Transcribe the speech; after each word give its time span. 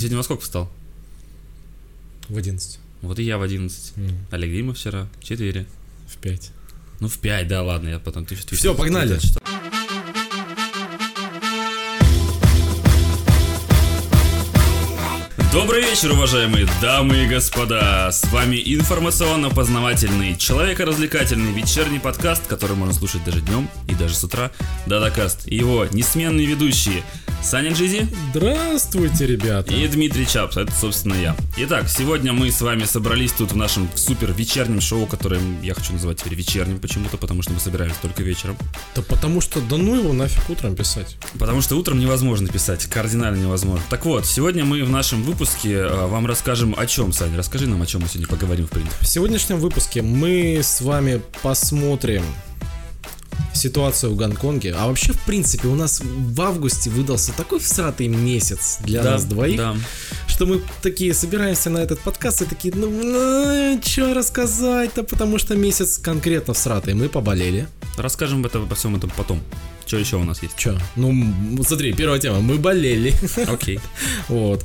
Ты 0.00 0.04
сегодня 0.04 0.16
во 0.16 0.22
сколько 0.22 0.42
встал? 0.42 0.70
В 2.30 2.38
11. 2.38 2.78
Вот 3.02 3.18
и 3.18 3.22
я 3.22 3.36
в 3.36 3.42
11. 3.42 3.92
М, 3.98 4.16
Олег 4.30 4.50
Дима 4.50 4.72
вчера 4.72 5.06
в 5.20 5.24
4. 5.24 5.66
В 6.08 6.16
5. 6.16 6.52
Ну, 7.00 7.08
в 7.08 7.18
5, 7.18 7.46
да, 7.48 7.62
ладно, 7.62 7.88
я 7.90 7.98
потом... 7.98 8.24
Ты, 8.24 8.34
ты- 8.34 8.56
Всё, 8.56 8.72
ты- 8.72 8.78
погнали. 8.78 9.16
ты- 9.18 9.26
что- 9.26 9.40
Добрый 15.52 15.82
вечер, 15.82 16.12
уважаемые 16.12 16.68
дамы 16.80 17.24
и 17.24 17.26
господа! 17.26 18.10
С 18.12 18.24
вами 18.30 18.62
информационно-познавательный, 18.64 20.36
человеко-развлекательный 20.36 21.52
вечерний 21.52 21.98
подкаст, 21.98 22.46
который 22.46 22.76
можно 22.76 22.94
слушать 22.94 23.24
даже 23.24 23.40
днем 23.40 23.68
и 23.88 23.94
даже 23.96 24.14
с 24.14 24.22
утра. 24.22 24.52
Дадакаст. 24.86 25.48
И 25.48 25.56
его 25.56 25.86
несменные 25.90 26.46
ведущие 26.46 27.02
Саня 27.42 27.72
Джизи 27.72 28.06
Здравствуйте, 28.30 29.26
ребята. 29.26 29.72
и 29.72 29.88
Дмитрий 29.88 30.26
Чапс, 30.26 30.56
это, 30.58 30.70
собственно, 30.72 31.14
я. 31.14 31.34
Итак, 31.56 31.88
сегодня 31.88 32.32
мы 32.32 32.50
с 32.50 32.60
вами 32.60 32.84
собрались 32.84 33.32
тут 33.32 33.52
в 33.52 33.56
нашем 33.56 33.88
супер 33.94 34.32
вечернем 34.32 34.80
шоу, 34.80 35.06
которое 35.06 35.40
я 35.62 35.74
хочу 35.74 35.94
называть 35.94 36.18
теперь 36.18 36.34
вечерним 36.34 36.78
почему-то, 36.78 37.16
потому 37.16 37.42
что 37.42 37.52
мы 37.52 37.60
собираемся 37.60 37.98
только 38.02 38.22
вечером. 38.22 38.56
Да 38.94 39.02
потому 39.02 39.40
что 39.40 39.60
да 39.62 39.78
ну 39.78 39.96
его 39.96 40.12
нафиг 40.12 40.48
утром 40.50 40.76
писать. 40.76 41.16
Потому 41.38 41.62
что 41.62 41.76
утром 41.76 41.98
невозможно 41.98 42.46
писать, 42.46 42.84
кардинально 42.84 43.42
невозможно. 43.42 43.84
Так 43.88 44.04
вот, 44.04 44.26
сегодня 44.26 44.64
мы 44.64 44.84
в 44.84 44.90
нашем 44.90 45.22
выпуске 45.22 45.72
э, 45.72 46.06
вам 46.06 46.26
расскажем 46.26 46.74
о 46.76 46.86
чем, 46.86 47.12
Саня. 47.12 47.38
Расскажи 47.38 47.66
нам, 47.66 47.80
о 47.80 47.86
чем 47.86 48.02
мы 48.02 48.08
сегодня 48.08 48.28
поговорим, 48.28 48.66
в 48.66 48.70
принципе. 48.70 49.04
В 49.04 49.08
сегодняшнем 49.08 49.58
выпуске 49.58 50.02
мы 50.02 50.60
с 50.62 50.82
вами 50.82 51.22
посмотрим 51.42 52.22
ситуацию 53.54 54.12
в 54.12 54.16
Гонконге. 54.16 54.74
А 54.76 54.86
вообще, 54.86 55.12
в 55.12 55.20
принципе, 55.24 55.68
у 55.68 55.74
нас 55.74 56.00
в 56.00 56.40
августе 56.40 56.90
выдался 56.90 57.32
такой 57.32 57.58
всратый 57.60 58.08
месяц 58.08 58.78
для 58.80 59.02
нас 59.02 59.24
двоих, 59.24 59.56
Да. 59.58 59.76
что 60.28 60.46
мы 60.46 60.60
такие 60.82 61.14
собираемся 61.14 61.70
на 61.70 61.78
этот 61.78 62.00
подкаст 62.00 62.42
и 62.42 62.44
такие, 62.44 62.72
ну, 62.74 63.80
что 63.84 64.14
рассказать-то, 64.14 65.02
потому 65.02 65.38
что 65.38 65.54
месяц 65.56 65.98
конкретно 65.98 66.54
всратый. 66.54 66.94
Мы 66.94 67.08
поболели. 67.08 67.66
Расскажем 67.96 68.44
это, 68.46 68.58
обо 68.58 68.74
всем 68.74 68.96
этом 68.96 69.10
потом. 69.16 69.40
Что 69.86 69.96
еще 69.98 70.16
у 70.16 70.24
нас 70.24 70.42
есть? 70.42 70.56
Че? 70.56 70.78
Ну, 70.94 71.12
смотри, 71.66 71.92
первая 71.92 72.20
тема. 72.20 72.40
Мы 72.40 72.58
болели. 72.58 73.12
Окей. 73.48 73.80
Вот. 74.28 74.64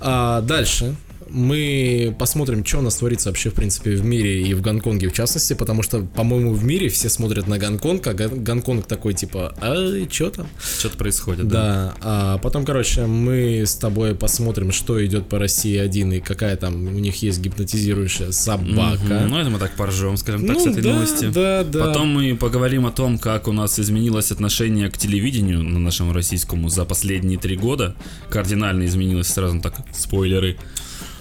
А 0.00 0.42
дальше 0.42 0.94
мы 1.28 2.14
посмотрим, 2.18 2.64
что 2.64 2.78
у 2.78 2.82
нас 2.82 2.96
творится 2.96 3.28
вообще, 3.30 3.50
в 3.50 3.54
принципе, 3.54 3.96
в 3.96 4.04
мире 4.04 4.42
и 4.42 4.54
в 4.54 4.60
Гонконге 4.60 5.08
в 5.08 5.12
частности, 5.12 5.54
потому 5.54 5.82
что, 5.82 6.00
по-моему, 6.00 6.52
в 6.52 6.64
мире 6.64 6.88
все 6.88 7.08
смотрят 7.08 7.46
на 7.46 7.58
Гонконг, 7.58 8.06
а 8.06 8.14
Гон- 8.14 8.42
Гонконг 8.44 8.86
такой, 8.86 9.14
типа, 9.14 9.54
а 9.60 9.74
что 10.10 10.30
там? 10.30 10.46
Что-то 10.78 10.96
происходит, 10.96 11.48
да. 11.48 11.56
Да, 11.56 11.94
а 12.00 12.38
потом, 12.38 12.64
короче, 12.64 13.06
мы 13.06 13.62
с 13.66 13.74
тобой 13.74 14.14
посмотрим, 14.14 14.72
что 14.72 15.04
идет 15.04 15.28
по 15.28 15.38
России 15.38 15.76
один 15.76 16.12
и 16.12 16.20
какая 16.20 16.56
там 16.56 16.74
у 16.86 16.98
них 16.98 17.22
есть 17.22 17.40
гипнотизирующая 17.40 18.30
собака. 18.32 19.02
Мгм. 19.04 19.28
Ну, 19.28 19.38
это 19.38 19.50
мы 19.50 19.58
так 19.58 19.74
поржем, 19.76 20.16
скажем 20.16 20.46
так, 20.46 20.56
Ну 20.56 20.62
с 20.64 20.66
этой 20.66 20.82
да, 20.82 20.94
новости. 20.94 21.24
да, 21.26 21.64
да. 21.64 21.86
Потом 21.86 22.08
мы 22.08 22.36
поговорим 22.36 22.86
о 22.86 22.92
том, 22.92 23.18
как 23.18 23.48
у 23.48 23.52
нас 23.52 23.78
изменилось 23.80 24.30
отношение 24.32 24.90
к 24.90 24.98
телевидению 24.98 25.62
на 25.62 25.78
нашем 25.78 26.12
российскому 26.12 26.68
за 26.68 26.84
последние 26.84 27.38
три 27.38 27.56
года. 27.56 27.94
Кардинально 28.28 28.86
изменилось, 28.86 29.28
сразу 29.28 29.60
так, 29.60 29.74
спойлеры. 29.92 30.56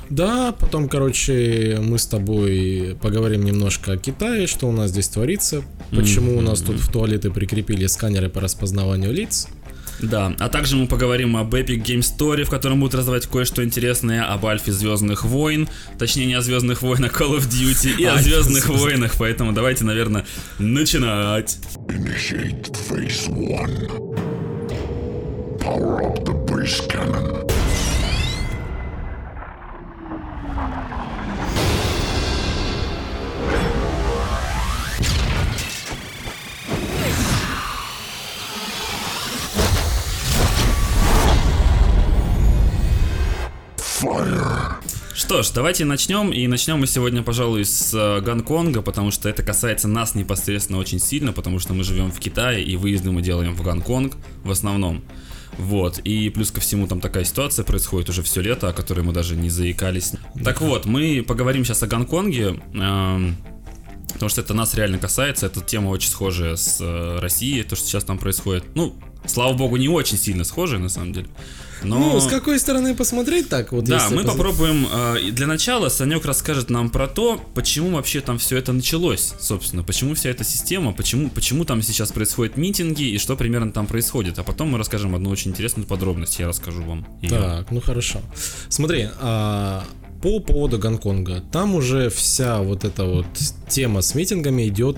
Да, 0.09 0.51
потом, 0.51 0.87
короче, 0.87 1.79
мы 1.81 1.97
с 1.97 2.05
тобой 2.05 2.95
поговорим 3.01 3.43
немножко 3.43 3.93
о 3.93 3.97
Китае, 3.97 4.47
что 4.47 4.67
у 4.67 4.71
нас 4.71 4.91
здесь 4.91 5.07
творится, 5.07 5.63
почему 5.91 6.37
у 6.37 6.41
нас 6.41 6.61
тут 6.61 6.77
в 6.77 6.91
туалеты 6.91 7.31
прикрепили 7.31 7.85
сканеры 7.87 8.29
по 8.29 8.41
распознаванию 8.41 9.11
лиц. 9.11 9.47
Да, 10.01 10.35
а 10.39 10.49
также 10.49 10.75
мы 10.75 10.87
поговорим 10.87 11.37
об 11.37 11.53
Epic 11.55 11.83
Game 11.83 12.01
Story, 12.01 12.43
в 12.43 12.49
котором 12.49 12.81
будут 12.81 12.95
раздавать 12.95 13.27
кое-что 13.27 13.63
интересное 13.63 14.25
об 14.25 14.45
Альфе 14.45 14.71
Звездных 14.71 15.23
войн, 15.23 15.69
точнее 15.97 16.25
не 16.25 16.33
о 16.33 16.41
Звездных 16.41 16.81
войнах, 16.81 17.19
Call 17.19 17.37
of 17.37 17.47
Duty 17.49 17.97
и 17.97 18.05
о 18.05 18.17
Звездных 18.21 18.67
войнах, 18.67 19.15
поэтому 19.17 19.53
давайте, 19.53 19.85
наверное, 19.85 20.25
начинать. 20.59 21.57
Initiate 21.87 22.75
phase 22.89 23.29
one. 23.29 23.89
Power 25.59 26.03
up 26.03 26.25
the 26.25 26.33
base 26.45 26.85
cannon. 26.89 27.64
Fire. 44.05 44.75
Что 45.15 45.41
ж, 45.41 45.49
давайте 45.51 45.85
начнем. 45.85 46.31
И 46.31 46.45
начнем 46.45 46.79
мы 46.79 46.87
сегодня, 46.87 47.23
пожалуй, 47.23 47.65
с 47.65 47.93
э, 47.93 48.21
Гонконга, 48.21 48.81
потому 48.81 49.09
что 49.09 49.29
это 49.29 49.41
касается 49.41 49.87
нас 49.87 50.13
непосредственно 50.13 50.77
очень 50.77 50.99
сильно, 50.99 51.33
потому 51.33 51.57
что 51.57 51.73
мы 51.73 51.83
живем 51.83 52.11
в 52.11 52.19
Китае, 52.19 52.63
и 52.63 52.75
выезды 52.75 53.11
мы 53.11 53.21
делаем 53.21 53.55
в 53.55 53.63
Гонконг 53.63 54.17
в 54.43 54.51
основном. 54.51 55.03
Вот, 55.57 55.99
и 55.99 56.29
плюс 56.29 56.51
ко 56.51 56.59
всему 56.59 56.85
там 56.85 56.99
такая 56.99 57.23
ситуация 57.23 57.63
происходит 57.63 58.09
уже 58.09 58.21
все 58.21 58.41
лето, 58.41 58.69
о 58.69 58.73
которой 58.73 59.01
мы 59.01 59.13
даже 59.13 59.35
не 59.35 59.49
заикались. 59.49 60.11
Так 60.43 60.61
вот, 60.61 60.85
мы 60.85 61.23
поговорим 61.25 61.63
сейчас 61.63 61.81
о 61.81 61.87
Гонконге, 61.87 62.59
эм, 62.73 63.37
потому 64.13 64.29
что 64.29 64.41
это 64.41 64.53
нас 64.53 64.75
реально 64.75 64.99
касается, 64.99 65.45
эта 65.45 65.61
тема 65.61 65.89
очень 65.89 66.09
схожая 66.09 66.57
с 66.57 66.79
э, 66.81 67.19
Россией, 67.21 67.63
то, 67.63 67.75
что 67.75 67.87
сейчас 67.87 68.03
там 68.03 68.19
происходит. 68.19 68.65
Ну, 68.75 68.95
слава 69.25 69.53
богу, 69.53 69.77
не 69.77 69.87
очень 69.87 70.17
сильно 70.17 70.43
схожая 70.43 70.79
на 70.79 70.89
самом 70.89 71.13
деле. 71.13 71.27
Но... 71.83 71.99
Ну, 71.99 72.19
с 72.19 72.27
какой 72.27 72.59
стороны 72.59 72.95
посмотреть 72.95 73.49
так? 73.49 73.71
Вот 73.71 73.85
Да, 73.85 74.07
мы 74.09 74.23
поз- 74.23 74.31
попробуем. 74.33 74.87
э, 74.91 75.31
для 75.31 75.47
начала 75.47 75.89
Санек 75.89 76.25
расскажет 76.25 76.69
нам 76.69 76.89
про 76.89 77.07
то, 77.07 77.41
почему 77.53 77.91
вообще 77.95 78.21
там 78.21 78.37
все 78.37 78.57
это 78.57 78.73
началось, 78.73 79.33
собственно, 79.39 79.83
почему 79.83 80.15
вся 80.15 80.29
эта 80.29 80.43
система, 80.43 80.93
почему, 80.93 81.29
почему 81.29 81.65
там 81.65 81.81
сейчас 81.81 82.11
происходят 82.11 82.57
митинги 82.57 83.03
и 83.03 83.17
что 83.17 83.35
примерно 83.35 83.71
там 83.71 83.87
происходит. 83.87 84.39
А 84.39 84.43
потом 84.43 84.69
мы 84.69 84.77
расскажем 84.77 85.15
одну 85.15 85.29
очень 85.29 85.51
интересную 85.51 85.85
подробность, 85.87 86.39
я 86.39 86.47
расскажу 86.47 86.81
вам. 86.83 87.05
её. 87.21 87.35
Так, 87.39 87.71
ну 87.71 87.81
хорошо. 87.81 88.19
Смотри, 88.69 89.09
а, 89.19 89.83
по 90.21 90.39
поводу 90.39 90.79
Гонконга, 90.79 91.41
там 91.51 91.75
уже 91.75 92.09
вся 92.09 92.59
вот 92.61 92.83
эта 92.83 93.03
вот 93.05 93.25
тема 93.69 94.01
с 94.01 94.15
митингами 94.15 94.67
идет 94.67 94.97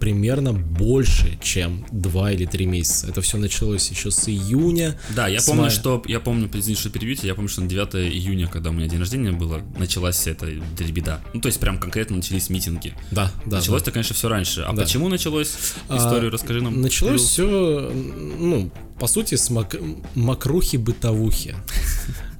примерно 0.00 0.52
больше, 0.52 1.38
чем 1.42 1.84
2 1.92 2.32
или 2.32 2.46
3 2.46 2.66
месяца. 2.66 3.08
Это 3.08 3.20
все 3.20 3.38
началось 3.38 3.90
еще 3.90 4.10
с 4.10 4.28
июня. 4.28 4.98
Да, 5.14 5.28
я 5.28 5.40
помню, 5.40 5.62
мая. 5.62 5.70
что 5.70 6.02
я 6.06 6.20
помню, 6.20 6.48
извините, 6.52 6.80
что 6.80 6.90
перебьете, 6.90 7.26
я 7.26 7.34
помню, 7.34 7.48
что 7.48 7.60
на 7.62 7.68
9 7.68 7.94
июня, 8.12 8.46
когда 8.48 8.70
у 8.70 8.72
меня 8.72 8.86
день 8.88 8.98
рождения 9.00 9.32
было, 9.32 9.62
началась 9.78 10.16
вся 10.16 10.32
эта 10.32 10.46
дребеда. 10.76 11.20
Ну, 11.34 11.40
то 11.40 11.46
есть 11.48 11.58
прям 11.60 11.78
конкретно 11.78 12.16
начались 12.16 12.50
митинги. 12.50 12.94
Да, 13.10 13.32
да. 13.46 13.56
Началось-то, 13.58 13.90
конечно, 13.90 14.14
все 14.14 14.28
раньше. 14.28 14.62
А 14.62 14.72
Да. 14.72 14.82
почему 14.82 15.08
началось? 15.08 15.54
А, 15.88 15.96
Историю 15.96 16.30
расскажи 16.30 16.60
нам. 16.62 16.80
Началось 16.80 17.20
Плюс. 17.20 17.30
все, 17.30 17.92
ну, 18.38 18.70
по 18.98 19.06
сути, 19.06 19.34
с 19.34 19.50
мак- 19.50 19.80
макрухи-бытовухи. 20.14 21.54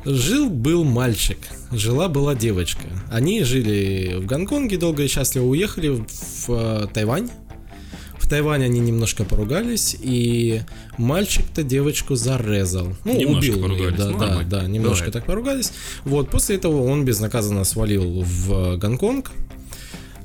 Жил-был 0.04 0.84
мальчик, 0.84 1.38
жила-была 1.72 2.34
девочка. 2.36 2.82
Они 3.10 3.42
жили 3.42 4.14
в 4.18 4.24
Гонконге, 4.26 4.76
долго 4.78 5.02
и 5.02 5.08
счастливо 5.08 5.46
уехали 5.46 5.88
в 5.88 6.46
э, 6.48 6.86
Тайвань. 6.94 7.28
В 8.26 8.28
Тайване 8.28 8.64
они 8.64 8.80
немножко 8.80 9.22
поругались, 9.22 9.94
и 10.00 10.62
мальчик-то 10.98 11.62
девочку 11.62 12.16
зарезал. 12.16 12.92
Ну, 13.04 13.16
Немножко 13.16 13.50
убил. 13.52 13.62
поругались, 13.62 13.96
Да, 13.98 14.06
ну, 14.10 14.18
да, 14.18 14.26
нормально. 14.26 14.50
да, 14.50 14.62
немножко 14.66 14.96
Бывает. 15.06 15.12
так 15.12 15.26
поругались. 15.26 15.72
Вот, 16.04 16.28
после 16.28 16.56
этого 16.56 16.82
он 16.90 17.04
безнаказанно 17.04 17.62
свалил 17.62 18.24
в 18.26 18.78
Гонконг. 18.78 19.30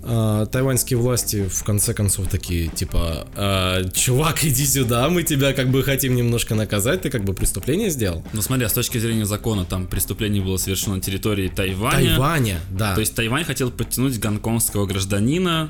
А, 0.03 0.47
тайваньские 0.47 0.97
власти 0.97 1.47
в 1.47 1.63
конце 1.63 1.94
концов 1.94 2.28
такие, 2.28 2.69
типа, 2.69 3.28
«А, 3.35 3.84
чувак, 3.94 4.44
иди 4.44 4.66
сюда, 4.66 5.07
мы 5.09 5.22
тебя 5.22 5.53
как 5.53 5.69
бы 5.69 5.84
хотим 5.84 6.16
немножко 6.16 6.56
наказать, 6.56 7.03
ты 7.03 7.11
как 7.11 7.23
бы 7.23 7.35
преступление 7.35 7.91
сделал. 7.91 8.23
Ну 8.34 8.41
смотри, 8.41 8.66
а 8.66 8.69
с 8.69 8.73
точки 8.73 8.97
зрения 8.97 9.28
закона, 9.28 9.63
там 9.63 9.85
преступление 9.85 10.41
было 10.41 10.57
совершено 10.57 10.95
на 10.95 11.01
территории 11.01 11.49
Тайваня. 11.49 12.09
Тайваня, 12.16 12.59
да, 12.72 12.96
То 12.96 13.02
есть 13.02 13.14
Тайвань 13.14 13.43
хотел 13.43 13.70
подтянуть 13.70 14.20
гонконгского 14.20 14.87
гражданина 14.87 15.70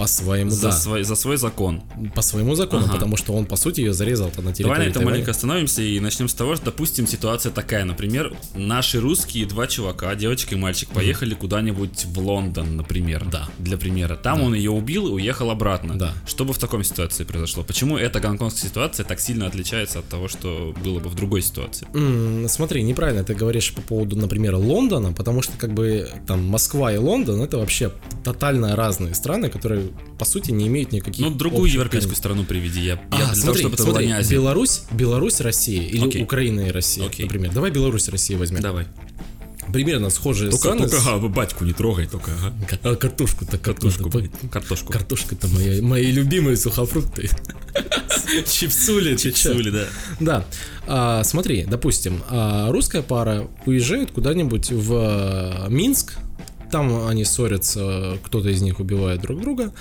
по 0.00 0.06
своему, 0.06 0.50
за, 0.50 0.68
да, 0.68 0.72
свой, 0.72 1.02
за 1.04 1.14
свой 1.14 1.36
закон. 1.36 1.82
по 2.14 2.22
своему 2.22 2.54
закону, 2.54 2.84
Ага. 2.84 2.94
потому 2.94 3.16
что 3.18 3.34
он, 3.34 3.44
по 3.44 3.56
сути, 3.56 3.80
ее 3.80 3.92
зарезал-то 3.92 4.40
на 4.40 4.52
территории 4.52 4.62
Давай 4.74 4.78
на 4.78 4.82
этом 4.82 4.94
Тайваня. 4.94 5.10
маленько 5.10 5.30
остановимся 5.32 5.82
и 5.82 6.00
начнем 6.00 6.28
с 6.28 6.32
того, 6.34 6.56
что, 6.56 6.64
допустим, 6.66 7.06
ситуация 7.06 7.52
такая. 7.52 7.84
Например, 7.84 8.34
наши 8.54 8.98
русские 8.98 9.44
два 9.44 9.66
чувака, 9.66 10.14
девочка 10.14 10.54
и 10.54 10.58
мальчик, 10.58 10.88
поехали 10.88 11.34
куда-нибудь 11.34 12.06
в 12.06 12.18
Лондон, 12.18 12.76
например. 12.78 13.26
Да. 13.30 13.48
Для 13.58 13.76
примера. 13.76 14.16
Там 14.16 14.40
он 14.42 14.54
ее 14.54 14.70
убил 14.70 15.06
и 15.08 15.10
уехал 15.10 15.50
обратно. 15.50 15.98
Да. 15.98 16.14
Что 16.26 16.46
бы 16.46 16.54
в 16.54 16.58
таком 16.58 16.82
ситуации 16.82 17.24
произошло? 17.24 17.62
Почему 17.62 17.98
эта 17.98 18.20
гонконгская 18.20 18.70
ситуация 18.70 19.04
так 19.04 19.20
сильно 19.20 19.46
отличается 19.46 19.98
от 19.98 20.08
того, 20.08 20.28
что 20.28 20.74
было 20.82 20.98
бы 21.00 21.10
в 21.10 21.14
другой 21.14 21.42
ситуации? 21.42 21.86
М, 21.94 22.48
Смотри, 22.48 22.82
неправильно 22.82 23.22
ты 23.22 23.34
говоришь 23.34 23.72
по 23.74 23.82
поводу, 23.82 24.16
например, 24.16 24.54
Лондона, 24.56 25.12
потому 25.12 25.42
что 25.42 25.52
как 25.58 25.74
бы 25.74 26.08
там 26.26 26.46
Москва 26.46 26.90
и 26.90 26.96
Лондон 26.96 27.42
это 27.42 27.58
вообще 27.58 27.92
тотально 28.24 28.74
разные 28.76 29.14
страны, 29.14 29.50
которые, 29.50 29.89
по 30.18 30.24
сути, 30.24 30.50
не 30.50 30.66
имеют 30.68 30.92
никаких 30.92 31.24
Ну, 31.24 31.30
другую 31.34 31.70
европейскую 31.70 32.16
страну 32.16 32.44
приведи. 32.44 32.80
Я, 32.80 32.92
я 32.94 33.00
А, 33.10 33.16
для 33.16 33.26
того, 33.26 33.34
смотри, 33.34 33.60
чтобы 33.62 33.74
это 33.74 33.82
была 33.84 33.92
смотри, 33.92 34.06
не 34.08 34.12
Азия. 34.12 34.34
Беларусь, 34.34 34.82
Беларусь, 34.92 35.40
Россия 35.40 35.82
или 35.82 36.06
Окей. 36.08 36.22
Украина 36.22 36.60
и 36.60 36.70
Россия, 36.70 37.06
Окей. 37.06 37.24
например. 37.24 37.52
Давай 37.52 37.70
Беларусь, 37.70 38.08
Россия 38.08 38.36
возьмем. 38.38 38.60
Давай. 38.60 38.86
Примерно 39.72 40.10
схожие 40.10 40.50
Только, 40.50 40.62
страны. 40.68 40.88
только 40.88 40.96
ага, 41.10 41.28
батьку 41.28 41.64
не 41.64 41.72
трогай, 41.72 42.06
только 42.06 42.32
ага. 42.32 42.54
А, 42.82 42.96
картошку-то, 42.96 43.56
Картошку. 43.58 44.10
картошку. 44.50 44.92
Картошка-то 44.92 45.46
моя, 45.48 45.80
мои 45.80 46.10
любимые 46.10 46.56
сухофрукты. 46.56 47.30
Чипсули? 48.50 49.16
Чипсули, 49.16 49.70
да. 49.70 49.84
Да. 50.18 50.44
А, 50.86 51.22
смотри, 51.24 51.64
допустим, 51.64 52.22
а, 52.28 52.70
русская 52.72 53.02
пара 53.02 53.48
уезжает 53.66 54.10
куда-нибудь 54.10 54.70
в 54.72 54.92
а, 54.96 55.68
Минск, 55.68 56.14
там 56.70 57.06
они 57.06 57.24
ссорятся, 57.24 58.18
кто-то 58.24 58.48
из 58.48 58.62
них 58.62 58.80
убивает 58.80 59.20
друг 59.20 59.40
друга, 59.40 59.72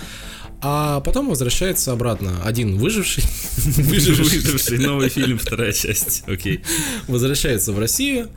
а 0.61 0.99
потом 0.99 1.29
возвращается 1.29 1.91
обратно. 1.93 2.41
Один 2.43 2.77
выживший, 2.77 3.23
выживший 3.65 4.77
новый 4.79 5.09
фильм, 5.09 5.37
вторая 5.37 5.71
часть. 5.71 6.23
Окей. 6.27 6.61
возвращается 7.07 7.71
в 7.71 7.79
Россию. 7.79 8.29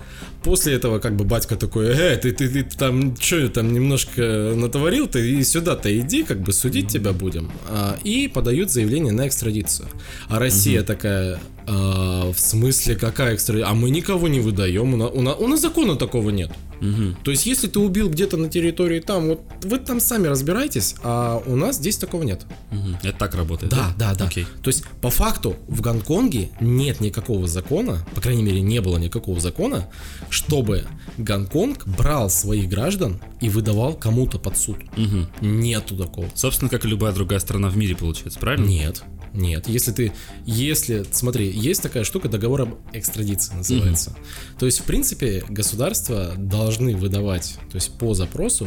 После 0.44 0.74
этого 0.74 0.98
как 0.98 1.16
бы 1.16 1.24
батька 1.24 1.56
такой, 1.56 1.86
э, 1.86 2.16
ты, 2.16 2.32
ты, 2.32 2.48
ты 2.48 2.64
там 2.64 3.16
что 3.16 3.48
там 3.48 3.72
немножко 3.72 4.52
натворил, 4.56 5.06
ты 5.06 5.38
и 5.38 5.44
сюда-то 5.44 5.96
иди, 5.98 6.22
как 6.24 6.40
бы 6.40 6.52
судить 6.52 6.88
тебя 6.88 7.12
будем. 7.12 7.50
А, 7.68 7.96
и 8.04 8.28
подают 8.28 8.70
заявление 8.70 9.12
на 9.12 9.28
экстрадицию. 9.28 9.88
А 10.28 10.38
Россия 10.38 10.82
такая, 10.82 11.38
«А, 11.66 12.32
в 12.32 12.38
смысле 12.38 12.96
какая 12.96 13.34
экстрадиция? 13.34 13.70
А 13.70 13.74
мы 13.74 13.90
никого 13.90 14.28
не 14.28 14.40
выдаем, 14.40 14.94
у 14.94 14.96
нас, 14.96 15.10
у 15.12 15.22
нас, 15.22 15.36
у 15.38 15.48
нас 15.48 15.60
закона 15.60 15.96
такого 15.96 16.30
нет. 16.30 16.50
Мгм. 16.82 17.16
То 17.22 17.30
есть, 17.30 17.46
если 17.46 17.68
ты 17.68 17.78
убил 17.78 18.10
где-то 18.10 18.36
на 18.36 18.48
территории 18.48 18.98
там, 18.98 19.28
вот 19.28 19.40
вы 19.62 19.78
там 19.78 20.00
сами 20.00 20.26
разбирайтесь, 20.26 20.96
а 21.04 21.40
у 21.46 21.54
нас 21.54 21.76
здесь 21.76 21.96
такого 21.96 22.24
нет. 22.24 22.44
Мгм. 22.72 22.96
Это 23.04 23.16
так 23.16 23.36
работает. 23.36 23.70
Да, 23.70 23.94
да, 23.96 24.14
да. 24.14 24.24
Окей. 24.24 24.46
То 24.62 24.68
есть, 24.68 24.84
по 25.00 25.08
факту, 25.10 25.56
в 25.68 25.80
Гонконге 25.80 26.50
нет 26.60 27.00
никакого 27.00 27.46
закона, 27.46 28.04
по 28.16 28.20
крайней 28.20 28.42
мере, 28.42 28.60
не 28.60 28.80
было 28.80 28.98
никакого 28.98 29.38
закона, 29.38 29.88
чтобы 30.32 30.86
Гонконг 31.18 31.86
брал 31.86 32.30
своих 32.30 32.68
граждан 32.68 33.20
и 33.42 33.50
выдавал 33.50 33.92
кому-то 33.92 34.38
под 34.38 34.56
суд. 34.56 34.78
Мгм. 34.96 35.28
Нету 35.42 35.94
такого. 35.94 36.26
Собственно, 36.34 36.70
как 36.70 36.86
и 36.86 36.88
любая 36.88 37.12
другая 37.12 37.38
страна 37.38 37.68
в 37.68 37.76
мире, 37.76 37.94
получается, 37.94 38.40
правильно? 38.40 38.64
Нет, 38.64 39.02
нет. 39.34 39.68
Если 39.68 39.92
ты, 39.92 40.12
если, 40.46 41.04
смотри, 41.10 41.50
есть 41.50 41.82
такая 41.82 42.04
штука, 42.04 42.30
договор 42.30 42.62
об 42.62 42.74
экстрадиции 42.94 43.54
называется. 43.54 44.16
То 44.58 44.64
есть, 44.64 44.80
в 44.80 44.84
принципе, 44.84 45.44
государства 45.50 46.32
должны 46.38 46.96
выдавать, 46.96 47.58
то 47.70 47.74
есть 47.74 47.92
по 47.98 48.14
запросу 48.14 48.66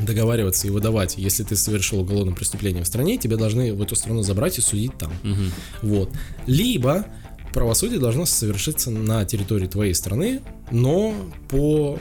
договариваться 0.00 0.66
и 0.66 0.70
выдавать, 0.70 1.16
если 1.16 1.44
ты 1.44 1.54
совершил 1.54 2.00
уголовное 2.00 2.34
преступление 2.34 2.82
в 2.82 2.86
стране, 2.88 3.16
тебе 3.18 3.36
должны 3.36 3.72
в 3.72 3.80
эту 3.80 3.94
страну 3.94 4.22
забрать 4.22 4.58
и 4.58 4.60
судить 4.60 4.98
там. 4.98 5.12
Мгм. 5.22 5.52
Вот. 5.82 6.10
Либо 6.46 7.06
правосудие 7.54 7.98
должно 8.00 8.26
совершиться 8.26 8.90
на 8.90 9.24
территории 9.24 9.66
твоей 9.66 9.94
страны, 9.94 10.40
но 10.70 11.14
по 11.48 11.98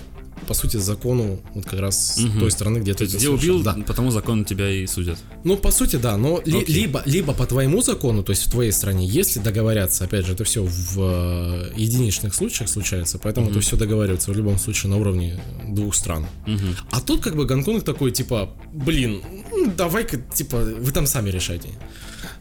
по 0.47 0.53
сути 0.53 0.75
закону 0.75 1.39
вот 1.53 1.63
как 1.65 1.79
раз 1.79 2.17
Мгм. 2.19 2.39
той 2.39 2.51
страны, 2.51 2.79
где 2.79 2.93
То 2.93 3.07
ты 3.07 3.15
где 3.17 3.29
убил, 3.29 3.63
Да. 3.63 3.77
потому 3.87 4.11
закон 4.11 4.43
тебя 4.43 4.69
и 4.69 4.85
судят. 4.87 5.17
Ну, 5.45 5.55
по 5.55 5.71
сути, 5.71 5.95
да, 5.95 6.17
но 6.17 6.41
ли- 6.43 6.65
либо, 6.67 7.01
либо 7.05 7.33
по 7.33 7.45
твоему 7.45 7.81
закону, 7.81 8.23
то 8.23 8.31
есть 8.33 8.47
в 8.47 8.51
твоей 8.51 8.73
стране, 8.73 9.05
если 9.07 9.39
договорятся, 9.39 10.03
опять 10.03 10.25
же, 10.25 10.33
это 10.33 10.43
все 10.43 10.61
в 10.65 10.97
э, 10.99 11.71
единичных 11.77 12.35
случаях 12.35 12.67
случается, 12.69 13.19
поэтому 13.19 13.51
это 13.51 13.61
все 13.61 13.77
договаривается 13.77 14.31
в 14.31 14.35
любом 14.35 14.57
случае 14.57 14.89
на 14.89 14.97
уровне 14.97 15.39
двух 15.69 15.95
стран. 15.95 16.25
Мгм. 16.45 16.75
А 16.91 16.99
тут 16.99 17.21
как 17.21 17.37
бы 17.37 17.45
Гонконг 17.45 17.85
такой, 17.85 18.11
типа, 18.11 18.49
блин, 18.73 19.21
м, 19.53 19.73
давай-ка, 19.77 20.17
типа, 20.17 20.57
вы 20.57 20.91
там 20.91 21.07
сами 21.07 21.29
решайте. 21.29 21.69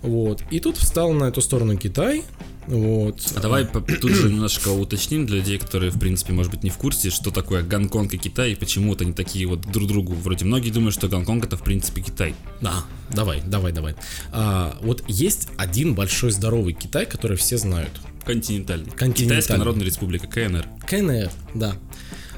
Вот. 0.03 0.43
И 0.51 0.59
тут 0.59 0.77
встал 0.77 1.13
на 1.13 1.27
эту 1.27 1.41
сторону 1.41 1.77
Китай. 1.77 2.25
Вот. 2.67 3.21
А 3.35 3.41
давай 3.41 3.67
тут 3.67 4.13
же 4.13 4.29
немножко 4.29 4.69
уточним 4.69 5.27
для 5.27 5.39
людей, 5.39 5.59
которые, 5.59 5.91
в 5.91 5.99
принципе, 5.99 6.33
может 6.33 6.53
быть, 6.53 6.63
не 6.63 6.71
в 6.71 6.77
курсе, 6.77 7.11
что 7.11 7.31
такое 7.31 7.63
Гонконг 7.63 8.15
и 8.15 8.19
Китай, 8.19 8.53
и 8.53 8.55
почему 8.55 8.91
вот 8.91 9.03
они 9.03 9.13
такие 9.13 9.47
вот 9.47 9.63
друг 9.63 9.89
другу. 9.89 10.15
Вроде 10.15 10.45
многие 10.45 10.71
думают, 10.71 10.95
что 10.95 11.09
Гонконг 11.09 11.45
это, 11.45 11.57
в 11.57 11.63
принципе, 11.63 12.03
Китай. 12.03 12.35
Да, 12.61 12.85
давай, 13.11 13.43
давай, 13.45 13.73
давай. 13.73 13.95
А, 14.31 14.77
вот 14.81 15.03
есть 15.09 15.49
один 15.57 15.95
большой 15.95 16.31
здоровый 16.31 16.73
Китай, 16.73 17.05
который 17.07 17.37
все 17.37 17.57
знают. 17.59 17.91
Континентальный. 18.25 18.87
Континентальный. 18.91 19.25
Китайская 19.25 19.57
Народная 19.59 19.85
Республика, 19.87 20.29
КНР. 20.29 20.67
КНР, 20.89 21.31
да. 21.55 21.75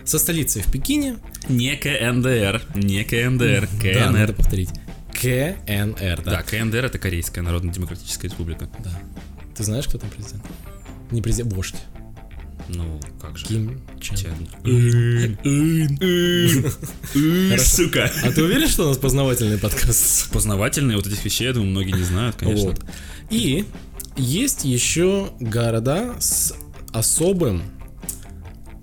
Со 0.05 0.19
столицей 0.19 0.63
в 0.63 0.71
Пекине. 0.73 1.19
Не 1.49 1.77
КНДР, 1.77 2.63
не 2.75 3.05
КНДР, 3.05 3.69
Да, 3.83 4.11
надо 4.11 4.27
КНР. 4.29 4.33
повторить. 4.35 4.71
КНР, 5.13 6.23
да. 6.25 6.31
Да, 6.31 6.43
КНДР 6.43 6.87
это 6.87 6.99
Корейская 6.99 7.43
Народно-Демократическая 7.43 8.29
Республика. 8.29 8.69
Да. 8.83 9.01
Ты 9.57 9.65
знаешь, 9.65 9.87
кто 9.87 9.99
там 9.99 10.11
президент? 10.11 10.45
Не 11.11 11.23
президент, 11.23 11.53
вождь. 11.53 11.77
Ну, 12.69 13.01
как 13.21 13.37
же. 13.37 13.47
Ким 13.47 13.81
Чен. 14.01 14.17
Чен. 14.65 15.39
Сука. 17.59 18.11
А 18.23 18.31
ты 18.31 18.43
уверен, 18.43 18.69
что 18.69 18.85
у 18.85 18.89
нас 18.89 18.99
познавательный 18.99 19.59
подкаст? 19.59 20.31
Познавательные 20.31 20.97
вот 20.97 21.07
этих 21.07 21.25
вещей, 21.25 21.45
я 21.45 21.53
думаю, 21.53 21.71
многие 21.71 21.93
не 21.93 22.03
знают, 22.03 22.37
конечно. 22.37 22.71
Вот. 22.71 22.81
И 23.31 23.65
есть 24.17 24.65
еще 24.65 25.31
города 25.41 26.15
с 26.21 26.55
особым, 26.93 27.63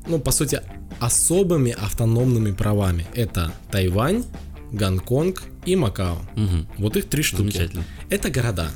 ну, 0.08 0.20
по 0.20 0.32
сути, 0.32 0.62
особыми 1.00 1.72
автономными 1.72 2.52
правами. 2.52 3.08
Это 3.14 3.52
Тайвань, 3.72 4.26
Гонконг 4.72 5.44
и 5.66 5.76
Макао. 5.76 6.22
Мгм. 6.36 6.68
Вот 6.78 6.98
их 6.98 7.10
три 7.10 7.24
штуки. 7.24 7.70
Это 8.10 8.30
города. 8.30 8.70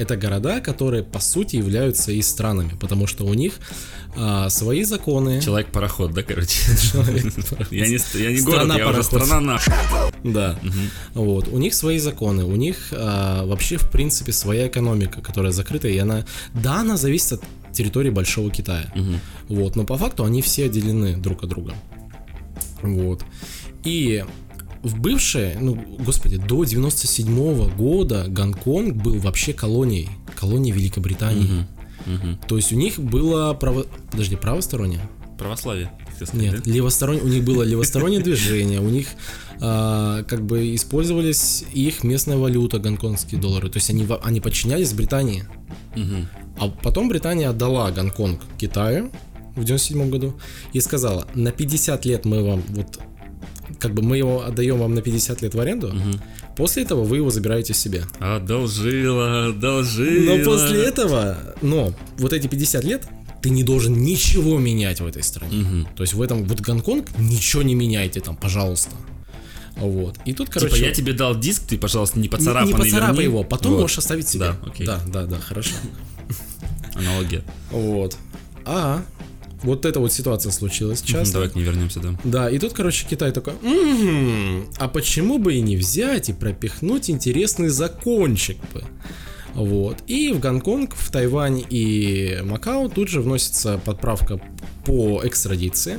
Это 0.00 0.16
города, 0.16 0.60
которые 0.62 1.02
по 1.02 1.20
сути 1.20 1.56
являются 1.56 2.10
и 2.10 2.22
странами, 2.22 2.72
потому 2.80 3.06
что 3.06 3.26
у 3.26 3.34
них 3.34 3.60
а, 4.16 4.48
свои 4.48 4.82
законы. 4.84 5.42
Человек-пароход, 5.42 6.14
да, 6.14 6.22
короче? 6.22 6.58
Я 7.70 7.86
не, 7.86 7.98
я 8.18 8.32
не 8.32 8.40
город, 8.40 8.60
Страна 8.60 8.78
я 8.78 8.88
уже 8.88 9.02
страна 9.02 9.40
наша. 9.40 9.74
Да. 10.24 10.58
Вот. 11.12 11.48
У 11.48 11.58
них 11.58 11.74
свои 11.74 11.98
законы, 11.98 12.44
у 12.44 12.56
них 12.56 12.78
а, 12.92 13.44
вообще, 13.44 13.76
в 13.76 13.90
принципе, 13.90 14.32
своя 14.32 14.68
экономика, 14.68 15.20
которая 15.20 15.52
закрыта, 15.52 15.88
и 15.88 15.98
она, 15.98 16.24
да, 16.54 16.80
она 16.80 16.96
зависит 16.96 17.32
от 17.32 17.44
территории 17.74 18.08
Большого 18.08 18.50
Китая. 18.50 18.90
Вот, 19.48 19.76
но 19.76 19.84
по 19.84 19.98
факту 19.98 20.24
они 20.24 20.40
все 20.40 20.64
отделены 20.64 21.18
друг 21.18 21.44
от 21.44 21.50
друга. 21.50 21.74
Вот. 22.80 23.22
И 23.84 24.24
в 24.82 24.98
бывшее, 24.98 25.58
ну, 25.60 25.74
господи, 26.04 26.36
до 26.36 26.64
97 26.64 27.74
года 27.76 28.26
Гонконг 28.28 28.96
был 28.96 29.18
вообще 29.18 29.52
колонией, 29.52 30.08
колонией 30.34 30.74
Великобритании. 30.74 31.66
Мгм. 32.06 32.38
То 32.48 32.56
есть 32.56 32.72
у 32.72 32.76
них 32.76 32.98
было 32.98 33.52
право... 33.54 33.84
Подожди, 34.10 34.36
правостороннее? 34.36 35.02
Православие, 35.38 35.90
сказать, 36.14 36.34
Нет, 36.34 36.62
да? 36.64 36.70
левостороннее, 36.70 37.24
у 37.24 37.28
них 37.28 37.44
было 37.44 37.62
левостороннее 37.64 38.20
движение, 38.20 38.80
у 38.80 38.88
них 38.88 39.08
а, 39.60 40.22
как 40.24 40.42
бы 40.44 40.74
использовались 40.74 41.64
их 41.72 42.04
местная 42.04 42.36
валюта, 42.36 42.78
гонконгские 42.78 43.40
доллары, 43.40 43.68
то 43.70 43.78
есть 43.78 43.90
они, 43.90 44.06
они 44.22 44.40
подчинялись 44.40 44.92
Британии. 44.92 45.44
Мгм. 45.96 46.28
А 46.58 46.68
потом 46.68 47.08
Британия 47.08 47.48
отдала 47.48 47.90
Гонконг 47.90 48.40
Китаю 48.58 49.10
в 49.56 49.64
97 49.64 50.10
году 50.10 50.34
и 50.72 50.80
сказала, 50.80 51.26
на 51.34 51.52
50 51.52 52.04
лет 52.04 52.24
мы 52.24 52.44
вам 52.44 52.62
вот 52.68 52.98
как 53.78 53.94
бы 53.94 54.02
мы 54.02 54.16
его 54.18 54.44
отдаем 54.44 54.78
вам 54.78 54.94
на 54.94 55.02
50 55.02 55.42
лет 55.42 55.54
в 55.54 55.60
аренду, 55.60 55.92
после 56.56 56.82
этого 56.82 57.04
вы 57.04 57.16
его 57.18 57.30
забираете 57.30 57.74
себе. 57.74 58.04
Одолжила, 58.18 59.48
одолжила. 59.48 60.36
Но 60.36 60.44
после 60.44 60.82
этого, 60.84 61.38
но 61.62 61.92
вот 62.18 62.32
эти 62.32 62.46
50 62.46 62.84
лет 62.84 63.06
ты 63.42 63.50
не 63.50 63.64
должен 63.64 63.94
ничего 63.94 64.58
менять 64.58 65.00
в 65.00 65.06
этой 65.06 65.22
стране. 65.22 65.56
Мгм. 65.58 65.88
То 65.96 66.02
есть 66.02 66.12
в 66.14 66.20
этом 66.20 66.44
вот 66.44 66.60
Гонконг 66.60 67.06
ничего 67.18 67.62
не 67.62 67.74
меняйте 67.74 68.20
там, 68.20 68.36
пожалуйста. 68.36 68.90
Вот. 69.76 70.18
И 70.26 70.34
тут, 70.34 70.50
короче, 70.50 70.74
Типа 70.74 70.86
я 70.86 70.92
тебе 70.92 71.12
дал 71.14 71.38
диск, 71.38 71.62
ты, 71.66 71.78
пожалуйста, 71.78 72.18
не 72.18 72.24
не, 72.24 72.28
поцарапанный 72.28 72.72
не 72.74 72.78
поцарапай 72.78 73.12
верни. 73.14 73.24
его, 73.24 73.44
потом 73.44 73.72
Вот. 73.72 73.82
можешь 73.82 73.96
оставить 73.98 74.28
себе. 74.28 74.40
Да, 74.40 74.56
окей. 74.66 74.86
Да, 74.86 75.00
да, 75.06 75.24
да, 75.24 75.38
хорошо. 75.38 75.72
Аналогия. 76.94 77.42
Вот. 77.70 78.16
А 78.66 79.02
вот 79.62 79.84
эта 79.84 80.00
вот 80.00 80.12
ситуация 80.12 80.52
случилась 80.52 81.02
часто. 81.02 81.34
Давай 81.34 81.48
к 81.50 81.54
ней 81.54 81.62
вернемся, 81.62 82.00
да. 82.00 82.18
Да, 82.24 82.50
и 82.50 82.58
тут, 82.58 82.72
короче, 82.72 83.06
Китай 83.08 83.32
такой, 83.32 83.54
«Мгм, 83.62 84.70
а 84.78 84.88
почему 84.88 85.38
бы 85.38 85.54
и 85.54 85.60
не 85.60 85.76
взять 85.76 86.28
и 86.28 86.32
пропихнуть 86.32 87.10
интересный 87.10 87.68
закончик 87.68 88.58
бы? 88.72 88.84
Вот. 89.54 89.98
И 90.06 90.32
в 90.32 90.38
Гонконг, 90.38 90.94
в 90.94 91.10
Тайвань 91.10 91.64
и 91.68 92.38
Макао 92.44 92.88
тут 92.88 93.08
же 93.08 93.20
вносится 93.20 93.80
подправка 93.84 94.40
по 94.84 95.20
экстрадиции. 95.24 95.98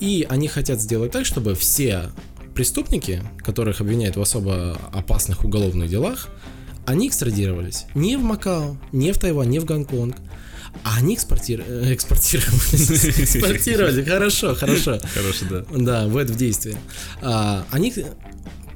И 0.00 0.26
они 0.28 0.48
хотят 0.48 0.80
сделать 0.80 1.12
так, 1.12 1.24
чтобы 1.24 1.54
все 1.54 2.10
преступники, 2.54 3.22
которых 3.38 3.80
обвиняют 3.80 4.16
в 4.16 4.20
особо 4.20 4.78
опасных 4.92 5.44
уголовных 5.44 5.90
делах, 5.90 6.28
они 6.86 7.08
экстрадировались 7.08 7.84
не 7.94 8.16
в 8.16 8.22
Макао, 8.22 8.76
не 8.92 9.12
в 9.12 9.18
Тайвань, 9.18 9.48
не 9.48 9.58
в 9.58 9.64
Гонконг, 9.64 10.16
а 10.84 10.98
они 10.98 11.14
экспортир... 11.14 11.64
э, 11.66 11.94
экспортировались. 11.94 12.90
Экспортировали, 13.36 14.04
хорошо, 14.04 14.54
хорошо. 14.54 14.98
Хороший, 15.14 15.48
да. 15.48 15.64
Да, 15.70 16.06
ввод 16.08 16.30
в 16.30 16.36
действие. 16.36 16.76
А, 17.20 17.66
они 17.70 17.92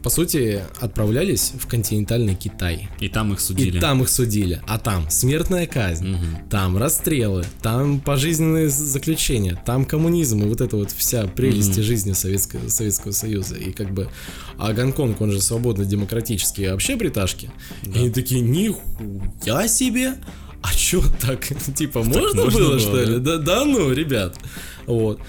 по 0.03 0.09
сути, 0.09 0.63
отправлялись 0.81 1.53
в 1.59 1.67
континентальный 1.67 2.35
Китай. 2.35 2.89
И 3.01 3.09
там 3.09 3.33
их 3.33 3.41
судили. 3.41 3.77
И 3.77 3.81
там 3.81 4.03
их 4.03 4.09
судили. 4.09 4.61
А 4.67 4.79
там 4.79 5.11
смертная 5.11 5.67
казнь, 5.67 6.17
там 6.49 6.79
расстрелы, 6.79 7.45
там 7.61 8.01
пожизненные 8.01 8.71
заключения, 8.71 9.61
там 9.67 9.85
коммунизм 9.85 10.43
и 10.43 10.47
вот 10.47 10.61
это 10.61 10.77
вот 10.77 10.91
вся 10.91 11.27
прелесть 11.27 11.81
жизни 11.83 12.13
Советского, 12.13 12.69
Советского 12.69 13.13
Союза. 13.13 13.57
И 13.57 13.73
как 13.73 13.93
бы, 13.93 14.09
а 14.59 14.73
Гонконг, 14.73 15.21
он 15.21 15.33
же 15.33 15.41
свободно 15.43 15.85
демократический, 15.85 16.69
вообще 16.69 16.97
бриташки. 16.97 17.51
И 17.83 17.99
они 17.99 18.11
такие, 18.11 18.41
нихуя 18.41 19.69
себе! 19.69 20.15
А 20.63 20.75
чё 20.75 21.03
так? 21.21 21.47
Типа, 21.77 22.03
можно, 22.03 22.21
можно 22.21 22.45
было, 22.45 22.69
было, 22.71 22.79
что 22.79 23.03
ли? 23.03 23.19
Да, 23.19 23.39
да 23.39 23.65
ну, 23.65 23.93
ребят. 23.93 24.37
Вот. 24.87 25.21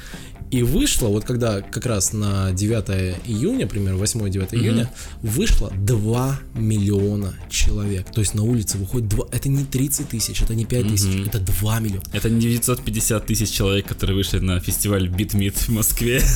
И 0.52 0.64
вышло, 0.64 1.08
вот 1.08 1.24
когда 1.24 1.62
как 1.62 1.86
раз 1.86 2.12
на 2.12 2.52
9 2.52 3.16
июня, 3.26 3.68
примерно 3.68 3.98
8-9 4.04 4.54
июня, 4.54 4.92
вышло 5.22 5.72
2 5.72 6.40
миллиона 6.56 7.34
человек. 7.50 8.12
То 8.12 8.20
есть 8.20 8.34
на 8.34 8.44
улице 8.44 8.78
выходит 8.78 9.08
2, 9.08 9.28
это 9.32 9.48
не 9.48 9.64
30 9.64 10.10
тысяч, 10.10 10.42
это 10.42 10.54
не 10.54 10.66
5 10.66 10.88
тысяч, 10.90 11.28
это 11.28 11.40
2 11.40 11.80
миллиона. 11.80 12.04
Это 12.12 12.30
не 12.30 12.42
950 12.42 13.26
тысяч 13.26 13.50
человек, 13.50 13.86
которые 13.88 14.16
вышли 14.18 14.40
на 14.40 14.60
фестиваль 14.60 15.08
Meat&Beat 15.08 15.56
в 15.56 15.70
Москве. 15.70 16.22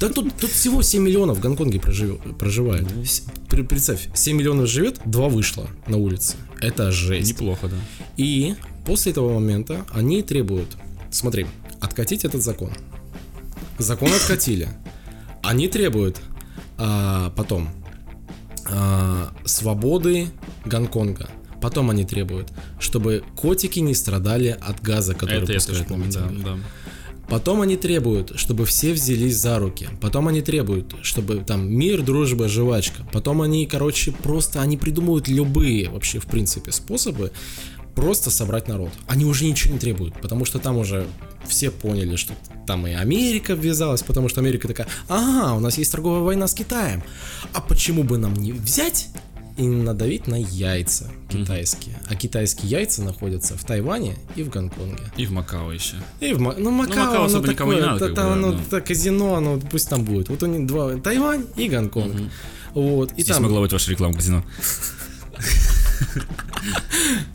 Да 0.00 0.08
тут, 0.08 0.34
тут 0.40 0.50
всего 0.50 0.80
7 0.82 1.02
миллионов 1.02 1.38
в 1.38 1.40
Гонконге 1.40 1.78
прожив- 1.78 2.36
проживает. 2.38 2.86
При- 3.48 3.62
Представь, 3.62 4.08
7 4.14 4.36
миллионов 4.36 4.68
живет, 4.68 5.00
2 5.04 5.28
вышло 5.28 5.68
на 5.86 5.96
улице. 5.98 6.36
Это 6.60 6.90
жесть. 6.90 7.28
Неплохо, 7.28 7.68
да. 7.68 7.76
И 8.16 8.54
после 8.86 9.12
этого 9.12 9.34
момента 9.34 9.84
они 9.92 10.22
требуют, 10.22 10.68
смотри, 11.10 11.46
откатить 11.80 12.24
этот 12.24 12.42
закон. 12.42 12.70
Закон 13.78 14.12
откатили. 14.12 14.68
Они 15.42 15.68
требуют 15.68 16.20
а, 16.78 17.30
потом 17.36 17.68
а, 18.66 19.32
свободы 19.44 20.28
Гонконга. 20.64 21.28
Потом 21.60 21.90
они 21.90 22.04
требуют, 22.04 22.50
чтобы 22.80 23.22
котики 23.36 23.78
не 23.78 23.94
страдали 23.94 24.56
от 24.60 24.80
газа, 24.80 25.14
который 25.14 25.44
Это 25.44 25.54
пускают 25.54 25.88
на 25.90 25.94
помню, 25.96 26.12
да, 26.12 26.20
митингах. 26.26 26.44
да. 26.56 26.62
Потом 27.28 27.62
они 27.62 27.76
требуют, 27.76 28.32
чтобы 28.34 28.66
все 28.66 28.92
взялись 28.92 29.36
за 29.38 29.58
руки. 29.58 29.88
Потом 30.00 30.28
они 30.28 30.42
требуют, 30.42 30.94
чтобы 31.02 31.36
там 31.36 31.66
мир, 31.72 32.02
дружба, 32.02 32.48
жвачка. 32.48 33.06
Потом 33.12 33.40
они, 33.40 33.66
короче, 33.66 34.12
просто 34.12 34.60
они 34.60 34.76
придумывают 34.76 35.28
любые 35.28 35.88
вообще, 35.88 36.18
в 36.18 36.26
принципе, 36.26 36.72
способы 36.72 37.32
просто 37.94 38.30
собрать 38.30 38.68
народ. 38.68 38.90
Они 39.06 39.24
уже 39.24 39.44
ничего 39.44 39.74
не 39.74 39.78
требуют, 39.80 40.20
потому 40.20 40.44
что 40.44 40.58
там 40.58 40.76
уже 40.78 41.06
все 41.46 41.70
поняли, 41.70 42.16
что 42.16 42.34
там 42.66 42.86
и 42.86 42.92
Америка 42.92 43.54
ввязалась, 43.54 44.02
потому 44.02 44.28
что 44.28 44.40
Америка 44.40 44.68
такая, 44.68 44.86
ага, 45.08 45.54
у 45.54 45.60
нас 45.60 45.78
есть 45.78 45.90
торговая 45.92 46.20
война 46.20 46.46
с 46.46 46.54
Китаем. 46.54 47.02
А 47.52 47.60
почему 47.60 48.02
бы 48.04 48.18
нам 48.18 48.34
не 48.34 48.52
взять 48.52 49.08
и 49.58 49.66
надавить 49.66 50.26
на 50.28 50.36
яйца 50.36 51.10
китайские? 51.28 51.98
А 52.08 52.14
китайские 52.14 52.70
яйца 52.70 53.02
находятся 53.02 53.56
в 53.56 53.64
Тайване 53.64 54.16
и 54.36 54.42
в 54.42 54.48
Гонконге. 54.48 55.02
И 55.16 55.26
в 55.26 55.32
Макао 55.32 55.72
еще. 55.72 55.96
И 56.20 56.32
в 56.32 56.40
Ма- 56.40 56.54
ну, 56.56 56.70
Макао, 56.70 56.96
Макао 56.96 57.14
оно 57.16 57.24
особо 57.24 57.48
никому 57.48 57.72
не 57.72 57.78
такое, 57.80 57.92
надо, 57.92 58.06
как 58.06 58.14
там 58.16 58.26
бы, 58.26 58.32
оно, 58.32 58.52
да. 58.52 58.58
та- 58.70 58.80
казино, 58.80 59.34
оно 59.34 59.60
пусть 59.60 59.88
там 59.88 60.04
будет. 60.04 60.28
Вот 60.28 60.42
у 60.42 60.46
них 60.46 60.66
два, 60.66 60.94
Тайвань 60.96 61.44
и 61.56 61.68
Гонконг. 61.68 62.16
Вот, 62.74 63.10
и 63.12 63.22
Здесь 63.22 63.34
там 63.34 63.42
могла 63.42 63.60
быть 63.60 63.72
ваша 63.72 63.90
реклама 63.90 64.14
казино. 64.14 64.42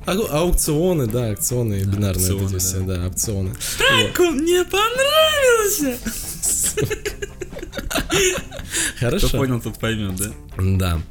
ау- 0.06 0.28
аукционы, 0.32 1.08
да, 1.08 1.30
аукционы, 1.30 1.84
бинарные 1.84 2.34
вот 2.34 2.42
аукционы, 2.44 2.56
эти 2.56 2.64
все, 2.64 2.80
да. 2.80 2.96
да, 2.98 3.06
аукционы. 3.06 3.56
Как 3.78 4.20
он 4.20 4.38
мне 4.38 4.64
понравился! 4.64 5.98
Кто 8.98 9.06
Хорошо. 9.06 9.38
понял, 9.38 9.62
тот 9.62 9.78
поймет, 9.80 10.16
да? 10.16 10.32
Да. 10.58 11.02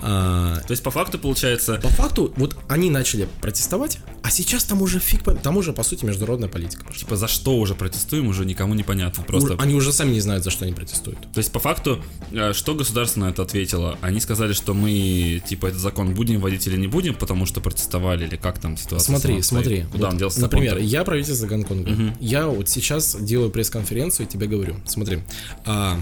А, 0.00 0.60
То 0.60 0.72
есть, 0.72 0.82
по 0.82 0.90
факту, 0.90 1.18
получается, 1.18 1.76
по 1.82 1.88
факту, 1.88 2.32
вот 2.36 2.56
они 2.68 2.90
начали 2.90 3.28
протестовать, 3.40 3.98
а 4.22 4.30
сейчас 4.30 4.64
там 4.64 4.82
уже 4.82 4.98
фиг, 4.98 5.22
там 5.42 5.56
уже, 5.56 5.72
по 5.72 5.82
сути, 5.82 6.04
международная 6.04 6.48
политика 6.48 6.84
пошла. 6.84 6.98
типа, 6.98 7.16
за 7.16 7.28
что 7.28 7.56
уже 7.58 7.74
протестуем, 7.74 8.28
уже 8.28 8.44
никому 8.44 8.74
не 8.74 8.82
понятно. 8.82 9.22
Просто 9.22 9.56
Они 9.58 9.74
уже 9.74 9.92
сами 9.92 10.12
не 10.12 10.20
знают, 10.20 10.44
за 10.44 10.50
что 10.50 10.64
они 10.64 10.74
протестуют. 10.74 11.20
То 11.32 11.38
есть, 11.38 11.52
по 11.52 11.60
факту, 11.60 12.02
э, 12.32 12.52
что 12.52 12.74
государство 12.74 13.20
на 13.20 13.30
это 13.30 13.42
ответило? 13.42 13.98
Они 14.00 14.20
сказали, 14.20 14.52
что 14.52 14.74
мы, 14.74 15.42
типа, 15.46 15.66
этот 15.66 15.80
закон 15.80 16.14
будем 16.14 16.40
вводить 16.40 16.66
или 16.66 16.76
не 16.76 16.88
будем, 16.88 17.14
потому 17.14 17.46
что 17.46 17.60
протестовали, 17.60 18.26
или 18.26 18.36
как 18.36 18.58
там 18.58 18.76
ситуация? 18.76 19.06
Смотри, 19.16 19.42
смотри. 19.42 19.84
Куда 19.92 20.06
вот, 20.06 20.12
он 20.12 20.18
делся? 20.18 20.40
Например, 20.40 20.78
я 20.78 21.04
правительство 21.04 21.46
Гонконга. 21.46 22.14
Я 22.20 22.46
вот 22.46 22.68
сейчас 22.68 23.16
делаю 23.20 23.50
пресс-конференцию 23.50 24.26
и 24.26 24.28
тебе 24.28 24.46
говорю. 24.46 24.76
Смотри, 24.86 25.20
а, 25.64 25.98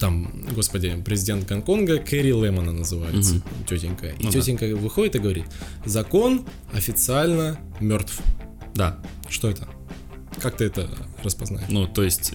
там, 0.00 0.46
господи, 0.54 1.00
президент 1.04 1.46
Гонконга 1.46 1.98
Кэрри 1.98 2.30
Лемона 2.32 2.72
называется, 2.72 3.42
тетенька. 3.68 4.08
И 4.08 4.14
Ну 4.24 4.30
да. 4.32 4.40
тетенька 4.40 4.64
выходит 4.74 5.14
и 5.16 5.18
говорит, 5.18 5.44
закон 5.84 6.46
официально 6.72 7.58
мертв. 7.78 8.18
Да. 8.74 8.98
Что 9.28 9.50
это? 9.50 9.68
Как 10.40 10.56
ты 10.56 10.64
это 10.64 10.88
распознаешь? 11.24 11.66
Ну, 11.68 11.86
то 11.86 12.02
есть, 12.02 12.32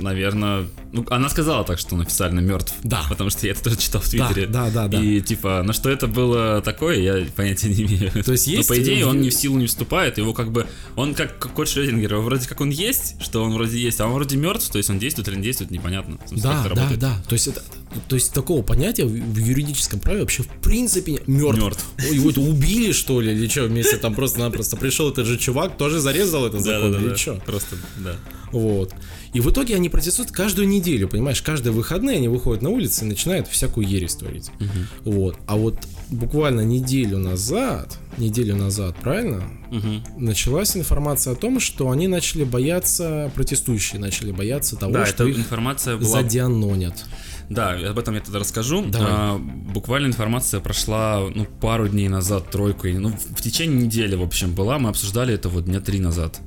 наверное... 0.00 0.66
Ну, 0.92 1.04
она 1.10 1.28
сказала 1.28 1.64
так, 1.64 1.78
что 1.78 1.94
он 1.94 2.02
официально 2.02 2.40
мертв. 2.40 2.74
Да. 2.82 3.02
Потому 3.08 3.30
что 3.30 3.46
я 3.46 3.52
это 3.52 3.62
тоже 3.64 3.76
читал 3.76 4.00
в 4.00 4.10
Да, 4.12 4.26
Твиттере. 4.28 4.46
да, 4.46 4.70
да, 4.70 4.88
да. 4.88 5.00
И, 5.02 5.20
типа, 5.20 5.62
на 5.62 5.72
что 5.72 5.90
это 5.90 6.06
было 6.06 6.60
такое, 6.62 6.98
я 7.00 7.26
понятия 7.34 7.68
не 7.68 7.82
имею. 7.84 8.10
То 8.24 8.32
есть 8.32 8.46
есть 8.46 8.68
Но, 8.68 8.74
по 8.74 8.80
идее, 8.80 9.06
он 9.06 9.20
ни 9.20 9.30
в 9.30 9.34
силу 9.34 9.58
не 9.58 9.66
вступает. 9.66 10.18
Его 10.18 10.32
как 10.32 10.50
бы... 10.52 10.66
Он 10.96 11.14
как, 11.14 11.38
как 11.38 11.52
кот 11.52 11.68
Шрёдингера. 11.68 12.18
Вроде 12.18 12.48
как 12.48 12.60
он 12.60 12.70
есть, 12.70 13.16
что 13.22 13.42
он 13.42 13.52
вроде 13.54 13.78
есть, 13.78 14.00
а 14.00 14.06
он 14.06 14.12
вроде 14.14 14.36
мертв, 14.36 14.70
то 14.70 14.78
есть 14.78 14.90
он 14.90 14.98
действует 14.98 15.28
или 15.28 15.36
не 15.36 15.42
действует, 15.42 15.70
непонятно. 15.70 16.18
Смысле, 16.26 16.42
Да, 16.42 16.60
это 16.60 16.62
да, 16.62 16.68
работает. 16.74 17.00
да. 17.00 17.22
То 17.28 17.32
есть 17.34 17.48
это, 17.48 17.62
то 18.08 18.16
есть 18.16 18.32
такого 18.32 18.62
понятия 18.62 19.04
в 19.06 19.36
юридическом 19.38 20.00
праве 20.00 20.20
вообще 20.20 20.42
в 20.42 20.48
принципе 20.48 21.22
мертв. 21.26 21.60
Мертв. 21.62 21.84
Его 22.10 22.30
это 22.30 22.40
убили 22.40 22.92
что 22.92 23.20
ли 23.20 23.32
или 23.32 23.48
что 23.48 23.64
вместе 23.64 23.96
там 23.96 24.14
просто-напросто 24.14 24.76
пришел 24.76 25.10
этот 25.10 25.26
же 25.26 25.38
чувак 25.38 25.76
тоже 25.76 26.00
зарезал 26.00 26.46
этот 26.46 26.62
Да, 26.64 26.72
закон 26.74 26.92
да, 26.92 26.98
да, 26.98 27.02
или 27.04 27.10
да. 27.10 27.16
что? 27.16 27.34
Просто, 27.46 27.76
да. 27.98 28.11
Вот. 28.52 28.94
И 29.32 29.40
в 29.40 29.50
итоге 29.50 29.76
они 29.76 29.88
протестуют 29.88 30.30
каждую 30.30 30.68
неделю, 30.68 31.08
понимаешь, 31.08 31.40
каждые 31.40 31.72
выходные 31.72 32.18
они 32.18 32.28
выходят 32.28 32.62
на 32.62 32.68
улицы 32.68 33.04
и 33.04 33.08
начинают 33.08 33.48
всякую 33.48 33.88
ересь 33.88 34.14
творить. 34.14 34.50
Вот. 35.04 35.36
А 35.46 35.56
вот 35.56 35.76
буквально 36.10 36.60
неделю 36.60 37.18
назад, 37.18 37.98
неделю 38.18 38.56
назад, 38.56 38.96
правильно, 38.96 39.42
началась 40.18 40.76
информация 40.76 41.32
о 41.32 41.36
том, 41.36 41.60
что 41.60 41.90
они 41.90 42.08
начали 42.08 42.44
бояться, 42.44 43.30
протестующие 43.34 44.00
начали 44.00 44.32
бояться 44.32 44.76
того, 44.76 44.92
Да, 44.92 45.06
что 45.06 45.24
эта 45.24 45.32
их 45.32 45.38
информация 45.38 45.96
была 45.96 46.22
задианонят. 46.22 47.04
Да, 47.48 47.72
об 47.72 47.98
этом 47.98 48.14
я 48.14 48.20
тогда 48.20 48.38
расскажу. 48.38 48.84
Давай. 48.86 49.08
А, 49.10 49.38
буквально 49.38 50.06
информация 50.06 50.60
прошла, 50.60 51.22
ну, 51.34 51.44
пару 51.44 51.88
дней 51.88 52.08
назад, 52.08 52.50
тройку, 52.50 52.88
ну, 52.88 53.10
в, 53.10 53.36
в 53.36 53.42
течение 53.42 53.84
недели, 53.84 54.14
в 54.14 54.22
общем, 54.22 54.54
была. 54.54 54.78
Мы 54.78 54.88
обсуждали 54.88 55.34
это 55.34 55.48
вот 55.48 55.64
дня 55.64 55.80
три 55.80 56.00
назад. 56.00 56.40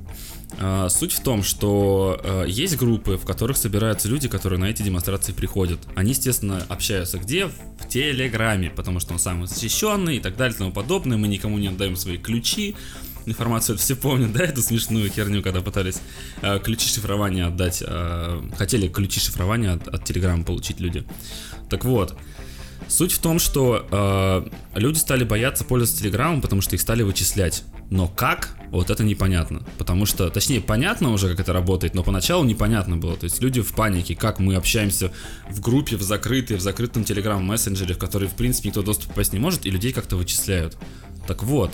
А, 0.58 0.88
суть 0.88 1.12
в 1.12 1.22
том, 1.22 1.42
что 1.42 2.20
а, 2.22 2.44
есть 2.44 2.76
группы, 2.76 3.16
в 3.16 3.24
которых 3.24 3.56
собираются 3.56 4.08
люди, 4.08 4.28
которые 4.28 4.58
на 4.58 4.66
эти 4.66 4.82
демонстрации 4.82 5.32
приходят. 5.32 5.78
Они, 5.94 6.10
естественно, 6.10 6.64
общаются 6.68 7.18
где? 7.18 7.46
В 7.46 7.88
Телеграме, 7.88 8.70
потому 8.70 9.00
что 9.00 9.12
он 9.12 9.18
самый 9.18 9.48
защищенный 9.48 10.16
и 10.16 10.20
так 10.20 10.36
далее 10.36 10.54
и 10.54 10.58
тому 10.58 10.72
подобное. 10.72 11.18
Мы 11.18 11.28
никому 11.28 11.58
не 11.58 11.68
отдаем 11.68 11.96
свои 11.96 12.16
ключи. 12.16 12.74
Информацию 13.26 13.76
все 13.76 13.96
помнят, 13.96 14.32
да, 14.32 14.44
эту 14.44 14.62
смешную 14.62 15.10
херню, 15.10 15.42
когда 15.42 15.60
пытались 15.60 16.00
э, 16.42 16.60
ключи 16.60 16.88
шифрования 16.88 17.48
отдать, 17.48 17.82
э, 17.84 18.42
хотели 18.56 18.86
ключи 18.86 19.18
шифрования 19.18 19.72
от, 19.72 19.88
от 19.88 20.04
Телеграма 20.04 20.44
получить 20.44 20.78
люди. 20.78 21.04
Так 21.68 21.84
вот, 21.84 22.16
суть 22.88 23.12
в 23.12 23.18
том, 23.18 23.38
что 23.38 23.86
э, 23.90 24.78
люди 24.78 24.98
стали 24.98 25.24
бояться 25.24 25.64
пользоваться 25.64 26.02
Телеграмом, 26.02 26.40
потому 26.40 26.60
что 26.62 26.74
их 26.74 26.80
стали 26.80 27.02
вычислять. 27.02 27.64
Но 27.90 28.08
как? 28.08 28.56
Вот 28.70 28.90
это 28.90 29.04
непонятно. 29.04 29.62
Потому 29.78 30.06
что, 30.06 30.28
точнее, 30.28 30.60
понятно 30.60 31.12
уже, 31.12 31.28
как 31.28 31.40
это 31.40 31.52
работает, 31.52 31.94
но 31.94 32.02
поначалу 32.02 32.44
непонятно 32.44 32.96
было. 32.96 33.16
То 33.16 33.24
есть 33.24 33.40
люди 33.40 33.60
в 33.60 33.72
панике, 33.74 34.14
как 34.14 34.38
мы 34.38 34.56
общаемся 34.56 35.12
в 35.48 35.60
группе, 35.60 35.96
в 35.96 36.02
закрытой, 36.02 36.56
в 36.56 36.60
закрытом 36.60 37.04
Телеграм-мессенджере, 37.04 37.94
в 37.94 37.98
который, 37.98 38.28
в 38.28 38.34
принципе, 38.34 38.68
никто 38.68 38.82
доступ 38.82 39.08
попасть 39.08 39.32
не 39.32 39.38
может, 39.38 39.66
и 39.66 39.70
людей 39.70 39.92
как-то 39.92 40.16
вычисляют. 40.16 40.76
Так 41.26 41.42
вот, 41.44 41.70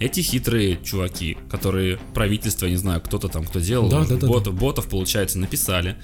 эти 0.00 0.20
хитрые 0.20 0.78
чуваки, 0.82 1.38
которые 1.50 1.98
правительство, 2.12 2.66
не 2.66 2.76
знаю, 2.76 3.00
кто-то 3.00 3.28
там, 3.28 3.44
кто 3.44 3.60
делал, 3.60 3.88
Да, 3.88 4.04
да, 4.04 4.16
да, 4.16 4.26
ботов, 4.26 4.54
ботов, 4.54 4.88
получается, 4.88 5.38
написали, 5.38 5.96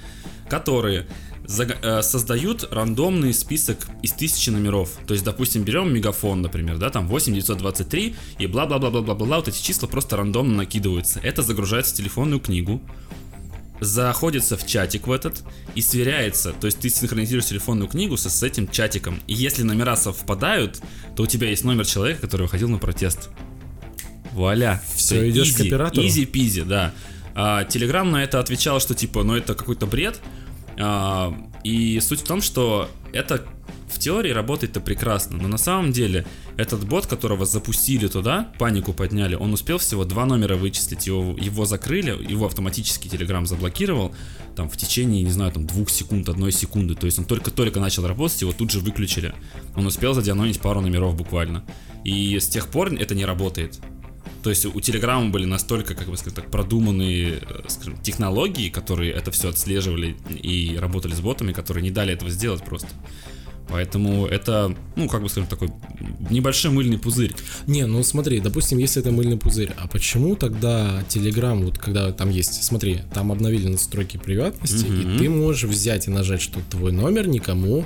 которые 0.48 1.06
создают 1.48 2.68
рандомный 2.70 3.32
список 3.32 3.88
из 4.02 4.12
тысячи 4.12 4.50
номеров. 4.50 4.90
То 5.06 5.14
есть, 5.14 5.24
допустим, 5.24 5.62
берем 5.62 5.92
мегафон, 5.92 6.42
например, 6.42 6.76
да, 6.76 6.90
там 6.90 7.08
8923 7.08 8.14
и 8.38 8.46
бла-бла-бла-бла-бла-бла, 8.46 9.36
вот 9.36 9.48
эти 9.48 9.62
числа 9.62 9.88
просто 9.88 10.16
рандомно 10.16 10.56
накидываются. 10.58 11.20
Это 11.22 11.42
загружается 11.42 11.94
в 11.94 11.96
телефонную 11.96 12.40
книгу, 12.40 12.82
заходится 13.80 14.56
в 14.56 14.66
чатик 14.66 15.06
в 15.06 15.12
этот 15.12 15.42
и 15.74 15.80
сверяется. 15.80 16.52
То 16.52 16.66
есть 16.66 16.80
ты 16.80 16.90
синхронизируешь 16.90 17.46
телефонную 17.46 17.88
книгу 17.88 18.16
со, 18.16 18.28
с 18.28 18.42
этим 18.42 18.68
чатиком. 18.68 19.20
И 19.26 19.34
если 19.34 19.62
номера 19.62 19.96
совпадают, 19.96 20.82
то 21.16 21.22
у 21.22 21.26
тебя 21.26 21.48
есть 21.48 21.64
номер 21.64 21.86
человека, 21.86 22.22
который 22.22 22.42
выходил 22.42 22.68
на 22.68 22.78
протест. 22.78 23.30
Вуаля. 24.32 24.82
Всё, 24.94 25.16
То 25.16 25.22
есть 25.22 25.36
идёшь 25.36 25.52
к 25.54 25.60
оператору? 25.60 26.06
Изи-пизи, 26.06 26.62
да. 26.62 26.92
А, 27.34 27.64
Телеграм 27.64 28.10
на 28.10 28.22
это 28.22 28.40
отвечал, 28.40 28.80
что 28.80 28.94
типа, 28.94 29.22
ну 29.22 29.36
это 29.36 29.54
какой-то 29.54 29.86
бред. 29.86 30.20
А, 30.78 31.34
и 31.64 31.98
суть 32.00 32.20
в 32.20 32.24
том, 32.24 32.40
что 32.40 32.88
это 33.12 33.44
в 33.88 33.98
теории 33.98 34.30
работает-то 34.30 34.80
прекрасно, 34.80 35.38
но 35.38 35.48
на 35.48 35.58
самом 35.58 35.92
деле 35.92 36.26
этот 36.56 36.86
бот, 36.86 37.06
которого 37.06 37.46
запустили 37.46 38.06
туда, 38.06 38.52
панику 38.58 38.92
подняли, 38.92 39.34
он 39.34 39.52
успел 39.52 39.78
всего 39.78 40.04
два 40.04 40.26
номера 40.26 40.56
вычислить, 40.56 41.06
его, 41.06 41.34
его 41.38 41.64
закрыли, 41.64 42.10
его 42.10 42.46
автоматически 42.46 43.08
Telegram 43.08 43.44
заблокировал, 43.46 44.14
там 44.54 44.68
в 44.68 44.76
течение, 44.76 45.22
не 45.22 45.30
знаю, 45.30 45.52
там 45.52 45.66
двух 45.66 45.88
секунд, 45.90 46.28
одной 46.28 46.52
секунды, 46.52 46.94
то 46.94 47.06
есть 47.06 47.18
он 47.18 47.24
только-только 47.24 47.80
начал 47.80 48.06
работать, 48.06 48.40
его 48.40 48.52
тут 48.52 48.70
же 48.70 48.80
выключили. 48.80 49.34
Он 49.74 49.86
успел 49.86 50.14
задианонить 50.14 50.60
пару 50.60 50.80
номеров 50.80 51.16
буквально. 51.16 51.64
И 52.04 52.38
с 52.38 52.48
тех 52.48 52.68
пор 52.68 52.92
это 52.92 53.14
не 53.14 53.24
работает. 53.24 53.80
То 54.48 54.52
есть 54.52 54.64
у 54.64 54.80
Телеграма 54.80 55.28
были 55.28 55.44
настолько, 55.44 55.94
как 55.94 56.08
бы 56.08 56.16
сказать 56.16 56.36
так, 56.36 56.50
продуманные 56.50 57.42
э, 57.46 57.60
скажем, 57.68 57.98
технологии, 57.98 58.70
которые 58.70 59.12
это 59.12 59.30
все 59.30 59.50
отслеживали 59.50 60.16
и 60.30 60.78
работали 60.80 61.12
с 61.12 61.20
ботами, 61.20 61.52
которые 61.52 61.82
не 61.82 61.90
дали 61.90 62.14
этого 62.14 62.30
сделать 62.30 62.64
просто. 62.64 62.88
Поэтому 63.68 64.24
это, 64.24 64.74
ну, 64.96 65.06
как 65.06 65.20
бы 65.20 65.28
скажем, 65.28 65.50
такой 65.50 65.68
небольшой 66.30 66.70
мыльный 66.70 66.98
пузырь. 66.98 67.34
Не, 67.66 67.84
ну 67.84 68.02
смотри, 68.02 68.40
допустим, 68.40 68.78
если 68.78 69.02
это 69.02 69.10
мыльный 69.10 69.36
пузырь, 69.36 69.74
а 69.76 69.86
почему 69.86 70.34
тогда 70.34 71.04
Telegram, 71.10 71.62
вот 71.62 71.76
когда 71.76 72.10
там 72.12 72.30
есть, 72.30 72.64
смотри, 72.64 73.00
там 73.12 73.30
обновили 73.30 73.68
настройки 73.68 74.16
приватности, 74.16 74.86
Мгм. 74.86 75.16
и 75.16 75.18
ты 75.18 75.28
можешь 75.28 75.64
взять 75.64 76.06
и 76.06 76.10
нажать, 76.10 76.40
что 76.40 76.60
твой 76.70 76.92
номер 76.92 77.28
никому 77.28 77.84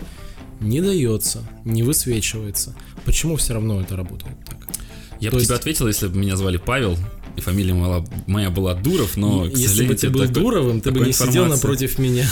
не 0.61 0.81
дается, 0.81 1.43
не 1.65 1.83
высвечивается. 1.83 2.77
Почему 3.05 3.35
все 3.35 3.55
равно 3.55 3.81
это 3.81 3.97
работает 3.97 4.37
так? 4.47 4.59
Я 5.23 5.31
То 5.31 5.37
бы 5.37 5.41
есть- 5.41 5.49
тебе 5.49 5.57
ответил, 5.57 5.87
если 5.87 6.09
бы 6.09 6.19
меня 6.19 6.37
звали 6.37 6.57
Павел, 6.57 6.97
и 7.37 7.41
фамилия 7.41 7.73
моя, 7.73 8.05
моя 8.27 8.51
была 8.51 8.75
Дуров, 8.75 9.17
но, 9.17 9.45
к 9.49 9.57
Если 9.57 9.87
бы 9.87 9.95
ты 9.95 10.11
был 10.11 10.21
такой- 10.27 10.35
Дуровым, 10.35 10.81
ты 10.83 10.91
бы 10.91 11.01
не 11.07 11.13
сидел 11.13 11.45
информации. 11.45 11.55
напротив 11.55 11.99
меня. 11.99 12.27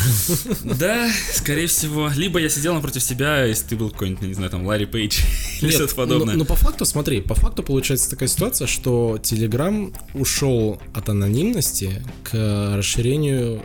Да, 0.79 1.09
скорее 1.33 1.69
всего. 1.69 2.11
Либо 2.15 2.39
я 2.41 2.49
сидел 2.51 2.75
напротив 2.75 3.03
себя, 3.03 3.45
если 3.45 3.69
ты 3.69 3.77
был 3.77 3.91
какой-нибудь, 3.91 4.23
не 4.29 4.35
знаю, 4.35 4.51
там, 4.51 4.67
Ларри 4.67 4.85
Пейдж 4.87 5.21
или 5.63 5.71
что-то 5.71 5.95
подобное. 5.95 6.35
Но, 6.35 6.41
но 6.41 6.45
по 6.45 6.55
факту, 6.57 6.85
смотри, 6.85 7.21
по 7.23 7.35
факту 7.35 7.63
получается 7.63 8.11
такая 8.11 8.29
ситуация, 8.29 8.67
что 8.67 9.19
Telegram 9.23 9.95
ушел 10.15 10.83
от 10.93 11.09
анонимности 11.09 12.03
к 12.25 12.75
расширению 12.77 13.63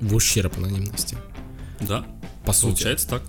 в 0.00 0.14
ущерб 0.14 0.56
анонимности. 0.58 1.16
Да, 1.80 2.06
По 2.44 2.52
сути. 2.52 2.66
получается 2.74 3.08
так. 3.08 3.22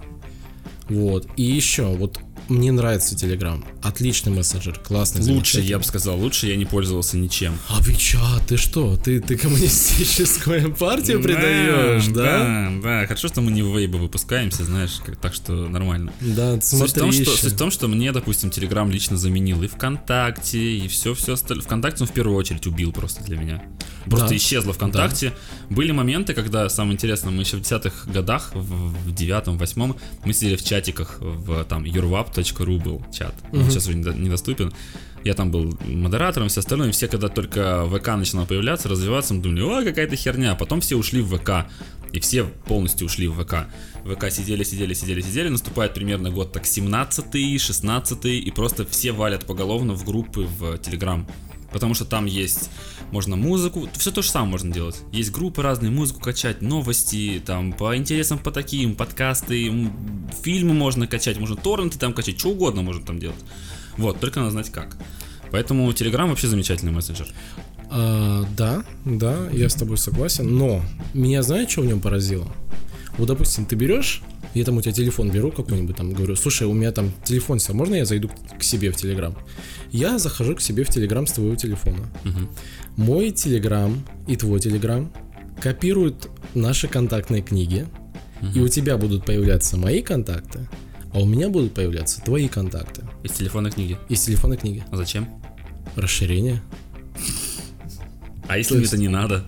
Вот. 0.90 1.28
И 1.38 1.44
еще, 1.44 1.86
вот 1.88 2.20
мне 2.50 2.72
нравится 2.72 3.16
Telegram. 3.16 3.64
Отличный 3.84 4.32
мессенджер, 4.32 4.80
классный. 4.80 5.22
Лучше, 5.32 5.62
я 5.62 5.78
бы 5.78 5.84
сказал, 5.84 6.18
лучше 6.20 6.48
я 6.48 6.56
не 6.56 6.66
пользовался 6.66 7.18
ничем. 7.18 7.58
А 7.70 7.82
Вичат, 7.82 8.48
ты 8.48 8.58
что? 8.58 8.96
Ты, 8.98 9.20
ты 9.20 9.38
коммунистическую 9.38 10.74
партию 10.80 11.22
предаешь, 11.22 12.08
да? 12.08 12.70
Да, 12.72 12.72
да. 12.84 13.06
Хорошо, 13.08 13.28
что 13.28 13.42
мы 13.42 13.52
не 13.52 13.62
в 13.62 13.76
вейбы 13.78 13.98
выпускаемся, 14.00 14.64
знаешь, 14.66 15.00
как- 15.06 15.18
так 15.18 15.34
что 15.34 15.54
нормально. 15.68 16.12
Да, 16.22 16.60
Суть 16.62 16.92
в, 16.92 16.94
том, 16.94 17.12
смотри 17.12 17.24
что, 17.26 17.38
суть 17.38 17.54
в 17.54 17.58
том, 17.58 17.72
что 17.72 17.88
мне, 17.88 18.12
допустим, 18.12 18.50
Телеграм 18.50 18.90
лично 18.90 19.18
заменил 19.18 19.62
и 19.64 19.68
ВКонтакте, 19.68 20.60
и 20.78 20.88
все, 20.88 21.14
все 21.14 21.34
остальное. 21.34 21.64
ВКонтакте 21.66 22.04
он 22.04 22.08
в 22.08 22.14
первую 22.14 22.38
очередь 22.38 22.66
убил 22.68 22.92
просто 22.92 23.24
для 23.24 23.38
меня. 23.38 23.64
Просто 24.06 24.30
Да. 24.30 24.36
исчезло 24.38 24.74
ВКонтакте. 24.74 25.34
Были 25.70 25.92
моменты, 25.92 26.34
когда, 26.34 26.70
самое 26.70 26.94
интересное, 26.94 27.32
мы 27.32 27.44
еще 27.44 27.58
в 27.58 27.62
десятых 27.62 28.08
годах, 28.12 28.52
в, 28.54 29.12
девятом, 29.14 29.58
восьмом, 29.58 29.98
мы 30.24 30.34
сидели 30.34 30.56
в 30.56 30.64
чатиках, 30.64 31.18
в 31.20 31.64
там 31.66 31.84
yourwap.ru 32.42 32.84
был 32.84 33.06
чат. 33.12 33.36
Он 33.52 33.70
сейчас 33.70 33.88
уже 33.88 33.98
недо- 33.98 34.14
недоступен. 34.14 34.74
Я 35.24 35.34
там 35.34 35.52
был 35.52 35.78
модератором, 35.86 36.48
все 36.48 36.60
остальное. 36.60 36.90
И 36.90 36.92
все, 36.92 37.08
когда 37.08 37.28
только 37.28 37.86
ВК 37.88 38.08
начинал 38.16 38.46
появляться, 38.46 38.88
развиваться, 38.88 39.34
мы 39.34 39.42
думали, 39.42 39.62
о, 39.62 39.84
какая-то 39.84 40.16
херня. 40.16 40.56
Потом 40.56 40.80
все 40.82 40.96
ушли 40.96 41.22
в 41.22 41.36
ВК. 41.38 41.70
И 42.14 42.20
все 42.20 42.46
полностью 42.46 43.08
ушли 43.08 43.28
в 43.28 43.44
ВК. 43.44 43.68
В 44.06 44.16
ВК 44.16 44.32
сидели, 44.32 44.64
сидели, 44.64 44.94
сидели, 44.94 45.22
сидели. 45.22 45.50
Наступает 45.50 45.94
примерно 45.94 46.30
год 46.30 46.54
так 46.54 46.66
17 46.66 47.62
16 47.62 48.26
и 48.26 48.52
просто 48.52 48.86
все 48.86 49.12
валят 49.12 49.46
поголовно 49.46 49.94
в 49.94 50.06
группы 50.06 50.42
в 50.42 50.78
Телеграм. 50.78 51.28
Потому 51.78 51.94
что 51.94 52.06
там 52.06 52.26
есть, 52.26 52.72
можно 53.12 53.36
музыку, 53.36 53.88
все 54.00 54.12
то 54.12 54.24
же 54.24 54.32
самое 54.32 54.50
можно 54.50 54.74
делать. 54.74 54.96
Есть 55.12 55.32
группы 55.32 55.62
разные, 55.62 55.92
музыку 55.92 56.20
качать, 56.20 56.64
новости, 56.64 57.40
там, 57.46 57.72
по 57.72 57.96
интересам 57.96 58.40
по 58.40 58.50
таким, 58.50 58.96
подкасты, 58.96 59.72
фильмы 60.42 60.74
можно 60.74 61.06
качать, 61.06 61.38
можно 61.38 61.56
торренты 61.56 62.00
там 62.00 62.14
качать, 62.14 62.40
что 62.40 62.50
угодно 62.50 62.82
можно 62.82 63.06
там 63.06 63.20
делать. 63.20 63.38
Вот, 63.96 64.20
только 64.20 64.40
надо 64.40 64.54
знать 64.54 64.72
как. 64.72 64.98
Поэтому 65.52 65.88
Telegram 65.92 66.28
вообще 66.28 66.48
замечательный 66.48 66.92
мессенджер. 66.92 67.28
А, 67.92 68.44
да, 68.58 68.84
да, 69.06 69.48
я 69.52 69.70
с 69.70 69.76
тобой 69.76 70.00
согласен, 70.00 70.58
но 70.58 70.82
меня 71.14 71.44
знаешь, 71.44 71.70
что 71.70 71.82
в 71.82 71.86
нем 71.86 72.02
поразило? 72.02 72.52
Вот, 73.20 73.28
допустим, 73.28 73.68
ты 73.68 73.76
берешь, 73.76 74.24
я 74.56 74.66
там 74.66 74.78
у 74.78 74.82
тебя 74.82 74.94
телефон 74.94 75.30
беру 75.30 75.52
какой-нибудь, 75.52 75.96
там 75.96 76.12
говорю, 76.12 76.36
слушай, 76.36 76.66
у 76.66 76.74
меня 76.74 76.92
там 76.92 77.12
телефон 77.24 77.60
сел, 77.60 77.76
можно 77.76 77.94
я 77.94 78.06
зайду 78.06 78.32
к 78.58 78.64
себе 78.64 78.92
в 78.92 78.96
Телеграм? 78.96 79.36
Я 79.92 80.20
захожу 80.20 80.56
к 80.56 80.62
себе 80.62 80.84
в 80.84 80.90
Телеграм 80.90 81.26
с 81.28 81.32
твоего 81.34 81.56
телефона. 81.56 82.08
Мгм. 82.24 82.50
Мой 82.96 83.32
Телеграм 83.32 84.04
и 84.28 84.36
твой 84.36 84.60
Телеграм 84.60 85.12
копируют 85.62 86.30
наши 86.54 86.88
контактные 86.88 87.42
книги, 87.42 87.88
и 88.56 88.60
у 88.60 88.68
тебя 88.68 88.98
будут 88.98 89.26
появляться 89.26 89.78
мои 89.78 90.02
контакты, 90.02 90.68
а 91.14 91.20
у 91.20 91.26
меня 91.26 91.50
будут 91.50 91.74
появляться 91.74 92.22
твои 92.22 92.48
контакты 92.48 93.04
Из 93.24 93.32
телефонной 93.32 93.72
книги. 93.72 93.98
из 94.10 94.22
телефонной 94.22 94.58
книги. 94.58 94.84
А 94.92 94.98
зачем? 94.98 95.28
Расширение. 95.96 96.62
А 98.48 98.58
если 98.58 98.76
мне 98.78 98.86
это 98.86 98.98
не 98.98 99.08
надо? 99.08 99.46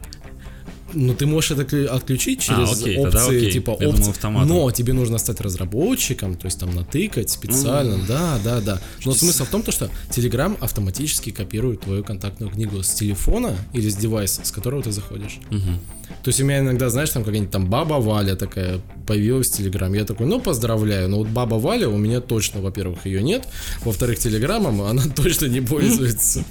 Ну, 0.93 1.13
ты 1.13 1.25
можешь 1.25 1.51
это 1.51 1.63
клю- 1.63 1.87
отключить 1.87 2.41
через 2.41 2.69
А, 2.69 2.73
окей, 2.73 2.97
опции, 2.97 3.03
тогда 3.03 3.25
окей. 3.25 3.51
типа 3.51 3.71
опции. 3.71 3.85
думал, 3.91 4.09
автоматом. 4.09 4.49
но 4.49 4.71
тебе 4.71 4.93
нужно 4.93 5.17
стать 5.17 5.41
разработчиком, 5.41 6.35
то 6.35 6.45
есть 6.45 6.59
там 6.59 6.73
натыкать 6.75 7.29
специально, 7.29 7.97
да, 8.07 8.39
да, 8.43 8.61
да. 8.61 8.81
Но 9.05 9.13
смысл 9.13 9.43
в 9.45 9.49
том, 9.49 9.63
то, 9.63 9.71
что 9.71 9.89
Telegram 10.09 10.57
автоматически 10.59 11.31
копирует 11.31 11.81
твою 11.81 12.03
контактную 12.03 12.51
книгу 12.51 12.81
с 12.83 12.89
телефона 12.93 13.55
или 13.73 13.89
с 13.89 13.95
девайса, 13.95 14.43
с 14.45 14.51
которого 14.51 14.81
ты 14.83 14.91
заходишь. 14.91 15.39
Мгм. 15.49 15.79
То 16.23 16.29
есть 16.29 16.41
у 16.41 16.45
меня 16.45 16.59
иногда, 16.59 16.89
знаешь, 16.89 17.09
там 17.09 17.23
какая-нибудь 17.23 17.51
там 17.51 17.69
баба 17.69 17.95
Валя 17.95 18.35
такая 18.35 18.79
появилась 19.07 19.49
в 19.49 19.57
Телеграм. 19.57 19.93
Я 19.93 20.05
такой, 20.05 20.27
ну 20.27 20.39
поздравляю, 20.39 21.09
но 21.09 21.17
вот 21.17 21.27
баба 21.27 21.55
Валя 21.55 21.87
у 21.87 21.97
меня 21.97 22.19
точно, 22.21 22.61
во-первых, 22.61 23.05
ее 23.05 23.23
нет, 23.23 23.47
во-вторых, 23.81 24.19
Телеграмом 24.19 24.81
она 24.81 25.03
точно 25.15 25.45
не 25.45 25.61
пользуется. 25.61 26.43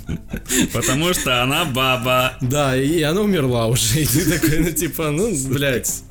Потому 0.72 1.12
что 1.14 1.42
она 1.42 1.64
баба. 1.64 2.36
Да, 2.40 2.76
и 2.76 3.02
она 3.02 3.20
умерла 3.20 3.66
уже. 3.66 4.00
И 4.00 4.06
ты 4.06 4.38
такой, 4.38 4.58
ну 4.60 4.70
типа, 4.70 5.10
ну, 5.10 5.32
блядь. 5.48 6.02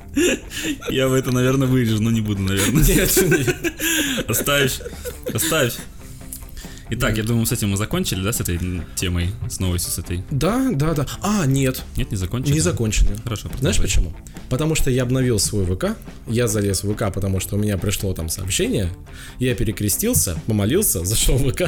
Я 0.90 1.08
в 1.08 1.12
это, 1.12 1.30
наверное, 1.30 1.68
вырежу, 1.68 2.02
но 2.02 2.10
не 2.10 2.20
буду, 2.20 2.42
наверное. 2.42 2.82
Нет, 2.82 3.16
нет. 3.28 3.56
Оставь. 4.26 4.80
Оставь. 5.32 5.74
Итак, 6.90 7.16
я 7.18 7.22
думаю, 7.22 7.44
с 7.46 7.52
этим 7.52 7.70
мы 7.70 7.76
закончили, 7.76 8.22
да, 8.22 8.32
с 8.32 8.40
этой 8.40 8.58
темой, 8.94 9.30
с 9.48 9.60
новостью 9.60 9.92
с 9.92 9.98
этой? 9.98 10.24
Да, 10.30 10.70
да, 10.72 10.94
да. 10.94 11.06
А, 11.20 11.44
нет, 11.46 11.82
Нет, 11.96 12.10
не 12.10 12.16
закончили? 12.16 12.54
не 12.54 12.60
закончили. 12.60 13.10
Хорошо, 13.24 13.48
Знаешь 13.58 13.76
продолжай. 13.76 13.82
почему? 13.82 14.12
Потому 14.48 14.74
что 14.74 14.90
я 14.90 15.02
обновил 15.02 15.38
свой 15.38 15.66
ВК, 15.66 15.96
я 16.26 16.48
залез 16.48 16.82
в 16.84 16.92
ВК, 16.94 17.12
потому 17.12 17.40
что 17.40 17.56
у 17.56 17.58
меня 17.58 17.76
пришло 17.76 18.14
там 18.14 18.28
сообщение, 18.30 18.90
я 19.38 19.54
перекрестился, 19.54 20.40
помолился, 20.46 21.04
зашел 21.04 21.36
в 21.36 21.50
ВК. 21.52 21.64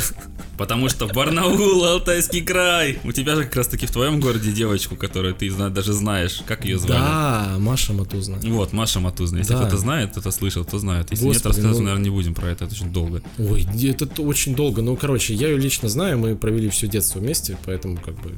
Потому 0.57 0.89
что 0.89 1.07
Барнаул, 1.07 1.85
Алтайский 1.85 2.43
край. 2.43 2.99
У 3.05 3.13
тебя 3.13 3.35
же 3.37 3.45
как 3.45 3.57
раз 3.57 3.69
таки 3.69 3.87
в 3.87 3.91
твоем 3.91 4.21
городе 4.21 4.53
девочку, 4.53 4.97
которую 4.97 5.35
ты 5.35 5.51
даже 5.71 5.93
знаешь, 5.93 6.43
как 6.47 6.65
ее 6.65 6.79
звали. 6.79 7.01
Да, 7.01 7.55
Маша 7.59 7.93
Матузна. 7.93 8.39
Вот, 8.43 8.73
Маша 8.73 9.01
Матузна. 9.01 9.39
Если 9.39 9.53
Да. 9.53 9.61
кто-то 9.61 9.77
знает, 9.79 10.13
кто-то 10.13 10.31
слышал, 10.31 10.65
кто 10.65 10.79
знает. 10.79 11.11
Если 11.11 11.25
нет, 11.25 11.35
Господи, 11.35 11.49
рассказывать, 11.49 11.79
ну- 11.79 11.85
наверное, 11.85 12.05
не 12.05 12.11
будем 12.11 12.35
про 12.35 12.49
это, 12.49 12.65
это 12.65 12.75
очень 12.75 12.93
долго. 12.93 13.23
Ой, 13.39 13.67
это 13.85 14.07
очень 14.23 14.55
долго. 14.55 14.81
Ну, 14.83 14.97
короче, 14.97 15.10
я 15.35 15.49
ее 15.49 15.59
лично 15.59 15.89
знаю, 15.89 16.19
мы 16.19 16.37
провели 16.37 16.69
все 16.69 16.87
детство 16.87 17.19
вместе, 17.19 17.57
поэтому 17.65 17.97
как 17.97 18.15
бы, 18.17 18.35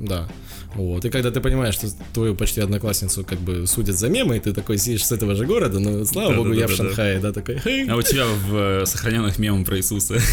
да. 0.00 0.28
Вот. 0.74 1.04
И 1.04 1.10
когда 1.10 1.30
ты 1.30 1.40
понимаешь, 1.40 1.74
что 1.74 1.88
твою 2.12 2.34
почти 2.34 2.60
одноклассницу 2.60 3.24
как 3.24 3.38
бы 3.38 3.66
судят 3.66 3.96
за 3.96 4.08
мемы, 4.08 4.36
и 4.36 4.40
ты 4.40 4.52
такой 4.52 4.78
сидишь 4.78 5.04
с 5.04 5.12
этого 5.12 5.34
же 5.34 5.46
города, 5.46 5.78
но 5.78 6.04
слава 6.04 6.30
Да, 6.30 6.36
богу, 6.36 6.50
да, 6.50 6.54
я 6.54 6.66
да, 6.66 6.72
в. 6.72 6.76
Шанхае, 6.76 7.18
да, 7.20 7.32
такой. 7.32 7.56
А 7.88 7.96
у 7.96 8.02
тебя 8.02 8.26
в 8.26 8.82
э, 8.82 8.86
сохраненных 8.86 9.38
мемах 9.38 9.66
про 9.66 9.76
Иисуса. 9.78 10.16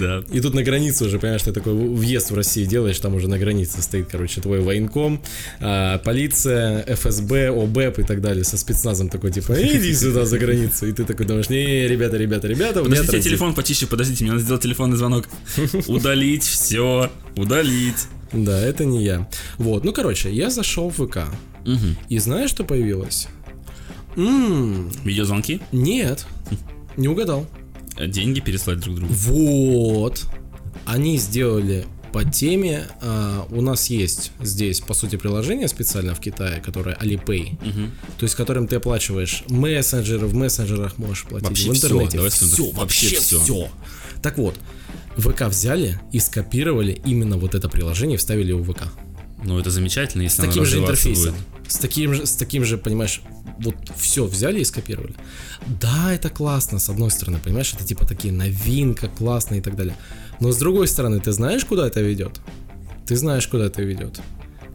Да. 0.00 0.22
И 0.32 0.40
тут 0.40 0.54
на 0.54 0.62
границе 0.62 1.04
уже, 1.04 1.18
понимаешь, 1.18 1.42
ты 1.42 1.52
такой 1.52 1.74
въезд 1.74 2.30
в 2.30 2.34
Россию 2.34 2.66
делаешь, 2.66 2.98
там 2.98 3.14
уже 3.14 3.28
на 3.28 3.38
границе 3.38 3.82
стоит, 3.82 4.08
короче, 4.10 4.40
твой 4.40 4.60
военком, 4.60 5.22
а, 5.60 5.98
полиция, 5.98 6.84
ФСБ, 6.94 7.48
ОБЭП 7.48 8.00
и 8.00 8.02
так 8.02 8.20
далее, 8.20 8.44
со 8.44 8.56
спецназом 8.56 9.08
такой, 9.08 9.30
типа, 9.30 9.54
иди 9.60 9.94
сюда 9.94 10.24
за 10.24 10.38
границу. 10.38 10.86
И 10.86 10.92
ты 10.92 11.04
такой 11.04 11.26
думаешь, 11.26 11.48
не, 11.48 11.86
ребята, 11.86 12.16
ребята, 12.16 12.48
ребята, 12.48 12.80
у 12.80 12.84
меня 12.84 12.96
Подождите, 12.96 13.10
транзит». 13.10 13.30
телефон 13.30 13.54
почище, 13.54 13.86
подождите, 13.86 14.24
мне 14.24 14.32
надо 14.32 14.44
сделать 14.44 14.62
телефонный 14.62 14.96
звонок. 14.96 15.26
Удалить 15.86 16.44
все, 16.44 17.10
удалить. 17.38 18.06
Да, 18.32 18.58
это 18.60 18.84
не 18.84 19.02
я. 19.04 19.28
Вот, 19.56 19.84
ну, 19.84 19.92
короче, 19.92 20.30
я 20.32 20.50
зашел 20.50 20.90
в 20.90 21.06
ВК, 21.06 21.18
Мгм. 21.64 21.96
и 22.08 22.18
знаешь, 22.18 22.50
что 22.50 22.64
появилось? 22.64 23.28
Ммм, 24.16 24.90
Видеозвонки, 25.04 25.60
нет, 25.72 26.26
не 26.96 27.08
угадал. 27.08 27.46
э, 27.96 28.06
деньги 28.06 28.40
переслать 28.40 28.80
друг 28.80 28.96
другу. 28.96 29.12
Вот. 29.14 30.24
Они 30.84 31.18
сделали 31.18 31.84
по 32.12 32.24
теме. 32.24 32.86
А, 33.02 33.46
у 33.50 33.60
нас 33.60 33.90
есть 33.90 34.30
здесь, 34.40 34.80
по 34.80 34.94
сути, 34.94 35.16
приложение 35.16 35.68
специально 35.68 36.14
в 36.14 36.20
Китае, 36.20 36.60
которое 36.60 36.96
Alipay, 36.96 37.56
то 38.18 38.22
есть 38.24 38.34
которым 38.34 38.66
ты 38.68 38.76
оплачиваешь 38.76 39.42
мессенджеры, 39.48 40.26
в 40.26 40.34
мессенджерах 40.34 40.96
можешь 40.98 41.24
платить, 41.24 41.48
Вообще 41.48 41.70
в 41.70 41.74
всё, 41.74 41.86
интернете. 41.88 42.16
давай 42.18 42.30
скажем 42.30 42.66
так, 42.66 42.74
вообще 42.76 43.16
всё. 43.16 43.40
все. 43.40 43.68
Так 44.22 44.38
вот, 44.38 44.54
ВК 45.18 45.42
взяли 45.48 46.00
и 46.12 46.18
скопировали 46.20 46.92
именно 47.04 47.36
вот 47.36 47.54
это 47.54 47.68
приложение 47.68 48.14
и 48.14 48.18
вставили 48.18 48.50
его 48.50 48.62
в 48.62 48.72
ВК. 48.72 48.82
Ну, 49.44 49.58
это 49.58 49.70
замечательно, 49.70 50.22
если 50.22 50.42
С 50.42 50.44
таким 50.46 50.64
же 50.64 50.78
интерфейсом. 50.78 51.32
будет. 51.34 51.44
С 51.72 51.76
таким 51.78 52.14
же, 52.14 52.26
с 52.26 52.32
таким 52.34 52.64
же, 52.64 52.78
понимаешь, 52.78 53.20
вот 53.60 53.74
все 53.96 54.24
взяли 54.24 54.60
и 54.60 54.64
скопировали. 54.64 55.14
Да, 55.80 56.12
это 56.12 56.28
классно, 56.30 56.78
с 56.78 56.88
одной 56.88 57.10
стороны, 57.10 57.38
понимаешь, 57.42 57.72
это 57.74 57.84
типа 57.84 58.06
такие 58.06 58.32
новинка, 58.32 59.08
классно 59.08 59.56
и 59.56 59.60
так 59.60 59.76
далее. 59.76 59.94
Но 60.40 60.50
с 60.52 60.56
другой 60.56 60.88
стороны, 60.88 61.20
ты 61.20 61.32
знаешь, 61.32 61.64
куда 61.64 61.86
это 61.86 62.00
ведет? 62.00 62.40
Ты 63.06 63.16
знаешь, 63.16 63.46
куда 63.46 63.66
это 63.66 63.82
ведет? 63.82 64.20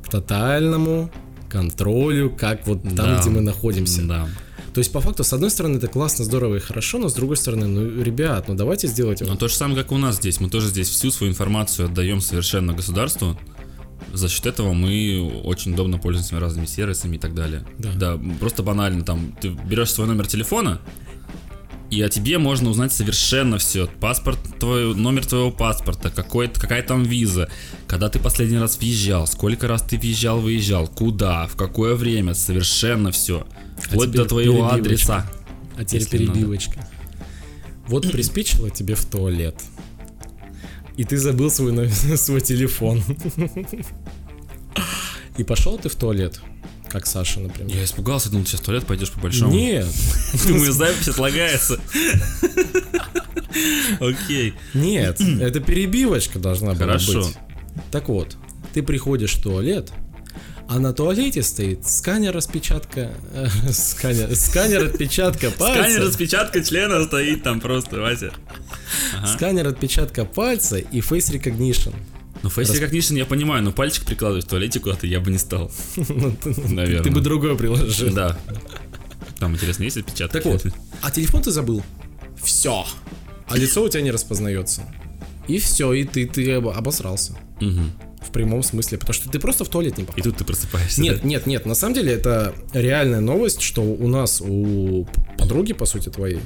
К 0.05 0.09
тотальному 0.09 1.11
контролю, 1.49 2.29
как 2.31 2.65
вот 2.67 2.83
там, 2.83 2.95
Да. 2.95 3.19
где 3.21 3.29
мы 3.29 3.41
находимся. 3.41 4.01
Да. 4.03 4.27
То 4.73 4.79
есть, 4.79 4.91
по 4.91 5.01
факту, 5.01 5.23
с 5.23 5.31
одной 5.33 5.51
стороны, 5.51 5.77
это 5.77 5.87
классно, 5.87 6.25
здорово 6.25 6.55
и 6.55 6.59
хорошо, 6.59 6.97
но 6.97 7.07
с 7.07 7.13
другой 7.13 7.37
стороны, 7.37 7.67
ну, 7.67 8.01
ребят, 8.01 8.47
ну 8.47 8.55
давайте 8.55 8.87
сделать 8.87 9.21
Ну, 9.21 9.35
то 9.35 9.47
же 9.47 9.53
самое, 9.53 9.77
как 9.81 9.91
у 9.91 9.97
нас 9.97 10.15
здесь. 10.15 10.39
Мы 10.39 10.49
тоже 10.49 10.67
здесь 10.67 10.89
всю 10.89 11.11
свою 11.11 11.31
информацию 11.31 11.87
отдаем 11.87 12.21
совершенно 12.21 12.73
государству. 12.73 13.37
За 14.11 14.29
счет 14.29 14.47
этого 14.47 14.73
мы 14.73 15.41
очень 15.43 15.73
удобно 15.73 15.99
пользуемся 15.99 16.39
разными 16.39 16.65
сервисами 16.65 17.15
и 17.15 17.19
так 17.19 17.35
далее. 17.35 17.65
Да. 17.77 18.19
просто 18.39 18.63
банально 18.63 19.03
там, 19.03 19.35
ты 19.39 19.49
берешь 19.49 19.91
свой 19.91 20.07
номер 20.07 20.27
телефона, 20.27 20.79
и 21.93 22.01
о 22.01 22.09
тебе 22.09 22.39
можно 22.39 22.69
узнать 22.71 22.91
совершенно 22.91 23.57
все. 23.59 23.87
Паспорт 23.99 24.39
твой, 24.59 24.95
номер 24.95 25.25
твоего 25.25 25.51
паспорта, 25.51 26.09
какой, 26.09 26.47
какая 26.47 26.81
там 26.81 27.03
виза, 27.03 27.49
когда 27.87 28.09
ты 28.09 28.19
последний 28.19 28.57
раз 28.57 28.77
въезжал, 28.77 29.27
сколько 29.27 29.67
раз 29.67 29.83
ты 29.83 29.97
въезжал, 29.99 30.39
выезжал, 30.39 30.87
куда, 30.87 31.45
в 31.47 31.55
какое 31.55 31.95
время, 31.95 32.33
совершенно 32.33 33.11
все. 33.11 33.45
Вплоть 33.77 34.09
теперь 34.09 34.21
до 34.23 34.25
твоего 34.29 34.69
перебивочка. 34.71 35.15
адреса. 35.17 35.31
А 35.77 35.85
теперь 35.85 36.01
Если 36.01 36.17
надо. 36.17 36.33
перебивочка. 36.33 36.87
Вот 37.87 38.11
приспичило 38.11 38.69
тебе 38.71 38.95
в 38.95 39.05
туалет. 39.05 39.61
И 40.97 41.03
ты 41.03 41.17
забыл 41.17 41.51
свой, 41.51 41.89
свой 42.17 42.41
телефон. 42.41 43.03
И 45.37 45.43
пошел 45.43 45.77
ты 45.77 45.89
в 45.89 45.95
туалет, 45.95 46.39
как 46.93 47.07
Саша, 47.07 47.39
например. 47.39 47.75
Я 47.75 47.83
испугался, 47.83 48.29
думал, 48.29 48.45
сейчас 48.45 48.59
в 48.59 48.65
туалет 48.65 48.85
пойдешь 48.85 49.11
по 49.11 49.19
большому. 49.19 49.51
Нет, 49.51 49.87
Думаю, 50.47 50.71
запись 50.71 51.07
отлагается. 51.07 51.79
Окей. 53.99 54.53
нет, 54.75 55.19
это 55.41 55.59
перебивочка 55.59 56.37
должна 56.37 56.73
была 56.73 56.85
Хорошо. 56.85 57.23
быть. 57.23 57.37
Так 57.91 58.09
вот, 58.09 58.37
ты 58.73 58.83
приходишь 58.83 59.33
в 59.33 59.41
туалет, 59.41 59.91
а 60.69 60.79
на 60.79 60.93
туалете 60.93 61.41
стоит 61.41 61.85
сканер 61.87 62.35
распечатка, 62.35 63.11
э, 63.33 63.47
сканер, 63.71 64.35
сканер 64.35 64.85
отпечатка 64.85 65.49
пальца. 65.49 65.81
Сканер 65.81 66.07
распечатка 66.07 66.63
члена 66.63 67.03
стоит 67.05 67.41
там 67.41 67.59
просто, 67.59 67.99
Вася. 67.99 68.31
Сканер 69.25 69.67
отпечатка 69.67 70.25
пальца 70.25 70.77
и 70.77 70.99
face 70.99 71.33
recognition. 71.33 71.95
Ну, 72.43 72.49
Face 72.49 72.73
Recognition 72.79 73.17
я 73.17 73.25
понимаю, 73.25 73.63
но 73.63 73.71
пальчик 73.71 74.05
прикладывать 74.05 74.45
в 74.45 74.49
туалете 74.49 74.79
куда-то 74.79 75.07
я 75.07 75.19
бы 75.19 75.31
не 75.31 75.37
стал. 75.37 75.71
Ну, 75.97 76.31
ты- 76.41 76.53
Наверное. 76.69 77.03
Ты 77.03 77.11
бы 77.11 77.21
другое 77.21 77.55
приложил. 77.55 78.13
Да. 78.13 78.37
Там, 79.39 79.53
интересно, 79.53 79.83
есть 79.83 79.97
отпечаток? 79.97 80.31
Так 80.43 80.45
вот, 80.45 80.65
а 81.01 81.09
телефон 81.11 81.41
ты 81.41 81.51
забыл. 81.51 81.83
Все. 82.41 82.85
А 83.47 83.57
лицо 83.57 83.83
у 83.83 83.89
тебя 83.89 84.01
не 84.01 84.11
распознается. 84.11 84.81
И 85.47 85.57
все, 85.59 85.91
и 85.93 86.03
ты, 86.05 86.25
ты 86.27 86.51
об- 86.53 86.67
обосрался. 86.69 87.37
Мгм. 87.59 87.91
В 88.25 88.31
прямом 88.31 88.63
смысле, 88.63 88.97
потому 88.97 89.13
что 89.13 89.29
ты 89.29 89.37
просто 89.39 89.65
в 89.65 89.69
туалет 89.69 89.97
не 89.97 90.05
попал. 90.05 90.17
И 90.17 90.21
тут 90.21 90.37
ты 90.37 90.43
просыпаешься. 90.45 91.01
Нет, 91.01 91.21
да? 91.21 91.27
нет, 91.27 91.45
нет, 91.45 91.65
на 91.65 91.75
самом 91.75 91.93
деле 91.95 92.13
это 92.13 92.53
реальная 92.73 93.19
новость, 93.19 93.61
что 93.61 93.81
у 93.81 94.07
нас, 94.07 94.41
у 94.41 95.05
подруги, 95.37 95.73
по 95.73 95.85
сути, 95.85 96.07
твоей, 96.09 96.39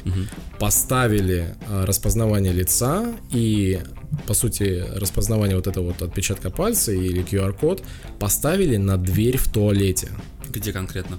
поставили 0.59 1.55
а, 1.69 1.85
распознавание 1.85 2.51
лица 2.51 3.05
и, 3.31 3.79
по 4.25 4.33
сути, 4.33 4.85
распознавание 4.95 5.55
вот 5.55 5.67
этого 5.67 5.87
вот 5.87 6.01
отпечатка 6.01 6.49
пальца 6.49 6.91
или 6.91 7.23
QR-код 7.23 7.83
поставили 8.19 8.77
на 8.77 8.97
дверь 8.97 9.37
в 9.37 9.47
туалете. 9.51 10.09
Где 10.49 10.71
конкретно? 10.71 11.17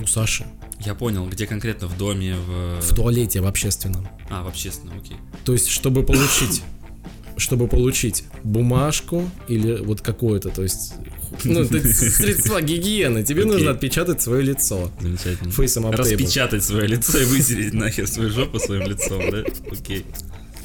У 0.00 0.06
Саши. 0.06 0.44
Я 0.80 0.94
понял, 0.94 1.26
где 1.26 1.46
конкретно 1.46 1.88
в 1.88 1.96
доме, 1.96 2.36
в... 2.36 2.80
В 2.80 2.94
туалете, 2.94 3.40
в 3.40 3.46
общественном. 3.46 4.06
А, 4.28 4.42
в 4.42 4.48
общественном, 4.48 4.98
окей. 4.98 5.16
То 5.44 5.52
есть, 5.52 5.68
чтобы 5.68 6.02
получить, 6.02 6.62
чтобы 7.38 7.66
получить 7.66 8.24
бумажку 8.44 9.28
или 9.48 9.76
вот 9.76 10.02
какое-то, 10.02 10.50
то 10.50 10.62
есть, 10.62 10.92
ну, 11.44 11.62
это 11.62 11.82
средства 11.82 12.60
гигиены, 12.60 13.22
тебе 13.22 13.42
Окей. 13.42 13.52
нужно 13.52 13.70
отпечатать 13.70 14.20
свое 14.20 14.42
лицо. 14.42 14.90
Замечательно. 15.00 15.50
Фейсом. 15.50 15.90
Распечатать 15.90 16.62
свое 16.62 16.86
лицо 16.86 17.18
и 17.18 17.24
вытереть 17.24 17.72
нахер 17.72 18.06
свою 18.06 18.30
жопу 18.30 18.58
своим 18.58 18.86
лицом, 18.86 19.22
да? 19.30 19.44
Окей. 19.70 20.04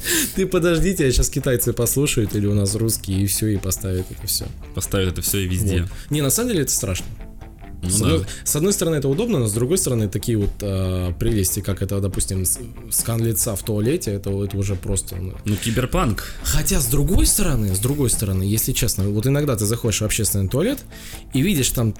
Ты 0.34 0.46
подождите, 0.46 1.06
а 1.06 1.10
сейчас 1.10 1.30
китайцы 1.30 1.72
послушают 1.72 2.34
или 2.34 2.46
у 2.46 2.54
нас 2.54 2.74
русские 2.74 3.22
и 3.22 3.26
все, 3.26 3.48
и 3.48 3.56
поставят 3.56 4.06
это 4.10 4.26
все. 4.26 4.46
Поставят 4.74 5.14
это 5.14 5.22
все 5.22 5.38
и 5.38 5.48
везде. 5.48 5.88
Не, 6.10 6.22
на 6.22 6.30
самом 6.30 6.50
деле 6.50 6.62
это 6.62 6.72
страшно. 6.72 7.06
Ну 7.82 7.90
с, 7.90 7.98
да. 7.98 8.06
одной, 8.06 8.26
с 8.44 8.56
одной 8.56 8.72
стороны 8.72 8.96
это 8.96 9.08
удобно, 9.08 9.40
но 9.40 9.46
с 9.48 9.52
другой 9.52 9.76
стороны 9.76 10.08
такие 10.08 10.38
вот 10.38 10.50
а, 10.62 11.12
прелести, 11.14 11.60
как 11.60 11.82
это, 11.82 12.00
допустим, 12.00 12.44
скан 12.90 13.24
лица 13.24 13.56
в 13.56 13.62
туалете, 13.64 14.12
это, 14.12 14.30
это 14.30 14.56
уже 14.56 14.76
просто... 14.76 15.16
ну. 15.16 15.34
Ну, 15.44 15.56
киберпанк. 15.56 16.32
Хотя 16.44 16.80
с 16.80 16.86
другой 16.86 17.26
стороны, 17.26 17.74
с 17.74 17.80
другой 17.80 18.10
стороны, 18.10 18.44
если 18.44 18.72
честно, 18.72 19.08
вот 19.08 19.26
иногда 19.26 19.56
ты 19.56 19.66
заходишь 19.66 20.00
в 20.00 20.04
общественный 20.04 20.48
туалет 20.48 20.78
и 21.34 21.42
видишь 21.42 21.70
там 21.70 21.92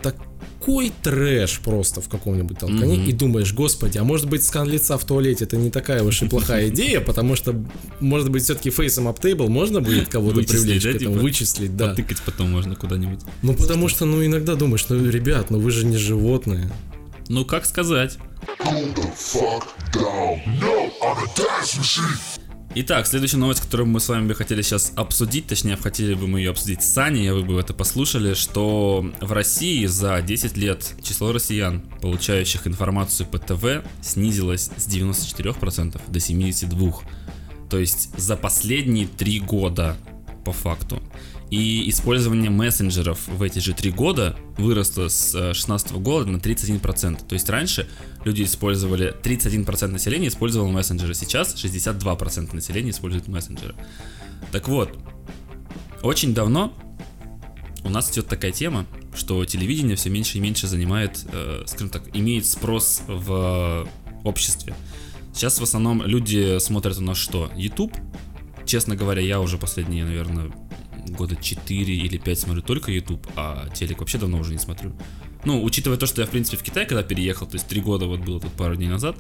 такой 0.62 0.92
трэш 1.03 1.59
просто 1.59 2.01
в 2.01 2.09
каком-нибудь 2.09 2.59
толкане 2.59 2.98
Мгм. 2.98 3.09
и 3.09 3.12
думаешь, 3.12 3.53
господи, 3.53 3.98
а 3.98 4.05
может 4.05 4.29
быть 4.29 4.44
скан 4.44 4.68
лица 4.68 4.96
в 4.96 5.05
туалете 5.05 5.44
это 5.44 5.57
не 5.57 5.70
такая 5.70 6.05
уж 6.05 6.22
и 6.22 6.29
плохая 6.29 6.68
идея, 6.68 7.01
потому 7.01 7.35
что 7.35 7.61
может 7.98 8.31
быть 8.31 8.44
все-таки 8.44 8.70
фейсом 8.70 9.09
аптейбл 9.09 9.48
можно 9.48 9.81
будет 9.81 10.09
кого-то 10.09 10.42
привлечь 10.42 10.85
да, 10.85 10.92
к 10.92 10.94
этому, 10.96 11.14
типа? 11.14 11.22
вычислить, 11.22 11.77
да. 11.77 11.88
Потыкать 11.88 12.22
потом 12.25 12.53
можно 12.53 12.77
куда-нибудь. 12.77 13.20
Ну 13.42 13.55
потому 13.55 13.88
что, 13.88 14.05
ну 14.05 14.25
иногда 14.25 14.55
думаешь, 14.55 14.87
ну 14.88 15.11
ребят, 15.11 15.51
ну 15.51 15.59
вы 15.59 15.72
же 15.72 15.85
не 15.85 15.96
животные. 15.96 16.70
Ну, 17.29 17.44
как 17.44 17.66
сказать. 17.66 18.18
Cool 18.59 18.94
the 18.94 19.11
fuck 19.16 19.64
down. 19.92 20.40
No, 20.61 20.90
Итак, 22.74 23.06
следующая 23.06 23.37
новость, 23.37 23.61
которую 23.61 23.87
мы 23.87 24.00
с 24.00 24.08
вами 24.08 24.28
бы 24.28 24.35
хотели 24.35 24.62
сейчас 24.62 24.94
обсудить, 24.96 25.46
точнее, 25.46 25.76
хотели 25.76 26.14
бы 26.14 26.26
мы 26.26 26.38
ее 26.38 26.52
обсудить 26.52 26.82
с 26.82 26.90
Саней, 26.90 27.30
вы 27.30 27.42
бы 27.42 27.61
это 27.61 27.74
послушали, 27.74 28.32
что 28.32 29.04
в 29.20 29.32
России 29.32 29.85
за 29.85 30.22
10 30.22 30.56
лет 30.56 30.94
число 31.02 31.32
россиян, 31.32 31.82
получающих 32.00 32.66
информацию 32.66 33.26
по 33.26 33.38
ТВ, 33.38 33.85
снизилось 34.00 34.70
с 34.74 34.88
94% 34.88 36.00
до 36.08 36.18
72%. 36.18 36.94
То 37.68 37.78
есть 37.78 38.18
за 38.18 38.37
последние 38.37 39.06
три 39.06 39.38
года, 39.38 39.98
по 40.42 40.52
факту. 40.52 41.02
И 41.52 41.86
использование 41.90 42.48
мессенджеров 42.48 43.28
в 43.28 43.42
эти 43.42 43.58
же 43.58 43.74
три 43.74 43.90
года 43.90 44.38
выросло 44.56 45.08
с 45.08 45.34
э, 45.34 45.52
16 45.52 45.92
года 45.92 46.24
на 46.30 46.38
31%. 46.38 47.26
То 47.26 47.34
есть 47.34 47.46
раньше 47.50 47.90
люди 48.24 48.42
использовали, 48.44 49.14
31% 49.22 49.88
населения 49.88 50.28
использовало 50.28 50.70
мессенджеры, 50.70 51.12
сейчас 51.12 51.54
62% 51.54 52.54
населения 52.54 52.88
использует 52.88 53.28
мессенджеры. 53.28 53.74
Так 54.50 54.66
вот, 54.66 54.96
очень 56.02 56.32
давно 56.32 56.72
у 57.84 57.90
нас 57.90 58.10
идет 58.10 58.28
такая 58.28 58.52
тема, 58.52 58.86
что 59.14 59.44
телевидение 59.44 59.94
все 59.94 60.08
меньше 60.08 60.38
и 60.38 60.40
меньше 60.40 60.66
занимает, 60.66 61.22
э, 61.30 61.64
скажем 61.66 61.90
так, 61.90 62.04
имеет 62.16 62.46
спрос 62.46 63.02
в 63.06 63.86
обществе. 64.24 64.74
Сейчас 65.34 65.60
в 65.60 65.62
основном 65.62 66.02
люди 66.02 66.58
смотрят 66.60 66.96
у 66.96 67.02
нас 67.02 67.18
что? 67.18 67.50
YouTube. 67.54 67.94
Честно 68.64 68.96
говоря, 68.96 69.20
я 69.20 69.38
уже 69.38 69.58
последние, 69.58 70.06
наверное, 70.06 70.50
года 71.08 71.36
4 71.36 71.94
или 71.94 72.16
5 72.18 72.38
смотрю 72.38 72.62
только 72.62 72.92
YouTube, 72.92 73.26
а 73.36 73.68
телек 73.74 74.00
вообще 74.00 74.18
давно 74.18 74.38
уже 74.38 74.52
не 74.52 74.58
смотрю. 74.58 74.92
Ну, 75.44 75.62
учитывая 75.62 75.98
то, 75.98 76.06
что 76.06 76.20
я, 76.20 76.26
в 76.26 76.30
принципе, 76.30 76.56
в 76.56 76.62
Китай 76.62 76.86
когда 76.86 77.02
переехал, 77.02 77.46
то 77.46 77.54
есть 77.54 77.66
3 77.66 77.80
года 77.80 78.06
вот 78.06 78.20
было 78.20 78.40
тут 78.40 78.52
пару 78.52 78.76
дней 78.76 78.88
назад, 78.88 79.16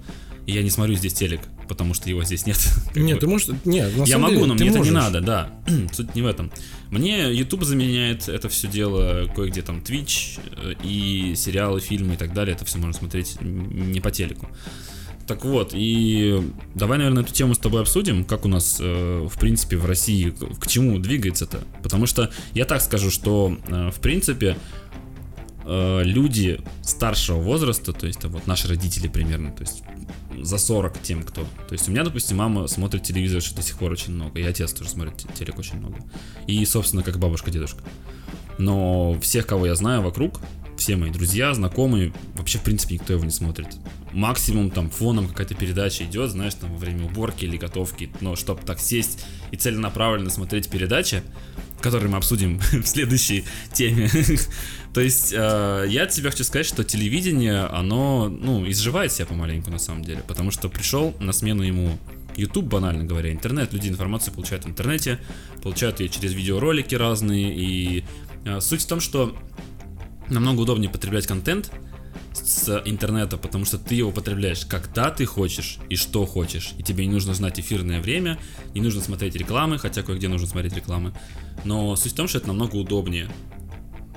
и 0.46 0.52
я 0.52 0.62
не 0.62 0.70
смотрю 0.70 0.94
здесь 0.94 1.12
телек, 1.14 1.40
потому 1.68 1.94
что 1.94 2.08
его 2.08 2.24
здесь 2.24 2.46
нет. 2.46 2.58
Нет, 2.94 3.16
бы. 3.16 3.20
ты 3.20 3.26
можешь, 3.28 3.48
нет, 3.64 3.96
на 3.96 4.04
Я 4.04 4.18
могу, 4.18 4.34
деле, 4.34 4.46
но 4.46 4.54
мне 4.54 4.68
это 4.68 4.72
не 4.72 4.78
можешь. 4.78 4.92
надо, 4.92 5.20
да. 5.20 5.50
Суть 5.92 6.14
не 6.14 6.22
в 6.22 6.26
этом. 6.26 6.50
Мне 6.90 7.32
YouTube 7.32 7.64
заменяет 7.64 8.28
это 8.28 8.48
все 8.48 8.68
дело 8.68 9.30
кое-где 9.34 9.62
там 9.62 9.78
Twitch 9.78 10.40
э, 10.56 10.74
и 10.84 11.34
сериалы, 11.36 11.80
фильмы 11.80 12.14
и 12.14 12.16
так 12.16 12.34
далее. 12.34 12.54
Это 12.54 12.64
все 12.64 12.78
можно 12.78 12.92
смотреть 12.92 13.40
не 13.40 14.00
по 14.00 14.10
телеку. 14.10 14.48
Так 15.26 15.44
вот, 15.44 15.70
и 15.72 16.42
давай, 16.74 16.98
наверное, 16.98 17.22
эту 17.22 17.32
тему 17.32 17.54
с 17.54 17.58
тобой 17.58 17.82
обсудим, 17.82 18.24
как 18.24 18.44
у 18.44 18.48
нас, 18.48 18.78
э, 18.80 19.28
в 19.30 19.38
принципе, 19.38 19.76
в 19.76 19.86
России, 19.86 20.30
к, 20.30 20.66
чему 20.66 20.98
двигается-то. 20.98 21.62
Потому 21.82 22.06
что 22.06 22.30
я 22.54 22.64
так 22.64 22.82
скажу, 22.82 23.10
что, 23.10 23.56
э, 23.68 23.90
в 23.90 24.00
принципе, 24.00 24.56
э, 25.64 26.02
люди 26.04 26.60
старшего 26.82 27.38
возраста, 27.38 27.92
то 27.92 28.06
есть 28.06 28.24
вот 28.24 28.46
наши 28.46 28.66
родители 28.66 29.06
примерно, 29.06 29.52
то 29.52 29.62
есть 29.62 29.84
за 30.40 30.58
40 30.58 31.00
тем, 31.02 31.22
кто. 31.22 31.42
То 31.68 31.72
есть 31.72 31.88
у 31.88 31.92
меня, 31.92 32.02
допустим, 32.02 32.38
мама 32.38 32.66
смотрит 32.66 33.04
телевизор 33.04 33.42
до 33.54 33.62
сих 33.62 33.78
пор 33.78 33.92
очень 33.92 34.12
много, 34.12 34.40
и 34.40 34.42
отец 34.42 34.72
тоже 34.72 34.90
смотрит 34.90 35.16
те- 35.18 35.28
телек 35.38 35.58
очень 35.58 35.76
много. 35.76 35.96
И, 36.48 36.64
собственно, 36.64 37.02
как 37.02 37.18
бабушка, 37.18 37.50
дедушка. 37.50 37.82
Но 38.58 39.18
всех, 39.20 39.46
кого 39.46 39.66
я 39.66 39.74
знаю 39.76 40.02
вокруг, 40.02 40.40
все 40.76 40.96
мои 40.96 41.10
друзья, 41.10 41.54
знакомые, 41.54 42.12
вообще, 42.34 42.58
в 42.58 42.62
принципе, 42.62 42.94
никто 42.94 43.12
его 43.12 43.24
не 43.24 43.30
смотрит. 43.30 43.68
Максимум 44.12 44.70
там 44.70 44.90
фоном 44.90 45.28
какая-то 45.28 45.54
передача 45.54 46.04
идет, 46.04 46.30
знаешь, 46.30 46.54
там 46.54 46.70
во 46.70 46.78
время 46.78 47.06
уборки 47.06 47.44
или 47.44 47.56
готовки, 47.56 48.10
но 48.20 48.36
чтобы 48.36 48.62
так 48.62 48.78
сесть 48.78 49.24
и 49.50 49.56
целенаправленно 49.56 50.30
смотреть 50.30 50.68
передачи, 50.68 51.22
которые 51.80 52.10
мы 52.10 52.18
обсудим 52.18 52.58
в 52.72 52.86
следующей 52.86 53.44
теме. 53.72 54.10
То 54.94 55.00
есть 55.00 55.32
э, 55.32 55.86
я 55.88 56.02
от 56.02 56.10
тебя 56.10 56.30
хочу 56.30 56.44
сказать, 56.44 56.66
что 56.66 56.84
телевидение, 56.84 57.62
оно, 57.64 58.28
ну, 58.28 58.68
изживает 58.70 59.12
себя 59.12 59.26
помаленьку 59.26 59.70
на 59.70 59.78
самом 59.78 60.04
деле, 60.04 60.22
потому 60.26 60.50
что 60.50 60.68
пришел 60.68 61.14
на 61.18 61.32
смену 61.32 61.62
ему 61.62 61.98
YouTube, 62.36 62.66
банально 62.66 63.04
говоря, 63.04 63.32
интернет, 63.32 63.72
люди 63.72 63.88
информацию 63.88 64.34
получают 64.34 64.64
в 64.64 64.68
интернете, 64.68 65.18
получают 65.62 66.00
ее 66.00 66.08
через 66.08 66.32
видеоролики 66.32 66.94
разные, 66.94 67.54
и 67.54 68.04
э, 68.44 68.60
суть 68.60 68.82
в 68.82 68.86
том, 68.86 69.00
что 69.00 69.36
намного 70.28 70.60
удобнее 70.60 70.90
потреблять 70.90 71.26
контент 71.26 71.70
с 72.34 72.82
интернета, 72.84 73.36
потому 73.36 73.64
что 73.64 73.78
ты 73.78 73.94
его 73.94 74.10
потребляешь 74.10 74.66
когда 74.66 75.10
ты 75.10 75.26
хочешь 75.26 75.78
и 75.88 75.96
что 75.96 76.26
хочешь. 76.26 76.72
И 76.78 76.82
тебе 76.82 77.06
не 77.06 77.12
нужно 77.12 77.34
знать 77.34 77.60
эфирное 77.60 78.00
время, 78.00 78.38
не 78.74 78.80
нужно 78.80 79.00
смотреть 79.00 79.36
рекламы, 79.36 79.78
хотя 79.78 80.02
кое-где 80.02 80.28
нужно 80.28 80.46
смотреть 80.46 80.74
рекламы. 80.74 81.12
Но 81.64 81.94
суть 81.96 82.12
в 82.12 82.16
том, 82.16 82.28
что 82.28 82.38
это 82.38 82.48
намного 82.48 82.76
удобнее. 82.76 83.30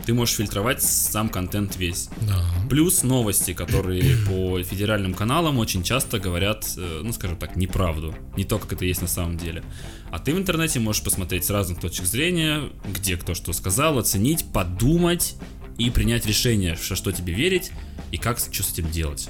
Ты 0.06 0.14
можешь 0.14 0.36
фильтровать 0.36 0.84
сам 0.84 1.30
контент 1.30 1.78
весь. 1.78 2.10
Да. 2.22 2.46
Плюс 2.70 3.02
новости, 3.02 3.54
которые 3.54 4.18
по 4.28 4.62
федеральным 4.62 5.14
каналам 5.14 5.58
очень 5.58 5.84
часто 5.84 6.20
говорят, 6.20 6.66
э, 6.78 7.02
ну 7.04 7.12
скажем 7.12 7.38
так, 7.38 7.56
неправду. 7.56 8.14
Не 8.38 8.44
то, 8.44 8.60
как 8.60 8.74
это 8.74 8.86
есть 8.86 9.02
на 9.02 9.08
самом 9.08 9.38
деле. 9.38 9.64
А 10.12 10.20
ты 10.20 10.34
в 10.34 10.38
интернете 10.38 10.80
можешь 10.80 11.04
посмотреть 11.04 11.46
с 11.46 11.50
разных 11.50 11.80
точек 11.80 12.06
зрения, 12.06 12.70
где 12.88 13.18
кто 13.18 13.34
что 13.34 13.52
сказал, 13.54 13.98
оценить, 13.98 14.46
подумать 14.54 15.36
и 15.78 15.90
принять 15.90 16.26
решение, 16.26 16.76
что, 16.76 16.96
что 16.96 17.12
тебе 17.12 17.34
верить 17.34 17.72
и 18.12 18.18
как 18.18 18.40
что 18.40 18.64
с 18.64 18.74
этим 18.74 18.90
делать. 18.92 19.30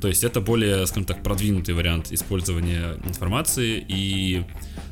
То 0.00 0.08
есть 0.08 0.22
это 0.22 0.40
более, 0.40 0.86
скажем 0.86 1.04
так, 1.04 1.22
продвинутый 1.22 1.74
вариант 1.74 2.12
использования 2.12 2.98
информации. 3.04 3.84
И, 3.88 4.44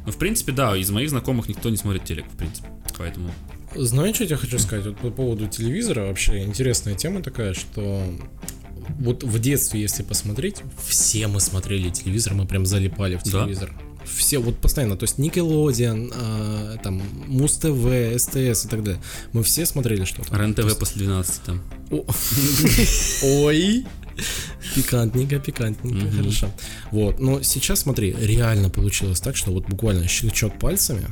ну, 0.04 0.12
в 0.12 0.16
принципе, 0.16 0.52
да, 0.52 0.76
из 0.76 0.90
моих 0.90 1.10
знакомых 1.10 1.48
никто 1.48 1.70
не 1.70 1.76
смотрит 1.76 2.04
телек, 2.04 2.26
в 2.26 2.36
принципе. 2.36 2.68
Поэтому 2.98 3.30
Знаешь, 3.74 4.16
что 4.16 4.24
я 4.24 4.28
тебе 4.28 4.38
хочу 4.38 4.58
сказать? 4.58 4.86
Вот 4.86 4.98
по 4.98 5.10
поводу 5.10 5.46
телевизора 5.46 6.06
вообще 6.06 6.42
интересная 6.42 6.94
тема 6.94 7.22
такая, 7.22 7.54
что 7.54 8.04
вот 8.98 9.22
в 9.22 9.38
детстве, 9.38 9.80
если 9.80 10.02
посмотреть, 10.02 10.62
все 10.86 11.26
мы 11.28 11.40
смотрели 11.40 11.90
телевизор, 11.90 12.34
мы 12.34 12.46
прям 12.46 12.66
залипали 12.66 13.16
в 13.16 13.24
Да. 13.24 13.46
Все 14.06 14.38
вот 14.38 14.58
постоянно, 14.58 14.96
то 14.96 15.04
есть 15.04 15.18
Никелодиан, 15.18 16.12
а, 16.14 16.76
там 16.82 17.02
Муз 17.26 17.56
ТВ, 17.56 18.18
СТС 18.18 18.64
и 18.64 18.68
так 18.68 18.82
далее. 18.82 19.02
Мы 19.32 19.42
все 19.42 19.66
смотрели 19.66 20.04
что-то. 20.04 20.36
РЕН-ТВ 20.36 20.78
после 20.78 21.02
12 21.02 21.42
там. 21.42 21.62
Ой. 23.22 23.84
Пикантненько, 24.74 25.38
пикантненько, 25.38 26.10
хорошо. 26.10 26.50
Вот, 26.90 27.20
но 27.20 27.42
сейчас 27.42 27.80
смотри, 27.80 28.16
реально 28.18 28.70
получилось 28.70 29.20
так, 29.20 29.36
что 29.36 29.52
вот 29.52 29.66
буквально 29.66 30.08
щелчок 30.08 30.58
пальцами, 30.58 31.06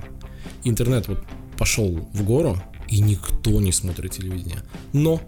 интернет 0.64 1.08
вот 1.08 1.18
пошел 1.58 2.08
в 2.12 2.22
гору, 2.24 2.60
и 2.88 3.00
никто 3.00 3.60
не 3.60 3.72
смотрит 3.72 4.12
телевидение. 4.12 4.62
Но 4.92 5.20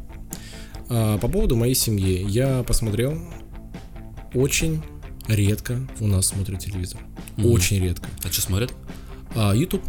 а, 0.89 1.19
по 1.19 1.29
поводу 1.29 1.57
моей 1.57 1.75
семьи, 1.75 2.25
я 2.29 2.63
посмотрел, 2.63 3.21
очень 4.35 4.83
редко 5.29 5.81
у 6.01 6.07
нас 6.07 6.27
смотрят 6.27 6.61
телевизор. 6.61 7.01
Очень 7.39 7.83
редко. 7.83 8.09
А 8.25 8.29
что 8.33 8.43
смотрят? 8.43 8.73
А, 9.35 9.55
YouTube. 9.55 9.83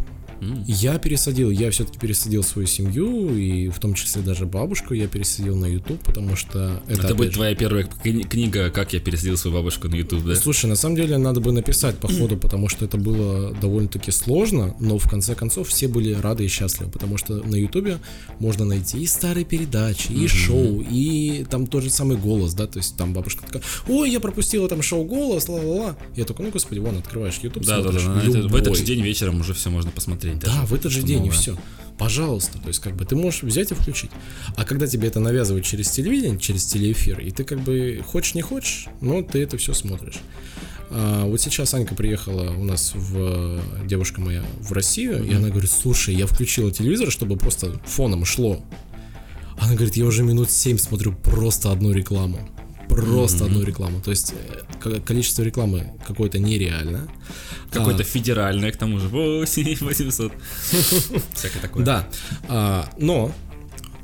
Я 0.67 0.97
пересадил, 0.99 1.49
я 1.49 1.71
все-таки 1.71 1.97
пересадил 1.99 2.43
свою 2.43 2.67
семью, 2.67 3.35
и 3.35 3.69
в 3.69 3.79
том 3.79 3.93
числе 3.93 4.21
даже 4.21 4.45
бабушку 4.45 4.93
я 4.93 5.07
пересадил 5.07 5.55
на 5.55 5.65
YouTube, 5.65 5.99
потому 6.03 6.35
что 6.35 6.81
это, 6.87 7.01
Это, 7.07 7.15
будет 7.15 7.29
же- 7.29 7.35
твоя 7.35 7.55
первая 7.55 7.87
кни- 8.03 8.23
книга, 8.27 8.69
как 8.69 8.93
я 8.93 8.99
пересадил 8.99 9.37
свою 9.37 9.55
бабушку 9.57 9.87
на 9.87 9.95
YouTube, 9.95 10.23
да? 10.23 10.35
Слушай, 10.35 10.67
на 10.67 10.75
самом 10.75 10.95
деле 10.95 11.17
надо 11.17 11.39
бы 11.39 11.51
написать 11.51 11.97
по 11.97 12.07
ходу, 12.07 12.37
потому 12.41 12.69
что 12.69 12.85
это 12.85 12.97
было 12.97 13.53
довольно-таки 13.53 14.11
сложно, 14.11 14.75
но 14.79 14.97
в 14.97 15.09
конце 15.09 15.35
концов 15.35 15.69
все 15.69 15.87
были 15.87 16.13
рады 16.13 16.45
и 16.45 16.47
счастливы, 16.47 16.91
потому 16.91 17.17
что 17.17 17.35
на 17.35 17.55
Ютубе 17.55 17.97
можно 18.39 18.65
найти 18.65 18.99
и 18.99 19.07
старые 19.07 19.45
передачи, 19.45 20.11
и 20.11 20.27
шоу, 20.27 20.81
и 20.81 21.45
там 21.49 21.67
тот 21.67 21.83
же 21.83 21.89
самый 21.89 22.17
голос, 22.17 22.53
да, 22.53 22.67
то 22.67 22.77
есть 22.79 22.95
там 22.97 23.13
бабушка 23.13 23.43
такая, 23.45 23.63
ой, 23.87 24.11
я 24.11 24.19
пропустила 24.19 24.67
там 24.69 24.81
шоу 24.81 25.03
голос, 25.05 25.47
ла-ла-ла. 25.49 25.95
Я 26.15 26.25
такой, 26.25 26.45
ну 26.45 26.51
господи, 26.51 26.79
вон, 26.79 26.97
открываешь 26.97 27.39
YouTube, 27.41 27.65
Да, 27.65 27.81
да, 27.81 27.91
да. 27.91 27.99
смотришь, 27.99 28.25
на 28.33 28.37
это- 28.39 28.47
в 28.47 28.55
этот 28.55 28.75
же 28.75 28.83
день 28.83 29.01
вечером 29.01 29.39
уже 29.41 29.53
все 29.53 29.69
можно 29.69 29.91
посмотреть. 29.91 30.26
Да, 30.35 30.47
даже, 30.47 30.67
в 30.67 30.73
этот 30.73 30.91
же 30.91 31.03
день, 31.03 31.17
и 31.17 31.29
новое. 31.29 31.37
все. 31.37 31.57
Пожалуйста, 31.97 32.59
то 32.59 32.67
есть 32.67 32.79
как 32.79 32.95
бы 32.95 33.05
ты 33.05 33.15
можешь 33.15 33.41
взять 33.41 33.71
и 33.71 33.73
включить. 33.73 34.11
А 34.55 34.65
когда 34.65 34.85
тебе 34.85 35.07
это 35.07 35.19
навязывают 35.19 35.65
через 35.65 35.89
телевидение, 35.89 36.39
через 36.39 36.65
телеэфир, 36.65 37.19
и 37.19 37.31
ты 37.31 37.43
как 37.43 37.59
бы 37.61 38.03
хочешь 38.05 38.35
не 38.35 38.43
хочешь, 38.43 38.87
но 39.01 39.23
ты 39.23 39.41
это 39.41 39.57
все 39.57 39.73
смотришь. 39.73 40.19
А, 40.89 41.25
вот 41.25 41.41
сейчас 41.41 41.73
Анька 41.73 41.95
приехала 41.95 42.51
у 42.51 42.63
нас 42.63 42.91
в 42.93 43.59
девушка 43.85 44.21
моя 44.21 44.43
в 44.59 44.71
Россию, 44.73 45.25
и 45.25 45.33
она 45.33 45.49
говорит, 45.49 45.71
слушай, 45.71 46.13
я 46.13 46.27
включила 46.27 46.71
телевизор, 46.71 47.11
чтобы 47.11 47.35
просто 47.35 47.79
фоном 47.85 48.25
шло. 48.25 48.63
Она 49.57 49.73
говорит, 49.73 49.95
я 49.95 50.05
уже 50.05 50.23
минут 50.23 50.51
7 50.51 50.77
смотрю 50.77 51.13
просто 51.13 51.71
одну 51.71 51.91
рекламу. 51.91 52.47
Просто 53.05 53.45
одну 53.45 53.63
рекламу. 53.63 54.01
То 54.01 54.11
есть 54.11 54.33
э, 54.33 54.61
ко- 54.79 54.99
количество 55.01 55.43
рекламы 55.43 55.91
какое-то 56.07 56.39
нереально. 56.39 57.07
Какое-то 57.71 58.01
А, 58.03 58.05
федеральное, 58.05 58.71
к 58.71 58.77
тому 58.77 58.99
же. 58.99 59.07
8800. 59.07 60.31
Всякое 61.33 61.59
такое. 61.61 61.85
Да, 61.85 62.07
а, 62.47 62.89
но 62.97 63.31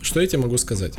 что 0.02 0.22
я 0.22 0.28
тебе 0.28 0.42
могу 0.44 0.58
сказать? 0.58 0.94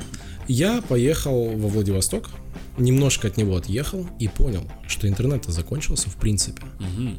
Я 0.48 0.82
поехал 0.82 1.56
во 1.56 1.68
Владивосток, 1.68 2.30
немножко 2.78 3.28
от 3.28 3.36
него 3.36 3.56
отъехал 3.56 4.06
и 4.18 4.28
понял, 4.28 4.68
что 4.88 5.08
интернет 5.08 5.44
закончился 5.46 6.10
в 6.10 6.16
принципе. 6.16 6.62
Мгм. 6.80 7.18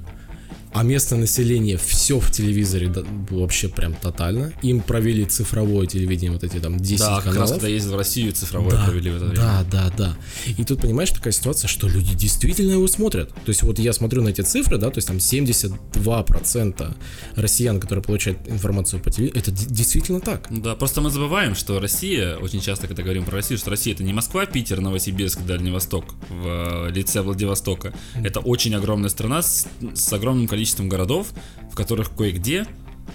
А 0.76 0.84
местное 0.84 1.18
население 1.18 1.78
все 1.78 2.20
в 2.20 2.30
телевизоре 2.32 2.88
да, 2.90 3.04
вообще 3.30 3.70
прям 3.70 3.94
тотально. 3.94 4.52
Им 4.62 4.82
провели 4.82 5.24
цифровое 5.24 5.88
телевидение, 5.88 6.32
вот 6.32 6.44
эти 6.44 6.60
там 6.60 6.78
10 6.78 7.00
Да, 7.00 7.16
как 7.16 7.26
раз 7.28 7.34
каналов. 7.34 7.50
когда 7.52 7.68
ездил 7.70 7.94
в 7.94 7.96
Россию, 7.96 8.34
цифровое 8.34 8.72
Да, 8.72 8.84
провели 8.84 9.10
в 9.10 9.16
это 9.16 9.26
время. 9.26 9.42
да, 9.42 9.64
да, 9.72 9.94
да. 9.98 10.18
И 10.58 10.66
тут 10.66 10.82
понимаешь 10.82 11.12
такая 11.12 11.32
ситуация, 11.32 11.70
что 11.70 11.88
люди 11.88 12.14
действительно 12.14 12.72
его 12.72 12.88
смотрят. 12.88 13.30
То 13.30 13.50
есть 13.52 13.64
вот 13.64 13.80
я 13.80 13.94
смотрю 13.94 14.22
на 14.22 14.30
эти 14.30 14.42
цифры, 14.42 14.78
да, 14.78 14.90
то 14.90 14.98
есть 14.98 15.08
там 15.08 15.16
72% 15.18 16.96
россиян, 17.36 17.80
которые 17.80 18.04
получают 18.04 18.40
информацию 18.48 19.02
по 19.02 19.10
телевизору, 19.12 19.40
это 19.40 19.52
действительно 19.52 20.20
так. 20.20 20.50
Ну 20.50 20.62
Да, 20.62 20.76
просто 20.76 21.00
мы 21.00 21.10
забываем, 21.10 21.56
что 21.56 21.80
Россия, 21.80 22.36
очень 22.36 22.60
часто, 22.60 22.88
когда 22.88 23.02
говорим 23.02 23.24
про 23.24 23.36
Россию, 23.36 23.60
что 23.60 23.70
Россия 23.70 23.94
это 23.94 24.04
не 24.04 24.12
Москва, 24.12 24.46
Питер, 24.46 24.82
Новосибирск, 24.82 25.40
Дальний 25.46 25.72
Восток 25.72 26.16
в 26.30 26.88
э, 26.90 26.92
лице 26.92 27.22
Владивостока. 27.22 27.94
Это 28.22 28.42
очень 28.42 28.76
огромная 28.76 29.10
страна 29.10 29.42
с, 29.42 29.68
с 29.94 30.12
огромным 30.12 30.48
количеством 30.48 30.65
городов, 30.90 31.28
в 31.72 31.76
которых 31.76 32.16
кое-где, 32.16 32.66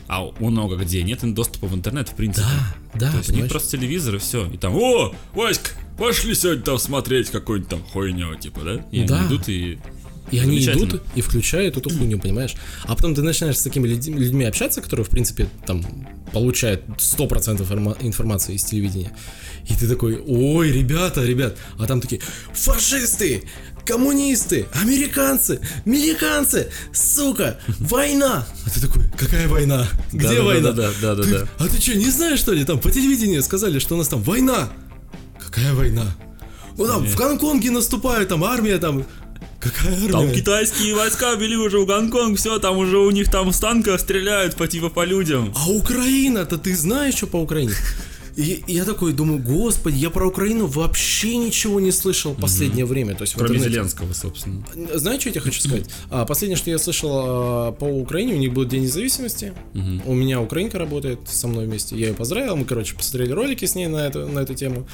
а 0.09 0.25
много 0.41 0.77
где, 0.77 1.03
нет 1.03 1.23
доступа 1.35 1.67
в 1.67 1.75
интернет, 1.75 2.09
в 2.09 2.15
принципе. 2.15 2.47
Да, 2.95 3.07
да, 3.07 3.11
То 3.13 3.19
есть 3.19 3.31
у 3.31 3.35
них 3.35 3.49
просто 3.49 3.77
телевизор 3.77 4.17
и 4.17 4.19
все. 4.19 4.47
И 4.47 4.57
там, 4.57 4.75
о, 4.77 5.15
Васька, 5.35 5.71
пошли 5.99 6.35
сегодня 6.35 6.63
там 6.63 6.79
смотреть 6.79 7.31
какую-нибудь 7.31 7.71
там 7.71 7.83
хуйню, 7.93 8.35
типа, 8.37 8.61
да? 8.63 8.75
И 8.91 9.05
Да. 9.05 9.19
они 9.19 9.29
идут 9.29 9.49
и... 9.49 9.79
И 10.31 10.39
они 10.39 10.59
идут 10.61 11.03
и 11.17 11.21
включают 11.23 11.77
эту 11.77 11.91
хуйню, 11.91 12.19
понимаешь? 12.19 12.55
А 12.85 12.95
потом 12.95 13.15
ты 13.15 13.23
начинаешь 13.23 13.59
с 13.59 13.63
такими 13.63 13.89
людь- 13.89 14.07
людьми 14.07 14.45
общаться, 14.45 14.81
которые, 14.81 15.05
в 15.05 15.09
принципе, 15.09 15.49
там, 15.67 15.85
получают 16.33 16.83
100% 16.99 17.61
информа- 17.63 17.97
информации 18.01 18.55
из 18.55 18.65
телевидения. 18.65 19.13
И 19.69 19.75
ты 19.75 19.89
такой, 19.89 20.23
ой, 20.27 20.71
ребята, 20.73 21.25
ребят. 21.25 21.57
А 21.79 21.87
там 21.87 22.01
такие, 22.01 22.21
фашисты, 22.55 23.43
коммунисты, 23.85 24.67
американцы, 24.81 25.61
американцы, 25.85 26.71
сука, 26.93 27.59
война. 27.81 28.47
А 28.67 28.71
ты 28.71 28.81
такой, 28.81 29.03
какая 29.19 29.49
война? 29.49 29.87
Где 30.13 30.29
Да-да-да-да-да, 30.29 30.83
война? 30.83 30.93
да-да-да. 31.03 31.23
Ты- 31.41 31.49
А 31.59 31.69
ты 31.69 31.81
что, 31.81 31.97
не 31.99 32.11
знаешь, 32.11 32.39
что 32.39 32.53
ли? 32.53 32.65
Там 32.65 32.79
по 32.79 32.91
телевидению 32.91 33.43
сказали, 33.43 33.79
что 33.81 33.95
у 33.97 33.99
нас 33.99 34.09
там 34.09 34.23
война. 34.23 34.69
Какая 35.39 35.75
война? 35.75 36.07
Ну 36.79 36.87
там 36.87 37.05
в 37.05 37.17
Гонконге 37.17 37.71
наступают, 37.71 38.29
там 38.29 38.45
армия 38.45 38.79
там. 38.79 39.05
Какая 39.61 39.93
армия? 39.93 40.11
Там 40.11 40.33
китайские 40.33 40.95
войска 40.95 41.35
вели 41.35 41.57
уже 41.57 41.79
в 41.79 41.87
Гонконг, 41.87 42.39
все, 42.39 42.59
там 42.59 42.79
уже 42.79 42.97
у 42.99 43.11
них 43.11 43.31
там 43.31 43.53
с 43.53 43.61
танков 43.61 44.01
стреляют 44.01 44.57
по 44.57 44.67
типа 44.67 44.89
по 44.89 45.05
людям. 45.05 45.53
А 45.55 45.69
Украина-то 45.71 46.57
ты 46.57 46.75
знаешь, 46.75 47.15
что 47.15 47.27
по 47.27 47.37
Украине? 47.37 47.75
И 48.41 48.63
и 48.67 48.75
я 48.75 48.85
такой 48.85 49.13
думаю, 49.13 49.39
господи, 49.39 49.97
я 49.97 50.11
про 50.11 50.27
Украину 50.27 50.67
вообще 50.67 51.37
ничего 51.37 51.81
не 51.81 51.93
слышал 51.93 52.33
в 52.33 52.41
последнее 52.41 52.87
время. 52.87 53.15
То 53.15 53.23
есть 53.23 53.35
Кроме 53.35 53.57
интернете. 53.57 53.71
Зеленского, 53.75 54.13
собственно. 54.13 54.65
Знаешь, 54.95 55.21
что 55.21 55.29
я 55.29 55.35
тебе 55.35 55.43
хочу 55.43 55.61
сказать? 55.61 55.91
А, 56.09 56.25
последнее, 56.25 56.57
что 56.57 56.71
я 56.71 56.79
слышал 56.79 57.11
а, 57.13 57.73
по 57.73 57.85
Украине, 57.85 58.35
у 58.35 58.39
них 58.39 58.53
был 58.53 58.65
День 58.65 58.83
независимости. 58.83 59.53
У 60.05 60.15
меня 60.15 60.41
украинка 60.41 60.79
работает 60.79 61.21
со 61.29 61.49
мной 61.49 61.67
вместе. 61.67 61.97
Я 61.97 62.09
ее 62.09 62.15
поздравил, 62.15 62.57
мы, 62.57 62.65
короче, 62.65 62.95
посмотрели 62.95 63.33
ролики 63.33 63.65
с 63.65 63.75
ней 63.75 63.87
на 63.89 64.07
эту, 64.07 64.27
на 64.27 64.41
эту 64.41 64.55
тему. 64.55 64.87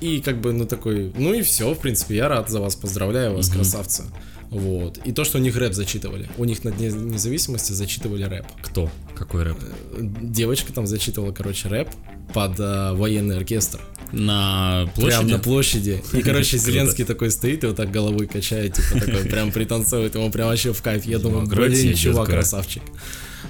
И 0.00 0.20
как 0.20 0.40
бы, 0.40 0.52
ну 0.52 0.66
такой, 0.66 1.12
ну 1.16 1.34
и 1.34 1.42
все, 1.42 1.72
в 1.74 1.78
принципе, 1.78 2.16
я 2.16 2.28
рад 2.28 2.48
за 2.48 2.60
вас, 2.60 2.76
поздравляю 2.76 3.34
вас, 3.34 3.48
красавцы. 3.48 4.04
Вот. 4.50 4.98
И 5.04 5.12
то, 5.12 5.24
что 5.24 5.38
у 5.38 5.40
них 5.40 5.56
рэп 5.56 5.72
зачитывали. 5.74 6.28
У 6.36 6.44
них 6.44 6.64
на 6.64 6.72
Дне 6.72 6.88
независимости 6.88 7.72
зачитывали 7.72 8.24
рэп. 8.24 8.46
Кто? 8.62 8.90
Какой 9.14 9.44
рэп? 9.44 9.58
Девочка 9.98 10.72
там 10.72 10.86
зачитывала, 10.86 11.32
короче, 11.32 11.68
рэп 11.68 11.88
под 12.32 12.58
э, 12.58 12.92
военный 12.94 13.36
оркестр. 13.36 13.80
На 14.12 14.90
Прям 14.96 15.10
площади? 15.10 15.32
на 15.32 15.38
площади. 15.38 16.04
И, 16.12 16.22
короче. 16.22 16.58
Зеленский 16.58 17.04
такой 17.04 17.30
стоит 17.30 17.62
и 17.62 17.68
вот 17.68 17.76
так 17.76 17.92
головой 17.92 18.26
качает, 18.26 18.74
типа 18.74 19.06
такой, 19.06 19.24
прям 19.24 19.52
пританцовывает, 19.52 20.14
ему 20.16 20.30
прям 20.30 20.48
вообще 20.48 20.72
в 20.72 20.82
кайф. 20.82 21.04
Я 21.04 21.18
думаю, 21.18 21.46
Демократия 21.46 21.82
блин, 21.82 21.96
чувак, 21.96 22.28
красавчик. 22.28 22.82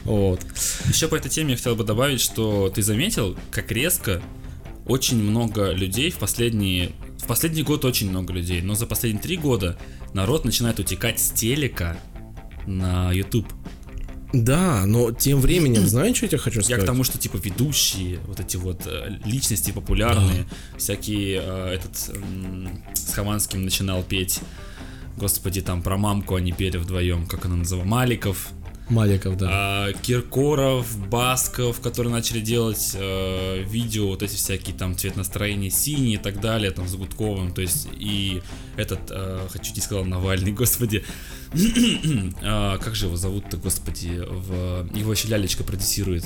Вот. 0.04 0.40
Еще 0.88 1.08
по 1.08 1.16
этой 1.16 1.30
теме 1.30 1.52
я 1.52 1.56
хотел 1.56 1.76
бы 1.76 1.84
добавить, 1.84 2.20
что 2.20 2.70
ты 2.74 2.82
заметил, 2.82 3.36
как 3.50 3.72
резко 3.72 4.22
очень 4.86 5.22
много 5.22 5.70
людей 5.72 6.10
в 6.10 6.18
последние... 6.18 6.92
В 7.18 7.26
последний 7.26 7.62
год 7.62 7.84
очень 7.84 8.10
много 8.10 8.32
людей, 8.32 8.60
но 8.60 8.74
за 8.74 8.86
последние 8.86 9.22
три 9.22 9.36
года 9.36 9.78
народ 10.14 10.44
начинает 10.44 10.78
утекать 10.78 11.20
с 11.20 11.30
телека 11.30 11.96
на 12.66 13.12
YouTube. 13.12 13.46
Да, 14.32 14.84
но 14.86 15.12
тем 15.12 15.40
временем, 15.40 15.82
знаешь, 15.86 16.16
что 16.16 16.26
я 16.26 16.30
тебе 16.30 16.38
хочу 16.38 16.58
Я 16.60 16.64
сказать? 16.64 16.82
к 16.84 16.86
тому, 16.86 17.04
что 17.04 17.18
типа 17.18 17.36
ведущие, 17.36 18.18
вот 18.26 18.40
эти 18.40 18.56
вот 18.56 18.82
э, 18.86 19.18
личности 19.24 19.70
популярные, 19.70 20.46
всякие 20.76 21.40
э, 21.42 21.74
этот 21.74 21.96
с 22.94 23.12
Хованским 23.12 23.64
начинал 23.64 24.02
петь. 24.02 24.40
Господи, 25.16 25.60
там 25.60 25.82
про 25.82 25.96
мамку 25.96 26.36
они 26.36 26.52
пели 26.52 26.76
вдвоем, 26.76 27.26
как 27.26 27.44
она 27.44 27.56
называла, 27.56 27.84
Маликов, 27.84 28.52
Маликов, 28.90 29.36
да. 29.36 29.48
А, 29.50 29.92
Киркоров, 29.92 31.08
Басков, 31.08 31.80
которые 31.80 32.12
начали 32.12 32.40
делать 32.40 32.92
э, 32.94 33.62
видео, 33.62 34.08
вот 34.08 34.22
эти 34.22 34.34
всякие 34.34 34.76
там 34.76 34.96
цвет 34.96 35.16
настроения 35.16 35.70
синий 35.70 36.14
и 36.14 36.18
так 36.18 36.40
далее, 36.40 36.72
там 36.72 36.88
с 36.88 36.96
Гудковым, 36.96 37.52
то 37.52 37.60
есть 37.60 37.88
и 37.92 38.42
этот, 38.76 39.00
э, 39.10 39.46
хочу 39.50 39.72
не 39.74 39.80
сказал 39.80 40.04
Навальный, 40.04 40.52
господи, 40.60 41.04
А, 42.42 42.78
как 42.78 42.94
же 42.94 43.06
его 43.06 43.16
зовут-то, 43.16 43.56
господи, 43.56 44.22
в... 44.26 44.88
его 44.94 45.12
еще 45.12 45.28
Лялечка 45.28 45.64
продюсирует, 45.64 46.24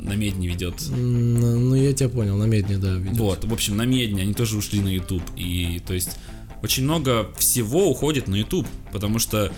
на 0.00 0.14
Медне 0.14 0.48
ведет. 0.48 0.74
М, 0.90 1.68
Ну, 1.68 1.74
я 1.74 1.92
тебя 1.92 2.08
понял, 2.08 2.36
на 2.36 2.44
медне, 2.44 2.78
да, 2.78 2.94
ведет. 2.94 3.18
Вот, 3.18 3.44
в 3.44 3.52
общем, 3.52 3.76
на 3.76 3.84
Медне 3.84 4.22
они 4.22 4.34
тоже 4.34 4.56
ушли 4.56 4.80
на 4.80 4.88
YouTube, 4.88 5.22
и 5.36 5.80
то 5.86 5.94
есть 5.94 6.16
очень 6.62 6.84
много 6.84 7.30
всего 7.38 7.90
уходит 7.90 8.26
на 8.26 8.36
YouTube, 8.36 8.66
потому 8.92 9.18
что 9.18 9.52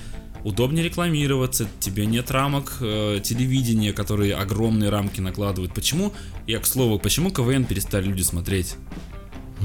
удобнее 0.44 0.84
рекламироваться, 0.84 1.68
тебе 1.80 2.06
нет 2.06 2.30
рамок 2.30 2.78
э, 2.80 3.20
телевидения, 3.22 3.92
которые 3.92 4.34
огромные 4.34 4.90
рамки 4.90 5.20
накладывают. 5.20 5.72
Почему, 5.74 6.12
я 6.46 6.58
к 6.58 6.66
слову, 6.66 6.98
почему 6.98 7.30
КВН 7.30 7.64
перестали 7.64 8.06
люди 8.06 8.22
смотреть? 8.22 8.74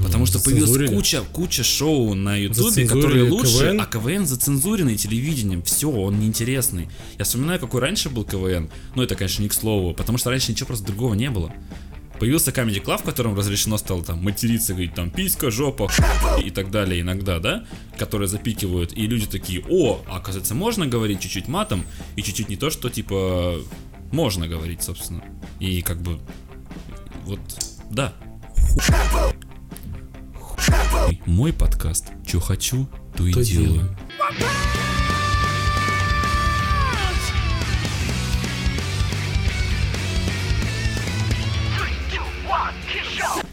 Потому 0.02 0.26
что 0.26 0.38
появилась 0.38 0.90
куча, 0.90 1.22
куча 1.32 1.64
шоу 1.64 2.14
на 2.14 2.36
Ютубе, 2.36 2.86
которые 2.86 3.30
лучше, 3.30 3.58
КВН. 3.58 3.80
а 3.80 3.86
КВН 3.86 4.26
зацензуренный 4.26 4.96
телевидением. 4.96 5.62
Все, 5.62 5.90
он 5.90 6.20
неинтересный. 6.20 6.88
Я 7.18 7.24
вспоминаю, 7.24 7.58
какой 7.60 7.80
раньше 7.80 8.10
был 8.10 8.24
КВН. 8.24 8.70
Ну, 8.94 9.02
это, 9.02 9.14
конечно, 9.14 9.42
не 9.42 9.48
к 9.48 9.54
слову, 9.54 9.94
потому 9.94 10.18
что 10.18 10.30
раньше 10.30 10.52
ничего 10.52 10.68
просто 10.68 10.86
другого 10.86 11.14
не 11.14 11.30
было. 11.30 11.52
Появился 12.18 12.50
Comedy 12.50 12.82
Club, 12.82 12.98
в 12.98 13.02
котором 13.02 13.36
разрешено 13.36 13.76
стало 13.76 14.02
там 14.02 14.22
материться, 14.22 14.72
говорить 14.72 14.94
там 14.94 15.10
писька, 15.10 15.50
жопа 15.50 15.90
и 16.42 16.50
так 16.50 16.70
далее 16.70 17.02
иногда, 17.02 17.38
да, 17.40 17.66
которые 17.98 18.28
запикивают, 18.28 18.96
и 18.96 19.06
люди 19.06 19.26
такие, 19.26 19.62
о, 19.68 20.02
а, 20.08 20.16
оказывается, 20.16 20.54
можно 20.54 20.86
говорить 20.86 21.20
чуть-чуть 21.20 21.46
матом, 21.46 21.84
и 22.16 22.22
чуть-чуть 22.22 22.48
не 22.48 22.56
то, 22.56 22.70
что 22.70 22.88
типа 22.88 23.60
можно 24.12 24.48
говорить, 24.48 24.82
собственно. 24.82 25.22
И 25.60 25.82
как 25.82 26.00
бы 26.00 26.18
вот, 27.24 27.40
да. 27.90 28.14
Мой 31.26 31.52
подкаст. 31.52 32.06
Чё 32.26 32.40
хочу, 32.40 32.88
то 33.16 33.26
и 33.26 33.32
То 33.32 33.42
делаю. 33.44 33.72
делаю. 33.72 33.96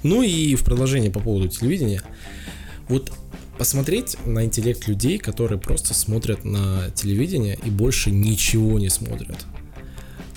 Ну 0.03 0.21
и 0.21 0.55
в 0.55 0.63
продолжение 0.63 1.11
по 1.11 1.19
поводу 1.19 1.47
телевидения. 1.47 2.01
Вот 2.89 3.11
посмотреть 3.57 4.17
на 4.25 4.43
интеллект 4.43 4.87
людей, 4.87 5.17
которые 5.17 5.59
просто 5.59 5.93
смотрят 5.93 6.43
на 6.43 6.89
телевидение 6.91 7.57
и 7.63 7.69
больше 7.69 8.11
ничего 8.11 8.79
не 8.79 8.89
смотрят. 8.89 9.45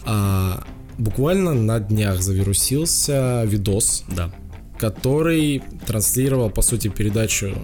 А 0.04 0.64
буквально 0.98 1.52
на 1.54 1.80
днях 1.80 2.22
завирусился 2.22 3.44
видос, 3.44 4.04
Да. 4.08 4.30
Который 4.78 5.62
транслировал, 5.86 6.50
по 6.50 6.62
сути, 6.62 6.88
передачу 6.88 7.54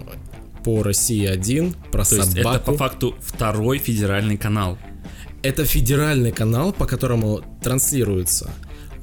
по 0.63 0.81
России 0.83 1.25
1 1.25 1.75
про 1.91 2.05
То 2.05 2.15
есть 2.15 2.33
это 2.33 2.43
собаку. 2.43 2.71
по 2.71 2.77
факту 2.77 3.15
второй 3.21 3.77
федеральный 3.79 4.37
канал. 4.37 4.77
Это 5.41 5.65
федеральный 5.65 6.31
канал, 6.31 6.71
по 6.71 6.85
которому 6.85 7.41
транслируются 7.61 8.51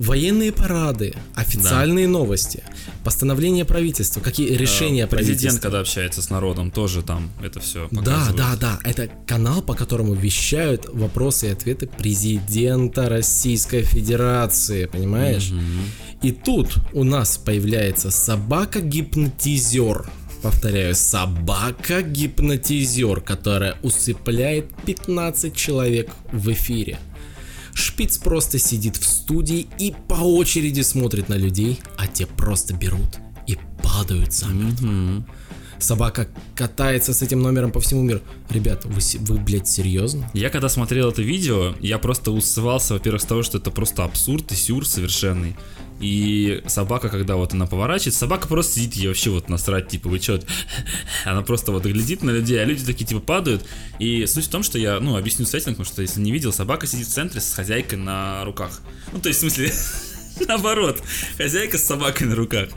военные 0.01 0.51
парады, 0.51 1.15
официальные 1.35 2.09
новости, 2.09 2.63
постановления 3.05 3.65
правительства, 3.67 4.21
какие 4.21 4.49
решения 4.55 5.05
Э, 5.05 5.07
Президент, 5.07 5.11
правительства. 5.11 5.61
когда 5.61 5.81
общается 5.81 6.23
с 6.23 6.31
народом, 6.31 6.71
тоже 6.71 7.03
там 7.03 7.31
это 7.43 7.61
все 7.61 7.87
Да, 7.91 8.29
да, 8.37 8.57
да, 8.59 8.79
это 8.83 9.11
канал, 9.27 9.61
по 9.63 9.75
которому 9.75 10.15
вещают 10.15 10.87
вопросы 10.93 11.49
и 11.49 11.51
ответы 11.51 11.87
президента 11.87 13.09
Российской 13.11 13.83
Федерации, 13.83 14.87
понимаешь? 14.87 15.53
И 16.23 16.33
тут 16.33 16.75
у 16.93 17.05
нас 17.05 17.37
появляется 17.39 18.11
собака-гипнотизер. 18.11 20.11
Повторяю, 20.43 20.95
собака-гипнотизер, 20.95 23.21
которая 23.21 23.77
усыпляет 23.83 24.67
15 24.87 25.55
человек 25.55 26.11
в 26.33 26.51
эфире. 26.53 26.99
Шпиц 27.75 28.19
просто 28.19 28.59
сидит 28.59 28.97
в 28.97 29.07
студии 29.07 29.67
и 29.79 29.95
по 30.09 30.15
очереди 30.15 30.81
смотрит 30.83 31.29
на 31.29 31.35
людей, 31.35 31.81
а 31.97 32.07
те 32.07 32.27
просто 32.27 32.75
берут 32.75 33.19
и 33.47 33.59
падают 33.83 34.33
замертво. 34.33 35.25
Собака 35.79 36.29
катается 36.55 37.15
с 37.15 37.23
этим 37.23 37.41
номером 37.41 37.73
по 37.73 37.81
всему 37.81 38.03
миру. 38.03 38.21
Ребят, 38.51 38.85
вы, 38.85 39.01
вы 39.21 39.39
блядь, 39.39 39.67
серьезно? 39.67 40.31
Я 40.35 40.51
когда 40.51 40.69
смотрел 40.69 41.09
это 41.09 41.23
видео, 41.23 41.75
я 41.81 41.99
просто 41.99 42.33
усывался, 42.33 42.95
во-первых, 42.95 43.23
с 43.23 43.25
того, 43.25 43.43
что 43.43 43.59
это 43.59 43.71
просто 43.71 44.05
абсурд 44.05 44.53
и 44.53 44.55
сюр 44.55 44.87
совершенный. 44.87 45.57
И 46.01 46.63
собака, 46.67 47.09
когда 47.09 47.37
вот 47.37 47.53
она 47.53 47.67
поворачивается, 47.67 48.21
собака 48.21 48.49
просто 48.49 48.75
сидит, 48.75 48.95
ей 48.95 49.09
вообще 49.09 49.31
вот 49.31 49.49
насрать, 49.49 49.89
типа, 49.89 50.09
вы 50.09 50.19
чё? 50.19 50.41
Она 51.25 51.43
просто 51.43 51.73
вот 51.73 51.85
глядит 51.85 52.23
на 52.23 52.31
людей, 52.31 52.61
а 52.61 52.65
люди 52.65 52.85
такие, 52.85 53.07
типа, 53.07 53.21
падают. 53.21 53.67
И 53.99 54.27
суть 54.27 54.47
в 54.47 54.51
том, 54.51 54.63
что 54.63 54.79
я, 54.79 54.99
ну, 55.01 55.17
объясню 55.17 55.45
сеттинг, 55.45 55.77
потому 55.77 55.93
что 55.93 56.03
если 56.03 56.21
не 56.21 56.33
видел, 56.33 56.53
собака 56.53 56.87
сидит 56.87 57.07
в 57.07 57.13
центре 57.13 57.41
с 57.41 57.53
хозяйкой 57.53 57.99
на 57.99 58.45
руках. 58.45 58.81
Ну, 59.13 59.21
то 59.21 59.29
есть, 59.29 59.41
в 59.41 59.43
смысле, 59.43 59.73
наоборот, 60.49 61.03
хозяйка 61.37 61.79
с 61.79 61.85
собакой 61.85 62.27
на 62.27 62.35
руках. 62.35 62.71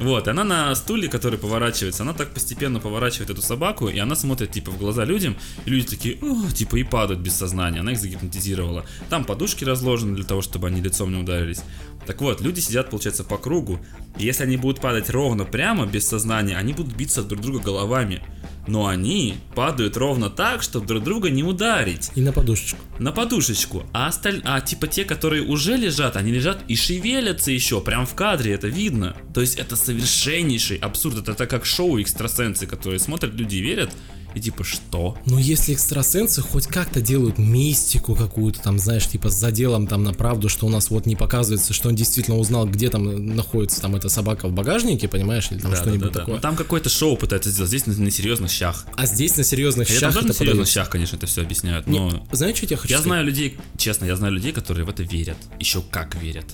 Вот, 0.00 0.26
она 0.26 0.42
на 0.42 0.74
стуле, 0.74 1.08
который 1.08 1.38
поворачивается, 1.38 2.02
она 2.02 2.14
так 2.14 2.34
постепенно 2.34 2.80
поворачивает 2.80 3.30
эту 3.30 3.42
собаку, 3.42 3.88
и 3.88 3.98
она 3.98 4.16
смотрит, 4.16 4.50
типа, 4.50 4.70
в 4.70 4.78
глаза 4.78 5.04
людям, 5.04 5.36
и 5.64 5.70
люди 5.70 5.86
такие, 5.86 6.18
«О», 6.20 6.50
типа, 6.50 6.76
и 6.76 6.82
падают 6.82 7.20
без 7.20 7.36
сознания, 7.36 7.80
она 7.80 7.92
их 7.92 8.00
загипнотизировала. 8.00 8.84
Там 9.08 9.24
подушки 9.24 9.64
разложены 9.64 10.16
для 10.16 10.24
того, 10.24 10.42
чтобы 10.42 10.66
они 10.66 10.80
лицом 10.80 11.12
не 11.12 11.20
ударились. 11.20 11.62
Так 12.06 12.20
вот, 12.20 12.40
люди 12.40 12.60
сидят, 12.60 12.90
получается, 12.90 13.24
по 13.24 13.38
кругу, 13.38 13.80
и 14.18 14.24
если 14.24 14.44
они 14.44 14.56
будут 14.56 14.80
падать 14.80 15.10
ровно 15.10 15.44
прямо, 15.44 15.86
без 15.86 16.06
сознания, 16.06 16.56
они 16.56 16.72
будут 16.72 16.94
биться 16.94 17.22
друг 17.22 17.40
друга 17.40 17.60
головами. 17.60 18.22
Но 18.66 18.86
они 18.86 19.34
падают 19.54 19.96
ровно 19.98 20.30
так, 20.30 20.62
чтобы 20.62 20.86
друг 20.86 21.04
друга 21.04 21.28
не 21.28 21.42
ударить 21.42 22.10
И 22.14 22.22
на 22.22 22.32
подушечку. 22.32 22.78
на 22.98 23.12
подушечку, 23.12 23.84
а 23.92 24.06
осталь... 24.06 24.40
а 24.44 24.58
типа 24.62 24.86
те, 24.86 25.04
которые 25.04 25.42
уже 25.42 25.76
лежат, 25.76 26.16
они 26.16 26.32
лежат 26.32 26.62
и 26.66 26.74
шевелятся 26.74 27.50
еще, 27.50 27.82
прям 27.82 28.06
в 28.06 28.14
кадре, 28.14 28.54
это 28.54 28.68
видно. 28.68 29.16
То 29.34 29.42
есть 29.42 29.56
это 29.56 29.76
совершеннейший 29.76 30.78
абсурд, 30.78 31.18
это, 31.18 31.32
это 31.32 31.46
как 31.46 31.66
шоу 31.66 32.00
экстрасенсы, 32.00 32.66
которые 32.66 33.00
смотрят, 33.00 33.34
люди 33.34 33.56
верят, 33.56 33.90
и 34.34 34.40
типа 34.40 34.64
что? 34.64 35.16
Ну, 35.26 35.38
если 35.38 35.74
экстрасенсы 35.74 36.42
хоть 36.42 36.66
как-то 36.66 37.00
делают 37.00 37.38
мистику 37.38 38.14
какую-то, 38.14 38.60
там, 38.60 38.78
знаешь, 38.78 39.06
типа 39.06 39.30
с 39.30 39.34
заделом 39.34 39.86
там 39.86 40.02
на 40.02 40.12
правду, 40.12 40.48
что 40.48 40.66
у 40.66 40.68
нас 40.68 40.90
вот 40.90 41.06
не 41.06 41.16
показывается, 41.16 41.72
что 41.72 41.88
он 41.88 41.94
действительно 41.94 42.36
узнал, 42.36 42.66
где 42.66 42.90
там 42.90 43.26
находится 43.34 43.80
там 43.80 43.94
эта 43.96 44.08
собака 44.08 44.48
в 44.48 44.52
багажнике, 44.52 45.08
понимаешь, 45.08 45.48
или 45.50 45.58
там 45.58 45.74
что-нибудь 45.74 46.00
Да-да-да. 46.00 46.20
такое. 46.20 46.34
Ну, 46.36 46.40
там 46.40 46.56
какое-то 46.56 46.88
шоу 46.88 47.16
пытаются 47.16 47.50
сделать, 47.50 47.68
здесь 47.68 47.86
на, 47.86 47.94
на 47.94 48.10
серьезных 48.10 48.50
щах. 48.50 48.86
А 48.96 49.06
здесь 49.06 49.36
на 49.36 49.44
серьезных 49.44 49.88
там 49.88 49.96
щах 49.98 50.14
тоже 50.14 50.26
на 50.28 50.34
серьезных 50.34 50.68
щах, 50.68 50.90
конечно, 50.90 51.16
это 51.16 51.26
все 51.26 51.42
объясняют, 51.42 51.86
Не, 51.86 51.98
но... 52.00 52.26
Знаешь, 52.32 52.56
что 52.56 52.66
я 52.66 52.76
хочу 52.76 52.90
Я 52.92 52.98
сказать? 52.98 53.04
знаю 53.06 53.24
людей, 53.26 53.56
честно, 53.76 54.04
я 54.06 54.16
знаю 54.16 54.32
людей, 54.34 54.52
которые 54.52 54.84
в 54.84 54.88
это 54.88 55.02
верят. 55.02 55.36
Еще 55.60 55.82
как 55.90 56.14
верят. 56.16 56.46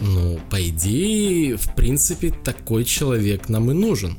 Ну, 0.00 0.38
по 0.50 0.62
идее, 0.68 1.56
в 1.56 1.74
принципе, 1.74 2.30
такой 2.30 2.84
человек 2.84 3.48
нам 3.48 3.70
и 3.70 3.74
нужен. 3.74 4.16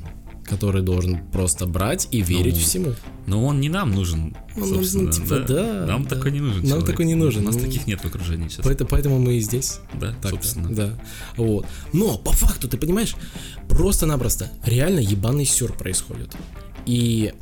Который 0.47 0.81
должен 0.81 1.19
просто 1.31 1.65
брать 1.65 2.07
и 2.11 2.21
верить 2.21 2.55
Ну, 2.55 2.59
всему. 2.61 2.93
Но 3.27 3.45
он 3.45 3.59
не 3.61 3.69
нам 3.69 3.91
нужен, 3.91 4.35
Он 4.55 4.69
нужен, 4.69 5.11
типа, 5.11 5.39
да, 5.47 5.85
Нам 5.85 6.03
да. 6.03 6.15
такой 6.15 6.31
не 6.31 6.39
нужен 6.39 6.61
Нам 6.61 6.67
человек. 6.69 6.87
такой 6.87 7.05
не 7.05 7.15
нужен. 7.15 7.43
У 7.43 7.45
нас 7.47 7.55
Ну, 7.55 7.61
таких 7.61 7.85
нет 7.87 7.99
в 8.01 8.05
окружении 8.05 8.47
сейчас. 8.47 8.65
Поэтому, 8.65 8.89
поэтому 8.89 9.19
мы 9.19 9.35
и 9.37 9.41
здесь. 9.41 9.79
Да, 9.99 10.15
Так, 10.21 10.31
собственно. 10.31 10.69
да. 10.73 10.99
Вот. 11.35 11.65
Но 11.93 12.17
по 12.17 12.31
факту, 12.31 12.67
ты 12.67 12.77
понимаешь, 12.77 13.15
просто-напросто 13.67 14.49
реально 14.63 14.99
ебаный 14.99 15.45
сюр 15.45 15.73
происходит. 15.73 16.35
И 16.85 17.33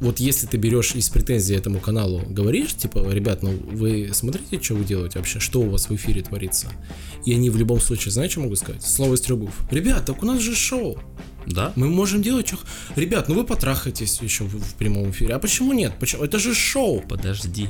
вот 0.00 0.18
если 0.18 0.48
ты 0.48 0.56
берешь 0.56 0.96
из 0.96 1.08
претензий 1.10 1.54
этому 1.54 1.78
каналу, 1.78 2.22
говоришь, 2.28 2.74
типа, 2.74 3.06
ребят, 3.12 3.44
ну 3.44 3.52
вы 3.70 4.10
смотрите, 4.12 4.60
что 4.60 4.74
вы 4.74 4.84
делаете 4.84 5.20
вообще, 5.20 5.38
что 5.38 5.60
у 5.60 5.70
вас 5.70 5.88
в 5.88 5.94
эфире 5.94 6.22
творится. 6.22 6.66
И 7.24 7.32
они 7.32 7.50
в 7.50 7.56
любом 7.56 7.78
случае, 7.78 8.10
знаешь, 8.10 8.32
что 8.32 8.40
могут 8.40 8.58
сказать? 8.58 8.82
Слово 8.82 9.14
из 9.14 9.20
трех 9.20 9.38
букв. 9.38 9.54
Ребят, 9.70 10.04
так 10.04 10.20
у 10.22 10.26
нас 10.26 10.40
же 10.40 10.56
шоу. 10.56 10.98
Да? 11.46 11.72
Мы 11.76 11.88
можем 11.88 12.22
делать, 12.22 12.48
что... 12.48 12.58
Ребят, 12.96 13.28
ну 13.28 13.34
вы 13.34 13.44
потрахаетесь 13.44 14.20
еще 14.20 14.44
в, 14.44 14.74
прямом 14.74 15.10
эфире. 15.10 15.34
А 15.34 15.38
почему 15.38 15.72
нет? 15.72 15.92
Почему? 15.98 16.24
Это 16.24 16.38
же 16.38 16.54
шоу. 16.54 17.00
Подожди. 17.00 17.68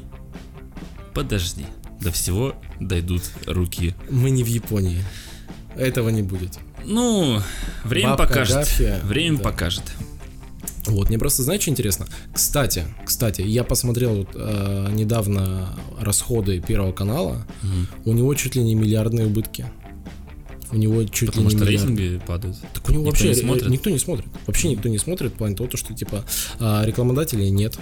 Подожди. 1.15 1.67
До 2.01 2.11
всего 2.11 2.55
дойдут 2.81 3.23
руки. 3.47 3.95
Мы 4.11 4.31
не 4.31 4.43
в 4.43 4.49
Японии. 4.49 5.05
Этого 5.77 6.11
не 6.11 6.23
будет. 6.23 6.59
Ну, 6.85 7.41
время 7.85 8.11
Бабка 8.11 8.27
покажет. 8.27 8.57
Гафья, 8.57 9.01
Время 9.05 9.39
да. 9.39 9.45
покажет. 9.45 9.85
Вот, 10.87 11.09
мне 11.09 11.19
просто, 11.19 11.45
знаешь, 11.45 11.63
что 11.63 11.71
интересно? 11.71 12.07
Кстати, 12.35 12.85
кстати, 13.05 13.43
я 13.43 13.63
посмотрел 13.63 14.27
э, 14.35 14.89
недавно 14.93 15.79
расходы 15.99 16.61
Первого 16.61 16.93
канала. 16.93 17.47
У 18.05 18.13
него 18.13 18.35
чуть 18.35 18.57
ли 18.57 18.65
не 18.65 18.75
миллиардные 18.75 19.27
убытки. 19.27 19.67
У 20.73 20.77
него 20.77 21.05
чуть 21.05 21.29
Потому 21.29 21.49
ли 21.51 21.55
не 21.55 21.59
что 21.59 21.67
миллиард. 21.69 21.89
рейтинги 21.89 22.21
падают. 22.27 22.57
Так 22.73 22.89
у 22.89 22.93
него 22.93 23.03
никто 23.05 23.11
вообще 23.11 23.29
не 23.29 23.35
смотрит. 23.35 23.69
никто 23.69 23.91
не 23.91 23.99
смотрит. 23.99 24.27
Вообще 24.47 24.69
никто 24.71 24.89
не 24.89 24.99
смотрит 24.99 25.33
в 25.33 25.35
плане 25.37 25.55
того, 25.55 25.69
что 25.77 25.95
типа 25.95 26.25
а, 26.59 26.85
рекламодателей 26.85 27.51
нет. 27.51 27.79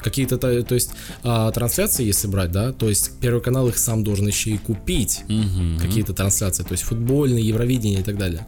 Какие-то, 0.00 0.36
то, 0.38 0.62
то 0.62 0.74
есть, 0.74 0.90
а, 1.22 1.50
трансляции, 1.52 2.04
если 2.04 2.26
брать, 2.28 2.50
да, 2.52 2.72
то 2.72 2.88
есть 2.88 3.12
Первый 3.20 3.40
канал 3.42 3.68
их 3.68 3.78
сам 3.78 4.02
должен 4.02 4.26
еще 4.26 4.50
и 4.50 4.58
купить 4.58 5.20
Мгм. 5.28 5.78
какие-то 5.78 6.12
трансляции, 6.14 6.62
то 6.64 6.72
есть 6.72 6.82
футбольные, 6.84 7.46
Евровидение 7.46 8.00
и 8.00 8.02
так 8.02 8.16
далее. 8.18 8.46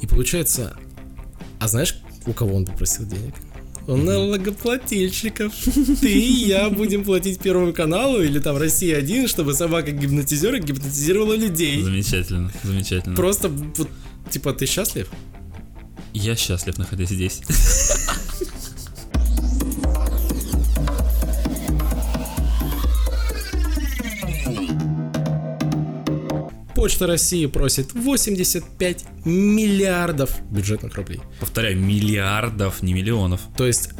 И 0.00 0.06
получается, 0.06 0.76
а 1.60 1.68
знаешь, 1.68 1.96
у 2.26 2.32
кого 2.32 2.56
он 2.56 2.64
попросил 2.66 3.04
денег? 3.06 3.34
У 3.90 3.96
налогоплательщиков. 3.96 5.52
Ты 6.00 6.12
и 6.12 6.46
я 6.46 6.70
будем 6.70 7.02
платить 7.02 7.40
Первому 7.40 7.72
каналу 7.72 8.22
или 8.22 8.38
там 8.38 8.56
Россия 8.56 8.96
1, 8.98 9.26
чтобы 9.26 9.52
собака-гипнотизер 9.52 10.60
гипнотизировала 10.60 11.34
людей. 11.34 11.82
Замечательно, 11.82 12.52
замечательно. 12.62 13.16
Просто 13.16 13.48
вот, 13.48 13.88
типа, 14.30 14.52
ты 14.52 14.66
счастлив? 14.66 15.08
Я 16.12 16.36
счастлив, 16.36 16.78
находясь 16.78 17.08
здесь. 17.08 17.42
Почта 26.80 27.06
России 27.06 27.44
просит 27.44 27.92
85 27.92 29.04
миллиардов 29.26 30.34
бюджетных 30.50 30.94
рублей. 30.94 31.20
Повторяю, 31.38 31.78
миллиардов, 31.78 32.82
не 32.82 32.94
миллионов. 32.94 33.42
То 33.54 33.66
есть 33.66 33.90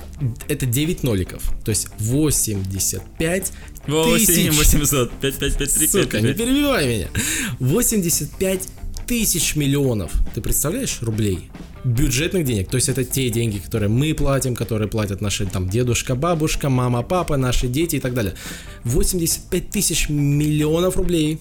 это 0.48 0.64
9 0.64 1.02
ноликов. 1.02 1.42
То 1.62 1.72
есть 1.72 1.88
85 1.98 3.52
8, 3.86 4.26
тысяч. 4.26 4.58
800, 4.58 5.10
5, 5.12 5.38
5, 5.38 5.58
5, 5.58 5.74
3, 5.74 5.88
5, 5.88 5.90
Сука, 5.90 6.20
не 6.22 6.32
перебивай 6.32 6.88
меня. 6.88 7.08
85 7.58 8.68
тысяч 9.06 9.56
миллионов. 9.56 10.12
Ты 10.34 10.40
представляешь 10.40 11.02
рублей? 11.02 11.50
Бюджетных 11.84 12.46
денег. 12.46 12.70
То 12.70 12.76
есть 12.76 12.88
это 12.88 13.04
те 13.04 13.28
деньги, 13.28 13.58
которые 13.58 13.90
мы 13.90 14.14
платим, 14.14 14.54
которые 14.54 14.88
платят 14.88 15.20
наши 15.20 15.44
там 15.44 15.68
дедушка, 15.68 16.14
бабушка, 16.14 16.70
мама, 16.70 17.02
папа, 17.02 17.36
наши 17.36 17.68
дети 17.68 17.96
и 17.96 18.00
так 18.00 18.14
далее. 18.14 18.36
85 18.84 19.68
тысяч 19.68 20.08
миллионов 20.08 20.96
рублей. 20.96 21.40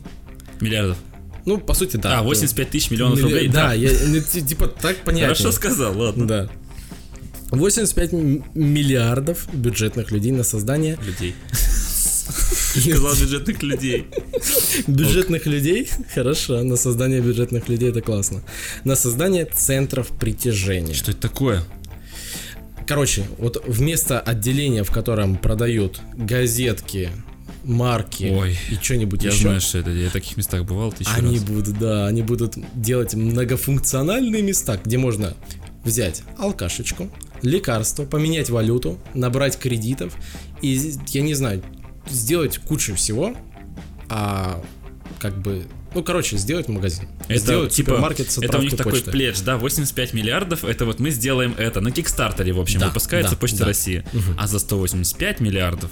Миллиардов. 0.59 0.97
Ну, 1.45 1.57
по 1.57 1.73
сути, 1.73 1.97
да. 1.97 2.19
А, 2.19 2.23
85 2.23 2.69
тысяч 2.69 2.91
миллионов 2.91 3.19
Милли- 3.19 3.23
рублей? 3.23 3.47
Да, 3.47 3.73
я, 3.73 3.91
ну, 4.07 4.19
ти- 4.21 4.41
типа 4.41 4.67
так 4.67 4.97
понятно. 4.97 5.35
Хорошо 5.35 5.51
сказал, 5.51 5.97
ладно. 5.97 6.27
Да. 6.27 6.49
85 7.51 8.13
м- 8.13 8.43
миллиардов 8.53 9.47
бюджетных 9.53 10.11
людей 10.11 10.31
на 10.31 10.43
создание 10.43 10.97
Людей. 11.05 11.33
Сказал 12.75 13.15
бюджетных 13.15 13.63
людей. 13.63 14.05
бюджетных 14.87 15.45
людей. 15.47 15.89
Хорошо, 16.13 16.63
на 16.63 16.75
создание 16.75 17.21
бюджетных 17.21 17.67
людей 17.69 17.89
это 17.89 18.01
классно. 18.01 18.41
На 18.83 18.95
создание 18.95 19.45
центров 19.45 20.07
притяжения. 20.19 20.93
Что 20.93 21.11
это 21.11 21.21
такое? 21.21 21.63
Короче, 22.85 23.23
вот 23.37 23.63
вместо 23.67 24.19
отделения, 24.19 24.83
в 24.83 24.91
котором 24.91 25.37
продают 25.37 26.01
газетки, 26.15 27.09
марки 27.69 28.23
Ой, 28.35 28.57
и 28.69 28.75
что-нибудь 28.75 29.23
Я 29.23 29.29
еще, 29.29 29.43
знаю, 29.43 29.61
что 29.61 29.77
это. 29.77 29.91
Я 29.91 30.09
в 30.09 30.13
таких 30.13 30.35
местах 30.37 30.65
бывал 30.65 30.91
тысячу 30.91 31.11
они 31.15 31.37
раз. 31.37 31.43
будут, 31.45 31.77
да, 31.79 32.07
они 32.07 32.21
будут 32.23 32.57
делать 32.73 33.13
многофункциональные 33.13 34.41
места, 34.41 34.79
где 34.83 34.97
можно 34.97 35.35
взять 35.83 36.23
алкашечку, 36.37 37.09
лекарство, 37.41 38.05
поменять 38.05 38.49
валюту, 38.49 38.99
набрать 39.13 39.57
кредитов 39.57 40.13
и, 40.61 40.93
я 41.07 41.21
не 41.21 41.33
знаю, 41.35 41.61
сделать 42.09 42.57
кучу 42.57 42.95
всего, 42.95 43.35
а 44.09 44.61
как 45.19 45.39
бы, 45.39 45.63
ну, 45.93 46.03
короче, 46.03 46.37
сделать 46.37 46.67
магазин. 46.67 47.07
Это 47.27 47.39
сделать 47.39 47.73
типа, 47.73 47.91
супермаркет 47.91 48.31
с 48.31 48.37
это 48.39 48.57
у 48.57 48.61
них 48.61 48.75
такой 48.75 48.93
почты. 48.93 49.11
пледж, 49.11 49.41
да, 49.45 49.57
85 49.57 50.13
миллиардов, 50.13 50.65
это 50.65 50.85
вот 50.85 50.99
мы 50.99 51.11
сделаем 51.11 51.53
это. 51.57 51.81
На 51.81 51.91
Кикстартере, 51.91 52.51
в 52.53 52.59
общем, 52.59 52.79
Да, 52.79 52.87
выпускается 52.87 53.31
да, 53.35 53.37
Почта 53.37 53.59
да. 53.59 53.65
России. 53.65 54.03
А 54.37 54.47
за 54.47 54.59
185 54.59 55.39
миллиардов, 55.39 55.91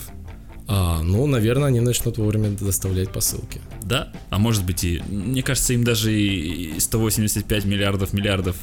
А, 0.70 1.02
ну, 1.02 1.26
наверное, 1.28 1.68
они 1.70 1.80
начнут 1.80 2.18
вовремя 2.18 2.50
доставлять 2.50 3.12
посылки. 3.12 3.62
да, 3.84 4.12
а 4.30 4.38
может 4.38 4.66
быть 4.66 4.84
и, 4.84 5.02
мне 5.10 5.42
кажется, 5.42 5.74
им 5.74 5.84
даже 5.86 6.14
и 6.14 6.78
185 6.80 7.64
миллиардов 7.66 8.12
миллиардов 8.14 8.56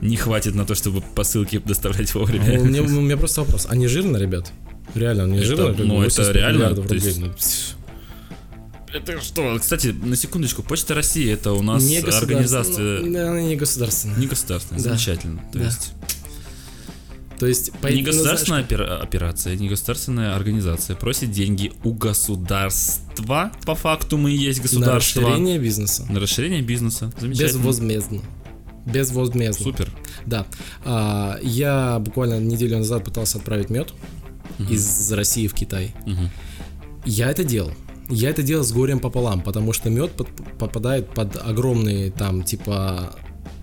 не 0.00 0.16
хватит 0.16 0.54
на 0.54 0.64
то, 0.64 0.74
чтобы 0.74 1.02
посылки 1.02 1.58
доставлять 1.58 2.14
вовремя. 2.14 2.58
У 2.60 2.64
меня, 2.64 2.82
у 2.82 2.86
меня 2.88 3.16
просто 3.18 3.42
вопрос, 3.42 3.66
они 3.68 3.88
жирно, 3.88 4.16
ребят? 4.16 4.50
Реально, 4.94 5.24
они 5.24 5.36
Это- 5.38 5.46
жирно? 5.46 5.64
Ну, 5.78 6.02
это 6.02 6.22
85 6.22 6.34
реально, 6.36 6.68
то 6.70 6.82
рублей, 6.82 7.00
есть- 7.00 7.18
ну, 7.20 7.30
пс. 7.32 7.74
Это 8.92 9.20
что? 9.22 9.58
Кстати, 9.58 9.88
на 9.88 10.16
секундочку, 10.16 10.62
Почта 10.62 10.94
России 10.94 11.30
это 11.32 11.52
у 11.52 11.62
нас 11.62 11.82
Не 11.82 11.98
организация. 11.98 13.00
Она 13.00 13.40
не 13.40 13.56
государственная. 13.56 14.18
не 14.18 14.26
государственная, 14.26 14.82
Да. 14.82 14.88
замечательно. 14.90 15.40
То 15.52 15.58
Да. 15.60 15.64
есть 15.64 15.92
То 17.42 17.48
есть, 17.48 17.72
по- 17.80 17.88
не 17.88 18.02
ну, 18.02 18.06
государственная 18.06 18.62
опера- 18.62 19.02
операция, 19.02 19.56
не 19.56 19.68
государственная 19.68 20.36
организация 20.36 20.94
просит 20.94 21.32
деньги 21.32 21.72
у 21.82 21.92
государства. 21.92 23.50
По 23.66 23.74
факту 23.74 24.16
мы 24.16 24.30
и 24.30 24.36
есть 24.36 24.58
знаешь, 24.60 24.72
на 24.74 24.78
государство. 24.78 25.22
расширение 25.22 25.58
бизнеса. 25.58 26.06
На 26.08 26.20
расширение 26.20 26.62
бизнеса. 26.62 27.12
Замечательно. 27.18 27.58
Безвозмездно. 27.58 28.20
Безвозмездно. 28.86 29.64
Супер. 29.64 29.90
Да. 30.24 30.46
А, 30.84 31.36
я 31.42 31.98
буквально 31.98 32.38
неделю 32.38 32.78
назад 32.78 33.02
пытался 33.04 33.38
отправить 33.38 33.70
мед 33.70 33.92
из 34.70 35.10
России 35.10 35.48
в 35.48 35.54
Китай. 35.54 35.96
Мгм. 36.06 36.30
Я 37.04 37.28
это 37.28 37.42
делал. 37.42 37.72
Я 38.08 38.30
это 38.30 38.44
делал 38.44 38.62
с 38.62 38.70
горем 38.70 39.00
пополам, 39.00 39.40
потому 39.40 39.72
что 39.72 39.90
мед 39.90 40.12
под- 40.12 40.28
попадает 40.60 41.08
под 41.08 41.36
огромные 41.44 42.12
там 42.12 42.44
типа 42.44 43.16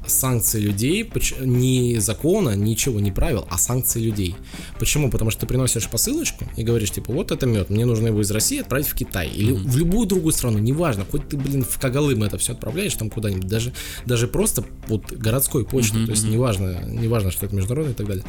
санкции 0.09 0.59
людей, 0.59 1.09
не 1.39 1.99
закона, 1.99 2.55
ничего, 2.55 2.99
не 2.99 3.11
правил, 3.11 3.47
а 3.49 3.57
санкции 3.57 4.01
людей. 4.01 4.35
Почему? 4.79 5.09
Потому 5.09 5.31
что 5.31 5.41
ты 5.41 5.47
приносишь 5.47 5.87
посылочку 5.87 6.45
и 6.57 6.63
говоришь, 6.63 6.91
типа, 6.91 7.13
вот 7.13 7.31
это 7.31 7.45
мед, 7.45 7.69
мне 7.69 7.85
нужно 7.85 8.07
его 8.07 8.21
из 8.21 8.31
России 8.31 8.59
отправить 8.59 8.87
в 8.87 8.95
Китай 8.95 9.29
или 9.29 9.51
в 9.51 9.77
любую 9.77 10.07
другую 10.07 10.33
страну, 10.33 10.59
неважно, 10.59 11.05
хоть 11.09 11.27
ты, 11.29 11.37
блин, 11.37 11.63
в 11.63 11.79
Кагалым 11.79 12.23
это 12.23 12.37
все 12.37 12.53
отправляешь 12.53 12.93
там 12.95 13.09
куда-нибудь, 13.09 13.47
даже, 13.47 13.73
даже 14.05 14.27
просто 14.27 14.65
вот 14.87 15.11
городской 15.11 15.65
почтой, 15.65 16.05
то 16.05 16.11
есть 16.11 16.25
неважно, 16.25 16.83
неважно, 16.85 17.31
что 17.31 17.45
это 17.45 17.55
международное 17.55 17.93
и 17.93 17.97
так 17.97 18.07
далее. 18.07 18.25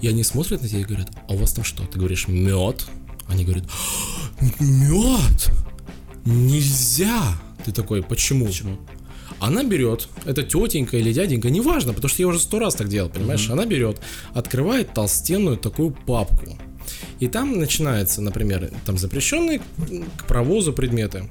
И 0.00 0.08
они 0.08 0.24
смотрят 0.24 0.62
на 0.62 0.68
тебя 0.68 0.80
и 0.80 0.84
говорят, 0.84 1.10
а 1.28 1.34
у 1.34 1.36
вас 1.36 1.52
там 1.52 1.64
что? 1.64 1.84
Ты 1.84 1.98
говоришь, 1.98 2.28
мед? 2.28 2.86
Они 3.28 3.44
говорят, 3.44 3.64
мед? 4.60 5.50
Нельзя! 6.24 7.38
Ты 7.64 7.72
такой, 7.72 8.02
почему? 8.02 8.46
Почему? 8.46 8.78
Она 9.40 9.62
берет, 9.62 10.08
это 10.24 10.42
тетенька 10.42 10.96
или 10.96 11.12
дяденька, 11.12 11.50
неважно, 11.50 11.92
потому 11.92 12.08
что 12.08 12.22
я 12.22 12.28
уже 12.28 12.40
сто 12.40 12.58
раз 12.58 12.74
так 12.74 12.88
делал, 12.88 13.08
понимаешь? 13.08 13.48
Она 13.50 13.66
берет, 13.66 14.00
открывает 14.34 14.92
толстенную 14.94 15.56
такую 15.56 15.90
папку. 15.90 16.58
И 17.20 17.28
там 17.28 17.58
начинается, 17.58 18.20
например, 18.20 18.70
там 18.84 18.98
запрещенные 18.98 19.60
к 20.16 20.24
провозу 20.26 20.72
предметы. 20.72 21.28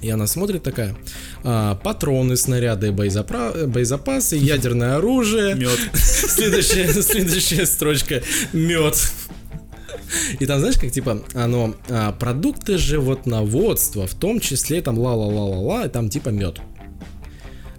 И 0.00 0.10
она 0.10 0.26
смотрит 0.26 0.62
такая, 0.62 0.96
а, 1.42 1.74
патроны, 1.74 2.36
снаряды, 2.36 2.90
боезапра- 2.90 3.66
боезапасы, 3.66 4.36
ядерное 4.36 4.96
оружие. 4.96 5.54
Мед. 5.56 5.78
Следующая, 5.94 6.88
следующая 7.02 7.66
строчка 7.66 8.22
мед. 8.52 8.96
И 10.38 10.46
там, 10.46 10.60
знаешь, 10.60 10.78
как 10.78 10.92
типа, 10.92 11.22
оно 11.34 11.74
а, 11.88 12.12
продукты 12.12 12.78
животноводства, 12.78 14.06
в 14.06 14.14
том 14.14 14.38
числе 14.38 14.82
там 14.82 14.98
ла-ла-ла-ла-ла, 14.98 15.86
и 15.86 15.88
там 15.88 16.08
типа 16.08 16.28
мед. 16.28 16.60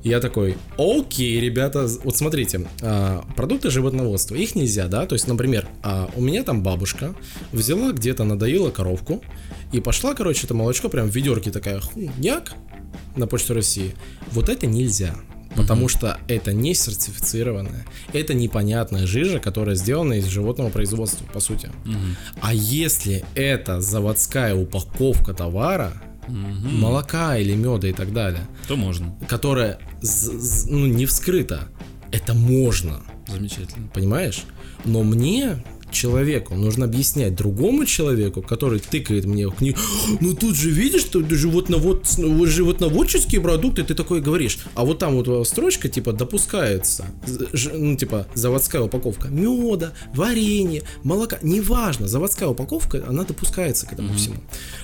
Я 0.04 0.22
такой, 0.22 0.58
окей, 0.78 1.40
ребята, 1.42 1.88
вот 2.04 2.16
смотрите, 2.16 2.68
а, 2.82 3.26
продукты 3.36 3.70
животноводства, 3.70 4.36
их 4.36 4.56
нельзя, 4.56 4.88
да, 4.88 5.06
то 5.06 5.14
есть, 5.14 5.28
например, 5.28 5.68
а, 5.84 6.10
у 6.16 6.22
меня 6.22 6.44
там 6.44 6.64
бабушка 6.64 7.14
взяла 7.52 7.92
где-то, 7.92 8.24
надоила 8.24 8.70
коровку 8.70 9.22
и 9.74 9.82
пошла, 9.82 10.14
короче, 10.14 10.46
это 10.46 10.54
молочко 10.54 10.88
прям 10.88 11.10
в 11.10 11.16
ведерке 11.16 11.52
такая, 11.52 11.82
хуйняк 11.82 12.54
на 13.18 13.28
Почту 13.28 13.54
России. 13.54 13.94
Вот 14.32 14.48
это 14.48 14.68
нельзя, 14.68 15.16
потому 15.56 15.90
что 15.90 16.18
это 16.30 16.54
не 16.54 16.74
сертифицированная, 16.74 17.86
это 18.14 18.34
непонятная 18.34 19.06
жижа, 19.06 19.40
которая 19.40 19.76
сделана 19.76 20.14
из 20.14 20.28
животного 20.28 20.70
производства, 20.70 21.26
по 21.26 21.42
сути. 21.42 21.70
А 22.40 22.54
если 22.54 23.26
это 23.36 23.82
заводская 23.82 24.56
упаковка 24.56 25.34
товара, 25.34 26.02
молока 26.30 27.38
или 27.38 27.56
меда 27.56 27.88
и 27.88 27.94
так 27.94 28.14
далее, 28.14 28.48
То 28.68 28.76
можно. 28.76 29.16
з- 30.32 30.68
ну, 30.70 30.86
не 30.88 31.06
вскрыта, 31.06 31.68
это 32.12 32.34
можно, 32.34 33.02
Замечательно. 33.28 33.88
понимаешь? 33.94 34.44
Но 34.86 35.04
мне 35.04 35.64
человеку. 35.92 36.56
Нужно 36.56 36.86
объяснять 36.86 37.36
другому 37.36 37.86
человеку, 37.86 38.42
который 38.42 38.80
тыкает 38.80 39.26
мне 39.26 39.48
в 39.48 39.52
книгу, 39.56 39.78
ну 40.20 40.34
тут 40.34 40.56
же 40.56 40.70
видишь, 40.70 41.02
что 41.02 41.24
животновод, 41.28 42.08
животноводческие 42.08 43.42
продукты, 43.42 43.84
ты 43.84 43.96
такой 43.96 44.22
говоришь, 44.22 44.60
а 44.76 44.86
вот 44.86 45.00
там 45.00 45.16
вот 45.22 45.48
строчка 45.48 45.90
типа 45.90 46.14
допускается, 46.14 47.06
ж- 47.54 47.72
ну 47.74 47.96
типа 47.96 48.28
заводская 48.34 48.82
упаковка 48.82 49.28
меда, 49.30 49.94
варенья, 50.14 50.84
молока, 51.04 51.40
неважно, 51.42 52.08
заводская 52.08 52.50
упаковка, 52.50 53.04
она 53.08 53.24
допускается 53.24 53.86
к 53.86 53.94
этому 53.94 54.14
всему, 54.16 54.38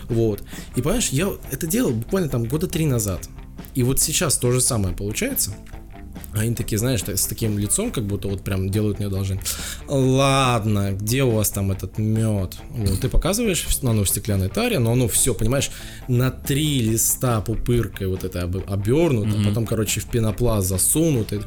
вот. 0.09 0.43
И 0.75 0.81
понимаешь, 0.81 1.09
я 1.09 1.29
это 1.51 1.67
делал 1.67 1.91
буквально 1.91 2.29
там 2.29 2.45
года 2.45 2.67
три 2.67 2.85
назад, 2.85 3.29
и 3.73 3.83
вот 3.83 3.99
сейчас 3.99 4.37
то 4.37 4.51
же 4.51 4.61
самое 4.61 4.95
получается. 4.95 5.55
А 6.35 6.39
Они 6.41 6.53
такие, 6.53 6.77
знаешь, 6.77 7.01
с 7.01 7.25
таким 7.27 7.57
лицом, 7.57 7.91
как 7.91 8.03
будто 8.05 8.27
вот 8.27 8.43
прям 8.43 8.69
делают 8.69 8.99
мне 8.99 9.07
одолжение. 9.07 9.43
Ладно, 9.87 10.91
где 10.91 11.23
у 11.23 11.31
вас 11.31 11.49
там 11.49 11.71
этот 11.71 11.97
мед? 11.97 12.57
Вот, 12.71 12.99
ты 12.99 13.07
показываешь, 13.09 13.65
ну, 13.81 13.91
оно 13.91 14.03
в 14.03 14.09
стеклянной 14.09 14.49
таре, 14.49 14.79
но 14.79 14.91
оно 14.91 15.07
все, 15.07 15.33
понимаешь, 15.33 15.71
на 16.07 16.31
три 16.31 16.81
листа 16.81 17.39
пупыркой 17.41 18.07
вот 18.07 18.23
это 18.23 18.43
об- 18.43 18.69
обернуто, 18.69 19.37
потом, 19.45 19.65
короче, 19.65 19.99
в 20.01 20.05
пенопласт 20.07 20.67
засунуто. 20.67 21.41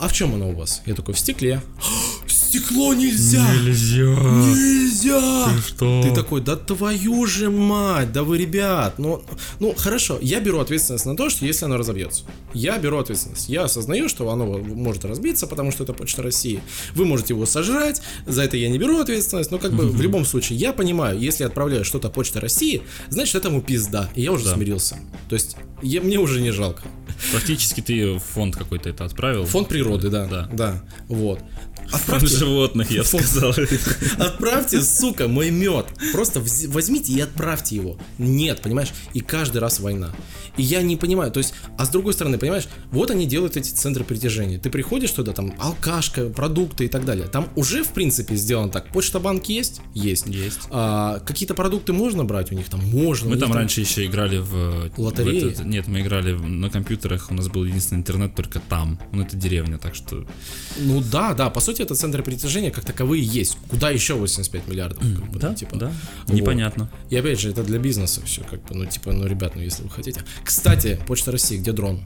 А 0.00 0.06
в 0.08 0.12
чем 0.12 0.34
оно 0.34 0.50
у 0.50 0.54
вас? 0.54 0.82
Я 0.86 0.94
такой, 0.94 1.14
в 1.14 1.18
стекле. 1.18 1.60
Стекло 2.48 2.94
нельзя! 2.94 3.44
Нельзя. 3.62 4.04
Нельзя! 4.06 5.50
Ты 5.54 5.60
что? 5.60 6.02
Ты 6.02 6.14
такой, 6.14 6.40
да 6.40 6.56
твою 6.56 7.26
же 7.26 7.50
мать, 7.50 8.10
да 8.10 8.22
вы, 8.22 8.38
ребят, 8.38 8.98
ну, 8.98 9.22
ну 9.60 9.74
хорошо, 9.76 10.18
я 10.22 10.40
беру 10.40 10.58
ответственность 10.58 11.04
на 11.04 11.14
то, 11.14 11.28
что 11.28 11.44
если 11.44 11.66
оно 11.66 11.76
разобьется. 11.76 12.24
Я 12.54 12.78
беру 12.78 12.96
ответственность. 12.98 13.50
Я 13.50 13.64
осознаю, 13.64 14.08
что 14.08 14.30
оно 14.30 14.46
может 14.46 15.04
разбиться, 15.04 15.46
потому 15.46 15.72
что 15.72 15.84
это 15.84 15.92
Почта 15.92 16.22
России. 16.22 16.62
Вы 16.94 17.04
можете 17.04 17.34
его 17.34 17.44
сожрать, 17.44 18.00
за 18.26 18.44
это 18.44 18.56
я 18.56 18.70
не 18.70 18.78
беру 18.78 18.98
ответственность, 18.98 19.50
но 19.50 19.58
как 19.58 19.74
бы 19.74 19.86
в 19.86 20.00
любом 20.00 20.24
случае, 20.24 20.58
я 20.58 20.72
понимаю, 20.72 21.18
если 21.20 21.44
отправляю 21.44 21.84
что-то 21.84 22.08
Почта 22.08 22.40
России, 22.40 22.80
значит 23.10 23.34
этому 23.34 23.60
пизда, 23.60 24.08
и 24.14 24.22
я 24.22 24.32
уже 24.32 24.46
смирился. 24.50 24.96
То 25.28 25.34
есть, 25.34 25.56
я- 25.82 26.00
мне 26.00 26.18
уже 26.18 26.40
не 26.40 26.50
жалко. 26.50 26.82
Практически 27.32 27.80
ты 27.80 28.18
фонд 28.18 28.56
какой-то 28.56 28.88
это 28.88 29.04
отправил. 29.04 29.44
Фонд 29.44 29.68
природы, 29.68 30.08
да, 30.08 30.26
Да. 30.26 30.48
да, 30.52 30.82
вот. 31.08 31.40
Отправьте, 31.92 32.26
животных, 32.26 32.90
я 32.90 33.04
сказал. 33.04 33.54
Отправьте, 34.18 34.82
сука, 34.82 35.28
мой 35.28 35.50
мед. 35.50 35.86
Просто 36.12 36.42
возьмите 36.68 37.12
и 37.12 37.20
отправьте 37.20 37.76
его. 37.76 37.98
Нет, 38.18 38.60
понимаешь? 38.62 38.92
И 39.14 39.20
каждый 39.20 39.58
раз 39.58 39.80
война. 39.80 40.12
И 40.56 40.62
я 40.62 40.82
не 40.82 40.96
понимаю, 40.96 41.30
то 41.30 41.38
есть, 41.38 41.54
а 41.78 41.84
с 41.84 41.88
другой 41.88 42.12
стороны, 42.14 42.36
понимаешь, 42.36 42.66
вот 42.90 43.10
они 43.10 43.26
делают 43.26 43.56
эти 43.56 43.70
центры 43.70 44.04
притяжения. 44.04 44.58
Ты 44.58 44.70
приходишь 44.70 45.10
туда, 45.12 45.32
там, 45.32 45.54
алкашка, 45.58 46.28
продукты 46.28 46.86
и 46.86 46.88
так 46.88 47.04
далее. 47.04 47.26
Там 47.28 47.48
уже, 47.54 47.84
в 47.84 47.88
принципе, 47.92 48.34
сделано 48.34 48.70
так. 48.70 48.88
Почта 48.92 49.20
банк 49.20 49.44
есть? 49.46 49.80
Есть. 49.94 50.26
Есть. 50.26 50.60
А, 50.70 51.20
какие-то 51.20 51.54
продукты 51.54 51.92
можно 51.92 52.24
брать 52.24 52.50
у 52.50 52.54
них? 52.56 52.68
Там 52.68 52.80
можно. 52.84 53.28
Мы 53.28 53.36
них 53.36 53.44
там 53.44 53.52
раньше 53.52 53.80
еще 53.80 54.04
играли 54.06 54.38
в... 54.38 54.90
Лотереи? 54.96 55.40
в 55.40 55.52
этот- 55.52 55.66
нет, 55.66 55.86
мы 55.86 56.00
играли 56.00 56.32
на 56.32 56.70
компьютерах, 56.70 57.30
у 57.30 57.34
нас 57.34 57.48
был 57.48 57.64
единственный 57.64 57.98
интернет 57.98 58.34
только 58.34 58.58
там. 58.60 58.98
Ну, 59.12 59.22
это 59.22 59.36
деревня, 59.36 59.78
так 59.78 59.94
что... 59.94 60.26
Ну 60.78 61.00
да, 61.00 61.34
да, 61.34 61.50
по 61.50 61.60
сути, 61.60 61.77
это 61.82 61.94
центры 61.94 62.22
притяжения 62.22 62.70
как 62.70 62.84
таковые 62.84 63.22
есть. 63.22 63.56
Куда 63.68 63.90
еще 63.90 64.14
85 64.14 64.68
миллиардов? 64.68 64.98
как 64.98 65.30
бы, 65.30 65.38
ну, 65.40 65.54
типа. 65.54 65.92
Вот. 66.26 66.34
Непонятно. 66.34 66.90
И 67.10 67.16
опять 67.16 67.40
же, 67.40 67.50
это 67.50 67.62
для 67.62 67.78
бизнеса 67.78 68.20
все, 68.24 68.42
как 68.42 68.62
бы, 68.64 68.74
ну, 68.74 68.86
типа, 68.86 69.12
ну, 69.12 69.26
ребят, 69.26 69.52
ну, 69.56 69.62
если 69.62 69.82
вы 69.82 69.90
хотите. 69.90 70.22
Кстати, 70.44 70.98
Почта 71.06 71.32
России, 71.32 71.58
где 71.58 71.72
дрон? 71.72 72.00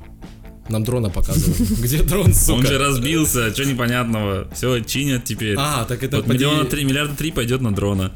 Нам 0.69 0.85
дрона 0.85 1.11
показывают. 1.11 1.59
Где 1.81 2.03
дрон, 2.03 2.27
Он 2.27 2.33
же 2.33 2.39
сука? 2.39 2.79
разбился, 2.79 3.53
что 3.53 3.65
непонятного. 3.65 4.49
Все, 4.55 4.79
чинят 4.81 5.25
теперь. 5.25 5.57
А, 5.59 5.85
так 5.85 6.03
это 6.05 6.19
вот 6.19 6.27
при- 6.27 6.35
миллиона 6.35 6.65
три, 6.67 6.85
миллиарда 6.85 7.17
три 7.17 7.33
пойдет 7.33 7.61
на 7.61 7.75
дрона. 7.75 8.13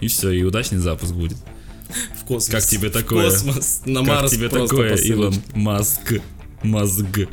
И 0.00 0.08
все, 0.08 0.30
и 0.30 0.42
удачный 0.42 0.78
запуск 0.78 1.12
будет. 1.12 1.36
в 2.18 2.24
космос. 2.24 2.48
Как 2.48 2.64
тебе 2.64 2.88
В 2.88 2.92
такое? 2.92 3.30
космос, 3.30 3.82
на 3.84 4.00
как 4.00 4.08
Марс 4.08 4.30
тебе 4.32 4.48
такое, 4.48 4.92
посылочка. 4.92 5.06
Илон 5.08 5.34
Маск? 5.54 6.14
Мозг. 6.62 7.28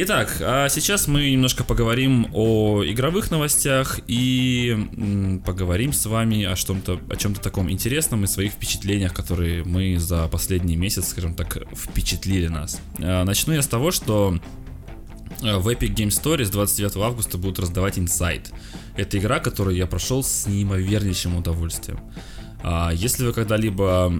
Итак, 0.00 0.36
а 0.40 0.68
сейчас 0.68 1.08
мы 1.08 1.28
немножко 1.28 1.64
поговорим 1.64 2.28
о 2.32 2.84
игровых 2.84 3.32
новостях 3.32 3.98
и 4.06 5.40
поговорим 5.44 5.92
с 5.92 6.06
вами 6.06 6.44
о 6.44 6.54
чем-то 6.54 7.00
о 7.10 7.16
чем-то 7.16 7.40
таком 7.40 7.68
интересном 7.68 8.22
и 8.22 8.28
своих 8.28 8.52
впечатлениях, 8.52 9.12
которые 9.12 9.64
мы 9.64 9.98
за 9.98 10.28
последний 10.28 10.76
месяц, 10.76 11.08
скажем 11.08 11.34
так, 11.34 11.58
впечатлили 11.74 12.46
нас. 12.46 12.80
А, 13.00 13.24
Начну 13.24 13.54
я 13.54 13.60
с 13.60 13.66
того, 13.66 13.90
что 13.90 14.38
э, 15.42 15.56
в 15.56 15.66
Epic 15.66 15.96
Game 15.96 16.10
Store 16.10 16.44
с 16.44 16.50
29 16.50 16.96
августа 16.98 17.36
будут 17.36 17.58
раздавать 17.58 17.98
Inside. 17.98 18.52
Это 18.96 19.18
игра, 19.18 19.40
которую 19.40 19.76
я 19.76 19.88
прошел 19.88 20.22
с 20.22 20.46
неимовернейшим 20.46 21.36
удовольствием. 21.36 21.98
А, 22.62 22.92
Если 22.94 23.26
вы 23.26 23.32
когда-либо 23.32 24.14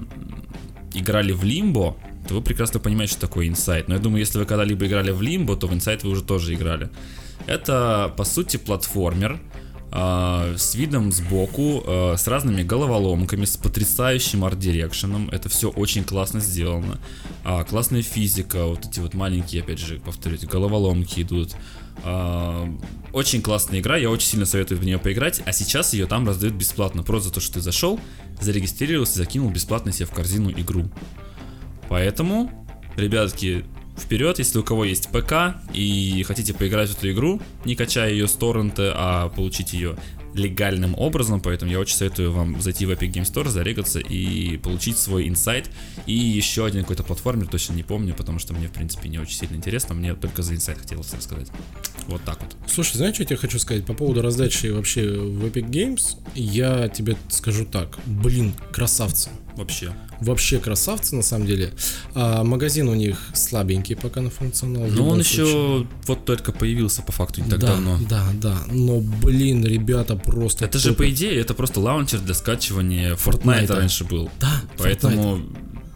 играли 0.93 1.31
в 1.31 1.45
Limbo, 1.45 1.95
то 2.29 2.35
вы 2.35 2.43
прекрасно 2.43 2.79
понимаете, 2.79 3.13
что 3.13 3.23
такое 3.23 3.47
Inside. 3.49 3.85
Но 3.89 3.95
я 3.95 4.01
думаю, 4.01 4.21
если 4.21 4.39
вы 4.39 4.45
когда-либо 4.45 4.87
играли 4.87 5.11
в 5.11 5.23
Limbo, 5.23 5.57
то 5.57 5.67
в 5.67 5.73
Inside 5.73 6.01
вы 6.03 6.11
уже 6.11 6.23
тоже 6.23 6.55
играли. 6.55 6.91
Это, 7.47 8.13
по 8.19 8.25
сути, 8.25 8.59
платформер 8.59 9.41
а, 9.91 10.55
с 10.59 10.75
видом 10.75 11.11
сбоку, 11.11 11.83
а, 11.87 12.17
с 12.19 12.29
разными 12.29 12.63
головоломками, 12.63 13.47
с 13.47 13.57
потрясающим 13.57 14.45
арт-дирекшеном. 14.45 15.31
Это 15.31 15.49
все 15.49 15.71
очень 15.71 16.05
классно 16.05 16.41
сделано. 16.41 17.01
А, 17.45 17.65
классная 17.65 18.03
физика, 18.03 18.67
вот 18.67 18.85
эти 18.85 19.01
вот 19.01 19.15
маленькие, 19.15 19.63
опять 19.63 19.79
же, 19.79 19.99
повторюсь, 19.99 20.45
головоломки 20.45 21.23
идут. 21.23 21.57
Очень 23.13 23.43
классная 23.43 23.81
игра, 23.81 23.97
я 23.97 24.09
очень 24.09 24.29
сильно 24.29 24.47
советую 24.47 24.79
в 24.79 24.85
нее 24.85 24.99
поиграть, 24.99 25.43
а 25.45 25.53
сейчас 25.53 25.95
ее 25.95 26.07
там 26.07 26.29
раздают 26.29 26.55
бесплатно, 26.55 27.03
просто 27.03 27.29
за 27.29 27.35
то, 27.35 27.41
что 27.41 27.55
ты 27.55 27.61
зашел, 27.61 27.99
зарегистрировался, 28.41 29.17
закинул 29.17 29.51
бесплатно 29.51 29.91
себе 29.91 30.07
в 30.07 30.13
корзину 30.13 30.53
игру. 30.53 30.89
Поэтому, 31.89 32.51
ребятки, 32.97 33.65
вперед, 33.97 34.39
если 34.39 34.59
у 34.59 34.63
кого 34.63 34.85
есть 34.85 35.09
ПК 35.09 35.57
и 35.73 36.25
хотите 36.27 36.55
поиграть 36.55 36.91
в 36.91 36.99
эту 36.99 37.11
игру, 37.11 37.41
не 37.65 37.75
качая 37.75 38.11
ее 38.11 38.29
с 38.29 38.33
торрента, 38.33 38.93
а 38.97 39.29
получить 39.29 39.73
ее 39.73 39.97
легальным 40.35 40.95
образом, 40.97 41.41
поэтому 41.41 41.71
я 41.73 41.81
очень 41.81 41.97
советую 41.97 42.33
вам 42.33 42.61
зайти 42.61 42.87
в 42.87 42.91
Epic 42.91 43.11
Game 43.11 43.25
Store, 43.25 43.49
зарегаться 43.49 43.99
и 43.99 44.57
получить 44.59 44.99
свой 44.99 45.29
инсайт 45.29 45.71
и 46.07 46.13
еще 46.13 46.65
один 46.65 46.83
какой-то 46.83 47.03
платформер, 47.03 47.47
точно 47.47 47.75
не 47.75 47.83
помню, 47.83 48.15
потому 48.15 48.39
что 48.39 48.55
мне, 48.55 48.69
в 48.69 48.73
принципе, 48.73 49.09
не 49.09 49.19
очень 49.19 49.37
сильно 49.37 49.57
интересно, 49.57 49.95
мне 49.95 50.15
только 50.15 50.43
за 50.43 50.55
инсайт 50.55 50.79
хотелось 50.79 51.13
рассказать. 51.13 51.49
Вот 52.07 52.23
так 52.25 52.41
вот. 52.41 52.57
Слушай, 52.71 52.97
знаешь, 52.99 53.15
что 53.15 53.23
я 53.23 53.29
тебе 53.29 53.37
хочу 53.37 53.59
сказать 53.59 53.85
по 53.85 53.95
поводу 53.95 54.23
раздачи 54.23 54.67
вообще 54.67 55.09
в 55.09 55.45
Epic 55.45 55.69
Games? 55.69 56.19
Я 56.35 56.89
тебе 56.89 57.17
скажу 57.29 57.65
так. 57.65 57.99
Блин, 58.07 58.55
красавцы. 58.73 59.31
Вообще. 59.59 59.93
Вообще 60.21 60.61
красавцы, 60.61 61.17
на 61.17 61.23
самом 61.23 61.47
деле. 61.47 61.73
А, 62.15 62.45
магазин 62.45 62.89
у 62.89 62.95
них 62.95 63.19
слабенький 63.35 63.97
пока 63.97 64.21
на 64.21 64.31
функционал. 64.31 64.85
Но 64.87 65.09
он 65.09 65.25
случае. 65.25 65.47
еще 65.47 65.87
вот 66.07 66.25
только 66.25 66.53
появился 66.53 67.03
по 67.03 67.11
факту 67.11 67.43
не 67.43 67.51
так 67.51 67.59
да, 67.59 67.67
давно. 67.67 67.99
да, 68.09 68.25
да. 68.35 68.59
Но, 68.71 69.01
блин, 69.01 69.65
ребята, 69.65 70.15
просто... 70.15 70.65
Это 70.65 70.79
же, 70.79 70.91
топят. 70.91 70.99
по 70.99 71.11
идее, 71.11 71.41
это 71.41 71.55
просто 71.55 71.81
лаунчер 71.81 72.21
для 72.21 72.35
скачивания 72.35 73.15
Fortnite 73.17 73.67
Fortnite. 73.67 73.75
раньше 73.75 74.05
был. 74.05 74.31
Да, 74.39 74.63
Поэтому 74.77 75.43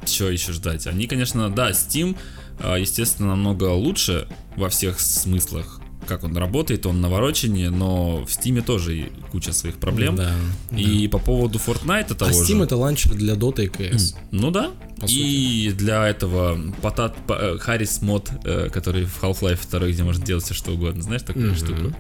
что 0.05 0.29
еще 0.29 0.53
ждать? 0.53 0.89
Они, 0.89 1.07
конечно, 1.07 1.49
да, 1.49 1.71
Steam, 1.71 2.17
а, 2.59 2.77
естественно, 2.77 3.29
намного 3.29 3.71
лучше 3.71 4.27
во 4.57 4.69
всех 4.71 4.99
смыслах. 4.99 5.82
Как 6.07 6.25
он 6.25 6.37
работает, 6.37 6.87
он 6.87 7.01
навороченнее, 7.01 7.71
но 7.71 8.25
в 8.25 8.29
Steam 8.29 8.63
тоже 8.63 9.11
куча 9.31 9.53
своих 9.53 9.77
проблем. 9.77 10.17
Да. 10.17 10.35
И 10.77 11.09
по 11.09 11.19
поводу 11.19 11.59
Fortnite 11.59 12.07
А 12.11 12.15
того 12.15 12.31
Steam 12.31 12.59
же. 12.59 12.65
это 12.65 12.77
ланчер 12.77 13.15
для 13.15 13.35
Dota 13.35 13.65
и 13.65 13.69
CS. 13.69 14.15
Ну 14.31 14.51
да. 14.51 14.73
И 15.09 15.73
для 15.73 16.09
этого 16.09 16.59
потат, 16.81 17.17
по- 17.27 17.33
э, 17.35 17.59
Харрис 17.59 18.03
мод, 18.03 18.31
э, 18.45 18.69
который 18.73 19.05
в 19.05 19.23
Half-Life 19.23 19.61
2, 19.71 19.89
где 19.89 20.03
можно 20.03 20.25
делать 20.25 20.45
все 20.45 20.55
что 20.55 20.73
угодно, 20.73 21.03
знаешь 21.03 21.23
такую 21.23 21.55
штуку? 21.57 21.95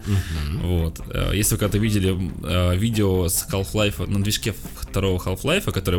Вот. 0.62 1.00
Э, 1.12 1.32
Если 1.34 1.54
вы 1.54 1.58
когда-то 1.58 1.78
видели 1.78 2.16
э, 2.44 2.76
видео 2.76 3.28
с 3.28 3.46
Half-Life 3.50 4.06
на 4.06 4.22
движке 4.22 4.54
второго 4.80 5.18
Half-Life, 5.18 5.70
который 5.72 5.98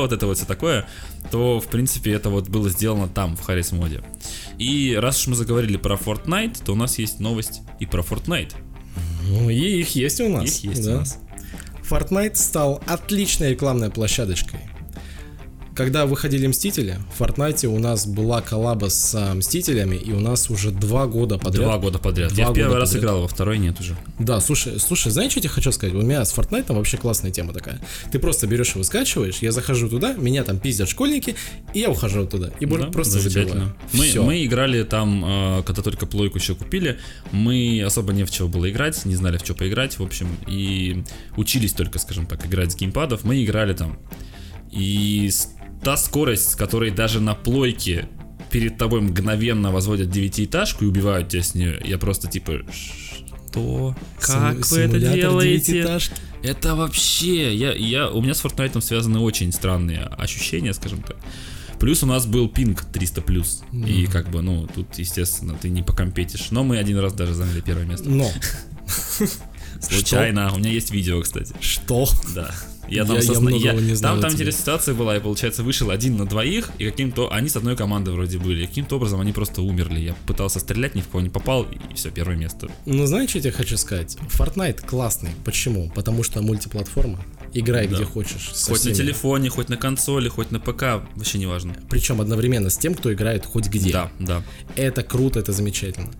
вот 0.00 0.12
это 0.12 0.26
вот 0.26 0.36
все 0.36 0.46
такое, 0.46 0.86
то 1.30 1.60
в 1.60 1.68
принципе 1.68 2.12
это 2.12 2.30
вот 2.30 2.48
было 2.48 2.68
сделано 2.68 3.08
там, 3.08 3.36
в 3.36 3.40
Харрис 3.42 3.72
моде. 3.72 4.02
И 4.58 4.96
раз 4.98 5.20
уж 5.20 5.28
мы 5.28 5.34
заговорили 5.36 5.76
про 5.76 5.96
Fortnite, 5.96 6.64
то 6.64 6.72
у 6.72 6.76
нас 6.76 6.98
есть 6.98 7.20
новость 7.20 7.62
и 7.80 7.86
про 7.86 8.02
Fortnite. 8.02 8.52
Ну 9.28 9.48
и 9.50 9.80
их 9.80 9.94
есть 9.94 10.20
у 10.20 10.28
нас. 10.28 10.44
Их 10.44 10.64
есть 10.64 10.82
у 10.82 10.86
да. 10.86 10.98
нас. 11.00 11.18
Fortnite 11.88 12.36
стал 12.36 12.82
отличной 12.86 13.50
рекламной 13.50 13.90
площадочкой. 13.90 14.60
Когда 15.74 16.04
выходили 16.04 16.46
Мстители, 16.46 16.98
в 17.16 17.20
Fortnite 17.20 17.66
у 17.66 17.78
нас 17.78 18.06
была 18.06 18.42
коллаба 18.42 18.90
с 18.90 19.14
а, 19.14 19.34
Мстителями, 19.34 19.96
и 19.96 20.12
у 20.12 20.20
нас 20.20 20.50
уже 20.50 20.70
два 20.70 21.06
года 21.06 21.38
подряд. 21.38 21.64
Два 21.64 21.78
года 21.78 21.98
подряд. 21.98 22.32
Два 22.34 22.44
Я 22.44 22.50
в 22.50 22.54
первый 22.54 22.78
раз 22.78 22.90
подряд. 22.90 23.04
играл, 23.04 23.22
во 23.22 23.28
второй 23.28 23.58
нет 23.58 23.80
уже. 23.80 23.96
Да, 24.18 24.40
слушай, 24.40 24.78
слушай, 24.78 25.10
знаешь, 25.10 25.30
что 25.30 25.38
я 25.38 25.42
тебе 25.44 25.54
хочу 25.54 25.72
сказать? 25.72 25.94
У 25.94 26.02
меня 26.02 26.24
с 26.24 26.36
Fortnite 26.36 26.74
вообще 26.74 26.98
классная 26.98 27.30
тема 27.30 27.54
такая. 27.54 27.80
Ты 28.10 28.18
просто 28.18 28.46
берешь 28.46 28.72
его, 28.74 28.84
скачиваешь, 28.84 29.38
я 29.38 29.50
захожу 29.50 29.88
туда, 29.88 30.12
меня 30.12 30.44
там 30.44 30.58
пиздят 30.58 30.90
школьники, 30.90 31.36
и 31.72 31.80
я 31.80 31.90
ухожу 31.90 32.26
туда. 32.26 32.50
И 32.60 32.66
Да, 32.66 32.86
просто 32.88 33.18
забиваю. 33.18 33.74
Мы, 33.92 34.20
мы 34.20 34.44
играли 34.44 34.82
там, 34.82 35.24
э, 35.24 35.62
когда 35.64 35.80
только 35.80 36.04
плойку 36.04 36.36
еще 36.36 36.54
купили, 36.54 36.98
мы 37.30 37.82
особо 37.84 38.12
не 38.12 38.24
в 38.24 38.30
чего 38.30 38.48
было 38.48 38.70
играть, 38.70 39.06
не 39.06 39.16
знали 39.16 39.38
в 39.38 39.44
что 39.44 39.54
поиграть, 39.54 39.98
в 39.98 40.02
общем, 40.02 40.28
и 40.46 41.02
учились 41.36 41.72
только, 41.72 41.98
скажем 41.98 42.26
так, 42.26 42.46
играть 42.46 42.72
с 42.72 42.76
геймпадов, 42.76 43.24
мы 43.24 43.42
играли 43.42 43.72
там. 43.72 43.98
И 44.70 45.30
та 45.82 45.96
скорость, 45.96 46.50
с 46.50 46.54
которой 46.54 46.90
даже 46.90 47.20
на 47.20 47.34
плойке 47.34 48.08
перед 48.50 48.76
тобой 48.78 49.00
мгновенно 49.00 49.72
возводят 49.72 50.10
девятиэтажку 50.10 50.84
и 50.84 50.88
убивают 50.88 51.28
тебя 51.28 51.42
с 51.42 51.54
нее, 51.54 51.80
я 51.84 51.98
просто 51.98 52.28
типа, 52.28 52.60
что? 52.70 53.96
Как 54.20 54.64
Симу- 54.64 54.70
вы 54.70 54.78
это 54.80 54.98
делаете? 54.98 55.98
Это 56.42 56.74
вообще, 56.74 57.54
я, 57.54 57.72
я, 57.72 58.10
у 58.10 58.20
меня 58.20 58.34
с 58.34 58.44
Fortnite 58.44 58.80
связаны 58.80 59.20
очень 59.20 59.52
странные 59.52 60.00
ощущения, 60.00 60.72
скажем 60.74 61.02
так. 61.02 61.16
Плюс 61.78 62.02
у 62.02 62.06
нас 62.06 62.26
был 62.26 62.48
пинг 62.48 62.84
300 62.84 63.22
плюс. 63.22 63.62
И 63.72 64.06
как 64.06 64.30
бы, 64.30 64.40
ну, 64.42 64.68
тут, 64.72 64.98
естественно, 64.98 65.54
ты 65.60 65.68
не 65.68 65.82
покомпетишь. 65.82 66.50
Но 66.50 66.62
мы 66.62 66.78
один 66.78 66.98
раз 66.98 67.12
даже 67.12 67.34
заняли 67.34 67.60
первое 67.60 67.84
место. 67.84 68.08
Но, 68.08 68.30
Случайно. 69.80 70.52
У 70.54 70.58
меня 70.58 70.70
есть 70.70 70.90
видео, 70.90 71.20
кстати. 71.20 71.54
что? 71.60 72.08
Да. 72.34 72.54
Я 72.92 73.04
там, 73.06 73.16
Я- 73.16 73.22
со 73.22 73.32
я 73.32 73.72
я- 73.72 73.72
не 73.72 73.94
знаю 73.94 74.14
там, 74.16 74.20
там 74.22 74.32
интересная 74.32 74.60
ситуация 74.60 74.94
была, 74.94 75.14
я, 75.14 75.20
получается, 75.20 75.62
вышел 75.62 75.90
один 75.90 76.16
на 76.16 76.26
двоих, 76.26 76.70
и 76.78 76.84
каким-то, 76.84 77.32
они 77.32 77.48
с 77.48 77.56
одной 77.56 77.74
команды 77.76 78.10
вроде 78.10 78.38
были, 78.38 78.64
и 78.64 78.66
каким-то 78.66 78.96
образом 78.96 79.20
они 79.20 79.32
просто 79.32 79.62
умерли. 79.62 80.00
Я 80.00 80.14
пытался 80.26 80.60
стрелять, 80.60 80.94
ни 80.94 81.00
в 81.00 81.08
кого 81.08 81.22
не 81.22 81.30
попал, 81.30 81.62
и 81.64 81.94
все, 81.94 82.10
первое 82.10 82.36
место. 82.36 82.68
Ну, 82.84 83.06
знаешь, 83.06 83.30
что 83.30 83.38
я 83.38 83.42
тебе 83.44 83.52
хочу 83.52 83.76
сказать? 83.78 84.18
Fortnite 84.28 84.84
классный. 84.86 85.30
Почему? 85.44 85.90
Потому 85.94 86.22
что 86.22 86.42
мультиплатформа. 86.42 87.18
Играй 87.54 87.86
Да. 87.86 87.96
где 87.96 88.04
хочешь. 88.04 88.50
Хоть 88.54 88.68
на 88.70 88.74
всеми. 88.76 88.94
телефоне, 88.94 89.50
хоть 89.50 89.68
на 89.68 89.76
консоли, 89.76 90.28
хоть 90.28 90.50
на 90.50 90.58
ПК, 90.60 91.02
вообще 91.16 91.38
не 91.38 91.46
важно. 91.46 91.74
Причем 91.90 92.20
одновременно 92.20 92.70
с 92.70 92.78
тем, 92.78 92.94
кто 92.94 93.12
играет 93.12 93.44
хоть 93.44 93.66
где. 93.68 93.92
Да, 93.92 94.10
да. 94.18 94.42
Это 94.76 95.02
круто, 95.02 95.38
это 95.38 95.52
замечательно. 95.52 96.10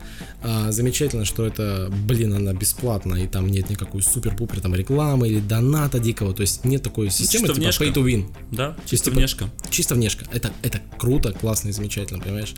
А, 0.42 0.70
замечательно, 0.72 1.24
что 1.24 1.46
это, 1.46 1.88
блин, 2.06 2.34
она 2.34 2.52
бесплатна, 2.52 3.14
и 3.16 3.26
там 3.26 3.48
нет 3.48 3.70
никакой 3.70 4.02
супер-пупер 4.02 4.60
там 4.60 4.74
рекламы 4.74 5.28
или 5.28 5.40
доната 5.40 5.98
дикого. 5.98 6.34
То 6.34 6.42
есть 6.42 6.64
нет 6.64 6.82
такой 6.82 7.10
системы 7.10 7.46
чисто 7.48 7.54
типа 7.54 7.60
внешка. 7.64 7.84
pay 7.84 7.94
to 7.94 8.04
win. 8.04 8.26
Да, 8.50 8.76
чисто 8.86 9.06
типа- 9.06 9.16
внешка. 9.16 9.50
Чисто 9.70 9.94
внешка. 9.94 10.26
Это, 10.32 10.52
это 10.62 10.80
круто, 10.98 11.32
классно 11.32 11.68
и 11.68 11.72
замечательно, 11.72 12.20
понимаешь? 12.22 12.54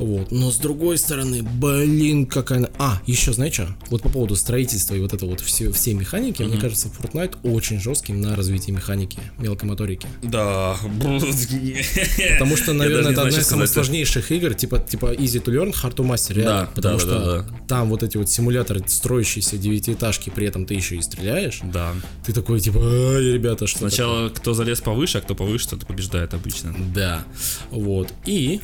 Вот. 0.00 0.32
Но 0.32 0.50
с 0.50 0.56
другой 0.56 0.96
стороны, 0.96 1.42
блин, 1.42 2.24
какая... 2.24 2.60
она- 2.60 2.70
А, 2.78 3.02
еще 3.06 3.34
знаешь 3.34 3.52
что? 3.52 3.68
Вот 3.90 4.00
по 4.00 4.08
поводу 4.08 4.34
строительства 4.34 4.94
и 4.94 5.00
вот 5.00 5.12
это 5.12 5.26
вот 5.26 5.40
все, 5.40 5.70
всей 5.72 5.92
механики, 5.92 6.42
мне 6.42 6.56
кажется, 6.56 6.88
Fortnite 6.88 7.36
очень 7.42 7.78
жесткий 7.78 8.14
на 8.14 8.34
развитие 8.34 8.74
механики, 8.74 9.18
мелкомоторики. 9.38 10.08
Да. 10.22 10.76
Потому 11.02 12.56
что, 12.56 12.72
наверное, 12.72 13.12
это 13.12 13.22
одна 13.22 13.38
из 13.38 13.46
самых 13.46 13.68
сложнейших 13.68 14.32
игр, 14.32 14.54
типа, 14.54 14.78
типа 14.78 15.12
Easy 15.12 15.42
to 15.42 15.52
Learn, 15.52 15.74
Hard 15.74 15.96
to 15.96 16.06
Master, 16.08 16.34
реально. 16.34 16.60
Да, 16.60 16.70
потому 16.74 16.94
да, 16.94 17.00
что 17.00 17.18
да, 17.18 17.42
да, 17.42 17.46
там 17.68 17.90
вот 17.90 18.02
эти 18.02 18.16
вот 18.16 18.30
симуляторы, 18.30 18.82
строящиеся 18.86 19.58
девятиэтажки, 19.58 20.30
при 20.30 20.46
этом 20.46 20.64
ты 20.64 20.74
еще 20.74 20.96
и 20.96 21.02
стреляешь. 21.02 21.60
Да. 21.62 21.92
Ты 22.24 22.32
такой, 22.32 22.60
типа, 22.60 22.78
«Ай, 22.80 23.24
ребята, 23.24 23.66
что 23.66 23.80
Сначала 23.80 24.30
кто 24.30 24.54
залез 24.54 24.80
повыше, 24.80 25.18
а 25.18 25.20
кто 25.20 25.34
повыше, 25.34 25.68
тот 25.68 25.86
побеждает 25.86 26.32
обычно. 26.32 26.74
Да. 26.94 27.22
Вот. 27.70 28.12
И 28.24 28.60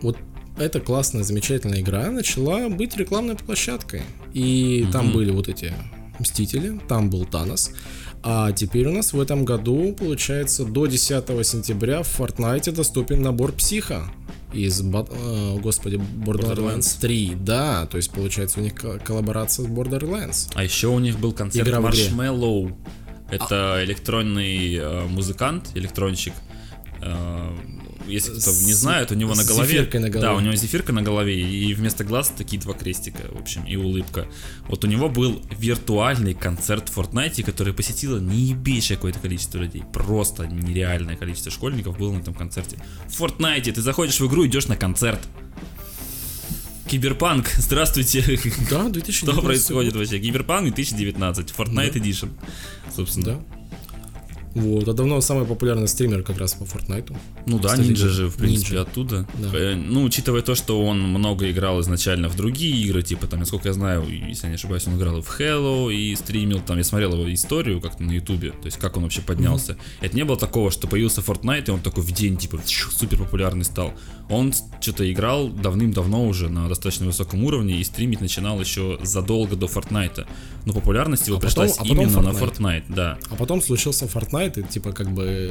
вот 0.00 0.18
эта 0.58 0.80
классная, 0.80 1.22
замечательная 1.22 1.80
игра 1.80 2.10
начала 2.10 2.68
быть 2.68 2.96
рекламной 2.96 3.36
площадкой. 3.36 4.02
И 4.32 4.86
там 4.92 5.12
были 5.12 5.30
вот 5.30 5.48
эти 5.48 5.72
Мстители, 6.18 6.78
там 6.88 7.10
был 7.10 7.24
Танос. 7.24 7.70
А 8.22 8.52
теперь 8.52 8.86
у 8.86 8.92
нас 8.92 9.12
в 9.12 9.20
этом 9.20 9.44
году, 9.44 9.94
получается, 9.98 10.64
до 10.64 10.86
10 10.86 11.44
сентября 11.44 12.02
в 12.02 12.20
Fortnite 12.20 12.70
доступен 12.70 13.22
набор 13.22 13.52
Психа 13.52 14.04
из, 14.52 14.80
э, 14.80 15.58
господи, 15.60 15.96
Borderlands 15.96 17.00
3. 17.00 17.34
Да, 17.40 17.86
то 17.86 17.96
есть, 17.96 18.12
получается, 18.12 18.60
у 18.60 18.62
них 18.62 18.74
ко- 18.74 18.98
коллаборация 19.00 19.64
с 19.64 19.68
Borderlands. 19.68 20.50
А 20.54 20.62
еще 20.62 20.88
у 20.88 20.98
них 21.00 21.18
был 21.18 21.32
концерт 21.32 21.66
Игра. 21.66 21.80
Marshmallow. 21.80 22.72
Это 23.30 23.80
электронный 23.82 24.74
э, 24.76 25.06
музыкант, 25.08 25.70
электронщик. 25.74 26.34
Э, 27.00 27.48
если 28.12 28.38
кто 28.38 28.50
не 28.50 28.72
знает, 28.72 29.10
у 29.10 29.14
него 29.14 29.34
на 29.34 29.44
голове... 29.44 29.82
на 29.82 30.08
голове. 30.08 30.20
Да, 30.20 30.34
у 30.34 30.40
него 30.40 30.54
зефирка 30.54 30.92
на 30.92 31.02
голове, 31.02 31.40
и 31.40 31.74
вместо 31.74 32.04
глаз 32.04 32.32
такие 32.36 32.60
два 32.60 32.74
крестика, 32.74 33.22
в 33.32 33.38
общем, 33.38 33.64
и 33.64 33.76
улыбка. 33.76 34.26
Вот 34.68 34.84
у 34.84 34.86
него 34.86 35.08
был 35.08 35.42
виртуальный 35.58 36.34
концерт 36.34 36.88
в 36.88 36.98
Fortnite, 36.98 37.42
который 37.42 37.72
посетило 37.72 38.18
неебейшее 38.18 38.96
какое-то 38.96 39.18
количество 39.18 39.58
людей. 39.58 39.82
Просто 39.92 40.46
нереальное 40.46 41.16
количество 41.16 41.50
школьников 41.50 41.98
было 41.98 42.12
на 42.12 42.18
этом 42.18 42.34
концерте. 42.34 42.76
В 43.08 43.20
Fortnite 43.20 43.72
ты 43.72 43.82
заходишь 43.82 44.20
в 44.20 44.26
игру, 44.26 44.46
идешь 44.46 44.66
на 44.66 44.76
концерт. 44.76 45.20
Киберпанк, 46.88 47.48
здравствуйте. 47.56 48.20
Да, 48.70 48.88
2019 48.88 49.14
Что 49.14 49.40
происходит 49.40 49.96
вообще? 49.96 50.18
Киберпанк 50.18 50.64
2019, 50.64 51.54
Fortnite 51.56 51.94
Edition. 51.94 52.30
Собственно. 52.94 53.26
Да. 53.26 53.61
Вот, 54.54 54.86
а 54.88 54.92
давно 54.92 55.20
самый 55.20 55.46
популярный 55.46 55.88
стример 55.88 56.22
как 56.22 56.38
раз 56.38 56.54
по 56.54 56.64
Fortnite. 56.64 57.16
Ну 57.46 57.58
да, 57.58 57.74
Ninja 57.74 57.94
же, 58.08 58.28
в 58.28 58.36
принципе, 58.36 58.76
Ninja. 58.76 58.80
оттуда. 58.82 59.26
Да. 59.38 59.48
Ну, 59.76 60.04
учитывая 60.04 60.42
то, 60.42 60.54
что 60.54 60.84
он 60.84 61.00
много 61.00 61.50
играл 61.50 61.80
изначально 61.80 62.28
в 62.28 62.36
другие 62.36 62.74
игры, 62.84 63.02
типа, 63.02 63.26
там, 63.26 63.40
насколько 63.40 63.68
я 63.68 63.72
знаю, 63.74 64.04
если 64.08 64.44
я 64.44 64.48
не 64.50 64.56
ошибаюсь, 64.56 64.86
он 64.86 64.96
играл 64.96 65.18
и 65.18 65.22
в 65.22 65.40
Halo, 65.40 65.92
и 65.92 66.14
стримил, 66.16 66.60
там, 66.60 66.76
я 66.78 66.84
смотрел 66.84 67.14
его 67.14 67.32
историю 67.32 67.80
как-то 67.80 68.02
на 68.02 68.12
ютубе, 68.12 68.50
то 68.50 68.66
есть, 68.66 68.76
как 68.78 68.96
он 68.96 69.04
вообще 69.04 69.22
поднялся. 69.22 69.76
Это 70.00 70.14
не 70.16 70.24
было 70.24 70.36
такого, 70.36 70.70
что 70.70 70.86
появился 70.86 71.20
Fortnite, 71.22 71.68
и 71.68 71.70
он 71.70 71.80
такой 71.80 72.02
в 72.02 72.12
день, 72.12 72.36
типа, 72.36 72.60
супер 72.66 73.18
популярный 73.18 73.64
стал. 73.64 73.92
Он 74.28 74.52
что-то 74.80 75.10
играл 75.10 75.48
давным-давно 75.48 76.26
уже 76.26 76.48
на 76.48 76.68
достаточно 76.68 77.06
высоком 77.06 77.44
уровне, 77.44 77.80
и 77.80 77.84
стримить 77.84 78.20
начинал 78.20 78.60
еще 78.60 78.98
задолго 79.02 79.56
до 79.56 79.66
Fortnite. 79.66 80.26
Но 80.64 80.72
популярность 80.72 81.26
его 81.26 81.38
А 81.38 81.40
потом- 81.40 81.64
пришлась 81.64 81.78
а 81.78 81.82
потом 81.82 82.00
именно 82.00 82.20
на 82.22 82.28
Fortnite. 82.30 82.58
Fortnite, 82.58 82.84
да. 82.88 83.18
А 83.30 83.34
потом 83.34 83.60
случился 83.62 84.04
Fortnite, 84.06 84.41
и 84.46 84.62
типа 84.62 84.92
как 84.92 85.10
бы, 85.12 85.50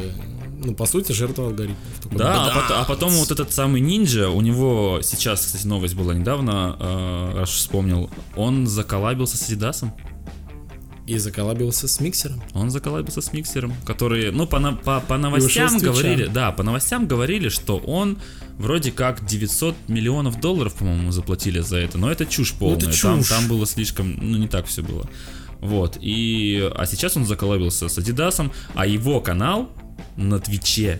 ну 0.63 0.73
по 0.73 0.85
сути 0.85 1.11
жертва 1.11 1.45
алгоритмов. 1.47 1.77
Такой, 2.03 2.17
Да, 2.17 2.45
а 2.45 2.55
потом, 2.61 2.77
а 2.79 2.83
потом 2.85 3.11
вот 3.13 3.31
этот 3.31 3.51
самый 3.53 3.81
ниндзя, 3.81 4.29
у 4.29 4.41
него 4.41 4.99
сейчас, 5.03 5.45
кстати, 5.45 5.65
новость 5.67 5.95
была 5.95 6.13
недавно, 6.13 6.75
э, 6.79 7.31
раз 7.39 7.49
уж 7.49 7.55
вспомнил, 7.57 8.09
он 8.35 8.67
заколабился 8.67 9.37
с 9.37 9.47
Адидасом. 9.47 9.93
И 11.07 11.17
заколабился 11.17 11.87
с 11.87 11.99
миксером. 11.99 12.41
Он 12.53 12.69
заколабился 12.69 13.21
с 13.21 13.33
миксером, 13.33 13.73
который, 13.85 14.31
ну, 14.31 14.45
по, 14.45 14.59
на- 14.59 14.73
по, 14.73 15.01
по 15.01 15.17
новостям 15.17 15.77
говорили, 15.79 16.25
да, 16.27 16.51
по 16.51 16.63
новостям 16.63 17.07
говорили, 17.07 17.49
что 17.49 17.77
он 17.79 18.17
вроде 18.57 18.91
как 18.91 19.25
900 19.25 19.75
миллионов 19.89 20.39
долларов, 20.39 20.75
по-моему, 20.75 21.11
заплатили 21.11 21.59
за 21.59 21.77
это, 21.77 21.97
но 21.97 22.09
это 22.11 22.25
чушь 22.27 22.53
полная, 22.53 22.77
это 22.77 22.85
Там, 23.01 23.19
чушь. 23.19 23.29
там 23.29 23.47
было 23.47 23.65
слишком, 23.65 24.15
ну, 24.21 24.37
не 24.37 24.47
так 24.47 24.67
все 24.67 24.83
было. 24.83 25.09
Вот, 25.61 25.97
и, 26.01 26.69
а 26.75 26.85
сейчас 26.85 27.15
он 27.15 27.25
заколабился 27.25 27.87
с 27.87 27.97
Адидасом, 27.97 28.51
а 28.73 28.87
его 28.87 29.21
канал 29.21 29.69
на 30.17 30.39
Твиче 30.39 30.99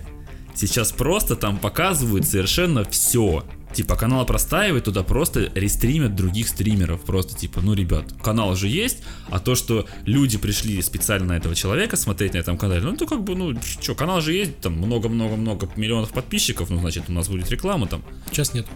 сейчас 0.55 0.91
просто 0.91 1.35
там 1.35 1.57
показывают 1.57 2.25
совершенно 2.25 2.83
все. 2.85 3.43
Типа 3.73 3.95
канал 3.95 4.25
простаивает, 4.25 4.83
туда 4.83 5.01
просто 5.01 5.49
рестримят 5.55 6.13
других 6.13 6.49
стримеров. 6.49 7.01
Просто 7.03 7.37
типа, 7.37 7.61
ну, 7.61 7.73
ребят, 7.73 8.05
канал 8.21 8.53
же 8.55 8.67
есть, 8.67 8.97
а 9.29 9.39
то, 9.39 9.55
что 9.55 9.87
люди 10.05 10.37
пришли 10.37 10.81
специально 10.81 11.27
на 11.27 11.37
этого 11.37 11.55
человека 11.55 11.95
смотреть 11.95 12.33
на 12.33 12.39
этом 12.39 12.57
канале, 12.57 12.81
ну, 12.81 12.97
то 12.97 13.07
как 13.07 13.23
бы, 13.23 13.33
ну, 13.35 13.57
что, 13.61 13.95
канал 13.95 14.19
же 14.19 14.33
есть, 14.33 14.59
там 14.59 14.73
много-много-много 14.73 15.69
миллионов 15.77 16.11
подписчиков, 16.11 16.69
ну, 16.69 16.79
значит, 16.79 17.05
у 17.07 17.13
нас 17.13 17.29
будет 17.29 17.49
реклама 17.49 17.87
там. 17.87 18.03
Сейчас 18.29 18.53
нет. 18.53 18.67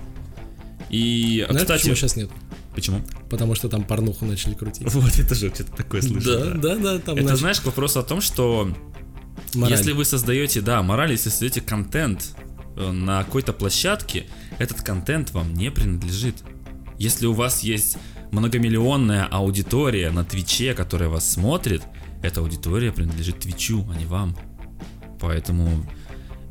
И, 0.90 1.46
а, 1.48 1.52
Знаешь, 1.52 1.64
кстати, 1.64 1.82
почему 1.82 1.96
сейчас 1.96 2.16
нет? 2.16 2.30
Почему? 2.76 3.02
Потому 3.30 3.56
что 3.56 3.70
там 3.70 3.84
порнуху 3.84 4.26
начали 4.26 4.54
крутить. 4.54 4.92
Вот, 4.94 5.18
это 5.18 5.34
же 5.36 5.54
что-то 5.54 5.72
такое 5.72 6.02
слышал. 6.02 6.40
Да, 6.40 6.54
да, 6.54 6.76
да, 6.76 7.00
там 7.00 7.16
Это 7.16 7.24
начали- 7.26 7.40
знаешь 7.40 7.62
к 7.62 7.66
вопросу 7.66 8.00
о 8.00 8.04
том, 8.04 8.22
что 8.22 8.70
Мораль. 9.54 9.78
Если 9.78 9.92
вы 9.94 10.06
создаете, 10.06 10.62
да, 10.62 10.82
мораль, 10.84 11.12
если 11.12 11.30
создаете 11.30 11.62
контент 11.62 12.36
э, 12.76 12.92
на 12.92 13.24
какой-то 13.24 13.54
площадке, 13.54 14.28
этот 14.60 14.82
контент 14.82 15.32
вам 15.32 15.54
не 15.54 15.72
принадлежит. 15.72 16.36
Если 16.98 17.26
у 17.26 17.34
вас 17.34 17.64
есть 17.64 17.98
многомиллионная 18.32 19.26
аудитория 19.26 20.12
на 20.12 20.26
Твиче, 20.26 20.74
которая 20.74 21.10
вас 21.10 21.30
смотрит, 21.30 21.84
эта 22.22 22.42
аудитория 22.42 22.92
принадлежит 22.92 23.40
Твичу, 23.40 23.86
а 23.90 23.96
не 23.98 24.06
вам. 24.06 24.38
Поэтому 25.22 25.86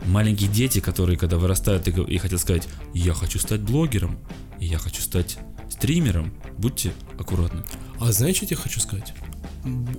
маленькие 0.07 0.49
дети, 0.49 0.81
которые 0.81 1.19
когда 1.19 1.37
вырастают 1.37 1.87
и, 1.89 2.19
хотят 2.19 2.41
сказать, 2.41 2.69
я 2.95 3.13
хочу 3.13 3.39
стать 3.39 3.61
блогером, 3.61 4.19
я 4.59 4.79
хочу 4.79 5.03
стать 5.03 5.39
стримером, 5.69 6.33
будьте 6.59 6.93
аккуратны. 7.19 7.63
А 8.01 8.13
знаете, 8.13 8.45
что 8.47 8.55
я 8.55 8.57
хочу 8.57 8.81
сказать? 8.81 9.13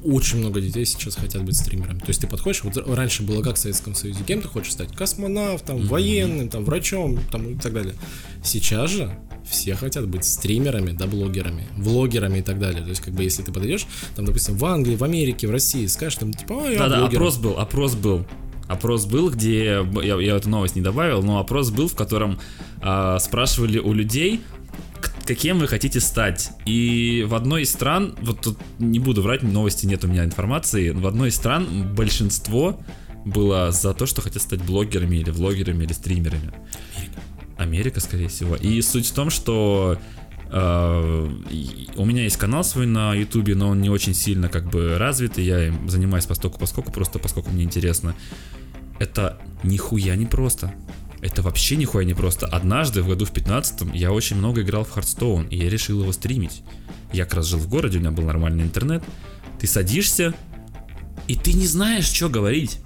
Очень 0.04 0.40
много 0.40 0.62
детей 0.62 0.86
сейчас 0.86 1.16
хотят 1.16 1.44
быть 1.44 1.58
стримерами. 1.58 1.98
То 1.98 2.10
есть 2.10 2.22
ты 2.22 2.28
подходишь, 2.28 2.64
вот 2.64 2.78
раньше 2.88 3.24
было 3.24 3.42
как 3.42 3.56
в 3.56 3.58
Советском 3.58 3.96
Союзе, 3.96 4.20
кем 4.26 4.42
ты 4.42 4.48
хочешь 4.48 4.74
стать? 4.74 4.96
Космонавтом, 4.96 5.88
военным, 5.88 6.50
там, 6.50 6.66
врачом, 6.66 7.20
там, 7.32 7.50
и 7.50 7.56
так 7.56 7.74
далее. 7.74 7.96
Сейчас 8.44 8.92
же 8.92 9.18
все 9.50 9.76
хотят 9.76 10.08
быть 10.08 10.24
стримерами, 10.24 10.92
да, 10.92 11.08
блогерами, 11.08 11.68
влогерами 11.78 12.40
и 12.40 12.42
так 12.42 12.60
далее. 12.60 12.84
То 12.84 12.90
есть, 12.90 13.02
как 13.02 13.14
бы, 13.16 13.24
если 13.24 13.42
ты 13.42 13.52
подойдешь, 13.52 13.88
там, 14.16 14.26
допустим, 14.26 14.56
в 14.56 14.66
Англии, 14.66 14.96
в 14.96 15.04
Америке, 15.04 15.48
в 15.48 15.52
России, 15.52 15.88
скажешь, 15.88 16.20
там, 16.20 16.34
типа, 16.34 16.64
а, 16.66 16.70
я 16.70 16.80
Да-да, 16.80 17.00
блогер. 17.00 17.18
опрос 17.18 17.38
был, 17.38 17.58
опрос 17.58 17.96
был. 17.96 18.26
Опрос 18.68 19.06
был, 19.06 19.30
где 19.30 19.84
я, 20.04 20.20
я 20.20 20.36
эту 20.36 20.50
новость 20.50 20.76
не 20.76 20.82
добавил, 20.82 21.22
но 21.22 21.40
опрос 21.40 21.70
был, 21.70 21.88
в 21.88 21.96
котором 21.96 22.40
а, 22.82 23.20
спрашивали 23.20 23.78
у 23.78 23.94
людей, 23.94 24.42
каким 25.26 25.60
вы 25.60 25.68
хотите 25.68 26.00
стать. 26.00 26.52
И 26.66 27.26
в 27.28 27.36
одной 27.36 27.64
из 27.64 27.72
стран, 27.72 28.16
вот 28.22 28.42
тут 28.42 28.58
не 28.80 29.00
буду 29.00 29.22
врать, 29.22 29.44
новости 29.44 29.86
нет 29.86 30.04
у 30.04 30.08
меня 30.08 30.24
информации, 30.24 30.92
в 30.92 31.06
одной 31.08 31.30
из 31.30 31.36
стран 31.36 31.94
большинство 31.94 32.80
было 33.26 33.72
за 33.72 33.94
то, 33.94 34.06
что 34.06 34.22
хотят 34.22 34.42
стать 34.42 34.62
блогерами 34.62 35.18
или 35.18 35.32
влогерами 35.32 35.84
или 35.84 35.94
стримерами. 35.94 36.54
Америка, 37.58 38.00
скорее 38.00 38.28
всего. 38.28 38.56
И 38.56 38.82
суть 38.82 39.08
в 39.08 39.14
том, 39.14 39.30
что 39.30 39.98
э, 40.52 41.30
у 41.96 42.06
меня 42.06 42.24
есть 42.24 42.38
канал 42.38 42.64
свой 42.64 42.86
на 42.86 43.14
Ютубе, 43.16 43.56
но 43.56 43.70
он 43.70 43.82
не 43.82 43.90
очень 43.90 44.14
сильно 44.14 44.50
как 44.50 44.70
бы 44.70 44.98
развит, 44.98 45.40
и 45.40 45.44
я 45.44 45.68
им 45.68 45.90
занимаюсь 45.90 46.26
постоку 46.26 46.60
поскольку 46.60 46.92
просто 46.92 47.18
поскольку 47.18 47.50
мне 47.50 47.64
интересно. 47.64 48.14
Это 49.00 49.40
нихуя 49.64 50.16
не 50.16 50.26
просто. 50.26 50.74
Это 51.26 51.42
вообще 51.42 51.76
нихуя 51.76 52.06
не 52.06 52.14
просто. 52.14 52.46
Однажды 52.46 53.02
в 53.02 53.08
году 53.08 53.26
в 53.26 53.32
15 53.32 53.96
я 53.96 54.12
очень 54.12 54.36
много 54.36 54.62
играл 54.62 54.84
в 54.84 54.96
Hearthstone, 54.96 55.50
и 55.50 55.58
я 55.58 55.72
решил 55.72 56.02
его 56.02 56.12
стримить. 56.12 56.62
Я 57.12 57.26
как 57.26 57.34
раз 57.36 57.48
жил 57.48 57.58
в 57.58 57.68
городе, 57.68 57.98
у 57.98 58.02
меня 58.02 58.12
был 58.12 58.26
нормальный 58.26 58.64
интернет. 58.64 59.04
Ты 59.60 59.66
садишься, 59.66 60.36
и 61.28 61.36
ты 61.36 61.54
не 61.54 61.66
знаешь, 61.66 62.06
что 62.06 62.30
говорить. 62.30 62.78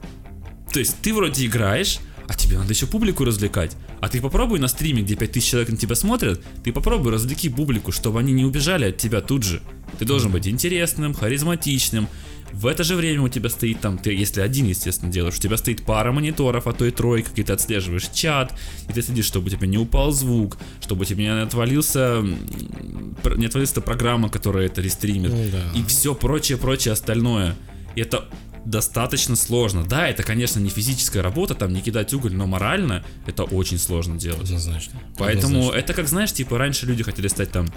То 0.72 0.80
есть 0.80 0.96
ты 1.02 1.14
вроде 1.14 1.48
играешь, 1.48 2.00
а 2.30 2.34
тебе 2.34 2.58
надо 2.58 2.72
еще 2.72 2.88
публику 2.88 3.26
развлекать. 3.26 3.76
А 4.00 4.08
ты 4.08 4.22
попробуй 4.22 4.60
на 4.60 4.70
стриме, 4.70 5.02
где 5.02 5.16
5000 5.16 5.46
человек 5.46 5.70
на 5.72 5.76
тебя 5.76 5.96
смотрят, 5.96 6.42
ты 6.64 6.72
попробуй 6.72 7.12
развлеки 7.12 7.50
публику, 7.50 7.92
чтобы 7.92 8.20
они 8.20 8.32
не 8.32 8.46
убежали 8.46 8.86
от 8.86 8.96
тебя 8.96 9.20
тут 9.20 9.44
же. 9.44 9.62
Ты 9.98 10.06
должен 10.06 10.32
быть 10.32 10.48
интересным, 10.48 11.14
харизматичным. 11.14 12.08
В 12.52 12.66
это 12.68 12.84
же 12.84 12.96
время 12.96 13.22
у 13.24 13.30
тебя 13.30 13.50
стоит 13.50 13.80
там, 13.80 13.98
ты 13.98 14.14
если 14.14 14.42
один, 14.42 14.66
естественно, 14.68 15.12
делаешь, 15.12 15.36
у 15.38 15.40
тебя 15.40 15.56
стоит 15.58 15.84
пара 15.84 16.12
мониторов, 16.12 16.68
а 16.68 16.74
то 16.74 16.86
и 16.86 16.92
тройка, 16.92 17.30
и 17.36 17.44
ты 17.44 17.54
отслеживаешь 17.54 18.08
чат, 18.14 18.54
и 18.90 18.94
ты 18.94 19.02
следишь, 19.02 19.26
чтобы 19.26 19.48
у 19.48 19.50
тебя 19.50 19.68
не 19.68 19.78
упал 19.78 20.12
звук, 20.12 20.58
чтобы 20.82 21.02
у 21.04 21.06
тебя 21.06 21.36
не 21.36 21.42
отвалился, 21.42 22.22
не 22.24 23.46
отвалилась 23.46 23.72
эта 23.72 23.82
программа, 23.82 24.30
которая 24.30 24.66
это 24.66 24.82
рестримит, 24.82 25.32
Ну 25.32 25.46
да. 25.52 25.80
и 25.80 25.84
все 25.86 26.14
прочее, 26.16 26.58
прочее 26.58 26.92
остальное. 26.94 27.56
И 27.96 28.02
это 28.02 28.26
достаточно 28.66 29.36
сложно. 29.36 29.84
Да, 29.86 30.08
это, 30.08 30.24
конечно, 30.24 30.60
не 30.60 30.70
физическая 30.70 31.24
работа, 31.24 31.56
там 31.56 31.74
не 31.74 31.82
кидать 31.82 32.14
уголь, 32.14 32.34
но 32.36 32.46
морально 32.46 33.04
это 33.26 33.44
очень 33.44 33.78
сложно 33.80 34.18
делать. 34.18 34.44
Однозначно. 34.44 35.00
Поэтому 35.18 35.60
Однозначно. 35.60 35.80
это 35.80 35.94
как, 35.94 36.08
знаешь, 36.08 36.34
типа 36.34 36.58
раньше 36.58 36.86
люди 36.86 37.04
хотели 37.04 37.28
стать 37.30 37.52
там 37.52 37.68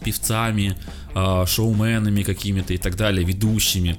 певцами, 0.00 0.76
а, 1.14 1.46
шоуменами 1.46 2.22
какими-то 2.22 2.74
и 2.74 2.78
так 2.78 2.96
далее, 2.96 3.24
ведущими. 3.24 3.98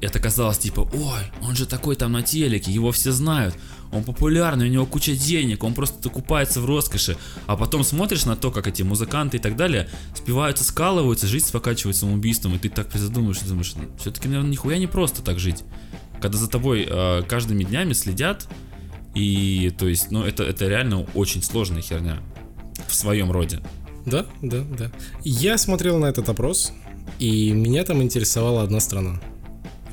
Это 0.00 0.18
казалось 0.18 0.58
типа, 0.58 0.80
ой, 0.92 1.20
он 1.42 1.56
же 1.56 1.66
такой 1.66 1.96
там 1.96 2.12
на 2.12 2.22
телеке, 2.22 2.70
его 2.70 2.92
все 2.92 3.12
знают, 3.12 3.54
он 3.94 4.02
популярный, 4.02 4.68
у 4.68 4.70
него 4.70 4.86
куча 4.86 5.14
денег, 5.14 5.62
он 5.62 5.72
просто 5.72 6.10
купается 6.10 6.60
в 6.60 6.66
роскоши. 6.66 7.16
А 7.46 7.56
потом 7.56 7.84
смотришь 7.84 8.26
на 8.26 8.36
то, 8.36 8.50
как 8.50 8.66
эти 8.66 8.82
музыканты 8.82 9.36
и 9.36 9.40
так 9.40 9.56
далее 9.56 9.88
спиваются, 10.14 10.64
скалываются, 10.64 11.26
жизнь 11.26 11.50
покачивает 11.52 11.96
самоубийством, 11.96 12.56
и 12.56 12.58
ты 12.58 12.68
так 12.68 12.88
призадумываешься, 12.88 13.46
думаешь, 13.46 13.74
все-таки, 13.98 14.28
наверное, 14.28 14.50
нихуя 14.50 14.78
не 14.78 14.88
просто 14.88 15.22
так 15.22 15.38
жить. 15.38 15.62
Когда 16.20 16.38
за 16.38 16.48
тобой 16.48 16.86
э, 16.88 17.22
каждыми 17.28 17.64
днями 17.64 17.92
следят, 17.92 18.48
и 19.14 19.72
то 19.78 19.86
есть, 19.86 20.10
ну, 20.10 20.24
это, 20.24 20.42
это 20.42 20.66
реально 20.66 21.06
очень 21.14 21.42
сложная 21.42 21.82
херня 21.82 22.18
в 22.88 22.94
своем 22.94 23.30
роде. 23.30 23.60
Да, 24.06 24.26
да, 24.42 24.62
да. 24.78 24.90
Я 25.24 25.58
смотрел 25.58 25.98
на 25.98 26.06
этот 26.06 26.28
опрос, 26.28 26.72
и 27.18 27.52
меня 27.52 27.84
там 27.84 28.02
интересовала 28.02 28.62
одна 28.62 28.80
страна. 28.80 29.20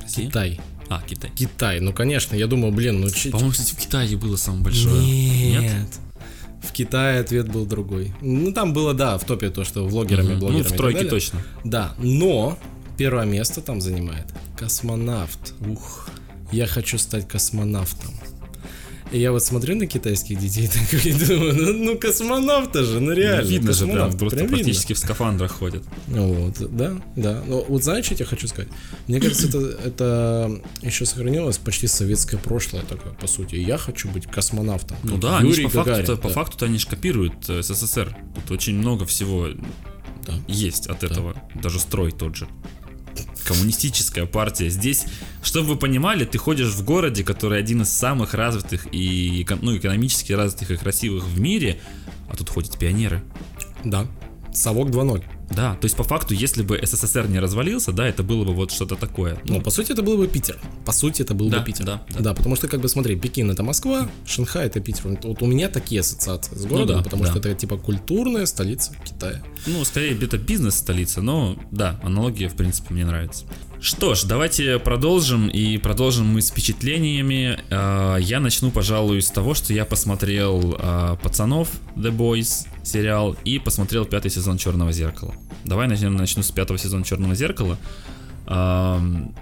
Россия? 0.02 0.26
Китай. 0.26 0.60
А, 0.88 1.02
Китай. 1.06 1.30
Китай, 1.34 1.80
ну 1.80 1.92
конечно, 1.92 2.34
я 2.36 2.46
думаю, 2.46 2.72
блин, 2.72 3.00
ну. 3.00 3.08
По-моему, 3.30 3.52
кстати, 3.52 3.72
в 3.72 3.76
Китае 3.78 4.16
было 4.16 4.36
самое 4.36 4.64
большое. 4.64 5.02
Нет. 5.02 5.86
В 6.62 6.72
Китае 6.72 7.20
ответ 7.20 7.50
был 7.50 7.66
другой. 7.66 8.12
Ну 8.20 8.52
там 8.52 8.72
было, 8.72 8.94
да, 8.94 9.18
в 9.18 9.24
топе 9.24 9.50
то, 9.50 9.64
что 9.64 9.86
влогерами, 9.86 10.32
Мгм. 10.32 10.38
блогерами. 10.40 10.62
Ну, 10.68 10.74
в 10.74 10.76
тройке 10.76 11.04
точно. 11.04 11.40
Да, 11.64 11.94
но 11.98 12.58
первое 12.98 13.24
место 13.24 13.60
там 13.62 13.80
занимает 13.80 14.26
космонавт. 14.56 15.54
Ух, 15.66 16.08
я 16.52 16.66
хочу 16.66 16.98
стать 16.98 17.26
космонавтом. 17.26 18.10
И 19.12 19.18
я 19.18 19.30
вот 19.30 19.44
смотрю 19.44 19.76
на 19.76 19.86
китайских 19.86 20.38
детей 20.38 20.68
такой 20.90 21.10
и 21.10 21.12
думаю, 21.12 21.54
ну, 21.54 21.72
ну 21.72 21.98
космонавта 21.98 22.82
же, 22.82 22.98
ну 23.00 23.12
реально. 23.12 23.46
видно 23.46 23.72
же 23.72 23.84
прям, 23.84 23.88
космонавт, 23.90 24.18
просто 24.18 24.36
прям 24.38 24.48
видно. 24.48 24.64
практически 24.64 24.92
в 24.94 24.98
скафандрах 24.98 25.52
ходят. 25.52 25.82
Вот, 26.06 26.56
да, 26.74 26.94
да. 27.14 27.42
Но 27.46 27.62
вот 27.68 27.84
знаешь, 27.84 28.06
что 28.06 28.14
я 28.14 28.24
хочу 28.24 28.48
сказать? 28.48 28.70
Мне 29.08 29.20
кажется, 29.20 29.48
это, 29.48 29.58
это 29.84 30.62
еще 30.80 31.04
сохранилось 31.04 31.58
почти 31.58 31.86
советское 31.88 32.38
прошлое 32.38 32.82
такое, 32.82 33.12
по 33.12 33.26
сути. 33.26 33.56
Я 33.56 33.76
хочу 33.76 34.08
быть 34.08 34.26
космонавтом. 34.26 34.96
Ну 35.02 35.18
да, 35.18 35.38
они 35.38 35.50
Юрий 35.50 35.64
по 35.64 35.70
факту, 35.70 35.90
Гагарин, 35.90 36.16
по 36.16 36.28
да. 36.28 36.34
факту 36.34 36.64
они 36.64 36.78
же 36.78 36.86
копируют 36.86 37.34
э, 37.50 37.62
СССР. 37.62 38.16
Тут 38.34 38.50
очень 38.50 38.76
много 38.76 39.04
всего 39.04 39.48
Да. 40.26 40.32
есть 40.48 40.86
от 40.86 41.04
этого. 41.04 41.34
Даже 41.54 41.80
строй 41.80 42.12
тот 42.12 42.36
же. 42.36 42.48
Коммунистическая 43.52 44.26
партия. 44.26 44.70
Здесь, 44.70 45.04
чтобы 45.42 45.68
вы 45.68 45.76
понимали, 45.76 46.24
ты 46.24 46.38
ходишь 46.38 46.68
в 46.68 46.84
городе, 46.84 47.24
который 47.24 47.58
один 47.58 47.82
из 47.82 47.90
самых 47.90 48.34
развитых 48.34 48.86
и 48.92 49.46
ну, 49.60 49.76
экономически 49.76 50.32
развитых 50.32 50.70
и 50.70 50.76
красивых 50.76 51.24
в 51.24 51.40
мире, 51.40 51.80
а 52.28 52.36
тут 52.36 52.48
ходят 52.48 52.78
пионеры. 52.78 53.22
Да. 53.84 54.06
Совок 54.52 54.88
2.0. 54.88 55.24
Да, 55.54 55.74
то 55.74 55.84
есть 55.84 55.96
по 55.96 56.04
факту, 56.04 56.34
если 56.34 56.62
бы 56.62 56.80
СССР 56.82 57.28
не 57.28 57.38
развалился, 57.38 57.92
да, 57.92 58.06
это 58.06 58.22
было 58.22 58.44
бы 58.44 58.52
вот 58.52 58.70
что-то 58.70 58.96
такое. 58.96 59.40
Ну, 59.44 59.60
по 59.60 59.70
сути, 59.70 59.92
это 59.92 60.02
был 60.02 60.16
бы 60.16 60.26
Питер. 60.26 60.58
По 60.84 60.92
сути, 60.92 61.22
это 61.22 61.34
был 61.34 61.48
Да, 61.50 61.60
бы 61.60 61.64
Питер. 61.66 61.84
да, 61.84 62.02
да. 62.10 62.20
Да, 62.20 62.34
потому 62.34 62.56
что, 62.56 62.68
как 62.68 62.80
бы, 62.80 62.88
смотри, 62.88 63.16
Пекин 63.16 63.50
это 63.50 63.62
Москва, 63.62 64.08
Шанхай 64.26 64.66
это 64.66 64.80
Питер. 64.80 65.02
Вот, 65.22 65.42
у 65.42 65.46
меня 65.46 65.68
такие 65.68 66.00
ассоциации 66.00 66.56
с 66.56 66.64
городом, 66.66 66.98
да, 66.98 67.02
потому 67.02 67.24
да. 67.24 67.30
что 67.30 67.38
это 67.38 67.54
типа 67.54 67.76
культурная 67.76 68.46
столица 68.46 68.92
Китая. 69.04 69.42
Ну, 69.66 69.84
скорее, 69.84 70.18
это 70.18 70.38
бизнес-столица, 70.38 71.22
но 71.22 71.56
да, 71.70 72.00
аналогия, 72.02 72.48
в 72.48 72.54
принципе, 72.54 72.94
мне 72.94 73.04
нравится. 73.04 73.44
Что 73.82 74.14
ж, 74.14 74.22
давайте 74.22 74.78
продолжим, 74.78 75.48
и 75.48 75.76
продолжим 75.76 76.26
мы 76.28 76.40
с 76.40 76.50
впечатлениями. 76.50 77.58
А, 77.68 78.16
Я 78.16 78.38
начну, 78.38 78.70
пожалуй, 78.70 79.20
с 79.20 79.28
того, 79.28 79.54
что 79.54 79.72
я 79.72 79.84
посмотрел 79.84 80.76
а, 80.78 81.16
«Пацанов», 81.16 81.68
«The 81.96 82.16
Boys» 82.16 82.68
сериал, 82.84 83.36
и 83.44 83.58
посмотрел 83.58 84.04
пятый 84.04 84.30
сезон 84.30 84.56
«Черного 84.56 84.92
зеркала». 84.92 85.34
Давай 85.64 85.88
начнем, 85.88 86.14
начну 86.14 86.44
с 86.44 86.52
пятого 86.52 86.78
сезона 86.78 87.02
«Черного 87.02 87.34
зеркала». 87.34 87.76
Ам, 88.46 89.34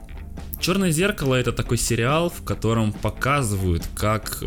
Черное 0.59 0.91
зеркало 0.91 1.35
это 1.35 1.53
такой 1.53 1.77
сериал, 1.77 2.31
в 2.31 2.43
котором 2.43 2.95
показывают, 2.95 3.87
как 3.95 4.43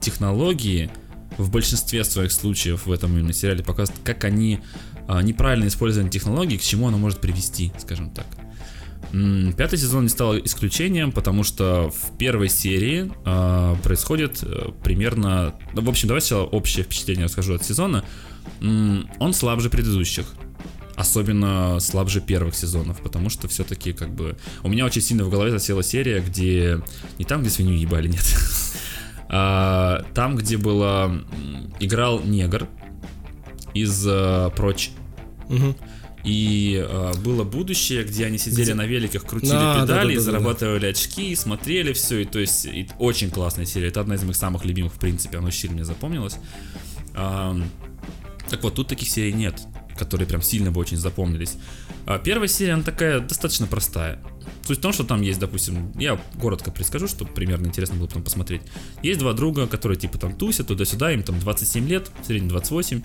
технологии 0.00 0.90
в 1.38 1.50
большинстве 1.50 2.04
своих 2.04 2.30
случаев 2.30 2.86
в 2.86 2.92
этом 2.92 3.12
именно 3.18 3.32
сериале 3.32 3.64
показывают, 3.64 4.00
как 4.04 4.22
они 4.22 4.60
неправильно 5.22 5.66
использование 5.66 6.10
технологий, 6.10 6.56
к 6.56 6.62
чему 6.62 6.86
оно 6.86 6.98
может 6.98 7.20
привести, 7.20 7.72
скажем 7.78 8.10
так. 8.10 8.26
Пятый 9.56 9.78
сезон 9.78 10.04
не 10.04 10.08
стал 10.08 10.36
исключением, 10.38 11.12
потому 11.12 11.44
что 11.44 11.90
в 11.90 12.16
первой 12.16 12.48
серии 12.48 13.12
э, 13.24 13.76
происходит 13.82 14.42
примерно... 14.82 15.54
ну, 15.72 15.82
в 15.82 15.88
общем, 15.88 16.08
давайте 16.08 16.28
сначала 16.28 16.46
общее 16.46 16.84
впечатление 16.84 17.26
расскажу 17.26 17.54
от 17.54 17.64
сезона. 17.64 18.04
Он 18.60 19.32
слабже 19.32 19.70
предыдущих. 19.70 20.26
Особенно 20.96 21.80
слабже 21.80 22.20
первых 22.20 22.54
сезонов, 22.54 23.00
потому 23.02 23.28
что 23.28 23.48
все-таки 23.48 23.92
как 23.92 24.10
бы... 24.14 24.36
У 24.62 24.68
меня 24.68 24.84
очень 24.84 25.00
сильно 25.00 25.24
в 25.24 25.30
голове 25.30 25.50
засела 25.50 25.82
серия, 25.82 26.20
где... 26.20 26.80
Не 27.18 27.24
там, 27.24 27.42
где 27.42 27.50
свинью 27.50 27.78
ебали, 27.78 28.08
нет. 28.08 28.24
А, 29.28 30.04
там, 30.14 30.36
где 30.36 30.56
было... 30.56 31.24
Играл 31.80 32.20
негр 32.20 32.68
из 33.72 34.06
э, 34.06 34.50
Прочь. 34.54 34.90
И 36.24 36.82
э, 36.82 37.12
было 37.22 37.44
будущее, 37.44 38.02
где 38.04 38.24
они 38.26 38.38
сидели 38.38 38.64
Где- 38.64 38.74
на 38.74 38.86
великах, 38.86 39.24
крутили 39.24 39.50
Да, 39.50 39.74
да, 39.74 39.82
педали, 39.82 40.08
да, 40.08 40.08
да, 40.08 40.14
да, 40.14 40.20
зарабатывали 40.20 40.86
очки, 40.86 41.36
смотрели 41.36 41.92
все. 41.92 42.20
И 42.20 42.24
то 42.24 42.38
есть 42.38 42.64
и 42.64 42.88
очень 42.98 43.30
классная 43.30 43.66
серия. 43.66 43.88
Это 43.88 44.00
одна 44.00 44.14
из 44.14 44.22
моих 44.22 44.36
самых 44.36 44.64
любимых, 44.64 44.94
в 44.94 44.98
принципе, 44.98 45.38
она 45.38 45.48
очень 45.48 45.60
сильно 45.60 45.76
мне 45.76 45.84
запомнилась. 45.84 46.36
Ам, 47.14 47.64
так 48.48 48.62
вот, 48.62 48.74
тут 48.74 48.88
таких 48.88 49.08
серий 49.08 49.32
нет, 49.32 49.60
которые 49.98 50.26
прям 50.26 50.40
сильно 50.40 50.70
бы 50.70 50.80
очень 50.80 50.96
запомнились. 50.96 51.56
А 52.06 52.18
первая 52.18 52.48
серия, 52.48 52.74
она 52.74 52.82
такая 52.82 53.20
достаточно 53.20 53.66
простая. 53.66 54.18
Суть 54.66 54.78
в 54.78 54.80
том, 54.80 54.92
что 54.92 55.04
там 55.04 55.20
есть, 55.20 55.38
допустим, 55.38 55.92
я 55.98 56.18
коротко 56.40 56.70
предскажу, 56.70 57.06
чтобы 57.06 57.32
примерно 57.32 57.66
интересно 57.66 57.96
было 57.96 58.06
потом 58.06 58.22
посмотреть. 58.22 58.62
Есть 59.02 59.20
два 59.20 59.34
друга, 59.34 59.66
которые 59.66 59.98
типа 59.98 60.18
там 60.18 60.34
тусят 60.34 60.68
туда-сюда, 60.68 61.12
им 61.12 61.22
там 61.22 61.38
27 61.38 61.86
лет, 61.86 62.10
в 62.22 62.26
среднем 62.26 62.48
28. 62.48 63.02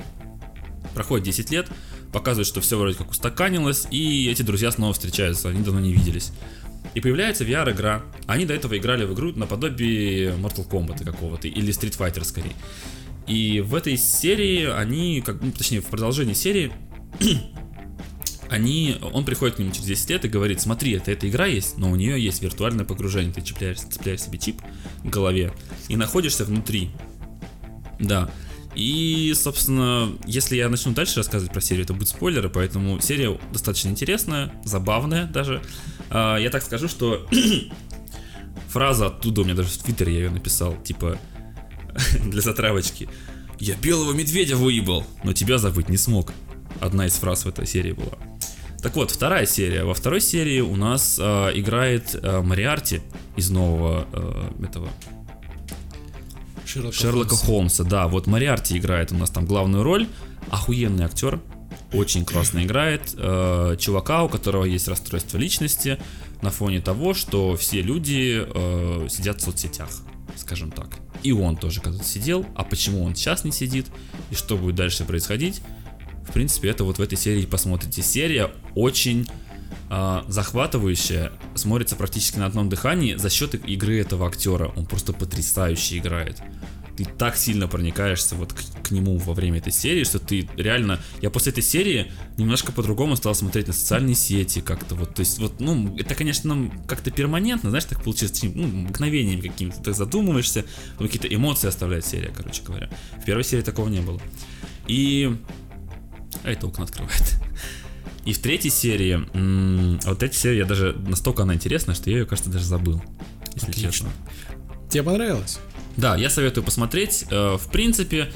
Проходит 0.96 1.26
10 1.26 1.52
лет, 1.52 1.68
показывают, 2.12 2.48
что 2.48 2.62
все 2.62 2.78
вроде 2.78 2.98
как 2.98 3.12
устаканилось, 3.12 3.88
и 3.92 4.30
эти 4.30 4.42
друзья 4.42 4.72
снова 4.72 4.94
встречаются, 4.94 5.50
они 5.50 5.62
давно 5.62 5.80
не 5.80 5.94
виделись. 5.94 6.32
И 6.94 7.02
появляется 7.02 7.44
VR-игра. 7.44 8.04
Они 8.26 8.46
до 8.46 8.54
этого 8.54 8.78
играли 8.78 9.06
в 9.06 9.14
игру 9.14 9.32
наподобие 9.34 10.32
Mortal 10.34 10.68
Kombat 10.68 11.04
какого-то, 11.04 11.48
или 11.48 11.74
Street 11.74 11.98
Fighter 11.98 12.24
скорее. 12.24 12.54
И 13.28 13.62
в 13.62 13.76
этой 13.76 13.96
серии 13.96 14.66
они, 14.66 15.22
как, 15.22 15.42
ну, 15.42 15.52
точнее, 15.52 15.82
в 15.82 15.86
продолжении 15.86 16.34
серии, 16.34 16.72
они, 18.50 18.98
он 19.14 19.24
приходит 19.24 19.58
к 19.58 19.60
нему 19.60 19.72
через 19.72 19.86
10 19.86 20.10
лет 20.10 20.26
и 20.26 20.30
говорит, 20.30 20.62
смотри, 20.62 20.94
это 20.94 21.12
эта 21.12 21.30
игра 21.30 21.46
есть, 21.46 21.78
но 21.78 21.92
у 21.92 21.96
нее 21.96 22.22
есть 22.24 22.42
виртуальное 22.42 22.86
погружение. 22.86 23.32
Ты 23.32 23.42
цепляешь, 23.42 23.78
цепляешь 23.78 24.22
себе 24.22 24.40
чип 24.40 24.62
к 25.04 25.06
голове 25.06 25.54
и 25.90 25.96
находишься 25.96 26.44
внутри. 26.44 26.90
Да. 28.00 28.32
И, 28.76 29.34
собственно, 29.36 30.10
если 30.26 30.56
я 30.56 30.70
начну 30.70 30.94
дальше 30.94 31.18
рассказывать 31.18 31.52
про 31.52 31.62
серию, 31.62 31.86
это 31.86 31.94
будут 31.94 32.10
спойлеры, 32.10 32.50
поэтому 32.50 33.00
серия 33.02 33.38
достаточно 33.52 33.90
интересная, 33.90 34.54
забавная 34.64 35.26
даже. 35.26 35.62
А, 36.10 36.38
Я 36.38 36.50
так 36.50 36.64
скажу, 36.64 36.88
что 36.88 37.28
фраза 38.70 39.08
оттуда 39.08 39.42
у 39.42 39.44
меня 39.44 39.56
даже 39.56 39.70
в 39.70 39.78
Твиттере 39.80 40.14
я 40.14 40.20
ее 40.20 40.30
написал, 40.30 40.76
типа 40.84 41.18
для 42.26 42.42
затравочки. 42.42 43.10
Я 43.60 43.76
белого 43.76 44.14
медведя 44.14 44.56
выебал, 44.56 45.06
но 45.24 45.34
тебя 45.34 45.58
забыть 45.58 45.90
не 45.90 45.98
смог. 45.98 46.32
Одна 46.80 47.08
из 47.08 47.14
фраз 47.14 47.46
в 47.46 47.50
этой 47.50 47.66
серии 47.66 47.92
была. 47.92 48.18
Так 48.82 48.96
вот, 48.96 49.12
вторая 49.12 49.46
серия. 49.46 49.84
Во 49.84 49.94
второй 49.94 50.22
серии 50.22 50.62
у 50.62 50.78
нас 50.78 51.20
э, 51.22 51.52
играет 51.56 52.16
э, 52.16 52.42
Мариарти 52.42 53.02
из 53.36 53.50
нового 53.50 54.08
э, 54.14 54.66
этого 54.66 54.90
Шерлока, 56.70 56.96
Шерлока 56.96 57.30
Холмса. 57.30 57.46
Холмса. 57.46 57.84
Да, 57.84 58.08
вот 58.08 58.28
Мариарти 58.28 58.78
играет 58.78 59.12
у 59.12 59.16
нас 59.16 59.32
там 59.32 59.46
главную 59.46 59.84
роль. 59.84 60.08
Охуенный 60.52 61.06
актер. 61.06 61.40
Очень 61.94 62.26
классно 62.26 62.64
играет. 62.64 63.16
Э, 63.18 63.76
чувака, 63.80 64.24
у 64.24 64.30
которого 64.30 64.66
есть 64.66 64.88
расстройство 64.88 65.40
личности 65.40 65.98
на 66.44 66.52
фоне 66.52 66.80
того, 66.80 67.16
что 67.16 67.56
все 67.56 67.82
люди 67.82 68.46
э, 68.46 69.08
сидят 69.10 69.42
в 69.42 69.46
соцсетях, 69.46 69.90
скажем 70.36 70.70
так. 70.70 71.00
И 71.24 71.32
он 71.32 71.58
тоже 71.58 71.82
когда-то 71.82 72.06
сидел. 72.06 72.46
А 72.54 72.64
почему 72.64 73.04
он 73.04 73.16
сейчас 73.16 73.44
не 73.44 73.52
сидит? 73.52 73.88
И 74.30 74.36
что 74.36 74.56
будет 74.56 74.76
дальше 74.76 75.06
происходить? 75.06 75.62
В 76.28 76.34
принципе, 76.34 76.70
это 76.70 76.84
вот 76.84 77.00
в 77.00 77.02
этой 77.02 77.18
серии 77.18 77.48
посмотрите. 77.48 78.04
Серия 78.04 78.52
очень 78.76 79.28
а, 79.90 80.24
захватывающая, 80.28 81.32
смотрится 81.56 81.96
практически 81.96 82.38
на 82.38 82.46
одном 82.46 82.70
дыхании 82.70 83.16
за 83.16 83.32
счет 83.32 83.56
игры 83.68 84.00
этого 84.00 84.28
актера. 84.28 84.72
Он 84.76 84.86
просто 84.86 85.14
потрясающе 85.14 85.98
играет. 85.98 86.38
Ты 87.00 87.06
так 87.06 87.38
сильно 87.38 87.70
проникаешься 87.70 88.36
вот 88.36 88.52
к, 88.52 88.58
к 88.84 88.92
нему 88.92 89.18
во 89.20 89.34
время 89.34 89.60
этой 89.60 89.72
серии, 89.72 90.04
что 90.04 90.20
ты 90.20 90.50
реально... 90.58 91.00
Я 91.22 91.30
после 91.30 91.54
этой 91.54 91.64
серии 91.64 92.12
немножко 92.36 92.74
по-другому 92.74 93.16
стал 93.16 93.34
смотреть 93.34 93.68
на 93.68 93.74
социальные 93.74 94.16
сети 94.16 94.60
как-то 94.60 94.96
вот. 94.96 95.16
То 95.16 95.22
есть 95.22 95.40
вот, 95.40 95.62
ну, 95.62 95.98
это, 95.98 96.14
конечно, 96.14 96.70
как-то 96.88 97.10
перманентно, 97.10 97.70
знаешь, 97.70 97.86
так 97.86 98.04
получилось, 98.04 98.38
ну, 98.44 98.68
мгновением 98.68 99.42
каким-то. 99.42 99.82
Ты 99.82 99.94
задумываешься, 99.94 100.66
ну, 101.00 101.06
какие-то 101.06 101.34
эмоции 101.34 101.70
оставляет 101.70 102.06
серия, 102.06 102.34
короче 102.36 102.64
говоря. 102.64 102.90
В 103.22 103.24
первой 103.24 103.46
серии 103.46 103.62
такого 103.62 103.88
не 103.88 104.02
было. 104.02 104.20
И... 104.90 105.34
А 106.44 106.52
это 106.52 106.68
окна 106.68 106.84
открывает. 106.84 107.40
И 108.26 108.34
в 108.34 108.40
третьей 108.40 108.72
серии, 108.72 109.26
м, 109.34 110.02
а 110.04 110.10
вот 110.10 110.20
третья 110.20 110.38
серия, 110.38 110.58
я 110.58 110.66
даже 110.66 110.92
настолько 111.08 111.44
она 111.44 111.54
интересная, 111.54 111.96
что 111.96 112.10
я 112.10 112.18
ее, 112.18 112.26
кажется, 112.26 112.52
даже 112.52 112.66
забыл. 112.66 113.02
Если 113.56 113.70
Отлично. 113.70 113.90
честно. 113.90 114.10
Тебе 114.90 115.04
понравилось? 115.04 115.60
Да, 116.00 116.16
я 116.16 116.30
советую 116.30 116.64
посмотреть. 116.64 117.26
Э, 117.30 117.58
В 117.58 117.70
принципе, 117.72 118.32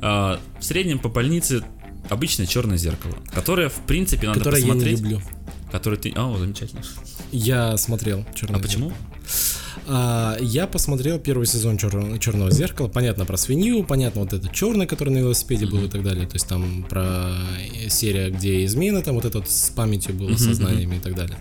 э, 0.00 0.02
в 0.02 0.38
среднем 0.60 0.98
по 0.98 1.08
больнице 1.08 1.62
обычное 2.08 2.46
черное 2.46 2.76
зеркало, 2.78 3.14
которое, 3.34 3.68
в 3.68 3.80
принципе, 3.86 4.26
надо 4.26 4.38
Которое 4.40 4.58
я 4.60 4.64
не 4.66 4.70
посмотреть. 4.72 5.00
люблю. 5.00 5.20
Которое 5.70 5.96
ты. 5.96 6.12
О, 6.16 6.36
замечательно. 6.38 6.82
Я 7.30 7.76
смотрел 7.78 8.26
А 8.30 8.34
«Черное 8.34 8.60
почему? 8.60 8.90
зеркало». 8.90 9.06
А, 9.88 10.36
я 10.40 10.66
посмотрел 10.66 11.18
первый 11.18 11.46
сезон 11.46 11.76
«Чер- 11.76 12.18
Черного 12.18 12.50
зеркала. 12.50 12.88
Понятно 12.88 13.24
про 13.24 13.36
свинью, 13.38 13.82
понятно 13.84 14.20
вот 14.20 14.32
этот 14.34 14.52
черный, 14.52 14.86
который 14.86 15.10
на 15.14 15.18
велосипеде 15.18 15.66
был 15.66 15.82
и 15.84 15.88
так 15.88 16.02
далее. 16.02 16.26
То 16.26 16.34
есть 16.34 16.46
там 16.46 16.84
про 16.88 17.30
э, 17.84 17.88
серия, 17.88 18.30
где 18.30 18.64
измены, 18.66 19.02
там 19.02 19.14
вот 19.14 19.24
это 19.24 19.38
вот 19.38 19.48
с 19.50 19.70
памятью 19.70 20.14
было, 20.14 20.36
сознаниями 20.36 20.96
и 20.96 21.00
так 21.00 21.14
далее. 21.14 21.38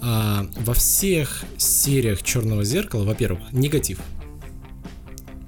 А, 0.00 0.46
во 0.64 0.74
всех 0.74 1.42
сериях 1.56 2.22
Черного 2.22 2.64
зеркала, 2.64 3.04
во-первых, 3.04 3.52
негатив. 3.52 3.98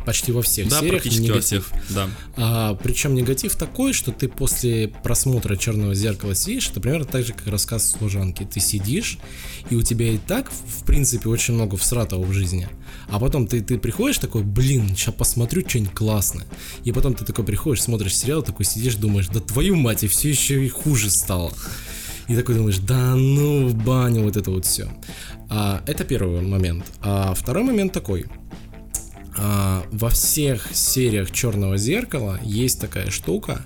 Почти 0.09 0.33
во 0.33 0.41
всех 0.41 0.69
Да, 0.71 0.79
сериях 0.79 1.03
практически 1.03 1.21
во 1.21 1.27
негатив. 1.37 1.67
всех. 1.67 1.95
Да. 1.95 2.09
А, 2.39 2.75
причем 2.83 3.15
негатив 3.15 3.55
такой, 3.57 3.93
что 3.93 4.11
ты 4.11 4.27
после 4.27 4.89
просмотра 4.89 5.55
черного 5.55 5.95
зеркала 5.95 6.35
сидишь, 6.35 6.71
это 6.71 6.81
примерно 6.81 7.05
так 7.05 7.27
же, 7.27 7.35
как 7.35 7.47
рассказ 7.49 7.91
служанки. 7.91 8.49
Ты 8.51 8.59
сидишь, 8.59 9.19
и 9.69 9.75
у 9.75 9.83
тебя 9.83 10.09
и 10.11 10.17
так, 10.17 10.51
в 10.51 10.85
принципе, 10.87 11.29
очень 11.29 11.53
много 11.53 11.77
всратого 11.77 12.23
в 12.23 12.33
жизни. 12.33 12.71
А 13.11 13.19
потом 13.21 13.47
ты, 13.47 13.61
ты 13.61 13.77
приходишь 13.77 14.17
такой, 14.17 14.45
блин, 14.45 14.97
сейчас 14.97 15.15
посмотрю 15.15 15.63
что-нибудь 15.69 15.93
классное. 15.93 16.47
И 16.85 16.93
потом 16.93 17.13
ты 17.13 17.27
такой 17.27 17.45
приходишь, 17.45 17.83
смотришь 17.83 18.17
сериал, 18.17 18.43
такой 18.43 18.65
сидишь, 18.65 18.95
думаешь, 18.95 19.29
да 19.29 19.41
твою 19.41 19.77
мать, 19.77 20.05
и 20.05 20.09
все 20.09 20.31
еще 20.31 20.65
и 20.65 20.71
хуже 20.71 21.11
стало. 21.11 21.53
И 22.29 22.35
такой 22.35 22.55
думаешь, 22.55 22.79
да 22.79 23.15
ну 23.15 23.69
в 23.69 23.75
баню 23.75 24.23
вот 24.23 24.39
это 24.39 24.51
вот 24.51 24.65
все. 24.65 24.91
А, 25.51 25.83
это 25.87 26.05
первый 26.05 26.41
момент. 26.41 26.87
А 27.03 27.35
второй 27.35 27.63
момент 27.65 27.93
такой. 27.93 28.25
А, 29.39 29.85
во 29.93 30.11
всех 30.11 30.75
сериях 30.75 31.31
Черного 31.31 31.77
зеркала 31.77 32.41
есть 32.43 32.81
такая 32.81 33.11
штука, 33.11 33.65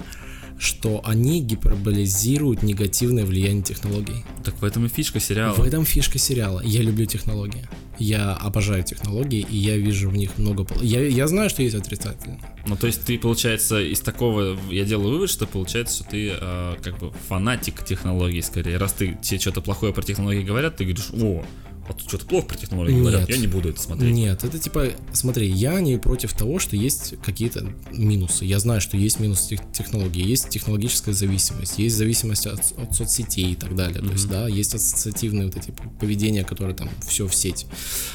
что 0.59 1.01
они 1.05 1.41
гиперболизируют 1.43 2.63
негативное 2.63 3.25
влияние 3.25 3.63
технологий. 3.63 4.25
Так 4.45 4.61
в 4.61 4.65
этом 4.65 4.87
и 4.87 4.89
фишка 4.89 5.19
сериала. 5.19 5.55
В 5.55 5.65
этом 5.65 5.85
фишка 5.85 6.19
сериала. 6.19 6.61
Я 6.65 6.83
люблю 6.83 7.05
технологии. 7.07 7.67
Я 7.99 8.33
обожаю 8.35 8.85
технологии, 8.85 9.47
и 9.49 9.57
я 9.57 9.77
вижу 9.77 10.09
в 10.09 10.17
них 10.17 10.39
много... 10.39 10.67
Я, 10.81 11.07
я 11.07 11.27
знаю, 11.27 11.51
что 11.51 11.63
есть 11.63 11.75
отрицательно. 11.75 12.39
Ну, 12.67 12.77
то 12.77 12.87
есть 12.87 13.03
ты, 13.05 13.19
получается, 13.19 13.81
из 13.81 14.01
такого, 14.01 14.57
я 14.71 14.85
делаю 14.85 15.15
вывод, 15.15 15.31
что 15.31 15.47
получается, 15.47 15.97
что 15.97 16.05
ты 16.05 16.33
э, 16.41 16.77
как 16.83 16.99
бы 16.99 17.13
фанатик 17.29 17.85
технологий 17.85 18.43
скорее. 18.43 18.77
Раз 18.77 18.93
ты 18.93 19.19
тебе 19.21 19.39
что-то 19.41 19.63
плохое 19.63 19.93
про 19.93 20.03
технологии 20.03 20.43
говорят, 20.43 20.77
ты 20.77 20.85
говоришь, 20.85 21.11
о, 21.13 21.45
тут 21.93 22.09
что-то 22.09 22.27
плохо 22.27 22.47
про 22.49 22.57
технологии 22.57 22.99
говорят, 22.99 23.29
я 23.29 23.37
не 23.37 23.47
буду 23.47 23.69
это 23.71 23.81
смотреть. 23.81 24.15
Нет, 24.15 24.45
это 24.45 24.59
типа, 24.59 24.89
смотри, 25.13 25.49
я 25.49 25.81
не 25.81 25.99
против 25.99 26.33
того, 26.33 26.59
что 26.59 26.77
есть 26.77 27.15
какие-то 27.25 27.67
минусы. 27.93 28.45
Я 28.45 28.59
знаю, 28.59 28.81
что 28.81 28.97
есть 28.97 29.21
минусы 29.21 29.51
тех- 29.51 29.73
технологий, 29.73 30.23
есть 30.23 30.49
технологическая 30.49 31.13
зависимость, 31.13 31.79
есть 31.79 31.97
зависимость 31.97 32.47
от, 32.47 32.61
от 32.79 32.95
соцсетей 32.95 33.53
и 33.53 33.55
так 33.55 33.75
далее. 33.77 34.01
То 34.01 34.11
есть, 34.13 34.29
да, 34.29 34.49
есть 34.49 34.75
ассоциативные 34.75 35.47
вот 35.47 35.57
эти 35.57 35.75
поведения, 36.01 36.45
которые 36.45 36.77
там 36.77 36.89
все 37.07 37.27
в 37.27 37.35
сеть, 37.35 37.67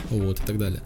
вот 0.10 0.40
и 0.40 0.44
так 0.44 0.58
далее. 0.58 0.82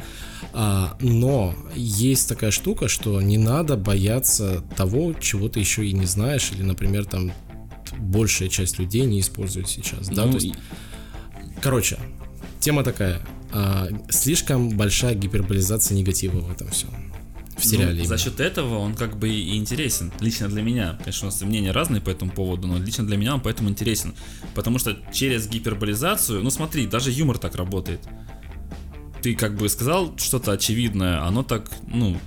А, 0.54 0.98
но 1.00 1.56
есть 1.76 2.28
такая 2.28 2.52
штука, 2.52 2.88
что 2.88 3.22
не 3.22 3.38
надо 3.38 3.78
бояться 3.78 4.64
того, 4.76 5.14
чего 5.14 5.50
ты 5.50 5.60
еще 5.60 5.86
и 5.88 5.94
не 5.94 6.06
знаешь, 6.06 6.52
или, 6.54 6.64
например, 6.64 7.06
там 7.06 7.32
большая 8.00 8.50
часть 8.50 8.80
людей 8.80 9.06
не 9.06 9.20
использует 9.20 9.70
сейчас. 9.70 10.08
Да, 10.10 10.26
Ну, 10.26 10.32
то 10.34 10.38
есть, 10.38 10.56
Короче, 11.62 12.00
тема 12.62 12.84
такая. 12.84 13.22
а, 13.52 13.88
слишком 14.10 14.70
большая 14.70 15.16
гиперболизация 15.16 15.98
негатива 15.98 16.40
в 16.40 16.52
этом 16.52 16.70
всем. 16.70 16.90
В 17.58 17.66
сериале. 17.66 17.88
Ну, 17.88 17.92
именно. 17.98 18.08
за 18.08 18.18
счет 18.18 18.40
этого 18.40 18.78
он 18.78 18.96
как 18.96 19.18
бы 19.18 19.30
и 19.30 19.58
интересен. 19.58 20.12
Лично 20.20 20.48
для 20.48 20.62
меня. 20.62 20.98
Конечно, 21.00 21.28
у 21.28 21.32
нас 21.32 21.42
мнения 21.42 21.72
разные 21.72 22.02
по 22.02 22.10
этому 22.10 22.32
поводу, 22.32 22.68
но 22.68 22.78
лично 22.80 23.06
для 23.06 23.18
меня 23.18 23.36
он 23.36 23.42
поэтому 23.42 23.70
интересен. 23.70 24.16
Потому 24.56 24.80
что 24.80 24.98
через 25.14 25.48
гиперболизацию, 25.48 26.42
ну 26.42 26.50
смотри, 26.50 26.88
даже 26.88 27.12
юмор 27.12 27.38
так 27.38 27.56
работает. 27.56 28.00
Ты 29.22 29.36
как 29.36 29.56
бы 29.56 29.70
сказал 29.70 30.18
что-то 30.18 30.54
очевидное, 30.54 31.24
оно 31.24 31.44
так, 31.44 31.70
ну, 31.88 32.18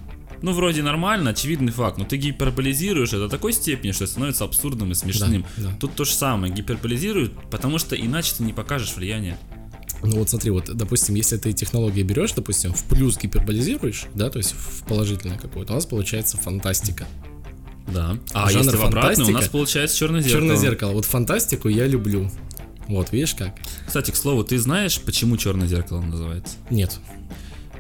ну 0.43 0.53
вроде 0.53 0.83
нормально, 0.83 1.31
очевидный 1.31 1.73
факт, 1.73 1.99
но 1.99 2.05
ты 2.05 2.17
гиперболизируешь 2.17 3.09
это 3.09 3.21
до 3.21 3.29
такой 3.29 3.53
степени, 3.53 3.91
что 3.91 4.07
становится 4.07 4.45
абсурдным 4.45 4.93
и 4.93 4.95
смешным. 4.95 5.45
Да, 5.57 5.71
да. 5.71 5.77
Тут 5.81 5.95
то 5.95 6.05
же 6.05 6.13
самое, 6.13 6.53
гиперболизируют, 6.55 7.33
потому 7.51 7.79
что 7.79 7.97
иначе 7.97 8.35
ты 8.37 8.45
не 8.45 8.53
покажешь 8.53 8.95
влияние. 8.95 9.37
Ну 10.03 10.19
вот 10.19 10.29
смотри, 10.31 10.51
вот, 10.51 10.65
допустим, 10.75 11.15
если 11.15 11.37
ты 11.37 11.53
технологии 11.53 12.03
берешь, 12.03 12.33
допустим, 12.33 12.73
в 12.73 12.85
плюс 12.85 13.17
гиперболизируешь, 13.19 14.07
да, 14.15 14.31
то 14.31 14.39
есть 14.39 14.53
в 14.53 14.85
положительное 14.85 15.39
какое-то, 15.39 15.73
у 15.73 15.77
нас 15.77 15.87
получается 15.87 16.37
фантастика. 16.37 17.07
Да. 17.87 18.17
А 18.33 18.51
Жанр 18.51 18.65
если 18.67 18.77
в 18.77 18.85
обратную, 18.85 19.29
у 19.29 19.33
нас 19.33 19.49
получается 19.49 19.97
черное 19.97 20.21
зеркало. 20.21 20.41
Черное 20.41 20.57
зеркало. 20.57 20.93
Вот 20.93 21.05
фантастику 21.05 21.69
я 21.69 21.87
люблю. 21.87 22.31
Вот, 22.89 23.13
видишь 23.13 23.35
как? 23.35 23.55
Кстати, 23.87 24.11
к 24.11 24.17
слову, 24.17 24.45
ты 24.45 24.59
знаешь, 24.59 25.01
почему 25.01 25.37
черное 25.37 25.67
зеркало 25.67 26.01
называется? 26.03 26.57
Нет. 26.71 26.99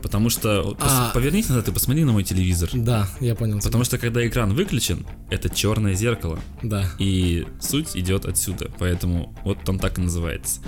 Потому 0.02 0.28
что 0.28 0.76
А. 0.80 1.10
повернись 1.14 1.48
назад 1.48 1.68
и 1.68 1.72
посмотри 1.72 2.04
на 2.04 2.12
мой 2.12 2.24
телевизор. 2.24 2.68
Да, 2.74 3.08
я 3.20 3.34
понял. 3.34 3.58
тебя. 3.58 3.68
Потому 3.68 3.84
что 3.84 3.96
когда 3.96 4.26
экран 4.26 4.52
выключен, 4.52 5.06
это 5.30 5.48
черное 5.48 5.94
зеркало. 5.94 6.38
Да. 6.62 6.90
И 6.98 7.46
суть 7.60 7.96
идет 7.96 8.26
отсюда. 8.26 8.70
Поэтому 8.78 9.34
вот 9.44 9.66
он 9.66 9.78
так 9.78 9.98
и 9.98 10.02
называется. 10.02 10.60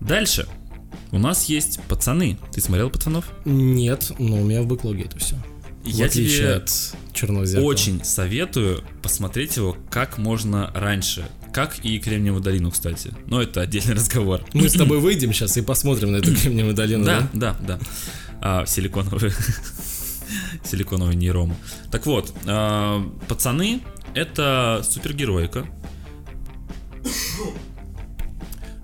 Дальше. 0.00 0.46
У 1.12 1.18
нас 1.18 1.46
есть 1.46 1.80
пацаны. 1.88 2.38
Ты 2.52 2.60
смотрел 2.60 2.90
пацанов? 2.90 3.26
Нет, 3.44 4.12
но 4.18 4.36
у 4.40 4.44
меня 4.44 4.62
в 4.62 4.66
бэклоге 4.66 5.04
это 5.04 5.18
все. 5.18 5.36
Я 5.84 6.04
в 6.04 6.08
отличие 6.08 6.38
тебе 6.38 6.54
от 6.54 6.94
черного 7.12 7.46
зеркала. 7.46 7.66
Очень 7.66 8.04
советую 8.04 8.84
посмотреть 9.02 9.56
его 9.56 9.76
как 9.90 10.18
можно 10.18 10.70
раньше. 10.74 11.26
Как 11.52 11.84
и 11.84 11.98
Кремниевую 11.98 12.42
долину, 12.42 12.70
кстати. 12.70 13.12
Но 13.26 13.42
это 13.42 13.62
отдельный 13.62 13.94
разговор. 13.96 14.44
Мы 14.52 14.68
с 14.68 14.74
тобой 14.74 14.98
выйдем 15.00 15.32
сейчас 15.32 15.56
и 15.56 15.62
посмотрим 15.62 16.12
на 16.12 16.16
эту 16.16 16.34
кремниевую 16.34 16.74
долину. 16.74 17.04
Да, 17.04 17.28
да, 17.32 17.56
да. 17.60 17.78
А, 18.40 18.66
силиконовую. 18.66 19.32
Силиконовую 20.64 21.16
нейрому. 21.16 21.56
Так 21.90 22.06
вот, 22.06 22.32
а, 22.46 23.02
пацаны 23.26 23.80
это 24.14 24.84
супергероика. 24.88 25.66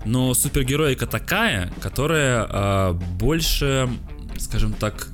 Но 0.07 0.33
супергероика 0.33 1.05
такая, 1.05 1.69
которая 1.81 2.47
а, 2.49 2.93
больше, 2.93 3.89
скажем 4.39 4.71
так, 4.71 5.09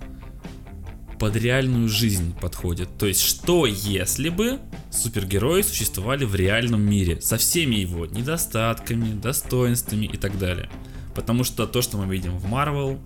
под 1.18 1.36
реальную 1.36 1.89
жизнь 1.89 2.36
подходит. 2.39 2.96
То 3.00 3.08
есть, 3.08 3.22
что 3.22 3.66
если 3.66 4.30
бы 4.30 4.60
супергерои 4.91 5.64
существовали 5.64 6.26
в 6.26 6.36
реальном 6.36 6.82
мире 6.82 7.20
со 7.22 7.38
всеми 7.38 7.76
его 7.76 8.06
недостатками, 8.06 9.20
достоинствами 9.20 10.06
и 10.06 10.18
так 10.18 10.38
далее. 10.38 10.70
Потому 11.16 11.44
что 11.44 11.66
то, 11.66 11.82
что 11.82 11.98
мы 11.98 12.06
видим 12.14 12.38
в 12.38 12.46
Marvel, 12.46 13.00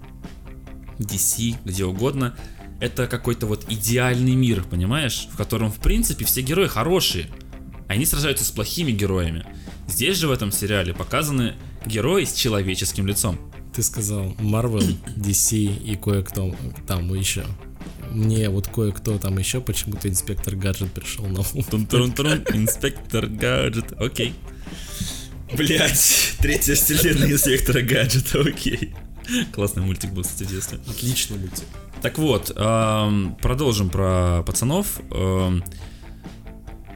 DC, 1.00 1.56
где 1.64 1.86
угодно, 1.86 2.36
это 2.82 3.08
какой-то 3.08 3.46
вот 3.48 3.66
идеальный 3.70 4.36
мир, 4.36 4.66
понимаешь? 4.70 5.30
В 5.32 5.38
котором, 5.38 5.72
в 5.72 5.80
принципе, 5.80 6.26
все 6.26 6.42
герои 6.42 6.68
хорошие. 6.68 7.30
Они 7.88 8.06
сражаются 8.06 8.44
с 8.44 8.52
плохими 8.52 8.92
героями. 8.92 9.46
Здесь 9.88 10.18
же 10.18 10.28
в 10.28 10.32
этом 10.32 10.52
сериале 10.52 10.94
показаны 10.94 11.56
герои 11.86 12.26
с 12.26 12.34
человеческим 12.34 13.08
лицом. 13.08 13.40
Ты 13.74 13.84
сказал 13.84 14.34
Marvel, 14.40 14.98
DC 15.16 15.56
и 15.58 15.96
кое-кто 15.96 16.56
там 16.88 17.14
еще. 17.14 17.46
Мне 18.12 18.50
вот 18.50 18.68
кое-кто 18.68 19.18
там 19.20 19.38
еще 19.38 19.62
почему-то 19.62 20.10
инспектор 20.10 20.56
гаджет 20.56 20.92
пришел 20.92 21.26
на 21.26 21.42
ум. 21.42 21.64
Тун-тун-тун, 21.64 22.44
инспектор 22.54 23.28
гаджет, 23.28 23.94
окей. 24.00 24.34
Блять, 25.56 26.34
третья 26.40 26.76
вселенная 26.76 27.32
инспектора 27.32 27.82
гаджета, 27.82 28.42
окей. 28.42 28.96
Классный 29.54 29.84
мультик 29.84 30.12
был, 30.12 30.24
кстати, 30.24 30.48
в 30.48 30.52
детстве. 30.52 30.80
Отличный 30.90 31.38
мультик. 31.38 31.66
Так 32.02 32.18
вот, 32.18 32.54
продолжим 33.42 33.90
про 33.90 34.44
пацанов. 34.44 35.00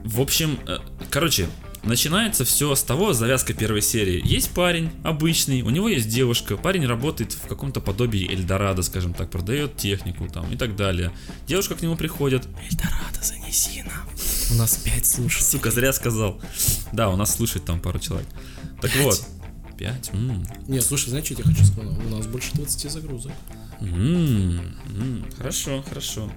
В 0.04 0.20
общем, 0.20 0.60
э, 0.68 0.78
короче, 1.12 1.48
начинается 1.84 2.46
все 2.46 2.74
с 2.76 2.84
того, 2.84 3.14
завязка 3.14 3.54
первой 3.54 3.82
серии. 3.82 4.22
Есть 4.24 4.52
парень 4.52 4.92
обычный, 5.04 5.62
у 5.62 5.70
него 5.70 5.90
есть 5.90 6.10
девушка, 6.10 6.58
парень 6.58 6.86
работает 6.86 7.34
в 7.34 7.48
каком-то 7.48 7.82
подобии 7.82 8.30
Эльдорадо, 8.32 8.82
скажем 8.84 9.14
так, 9.14 9.30
продает 9.30 9.78
технику 9.78 10.28
там 10.28 10.52
и 10.52 10.58
так 10.58 10.76
далее. 10.76 11.12
Девушка 11.48 11.76
к 11.76 11.82
нему 11.82 11.96
приходит, 11.96 12.48
Эльдорадо, 12.70 13.22
занеси 13.22 13.84
нам. 13.84 14.08
У 14.52 14.56
нас 14.56 14.76
пять 14.78 15.06
слушателей. 15.06 15.50
сука, 15.50 15.72
зря 15.72 15.94
сказал. 15.94 16.40
Да, 16.92 17.10
у 17.10 17.16
нас 17.16 17.36
слушает 17.36 17.66
там 17.66 17.80
пару 17.80 18.00
человек. 18.00 18.28
Так 18.82 18.92
Пять? 18.92 19.04
вот. 19.04 19.26
Пять? 19.78 20.10
М, 20.14 20.46
Не, 20.68 20.82
слушай, 20.82 21.10
знаешь, 21.10 21.26
что 21.26 21.34
я 21.36 21.42
тебе 21.44 21.54
хочу 21.54 21.66
сказать? 21.66 21.98
У 21.98 22.16
нас 22.16 22.28
больше 22.28 22.52
20 22.54 22.90
загрузок. 22.92 23.32
м, 23.80 24.60
м, 24.90 25.26
Хорошо, 25.38 25.84
хорошо. 25.88 26.32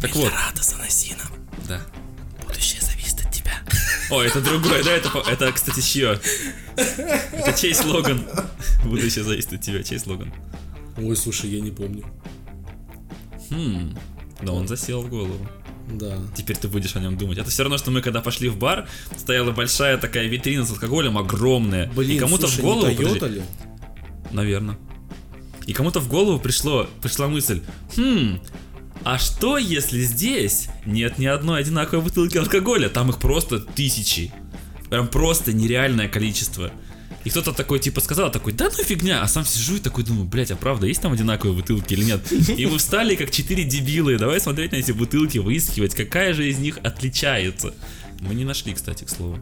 Так 0.00 0.14
вот, 0.16 0.24
Эльдорадо, 0.26 0.62
заноси 0.62 1.14
нам. 1.18 1.32
да. 1.68 1.80
О, 4.10 4.22
это 4.22 4.40
другое, 4.40 4.82
да, 4.82 4.92
это, 4.92 5.10
это, 5.28 5.52
кстати, 5.52 5.80
чье? 5.80 6.18
Это 6.76 7.52
чей 7.58 7.74
слоган? 7.74 8.26
Будущее 8.84 9.24
зависит 9.24 9.52
от 9.52 9.60
тебя, 9.60 9.82
чей 9.82 9.98
слоган? 9.98 10.32
Ой, 10.96 11.16
слушай, 11.16 11.50
я 11.50 11.60
не 11.60 11.70
помню. 11.70 12.04
Хм, 13.50 13.96
да 14.42 14.52
он 14.52 14.66
засел 14.66 15.02
в 15.02 15.08
голову. 15.08 15.46
Да. 15.92 16.18
Теперь 16.36 16.56
ты 16.56 16.68
будешь 16.68 16.96
о 16.96 17.00
нем 17.00 17.16
думать. 17.16 17.38
Это 17.38 17.50
все 17.50 17.62
равно, 17.62 17.78
что 17.78 17.90
мы 17.90 18.02
когда 18.02 18.20
пошли 18.20 18.48
в 18.48 18.58
бар, 18.58 18.88
стояла 19.16 19.52
большая 19.52 19.96
такая 19.96 20.26
витрина 20.26 20.64
с 20.64 20.70
алкоголем, 20.70 21.16
огромная. 21.16 21.90
Блин, 21.92 22.16
и 22.16 22.18
кому-то 22.18 22.46
слушай, 22.46 22.60
в 22.60 22.62
голову... 22.62 22.88
не 22.88 22.96
подожди, 22.96 23.26
ли? 23.26 23.42
Наверное. 24.30 24.78
И 25.66 25.72
кому-то 25.72 26.00
в 26.00 26.08
голову 26.08 26.38
пришло, 26.38 26.88
пришла 27.02 27.28
мысль, 27.28 27.62
хм, 27.96 28.40
а 29.04 29.18
что 29.18 29.58
если 29.58 30.00
здесь 30.02 30.68
нет 30.86 31.18
ни 31.18 31.26
одной 31.26 31.60
одинаковой 31.60 32.04
бутылки 32.04 32.36
алкоголя? 32.36 32.88
Там 32.88 33.10
их 33.10 33.18
просто 33.18 33.60
тысячи. 33.60 34.32
Прям 34.90 35.08
просто 35.08 35.52
нереальное 35.52 36.08
количество. 36.08 36.70
И 37.24 37.30
кто-то 37.30 37.52
такой 37.52 37.78
типа 37.78 38.00
сказал, 38.00 38.30
такой, 38.30 38.52
да 38.52 38.70
ну 38.74 38.84
фигня, 38.84 39.22
а 39.22 39.28
сам 39.28 39.44
сижу 39.44 39.76
и 39.76 39.80
такой 39.80 40.04
думаю, 40.04 40.24
блять, 40.24 40.50
а 40.50 40.56
правда, 40.56 40.86
есть 40.86 41.02
там 41.02 41.12
одинаковые 41.12 41.54
бутылки 41.54 41.92
или 41.92 42.04
нет? 42.04 42.20
И 42.32 42.64
мы 42.66 42.78
встали 42.78 43.16
как 43.16 43.30
четыре 43.30 43.64
дебилы, 43.64 44.16
давай 44.18 44.40
смотреть 44.40 44.72
на 44.72 44.76
эти 44.76 44.92
бутылки, 44.92 45.38
выискивать, 45.38 45.94
какая 45.94 46.32
же 46.32 46.48
из 46.48 46.58
них 46.58 46.78
отличается. 46.82 47.74
Мы 48.20 48.34
не 48.34 48.44
нашли, 48.44 48.72
кстати, 48.72 49.04
к 49.04 49.10
слову. 49.10 49.38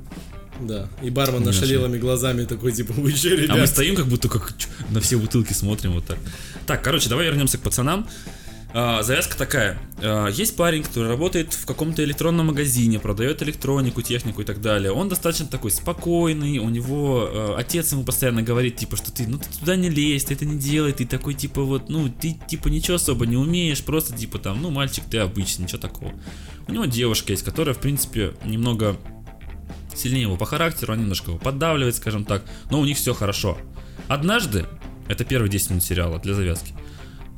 Да. 0.60 0.88
И 1.02 1.10
бармен 1.10 1.40
Не 1.40 1.46
нашалелыми 1.46 1.98
глазами 1.98 2.44
такой, 2.44 2.72
типа, 2.72 2.92
вы 2.94 3.12
че, 3.12 3.34
А 3.34 3.36
мы 3.36 3.42
ребят? 3.42 3.68
стоим 3.68 3.94
как 3.94 4.06
будто 4.06 4.28
как 4.28 4.54
на 4.90 5.00
все 5.00 5.18
бутылки 5.18 5.52
смотрим 5.52 5.92
вот 5.92 6.06
так. 6.06 6.18
Так, 6.66 6.82
короче, 6.82 7.08
давай 7.08 7.26
вернемся 7.26 7.58
к 7.58 7.60
пацанам. 7.60 8.08
А, 8.78 9.02
завязка 9.02 9.38
такая. 9.38 9.78
А, 10.02 10.26
есть 10.26 10.54
парень, 10.54 10.82
который 10.82 11.08
работает 11.08 11.54
в 11.54 11.64
каком-то 11.64 12.04
электронном 12.04 12.48
магазине, 12.48 12.98
продает 12.98 13.42
электронику, 13.42 14.02
технику 14.02 14.42
и 14.42 14.44
так 14.44 14.60
далее. 14.60 14.92
Он 14.92 15.08
достаточно 15.08 15.46
такой 15.46 15.70
спокойный, 15.70 16.58
у 16.58 16.68
него 16.68 17.26
э, 17.26 17.54
отец 17.56 17.92
ему 17.92 18.04
постоянно 18.04 18.42
говорит, 18.42 18.76
типа, 18.76 18.98
что 18.98 19.10
ты, 19.10 19.26
ну 19.26 19.38
ты 19.38 19.48
туда 19.58 19.76
не 19.76 19.88
лезь, 19.88 20.26
ты 20.26 20.34
это 20.34 20.44
не 20.44 20.58
делай, 20.58 20.92
ты 20.92 21.06
такой, 21.06 21.32
типа, 21.32 21.62
вот, 21.62 21.88
ну, 21.88 22.10
ты, 22.10 22.36
типа, 22.48 22.68
ничего 22.68 22.96
особо 22.96 23.24
не 23.24 23.38
умеешь, 23.38 23.82
просто, 23.82 24.14
типа, 24.14 24.38
там, 24.38 24.60
ну, 24.60 24.68
мальчик, 24.68 25.04
ты 25.10 25.20
обычный, 25.20 25.62
ничего 25.62 25.78
такого. 25.78 26.12
У 26.68 26.72
него 26.72 26.84
девушка 26.84 27.32
есть, 27.32 27.46
которая, 27.46 27.74
в 27.74 27.78
принципе, 27.78 28.34
немного 28.44 28.98
сильнее 29.94 30.24
его 30.24 30.36
по 30.36 30.44
характеру, 30.44 30.92
она 30.92 31.00
немножко 31.00 31.30
его 31.30 31.40
поддавливает, 31.40 31.96
скажем 31.96 32.26
так, 32.26 32.42
но 32.70 32.78
у 32.78 32.84
них 32.84 32.98
все 32.98 33.14
хорошо. 33.14 33.56
Однажды, 34.06 34.66
это 35.08 35.24
первые 35.24 35.50
10 35.50 35.70
минут 35.70 35.82
сериала 35.82 36.18
для 36.18 36.34
завязки, 36.34 36.74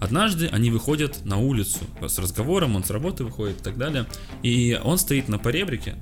однажды 0.00 0.46
они 0.48 0.70
выходят 0.70 1.24
на 1.24 1.38
улицу 1.38 1.80
с 2.00 2.18
разговором, 2.18 2.76
он 2.76 2.84
с 2.84 2.90
работы 2.90 3.24
выходит 3.24 3.60
и 3.60 3.64
так 3.64 3.76
далее, 3.78 4.06
и 4.42 4.78
он 4.82 4.98
стоит 4.98 5.28
на 5.28 5.38
поребрике 5.38 5.96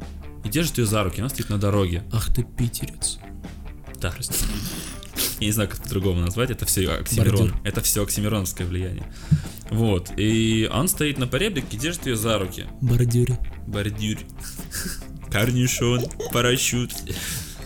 и 0.45 0.49
держит 0.49 0.79
ее 0.79 0.87
за 0.87 1.03
руки, 1.05 1.21
она 1.21 1.29
стоит 1.29 1.49
на 1.51 1.59
дороге. 1.59 2.03
Ах 2.13 2.33
ты 2.35 2.43
питерец. 2.45 3.19
Да. 4.01 4.15
Я 5.41 5.47
не 5.47 5.53
знаю, 5.53 5.69
как 5.69 5.83
по-другому 5.83 6.21
назвать, 6.21 6.51
это 6.51 6.65
все 6.67 6.89
Оксимирон. 6.91 7.37
Бордюр. 7.37 7.61
Это 7.65 7.81
все 7.83 8.03
оксимироновское 8.03 8.67
влияние. 8.67 9.05
Вот, 9.71 10.11
и 10.17 10.69
он 10.73 10.89
стоит 10.89 11.19
на 11.19 11.27
поребрике 11.27 11.77
и 11.77 11.79
держит 11.79 12.07
ее 12.07 12.17
за 12.17 12.39
руки. 12.39 12.67
Бордюре. 12.81 13.39
Бордюр. 13.67 14.19
Корнишон, 15.31 16.05
парашют. 16.33 16.93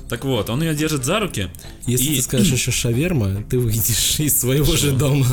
Так 0.09 0.25
вот, 0.25 0.51
он 0.51 0.63
ее 0.63 0.75
держит 0.75 1.05
за 1.05 1.21
руки. 1.21 1.49
Если 1.87 2.07
и- 2.07 2.17
ты 2.17 2.23
скажешь 2.23 2.53
еще 2.53 2.71
шаверма, 2.73 3.45
ты 3.49 3.59
выйдешь 3.59 4.19
из 4.19 4.41
своего 4.41 4.75
же 4.77 4.93
дома. 4.93 5.27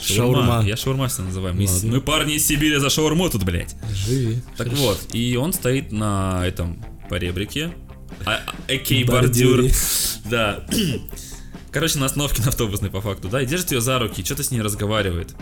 Шаурма. 0.00 0.62
Я 0.64 0.76
шаурмастер 0.76 1.24
называю. 1.24 1.54
Мы, 1.54 1.66
мы 1.84 2.00
парни 2.00 2.34
из 2.34 2.46
Сибири 2.46 2.76
за 2.78 2.90
шаурму 2.90 3.30
тут, 3.30 3.44
блядь. 3.44 3.76
Живи. 4.06 4.40
Так 4.56 4.68
Хорошо. 4.68 4.82
вот, 4.82 5.14
и 5.14 5.36
он 5.36 5.52
стоит 5.52 5.92
на 5.92 6.42
этом 6.46 6.84
поребрике. 7.08 7.72
А, 8.26 8.40
а, 8.46 8.54
Экей 8.68 9.04
бордюр. 9.04 9.64
Да. 10.28 10.66
Короче, 11.70 11.98
на 11.98 12.06
остановке 12.06 12.42
на 12.42 12.48
автобусной 12.48 12.90
по 12.90 13.00
факту, 13.00 13.28
да, 13.28 13.42
и 13.42 13.46
держит 13.46 13.72
ее 13.72 13.80
за 13.80 13.98
руки, 13.98 14.24
что-то 14.24 14.44
с 14.44 14.50
ней 14.50 14.62
разговаривает. 14.62 15.34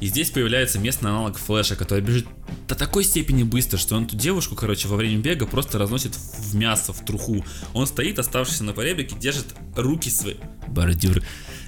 И 0.00 0.06
здесь 0.08 0.30
появляется 0.30 0.78
местный 0.78 1.10
аналог 1.10 1.38
Флэша, 1.38 1.74
который 1.74 2.00
бежит 2.00 2.26
до 2.68 2.74
такой 2.74 3.04
степени 3.04 3.42
быстро, 3.42 3.78
что 3.78 3.96
он 3.96 4.04
эту 4.04 4.16
девушку, 4.16 4.54
короче, 4.54 4.88
во 4.88 4.96
время 4.96 5.18
бега 5.18 5.46
просто 5.46 5.78
разносит 5.78 6.14
в 6.14 6.54
мясо, 6.54 6.92
в 6.92 7.04
труху. 7.04 7.44
Он 7.72 7.86
стоит, 7.86 8.18
оставшийся 8.18 8.64
на 8.64 8.72
поребрике, 8.72 9.16
держит 9.16 9.46
руки 9.74 10.10
свои... 10.10 10.34
Бордюр. 10.68 11.22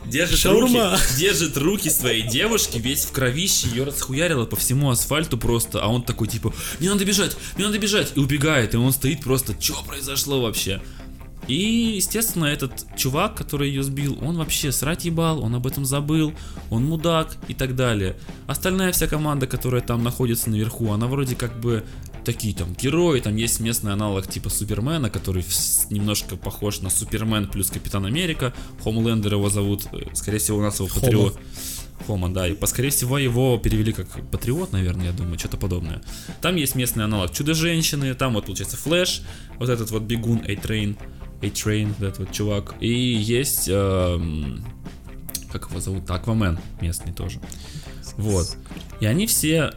Держит 0.06 0.38
Шаурма. 0.38 0.92
руки, 0.92 1.02
держит 1.18 1.56
руки 1.56 1.90
своей 1.90 2.22
девушки, 2.22 2.78
весь 2.78 3.04
в 3.04 3.12
кровище, 3.12 3.68
ее 3.68 3.84
расхуярило 3.84 4.46
по 4.46 4.56
всему 4.56 4.90
асфальту 4.90 5.36
просто, 5.36 5.82
а 5.82 5.88
он 5.88 6.02
такой 6.02 6.28
типа, 6.28 6.54
мне 6.78 6.88
надо 6.90 7.04
бежать, 7.04 7.36
мне 7.56 7.66
надо 7.66 7.78
бежать, 7.78 8.12
и 8.14 8.20
убегает, 8.20 8.74
и 8.74 8.76
он 8.78 8.92
стоит 8.92 9.20
просто, 9.20 9.54
что 9.60 9.82
произошло 9.86 10.40
вообще? 10.40 10.80
И, 11.46 11.94
естественно, 11.96 12.44
этот 12.44 12.84
чувак, 12.96 13.34
который 13.34 13.70
ее 13.70 13.82
сбил, 13.82 14.18
он 14.20 14.36
вообще 14.36 14.70
срать 14.70 15.06
ебал, 15.06 15.42
он 15.42 15.54
об 15.54 15.66
этом 15.66 15.86
забыл, 15.86 16.34
он 16.68 16.84
мудак 16.84 17.36
и 17.48 17.54
так 17.54 17.74
далее. 17.74 18.16
Остальная 18.46 18.92
вся 18.92 19.06
команда, 19.06 19.46
которая 19.46 19.80
там 19.80 20.04
находится 20.04 20.50
наверху, 20.50 20.92
она 20.92 21.06
вроде 21.06 21.36
как 21.36 21.58
бы 21.58 21.84
такие 22.28 22.54
там 22.54 22.74
герои, 22.74 23.20
там 23.20 23.36
есть 23.36 23.58
местный 23.58 23.94
аналог 23.94 24.26
типа 24.26 24.50
Супермена, 24.50 25.08
который 25.08 25.42
немножко 25.88 26.36
похож 26.36 26.82
на 26.82 26.90
Супермен 26.90 27.48
плюс 27.48 27.70
Капитан 27.70 28.04
Америка. 28.04 28.52
Хомлендер 28.84 29.32
его 29.32 29.48
зовут, 29.48 29.86
э, 29.92 30.00
скорее 30.12 30.36
всего 30.36 30.58
у 30.58 30.60
нас 30.60 30.78
его. 30.78 30.90
Патриот. 30.94 31.38
Хома, 32.06 32.28
да, 32.28 32.46
и 32.46 32.52
по- 32.52 32.66
скорее 32.66 32.90
всего 32.90 33.16
его 33.16 33.56
перевели 33.56 33.94
как 33.94 34.08
Патриот, 34.30 34.72
наверное, 34.72 35.06
я 35.06 35.12
думаю, 35.12 35.38
что-то 35.38 35.56
подобное. 35.56 36.02
Там 36.42 36.56
есть 36.56 36.74
местный 36.74 37.04
аналог 37.04 37.32
Чудо-женщины, 37.32 38.12
там 38.12 38.34
вот 38.34 38.44
получается 38.44 38.76
Флэш, 38.76 39.22
вот 39.58 39.70
этот 39.70 39.90
вот 39.90 40.02
бегун 40.02 40.42
A-Train, 40.46 40.98
A-Train, 41.40 41.94
вот 41.98 42.08
этот 42.08 42.18
вот 42.18 42.32
чувак, 42.32 42.74
и 42.80 42.92
есть, 42.92 43.68
эм, 43.70 44.66
как 45.50 45.70
его 45.70 45.80
зовут, 45.80 46.10
Аквамен 46.10 46.58
местный 46.82 47.14
тоже. 47.14 47.40
Вот. 48.18 48.54
И 49.00 49.06
они 49.06 49.26
все 49.26 49.72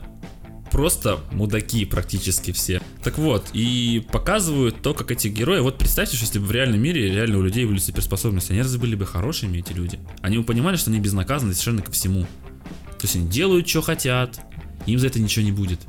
просто 0.72 1.20
мудаки 1.32 1.86
практически 1.86 2.52
все. 2.52 2.82
Так 3.04 3.18
вот, 3.18 3.50
и 3.54 4.06
показывают 4.12 4.82
то, 4.82 4.94
как 4.94 5.12
эти 5.12 5.28
герои... 5.28 5.60
Вот 5.60 5.78
представьте, 5.78 6.16
что 6.16 6.26
если 6.26 6.40
бы 6.40 6.46
в 6.46 6.52
реальном 6.52 6.82
мире 6.82 7.12
реально 7.12 7.38
у 7.38 7.42
людей 7.42 7.66
были 7.66 7.78
суперспособности, 7.78 8.54
они 8.54 8.62
разве 8.62 8.80
были 8.80 8.96
бы 8.96 9.06
хорошими, 9.06 9.60
эти 9.60 9.74
люди? 9.74 10.00
Они 10.22 10.38
бы 10.38 10.44
понимали, 10.44 10.78
что 10.78 10.90
они 10.90 11.00
безнаказаны 11.00 11.54
совершенно 11.54 11.82
ко 11.82 11.92
всему. 11.92 12.24
То 12.24 13.04
есть 13.04 13.16
они 13.16 13.28
делают, 13.28 13.68
что 13.68 13.82
хотят, 13.82 14.40
им 14.86 14.98
за 14.98 15.08
это 15.08 15.20
ничего 15.20 15.44
не 15.44 15.52
будет. 15.52 15.80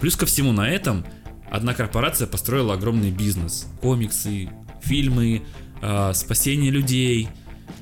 Плюс 0.00 0.16
ко 0.16 0.26
всему 0.26 0.52
на 0.52 0.68
этом 0.68 1.04
одна 1.50 1.74
корпорация 1.74 2.26
построила 2.26 2.74
огромный 2.74 3.10
бизнес. 3.10 3.66
Комиксы, 3.80 4.48
фильмы, 4.82 5.42
а, 5.82 6.12
спасение 6.14 6.70
людей 6.70 7.28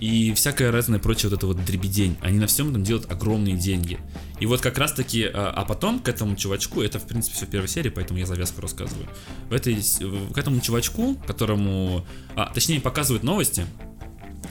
и 0.04 0.34
всякое 0.34 0.70
разное 0.70 0.98
прочее 0.98 1.30
вот 1.30 1.38
это 1.38 1.46
вот 1.46 1.64
дребедень. 1.64 2.18
Они 2.20 2.38
на 2.38 2.46
всем 2.46 2.68
этом 2.68 2.84
делают 2.84 3.10
огромные 3.10 3.56
деньги. 3.56 3.98
И 4.38 4.44
вот 4.44 4.60
как 4.60 4.76
раз 4.76 4.92
таки, 4.92 5.24
а, 5.24 5.50
а 5.56 5.64
потом 5.64 5.98
к 5.98 6.10
этому 6.10 6.36
чувачку, 6.36 6.82
это 6.82 6.98
в 6.98 7.06
принципе 7.06 7.36
все 7.36 7.46
в 7.46 7.48
первой 7.48 7.68
серии, 7.68 7.88
поэтому 7.88 8.18
я 8.18 8.26
завязку 8.26 8.60
рассказываю. 8.60 9.08
В 9.48 9.54
этой, 9.54 9.78
к 10.34 10.36
этому 10.36 10.60
чувачку, 10.60 11.14
которому, 11.26 12.06
а, 12.36 12.52
точнее 12.52 12.82
показывают 12.82 13.22
новости, 13.22 13.64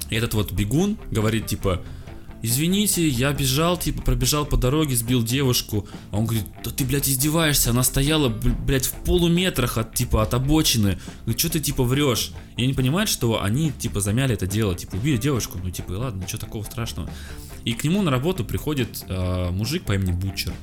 и 0.10 0.16
этот 0.16 0.34
вот 0.34 0.52
бегун 0.52 0.98
говорит 1.12 1.46
типа, 1.46 1.84
извините, 2.44 3.08
я 3.08 3.34
бежал, 3.34 3.78
типа, 3.80 4.04
пробежал 4.04 4.46
по 4.46 4.58
дороге, 4.58 4.96
сбил 4.96 5.24
девушку. 5.24 5.88
А 6.12 6.18
он 6.18 6.26
говорит, 6.26 6.46
да 6.64 6.70
ты, 6.70 6.86
блядь, 6.86 7.10
издеваешься, 7.10 7.72
она 7.72 7.82
стояла, 7.82 8.30
бл- 8.30 8.56
блядь, 8.66 8.86
в 8.86 8.94
полуметрах 9.04 9.80
от, 9.80 9.96
типа, 9.96 10.22
от 10.22 10.36
обочины. 10.36 11.00
Говорит, 11.22 11.40
что 11.40 11.50
ты, 11.50 11.60
типа, 11.60 11.84
врешь? 11.84 12.32
И 12.58 12.64
они 12.64 12.74
понимают, 12.74 13.10
что 13.10 13.42
они, 13.42 13.72
типа, 13.72 14.02
замяли 14.02 14.36
это 14.36 14.46
дело, 14.46 14.76
типа, 14.76 14.96
убили 14.96 15.18
девушку, 15.18 15.58
ну, 15.64 15.72
типа, 15.72 15.94
ладно, 15.94 16.22
ничего 16.22 16.38
такого 16.38 16.64
страшного. 16.64 17.10
И 17.66 17.74
к 17.74 17.84
нему 17.84 18.02
на 18.04 18.12
работу 18.12 18.44
приходит 18.46 19.06
э, 19.08 19.50
мужик 19.50 19.84
по 19.86 19.94
имени 19.94 20.12
Бутчер. 20.12 20.54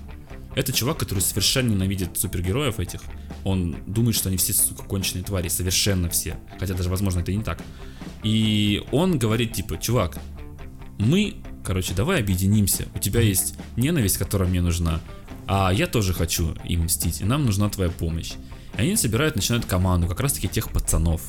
Это 0.54 0.72
чувак, 0.72 0.98
который 0.98 1.20
совершенно 1.20 1.70
ненавидит 1.70 2.18
супергероев 2.18 2.78
этих. 2.78 3.00
Он 3.44 3.76
думает, 3.86 4.16
что 4.16 4.28
они 4.28 4.36
все, 4.36 4.52
сука, 4.52 4.82
конченые 4.82 5.24
твари, 5.24 5.48
совершенно 5.48 6.10
все. 6.10 6.38
Хотя 6.58 6.74
даже, 6.74 6.90
возможно, 6.90 7.20
это 7.20 7.32
не 7.32 7.42
так. 7.42 7.62
И 8.22 8.82
он 8.90 9.18
говорит, 9.18 9.54
типа, 9.54 9.78
чувак, 9.78 10.18
мы, 10.98 11.36
короче, 11.64 11.94
давай 11.94 12.20
объединимся. 12.20 12.86
У 12.94 12.98
тебя 12.98 13.20
есть 13.20 13.54
ненависть, 13.76 14.18
которая 14.18 14.48
мне 14.48 14.60
нужна, 14.60 15.00
а 15.46 15.72
я 15.72 15.86
тоже 15.86 16.14
хочу 16.14 16.54
им 16.64 16.84
мстить, 16.84 17.20
и 17.20 17.24
нам 17.24 17.44
нужна 17.44 17.68
твоя 17.68 17.90
помощь. 17.90 18.32
И 18.76 18.82
они 18.82 18.96
собирают, 18.96 19.36
начинают 19.36 19.66
команду, 19.66 20.06
как 20.06 20.20
раз 20.20 20.34
таки 20.34 20.48
тех 20.48 20.70
пацанов, 20.70 21.22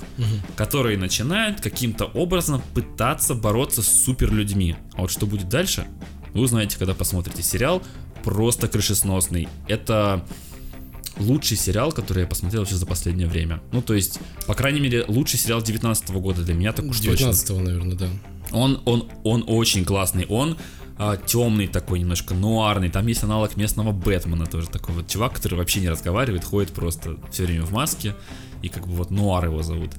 которые 0.55 0.97
начинают 0.97 1.59
каким-то 1.59 2.05
образом 2.05 2.61
пытаться 2.73 3.34
бороться 3.34 3.82
с 3.82 3.88
суперлюдьми. 3.88 4.75
А 4.93 5.01
вот 5.01 5.11
что 5.11 5.25
будет 5.25 5.49
дальше, 5.49 5.88
вы 6.34 6.41
узнаете, 6.41 6.77
когда 6.77 6.93
посмотрите 6.93 7.43
сериал. 7.43 7.82
Просто 8.23 8.67
крышесносный. 8.67 9.47
Это 9.67 10.23
лучший 11.17 11.57
сериал, 11.57 11.91
который 11.91 12.21
я 12.21 12.27
посмотрел 12.27 12.61
вообще 12.61 12.75
за 12.75 12.86
последнее 12.86 13.27
время. 13.27 13.61
Ну, 13.71 13.82
то 13.82 13.93
есть, 13.93 14.19
по 14.45 14.53
крайней 14.53 14.79
мере, 14.79 15.05
лучший 15.07 15.39
сериал 15.39 15.61
19 15.61 16.09
года 16.11 16.43
для 16.43 16.53
меня 16.53 16.71
так 16.71 16.86
уж 16.86 16.99
точно. 16.99 17.32
19 17.32 17.49
наверное, 17.49 17.95
да. 17.95 18.07
Он, 18.52 18.82
он, 18.86 19.10
он 19.24 19.43
очень 19.47 19.86
классный. 19.86 20.26
Он 20.28 20.58
темный 21.26 21.68
такой, 21.68 21.99
немножко 21.99 22.36
нуарный. 22.36 22.89
Там 22.89 23.08
есть 23.08 23.24
аналог 23.24 23.58
местного 23.58 23.91
Бэтмена 23.91 24.45
тоже 24.45 24.68
такой 24.68 24.93
вот 24.93 25.08
чувак, 25.08 25.34
который 25.34 25.56
вообще 25.56 25.80
не 25.80 25.89
разговаривает, 25.89 26.43
ходит 26.43 26.72
просто 26.74 27.18
все 27.32 27.45
время 27.45 27.64
в 27.64 27.72
маске. 27.72 28.16
И 28.62 28.70
как 28.70 28.86
бы 28.86 28.93
вот 28.93 29.10
Нуар 29.10 29.45
его 29.45 29.64
зовут. 29.64 29.91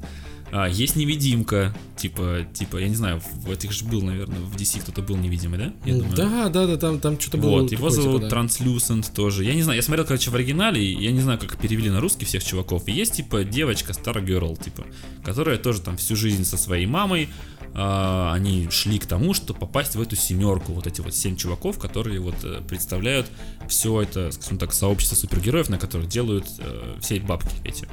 А, 0.55 0.69
есть 0.69 0.97
невидимка, 0.97 1.75
типа, 1.97 2.47
типа, 2.53 2.77
я 2.77 2.89
не 2.89 2.95
знаю, 2.95 3.23
в 3.37 3.51
этих 3.51 3.73
же 3.73 3.87
был, 3.87 4.03
наверное, 4.03 4.39
в 4.41 4.55
DC 4.55 4.83
кто-то 4.83 5.01
был 5.01 5.17
невидимый, 5.17 5.59
да? 5.59 5.73
Я 5.87 5.95
думаю. 5.95 6.15
Да, 6.15 6.49
да, 6.51 6.67
да, 6.67 6.77
там, 6.77 7.01
там 7.01 7.19
что-то 7.19 7.39
было. 7.39 7.63
Вот, 7.63 7.73
его 7.73 7.89
такое, 7.89 8.03
зовут 8.03 8.23
типа, 8.25 8.31
да. 8.31 8.43
Translucent 8.43 9.15
тоже. 9.15 9.45
Я 9.45 9.55
не 9.55 9.63
знаю, 9.63 9.77
я 9.77 9.83
смотрел, 9.83 10.05
короче, 10.05 10.31
в 10.31 10.35
оригинале, 10.35 10.85
и 10.85 11.03
я 11.03 11.11
не 11.11 11.21
знаю, 11.21 11.39
как 11.39 11.57
перевели 11.57 11.89
на 11.89 12.01
русский 12.01 12.27
всех 12.27 12.45
чуваков. 12.45 12.87
И 12.87 12.93
есть, 12.93 13.15
типа, 13.15 13.45
девочка, 13.45 13.93
Stargirl, 13.93 14.63
типа, 14.63 14.85
которая 15.25 15.57
тоже 15.57 15.81
там 15.81 15.97
всю 15.97 16.17
жизнь 16.17 16.45
со 16.45 16.59
своей 16.59 16.85
мамой, 16.85 17.31
а, 17.75 18.33
они 18.35 18.69
шли 18.71 18.99
к 18.99 19.07
тому, 19.07 19.33
чтобы 19.33 19.61
попасть 19.61 19.97
в 19.97 20.01
эту 20.01 20.15
семерку, 20.15 20.73
вот 20.73 20.87
эти 20.87 21.01
вот 21.01 21.15
семь 21.15 21.37
чуваков, 21.37 21.79
которые 21.79 22.21
вот 22.21 22.37
э, 22.45 22.61
представляют 22.69 23.31
все 23.69 24.03
это, 24.03 24.31
скажем 24.31 24.59
так, 24.59 24.75
сообщество 24.75 25.17
супергероев, 25.17 25.71
на 25.71 25.79
которых 25.79 26.09
делают 26.09 26.47
э, 26.59 26.97
все 27.01 27.19
бабки 27.21 27.55
эти. 27.65 27.89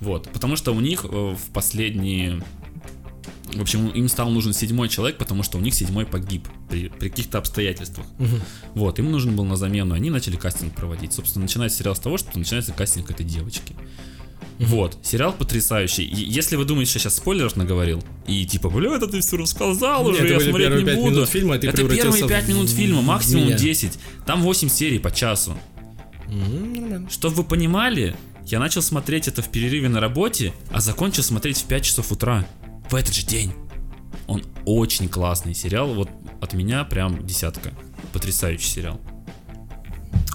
Вот, 0.00 0.28
потому 0.30 0.56
что 0.56 0.74
у 0.74 0.80
них 0.80 1.04
э, 1.04 1.08
в 1.08 1.52
последние 1.52 2.42
в 3.52 3.60
общем, 3.60 3.88
им 3.88 4.08
стал 4.08 4.30
нужен 4.30 4.52
седьмой 4.52 4.88
человек, 4.88 5.16
потому 5.16 5.42
что 5.42 5.58
у 5.58 5.60
них 5.60 5.74
седьмой 5.74 6.06
погиб 6.06 6.48
при, 6.68 6.88
при 6.88 7.08
каких-то 7.08 7.38
обстоятельствах. 7.38 8.06
Вот, 8.74 8.98
им 8.98 9.12
нужен 9.12 9.36
был 9.36 9.44
на 9.44 9.56
замену, 9.56 9.94
они 9.94 10.10
начали 10.10 10.36
кастинг 10.36 10.74
проводить. 10.74 11.12
Собственно, 11.12 11.44
начинается 11.44 11.78
сериал 11.78 11.94
с 11.94 12.00
того, 12.00 12.18
что 12.18 12.36
начинается 12.36 12.72
кастинг 12.72 13.10
этой 13.10 13.24
девочки. 13.24 13.76
Вот, 14.58 14.98
сериал 15.02 15.32
потрясающий. 15.32 16.04
И 16.04 16.16
если 16.30 16.56
вы 16.56 16.64
думаете, 16.64 16.90
что 16.90 16.98
я 16.98 17.02
сейчас 17.04 17.16
спойлеров 17.16 17.56
наговорил, 17.56 18.02
и 18.26 18.46
типа, 18.46 18.70
бля, 18.70 18.94
это 18.96 19.08
ты 19.08 19.20
все 19.20 19.36
рассказал 19.36 20.08
Нет, 20.10 20.20
уже, 20.22 20.32
я 20.32 20.40
смотреть 20.40 20.70
не 20.86 20.94
буду. 20.94 21.10
минут 21.10 21.28
фильма, 21.28 21.54
а 21.56 21.58
ты 21.58 21.68
это 21.68 21.76
первые 21.88 22.26
5 22.28 22.44
в- 22.44 22.48
минут 22.48 22.70
фильма, 22.70 23.02
максимум 23.02 23.46
меня. 23.46 23.58
10. 23.58 23.98
Там 24.26 24.42
8 24.42 24.68
серий 24.68 24.98
по 25.00 25.10
часу. 25.10 25.56
Чтобы 27.10 27.36
вы 27.36 27.44
понимали, 27.44 28.14
я 28.46 28.58
начал 28.58 28.82
смотреть 28.82 29.28
это 29.28 29.42
в 29.42 29.48
перерыве 29.50 29.88
на 29.88 30.00
работе, 30.00 30.52
а 30.70 30.80
закончил 30.80 31.22
смотреть 31.22 31.58
в 31.58 31.64
5 31.64 31.84
часов 31.84 32.12
утра. 32.12 32.46
В 32.90 32.94
этот 32.94 33.14
же 33.14 33.24
день. 33.26 33.52
Он 34.26 34.42
очень 34.64 35.08
классный 35.08 35.54
сериал, 35.54 35.92
вот 35.94 36.08
от 36.40 36.54
меня 36.54 36.84
прям 36.84 37.26
десятка. 37.26 37.72
Потрясающий 38.12 38.68
сериал. 38.68 39.00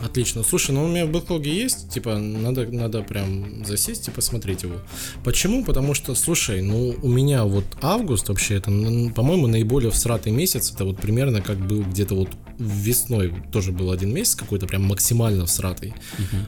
Отлично. 0.04 0.44
Слушай, 0.44 0.72
ну 0.72 0.86
у 0.86 0.88
меня 0.88 1.06
в 1.06 1.12
бэклоге 1.12 1.54
есть, 1.54 1.90
типа, 1.90 2.18
надо, 2.18 2.66
надо 2.72 3.02
прям 3.02 3.66
засесть 3.66 4.08
и 4.08 4.12
посмотреть 4.12 4.64
его. 4.64 4.76
Почему? 5.24 5.64
Потому 5.64 5.94
что, 5.94 6.16
слушай, 6.16 6.62
ну 6.62 6.96
у 7.02 7.10
меня 7.10 7.44
вот 7.44 7.66
август 7.82 8.30
вообще, 8.30 8.56
это, 8.56 8.72
по-моему, 9.16 9.48
наиболее 9.48 9.92
всратый 9.92 10.32
месяц, 10.32 10.72
это 10.74 10.86
вот 10.86 10.98
примерно 11.00 11.42
как 11.42 11.58
был 11.58 11.84
где-то 11.84 12.16
вот 12.16 12.30
весной, 12.58 13.34
тоже 13.52 13.72
был 13.72 13.92
один 13.92 14.14
месяц 14.14 14.36
какой-то 14.36 14.68
прям 14.68 14.84
максимально 14.84 15.46
всратый. 15.46 15.94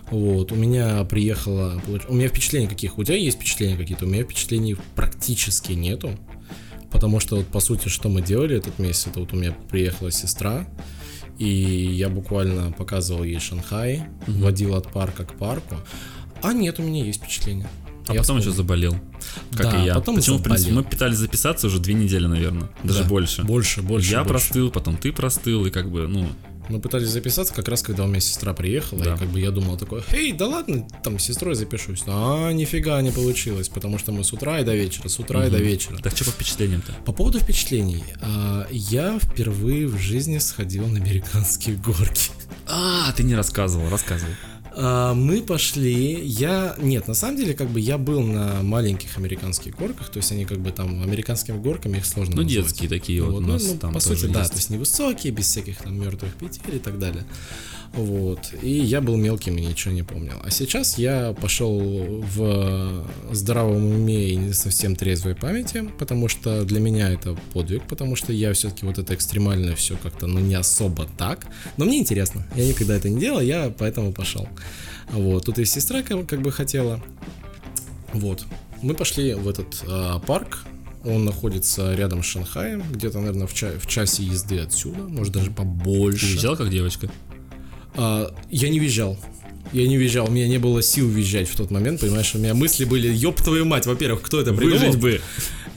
Вот, 0.10 0.52
у 0.52 0.56
меня 0.56 1.04
приехала, 1.04 1.82
получ- 1.86 2.06
у 2.08 2.14
меня 2.14 2.28
впечатления 2.30 2.68
каких, 2.68 2.98
у 2.98 3.04
тебя 3.04 3.18
есть 3.18 3.38
впечатления 3.38 3.78
какие-то, 3.78 4.06
у 4.06 4.10
меня 4.10 4.24
впечатлений 4.24 4.76
практически 4.96 5.74
нету. 5.74 6.12
Потому 6.90 7.22
что 7.22 7.38
вот 7.38 7.48
по 7.48 7.62
сути, 7.62 7.88
что 7.88 8.10
мы 8.10 8.22
делали 8.22 8.58
этот 8.58 8.78
месяц, 8.78 9.08
это 9.08 9.22
вот 9.22 9.34
у 9.34 9.38
меня 9.38 9.56
приехала 9.70 10.12
сестра, 10.12 10.68
и 11.42 11.92
я 11.94 12.10
буквально 12.10 12.72
показывал 12.72 13.24
ей 13.24 13.40
Шанхай, 13.40 14.04
водил 14.28 14.76
от 14.76 14.92
парка 14.92 15.26
к 15.26 15.34
парку. 15.38 15.76
А 16.42 16.54
нет, 16.54 16.80
у 16.80 16.84
меня 16.84 17.04
есть 17.06 17.22
впечатление. 17.22 17.68
А 18.08 18.14
Я 18.14 18.22
потом 18.22 18.38
еще 18.38 18.50
вспомнил. 18.50 18.92
заболел. 18.92 18.96
Как 19.56 19.72
Да, 19.72 19.82
и 19.82 19.86
я. 19.86 19.94
потом 19.96 20.16
Почему, 20.16 20.38
в 20.38 20.44
принципе, 20.44 20.70
заболел. 20.70 20.84
мы 20.84 20.90
пытались 20.90 21.18
записаться 21.18 21.68
уже 21.68 21.80
две 21.80 21.94
недели, 21.94 22.26
наверное. 22.26 22.70
Даже 22.84 23.04
Да, 23.04 23.10
больше. 23.10 23.44
Больше, 23.44 23.82
больше. 23.82 24.12
я 24.12 24.20
больше. 24.24 24.30
простыл, 24.30 24.72
потом 24.72 24.98
ты 24.98 25.12
простыл, 25.12 25.66
и 25.66 25.70
как 25.70 25.90
бы, 25.92 26.08
ну, 26.08 26.28
Мы 26.72 26.80
пытались 26.80 27.10
записаться 27.10 27.54
как 27.54 27.68
раз, 27.68 27.82
когда 27.84 28.06
у 28.06 28.08
меня 28.08 28.22
сестра 28.22 28.54
приехала, 28.54 29.04
Да. 29.04 29.16
и 29.16 29.18
как 29.18 29.28
бы 29.28 29.40
я 29.42 29.52
думал 29.52 29.78
такой, 29.78 30.04
эй, 30.14 30.32
да 30.32 30.48
ладно, 30.48 30.88
там 31.04 31.20
с 31.20 31.24
сестрой 31.24 31.56
запишусь. 31.56 32.04
А, 32.08 32.52
нифига 32.54 33.02
не 33.02 33.12
получилось, 33.12 33.68
потому 33.68 33.98
что 33.98 34.12
мы 34.14 34.24
с 34.24 34.32
утра 34.32 34.60
и 34.62 34.64
до 34.64 34.74
вечера, 34.76 35.10
с 35.10 35.20
утра 35.20 35.46
и 35.48 35.50
до 35.50 35.58
вечера. 35.58 35.98
так 35.98 36.16
что 36.16 36.24
по 36.26 36.32
впечатлениям-то? 36.32 36.94
По 37.06 37.12
поводу 37.12 37.40
впечатлений, 37.40 38.04
а, 38.22 38.68
я 38.72 39.20
впервые 39.20 39.88
в 39.88 39.98
жизни 39.98 40.38
сходил 40.38 40.88
на 40.88 40.98
американские 40.98 41.76
горки. 41.76 42.32
А, 42.68 43.12
ты 43.12 43.24
не 43.24 43.36
рассказывал, 43.36 43.90
рассказывай. 43.90 44.36
А, 44.74 45.14
Мы 45.14 45.42
пошли, 45.42 46.20
я, 46.26 46.76
нет, 46.80 47.08
на 47.08 47.14
самом 47.14 47.38
деле, 47.38 47.54
как 47.54 47.70
бы 47.70 47.80
я 47.80 47.98
был 47.98 48.22
на 48.22 48.62
маленьких 48.64 49.18
американских 49.18 49.76
горках, 49.76 50.10
то 50.10 50.18
есть 50.18 50.32
они 50.32 50.46
как 50.46 50.60
бы 50.60 50.72
там 50.72 51.04
американскими 51.04 51.58
горками 51.58 51.98
их 51.98 52.06
сложно 52.06 52.36
Ну, 52.38 52.44
назвать. 52.44 52.66
детские 52.66 52.90
такие 52.90 53.22
вот 53.24 53.36
у 53.36 53.40
ну, 53.42 53.54
нас 53.54 53.68
ну, 53.68 53.78
там 53.78 53.94
по 53.94 54.00
сути, 54.00 54.26
да, 54.28 54.40
есть. 54.40 54.52
то 54.52 54.58
есть 54.58 54.70
невысокие, 54.70 55.34
без 55.34 55.46
всяких 55.46 55.78
там 55.78 56.00
мертвых 56.00 56.34
петель 56.36 56.76
и 56.76 56.80
так 56.80 57.00
далее. 57.00 57.26
Вот. 57.94 58.54
И 58.62 58.70
я 58.70 59.02
был 59.02 59.18
мелким 59.18 59.58
и 59.58 59.66
ничего 59.66 59.94
не 59.94 60.04
помнил. 60.04 60.36
А 60.44 60.50
сейчас 60.50 60.98
я 60.98 61.34
пошел 61.34 61.78
в 61.80 63.06
здравом 63.32 63.86
уме 63.86 64.30
и 64.30 64.36
не 64.38 64.54
совсем 64.54 64.96
трезвой 64.96 65.36
памяти, 65.36 65.90
потому 66.00 66.30
что 66.30 66.64
для 66.64 66.80
меня 66.80 67.10
это 67.12 67.36
подвиг, 67.54 67.84
потому 67.84 68.16
что 68.16 68.32
я 68.32 68.54
все-таки 68.54 68.86
вот 68.86 68.98
это 68.98 69.14
экстремальное 69.14 69.76
все 69.76 69.98
как-то, 69.98 70.28
ну, 70.28 70.40
не 70.40 70.56
особо 70.56 71.06
так. 71.18 71.48
Но 71.76 71.86
мне 71.86 72.00
интересно. 72.00 72.48
Я 72.56 72.66
никогда 72.66 72.96
это 72.96 73.10
не 73.10 73.20
делал, 73.20 73.42
я 73.42 73.74
поэтому 73.78 74.14
пошел. 74.14 74.48
Вот, 75.12 75.46
тут 75.46 75.60
и 75.60 75.66
сестра 75.66 76.02
как, 76.02 76.26
как 76.28 76.42
бы 76.42 76.52
хотела. 76.52 77.04
Вот, 78.14 78.46
мы 78.82 78.94
пошли 78.94 79.34
в 79.34 79.48
этот 79.50 79.84
а, 79.88 80.20
парк, 80.20 80.66
он 81.04 81.26
находится 81.26 81.94
рядом 81.96 82.24
с 82.24 82.26
Шанхаем, 82.26 82.84
где-то, 82.92 83.20
наверное, 83.20 83.48
в, 83.48 83.54
ча- 83.54 83.78
в 83.80 83.88
часе 83.88 84.24
езды 84.24 84.60
отсюда, 84.60 85.04
может 85.04 85.34
даже 85.34 85.52
побольше. 85.52 86.28
Ты 86.28 86.34
визжал 86.34 86.56
как 86.56 86.70
девочка? 86.70 87.10
А, 87.96 88.34
я 88.50 88.70
не 88.70 88.80
визжал. 88.80 89.18
Я 89.74 89.88
не 89.88 89.96
визжал, 89.96 90.28
у 90.28 90.32
меня 90.32 90.48
не 90.48 90.58
было 90.58 90.82
сил 90.82 91.08
визжать 91.08 91.48
в 91.48 91.56
тот 91.56 91.72
момент, 91.72 92.02
понимаешь? 92.02 92.36
У 92.36 92.38
меня 92.38 92.54
мысли 92.54 92.84
были, 92.84 93.08
ёб 93.08 93.42
твою 93.42 93.64
мать, 93.66 93.86
во-первых, 93.86 94.22
кто 94.22 94.42
это 94.42 94.54
придумал? 94.54 94.80
Выжить 94.80 95.00
бы. 95.00 95.22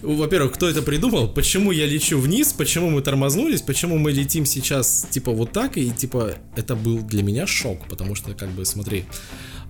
Во-первых, 0.03 0.53
кто 0.53 0.69
это 0.69 0.83
придумал? 0.83 1.29
Почему 1.29 1.71
я 1.71 1.87
лечу 1.87 2.19
вниз? 2.19 2.53
Почему 2.53 2.91
мы 2.91 3.01
тормознулись? 3.03 3.63
Почему 3.63 3.97
мы 3.97 4.13
летим 4.13 4.45
сейчас, 4.47 5.07
типа, 5.11 5.31
вот 5.31 5.53
так? 5.53 5.79
И, 5.79 5.91
типа, 5.91 6.35
это 6.57 6.75
был 6.75 6.99
для 7.03 7.23
меня 7.23 7.47
шок, 7.47 7.87
потому 7.89 8.15
что, 8.15 8.35
как 8.35 8.51
бы, 8.51 8.65
смотри, 8.65 9.05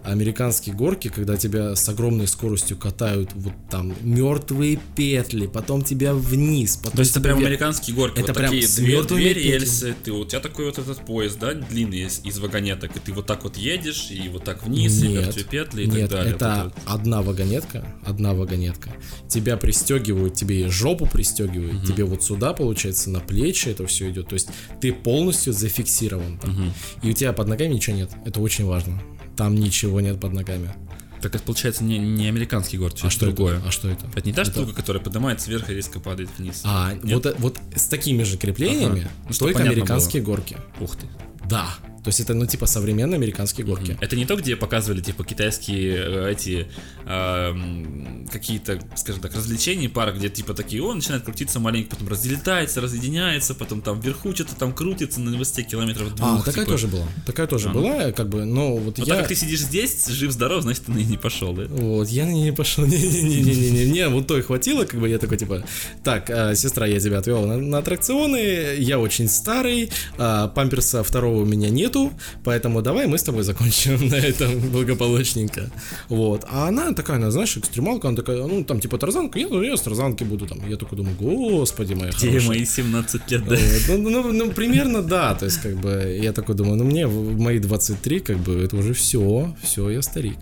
американские 0.05 0.75
горки, 0.75 1.09
когда 1.09 1.37
тебя 1.37 1.75
с 1.75 1.89
огромной 1.89 2.27
скоростью 2.27 2.77
катают 2.77 3.31
вот 3.35 3.55
там 3.71 3.95
мертвые 4.03 4.79
петли, 4.95 5.47
потом 5.47 5.83
тебя 5.83 6.15
вниз, 6.15 6.77
потом 6.77 6.93
То 6.93 7.01
есть 7.01 7.13
это 7.13 7.21
прям 7.21 7.39
американские 7.39 7.97
горки, 7.97 8.21
Это 8.21 8.29
вот 8.29 8.37
прям 8.37 8.51
такие 8.51 8.69
две, 8.69 9.03
две 9.03 9.33
рельсы, 9.33 9.95
ты, 10.05 10.13
у 10.13 10.25
тебя 10.25 10.41
такой 10.41 10.67
вот 10.67 10.79
этот 10.79 11.05
поезд, 11.05 11.39
да, 11.39 11.55
длинный 11.55 12.03
из, 12.03 12.21
из 12.25 12.39
вагонеток, 12.39 12.97
и 12.97 13.01
ты 13.01 13.13
вот 13.13 13.27
так 13.27 13.45
вот 13.45 13.57
едешь, 13.57 14.09
и 14.11 14.29
вот 14.29 14.45
так 14.45 14.65
вниз, 14.65 15.03
и 15.03 15.09
Нет, 15.09 15.27
мертвые 15.27 15.45
петли 15.45 15.83
и 15.85 15.87
нет, 15.87 16.11
так 16.11 16.19
далее. 16.19 16.35
это 16.35 16.65
Вот 16.65 16.75
одна 16.87 17.23
вагонетка, 17.23 17.87
одна 18.05 18.35
вагонетка. 18.35 18.91
Тебя 19.29 19.57
пристегивают, 19.57 20.35
тебе 20.35 20.63
и 20.63 20.69
жопу 20.69 21.07
пристегивают, 21.07 21.87
тебе 21.87 22.05
вот 22.05 22.23
сюда, 22.23 22.53
получается, 22.53 23.11
на 23.11 23.21
плечи 23.21 23.69
это 23.69 23.87
все 23.87 24.11
идет. 24.11 24.29
То 24.29 24.35
есть 24.35 24.49
ты 24.81 24.93
полностью 24.93 25.53
зафиксирован 25.53 26.39
там. 26.39 26.73
И 27.03 27.11
у 27.11 27.13
тебя 27.13 27.33
под 27.33 27.49
ногами 27.49 27.75
ничего 27.75 27.97
нет. 27.97 28.11
Это 28.25 28.41
очень 28.41 28.65
важно. 28.65 29.01
Там 29.37 29.55
ничего 29.55 30.01
нет 30.01 30.21
под 30.21 30.33
ногами. 30.33 30.75
Так 31.21 31.35
это 31.35 31.45
получается 31.45 31.85
не, 31.85 31.99
не 31.99 32.29
американский 32.29 32.77
город, 32.77 32.99
А 33.03 33.09
что 33.09 33.27
другое. 33.27 33.57
это? 33.59 33.69
А 33.69 33.71
что 33.71 33.89
это? 33.89 34.07
Это 34.15 34.27
не 34.29 34.35
та 34.35 34.45
штука, 34.45 34.75
которая 34.75 35.03
поднимается 35.03 35.51
вверх 35.51 35.71
и 35.71 35.75
резко 35.75 35.99
падает 35.99 36.29
вниз. 36.39 36.61
А, 36.65 36.93
Нет? 37.03 37.15
вот, 37.15 37.27
э- 37.27 37.35
вот 37.39 37.59
с 37.75 37.87
такими 37.87 38.23
же 38.25 38.37
креплениями, 38.37 39.01
Ага. 39.01 39.11
Ну, 39.31 39.35
только 39.35 39.63
американские 39.63 40.23
горки. 40.23 40.59
Ух 40.81 40.97
ты. 40.97 41.07
Да. 41.49 41.67
То 42.05 42.09
есть 42.09 42.21
это, 42.21 42.35
ну, 42.35 42.45
типа, 42.47 42.67
современные 42.67 43.17
американские 43.17 43.67
горки. 43.67 43.97
Это 44.01 44.15
не 44.15 44.27
то, 44.27 44.37
где 44.37 44.57
показывали, 44.57 45.01
типа, 45.01 45.25
китайские 45.25 45.95
э, 45.97 46.33
эти 46.33 46.69
м, 47.07 48.29
какие-то, 48.31 48.79
скажем 48.95 49.23
так, 49.23 49.35
развлечения, 49.35 49.89
пара, 49.89 50.13
где, 50.13 50.29
типа, 50.29 50.55
такие, 50.55 50.83
он 50.83 50.97
начинает 50.97 51.25
крутиться 51.25 51.61
маленько, 51.61 51.91
потом 51.97 52.09
разлетается, 52.09 52.81
разъединяется, 52.81 53.55
потом 53.55 53.81
там 53.81 54.01
вверху 54.01 54.35
что-то 54.35 54.55
там 54.55 54.73
крутится 54.75 55.21
на 55.21 55.37
высоте 55.37 55.63
километров 55.63 56.15
двух. 56.15 56.41
А, 56.41 56.43
такая 56.43 56.65
типа. 56.65 56.67
тоже 56.67 56.89
была. 56.89 57.07
Такая 57.27 57.47
тоже 57.47 57.69
А, 57.71 57.73
была, 57.73 58.13
как 58.13 58.29
бы, 58.29 58.45
но 58.45 58.77
вот 58.77 58.99
Вот 58.99 59.07
я... 59.07 59.15
так 59.15 59.19
как 59.21 59.29
ты 59.29 59.35
сидишь 59.35 59.61
здесь, 59.61 60.07
жив-здоров, 60.07 60.63
значит, 60.63 60.85
ты 60.85 60.93
на 60.93 60.97
ней 60.97 61.07
не 61.07 61.17
пошел, 61.17 61.55
да? 61.55 61.65
Вот, 61.69 62.09
я 62.09 62.27
на 62.27 62.33
ней 62.33 62.45
не 62.45 62.53
пошел. 62.53 62.85
Не-не-не-не-не, 62.87 63.91
не, 63.91 64.09
вот 64.09 64.27
той 64.27 64.43
хватило, 64.43 64.85
как 64.85 65.01
бы 65.01 65.09
я 65.09 65.19
такой, 65.19 65.39
типа, 65.39 65.65
так, 66.03 66.29
а, 66.31 66.55
сестра, 66.55 66.87
я 66.87 67.01
тебя 67.01 67.19
отвел 67.19 67.47
на, 67.47 67.57
на 67.57 67.79
аттракционы, 67.79 68.77
я 68.79 68.99
очень 68.99 69.29
старый, 69.29 69.91
а, 70.19 70.49
памперса 70.49 71.03
второго 71.03 71.43
у 71.43 71.45
меня 71.47 71.71
нету, 71.95 72.13
поэтому 72.45 72.83
давай 72.83 73.07
мы 73.07 73.19
с 73.19 73.23
тобой 73.23 73.43
закончим 73.43 74.09
на 74.11 74.17
этом 74.17 74.59
благополучненько. 74.71 75.71
Вот. 76.09 76.45
А 76.51 76.69
она 76.69 76.93
такая, 76.93 77.17
она, 77.17 77.31
знаешь, 77.31 77.57
экстремалка, 77.57 78.09
она 78.09 78.17
такая, 78.17 78.47
ну, 78.47 78.65
там, 78.65 78.81
типа, 78.81 78.99
тарзанка, 78.99 79.39
я, 79.39 79.49
ну, 79.49 79.63
я 79.63 79.77
с 79.77 79.81
тарзанки 79.81 80.25
буду 80.25 80.47
там. 80.47 80.59
Я 80.69 80.77
такой 80.77 80.99
думаю, 80.99 81.17
господи 81.19 81.95
моя 81.95 82.13
Где 82.13 82.29
хорошая. 82.29 82.49
мои 82.49 82.65
17 82.65 83.31
лет, 83.31 83.45
да? 83.45 83.57
Вот, 83.57 83.99
Ну, 83.99 84.11
ну, 84.11 84.33
ну, 84.33 84.51
примерно 84.53 85.03
да, 85.03 85.35
то 85.35 85.47
есть 85.47 85.59
как 85.59 85.77
бы 85.77 86.19
я 86.23 86.33
такой 86.33 86.55
думаю, 86.55 86.77
ну 86.77 86.85
мне 86.85 87.07
в 87.07 87.35
в 87.35 87.39
мои 87.41 87.59
23 87.59 88.21
как 88.21 88.37
бы 88.39 88.55
это 88.55 88.77
уже 88.77 88.93
все, 88.93 89.55
все, 89.63 89.91
я 89.91 90.03
старик. 90.03 90.37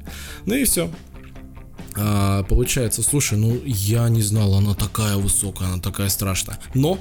Ну 0.47 0.55
и 0.55 0.65
все. 0.65 0.91
А, 1.97 2.43
получается, 2.45 3.03
слушай, 3.03 3.39
ну 3.39 3.61
я 3.65 4.09
не 4.09 4.23
знал, 4.23 4.55
она 4.55 4.75
такая 4.75 5.17
высокая, 5.17 5.69
она 5.69 5.83
такая 5.83 6.09
страшная. 6.09 6.59
Но 6.75 6.99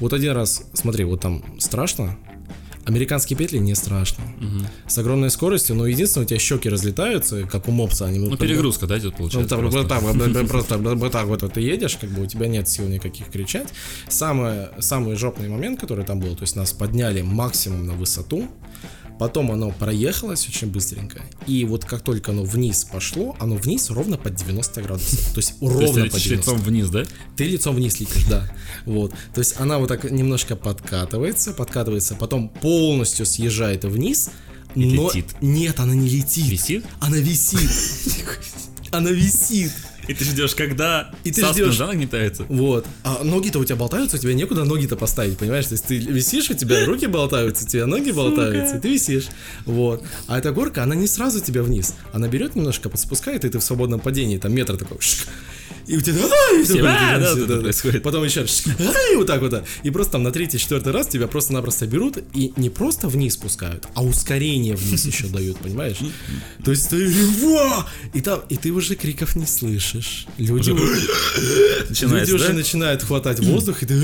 вот 0.00 0.12
один 0.12 0.32
раз, 0.32 0.62
смотри, 0.74 1.04
вот 1.04 1.20
там 1.20 1.42
страшно, 1.58 2.16
американские 2.86 3.36
петли 3.36 3.58
не 3.58 3.74
страшно. 3.74 4.24
С 4.86 4.96
огромной 4.98 5.30
скоростью, 5.30 5.76
но 5.76 5.86
единственное, 5.86 6.24
у 6.24 6.28
тебя 6.28 6.38
щеки 6.38 6.68
разлетаются, 6.68 7.42
как 7.42 7.68
у 7.68 7.72
мопса. 7.72 8.06
Они 8.06 8.18
Ну, 8.18 8.36
перегрузка, 8.36 8.86
да, 8.86 8.98
идет, 8.98 9.12
ну, 9.12 9.18
получается. 9.18 9.56
там, 9.56 9.60
просто. 9.60 9.78
вот 9.80 9.88
так, 9.88 10.02
вот, 10.02 10.16
вот, 10.16 10.48
просто 10.48 10.78
вот 10.78 11.12
так 11.12 11.26
вот 11.26 11.52
ты 11.52 11.60
едешь, 11.60 11.96
как 11.96 12.10
бы 12.10 12.22
у 12.22 12.26
тебя 12.26 12.46
нет 12.48 12.68
сил 12.68 12.86
никаких 12.88 13.28
кричать. 13.28 13.68
Самое, 14.08 14.70
самый 14.78 15.16
жопный 15.16 15.48
момент, 15.48 15.80
который 15.80 16.04
там 16.04 16.20
был, 16.20 16.34
то 16.34 16.42
есть 16.42 16.56
нас 16.56 16.72
подняли 16.72 17.22
максимум 17.22 17.86
на 17.86 17.92
высоту, 17.94 18.48
потом 19.18 19.50
оно 19.50 19.70
проехалось 19.70 20.46
очень 20.48 20.68
быстренько, 20.68 21.22
и 21.46 21.64
вот 21.64 21.84
как 21.84 22.02
только 22.02 22.32
оно 22.32 22.42
вниз 22.42 22.84
пошло, 22.84 23.36
оно 23.38 23.56
вниз 23.56 23.90
ровно 23.90 24.16
под 24.16 24.34
90 24.34 24.82
градусов. 24.82 25.32
То 25.32 25.38
есть 25.38 25.54
ровно 25.60 25.86
ты 25.86 26.10
под 26.10 26.14
летишь 26.14 26.22
90. 26.24 26.50
лицом 26.50 26.58
вниз, 26.58 26.88
да? 26.90 27.04
Ты 27.36 27.44
лицом 27.44 27.76
вниз 27.76 28.00
летишь, 28.00 28.24
да. 28.28 28.50
Вот. 28.84 29.12
То 29.34 29.40
есть 29.40 29.58
она 29.58 29.78
вот 29.78 29.88
так 29.88 30.10
немножко 30.10 30.56
подкатывается, 30.56 31.52
подкатывается, 31.52 32.14
потом 32.14 32.48
полностью 32.48 33.26
съезжает 33.26 33.84
вниз, 33.84 34.30
но... 34.74 35.08
летит. 35.08 35.26
Нет, 35.40 35.80
она 35.80 35.94
не 35.94 36.08
летит. 36.08 36.46
Висит? 36.46 36.84
Она 37.00 37.16
висит. 37.16 37.70
Она 38.92 39.10
висит. 39.10 39.72
И 40.08 40.14
ты 40.14 40.24
ждешь, 40.24 40.54
когда 40.54 41.10
И 41.24 41.32
ты 41.32 41.40
Саспен, 41.40 41.64
ждешь. 41.66 41.78
да, 41.78 41.86
нагнетается? 41.88 42.44
Вот. 42.48 42.86
А 43.04 43.24
ноги-то 43.24 43.58
у 43.58 43.64
тебя 43.64 43.76
болтаются, 43.76 44.16
у 44.16 44.20
тебя 44.20 44.34
некуда 44.34 44.64
ноги-то 44.64 44.96
поставить, 44.96 45.38
понимаешь? 45.38 45.66
То 45.66 45.72
есть 45.72 45.86
ты 45.86 45.98
висишь, 45.98 46.50
у 46.50 46.54
тебя 46.54 46.84
руки 46.86 47.06
болтаются, 47.06 47.64
у 47.64 47.68
тебя 47.68 47.86
ноги 47.86 48.10
болтаются, 48.12 48.76
и 48.76 48.80
ты 48.80 48.88
висишь. 48.88 49.26
Вот. 49.64 50.02
А 50.26 50.38
эта 50.38 50.52
горка, 50.52 50.82
она 50.82 50.94
не 50.94 51.06
сразу 51.08 51.40
тебя 51.40 51.62
вниз. 51.62 51.94
Она 52.12 52.28
берет 52.28 52.54
немножко, 52.56 52.88
подспускает, 52.88 53.44
и 53.44 53.48
ты 53.48 53.58
в 53.58 53.62
свободном 53.64 54.00
падении, 54.00 54.38
там 54.38 54.52
метр 54.54 54.76
такой. 54.76 54.98
шик, 55.00 55.26
И 55.86 55.96
у 55.96 56.00
тебя... 56.00 56.22
ай, 56.24 56.64
Все, 56.64 56.74
такой, 56.74 56.90
а, 56.90 57.14
ты- 57.14 57.20
да, 57.20 57.34
вот 57.34 57.50
это 57.50 57.60
происходит. 57.60 58.02
Потом 58.02 58.24
еще... 58.24 58.46
шик, 58.46 58.68
ай, 58.80 59.16
вот 59.16 59.26
так 59.26 59.40
вот. 59.40 59.64
И 59.82 59.90
просто 59.90 60.12
там 60.12 60.22
на 60.22 60.32
третий, 60.32 60.58
четвертый 60.58 60.92
раз 60.92 61.06
тебя 61.06 61.28
просто-напросто 61.28 61.86
берут 61.86 62.18
и 62.34 62.52
не 62.56 62.70
просто 62.70 63.08
вниз 63.08 63.34
спускают, 63.34 63.86
а 63.94 64.04
ускорение 64.04 64.74
вниз 64.74 65.04
еще 65.06 65.26
дают, 65.26 65.58
понимаешь? 65.58 65.98
То 66.64 66.70
есть 66.70 66.90
ты... 66.90 67.08
«Ва!» 67.40 67.86
И 68.14 68.20
там... 68.20 68.42
И 68.48 68.56
ты 68.56 68.72
уже 68.72 68.96
криков 68.96 69.36
не 69.36 69.46
слышишь. 69.46 70.26
Люди... 70.38 70.70
Люди 71.90 72.32
уже 72.32 72.48
да? 72.48 72.52
начинают 72.54 73.02
хватать 73.02 73.40
воздух, 73.40 73.82
и 73.82 73.86
ты 73.86 73.94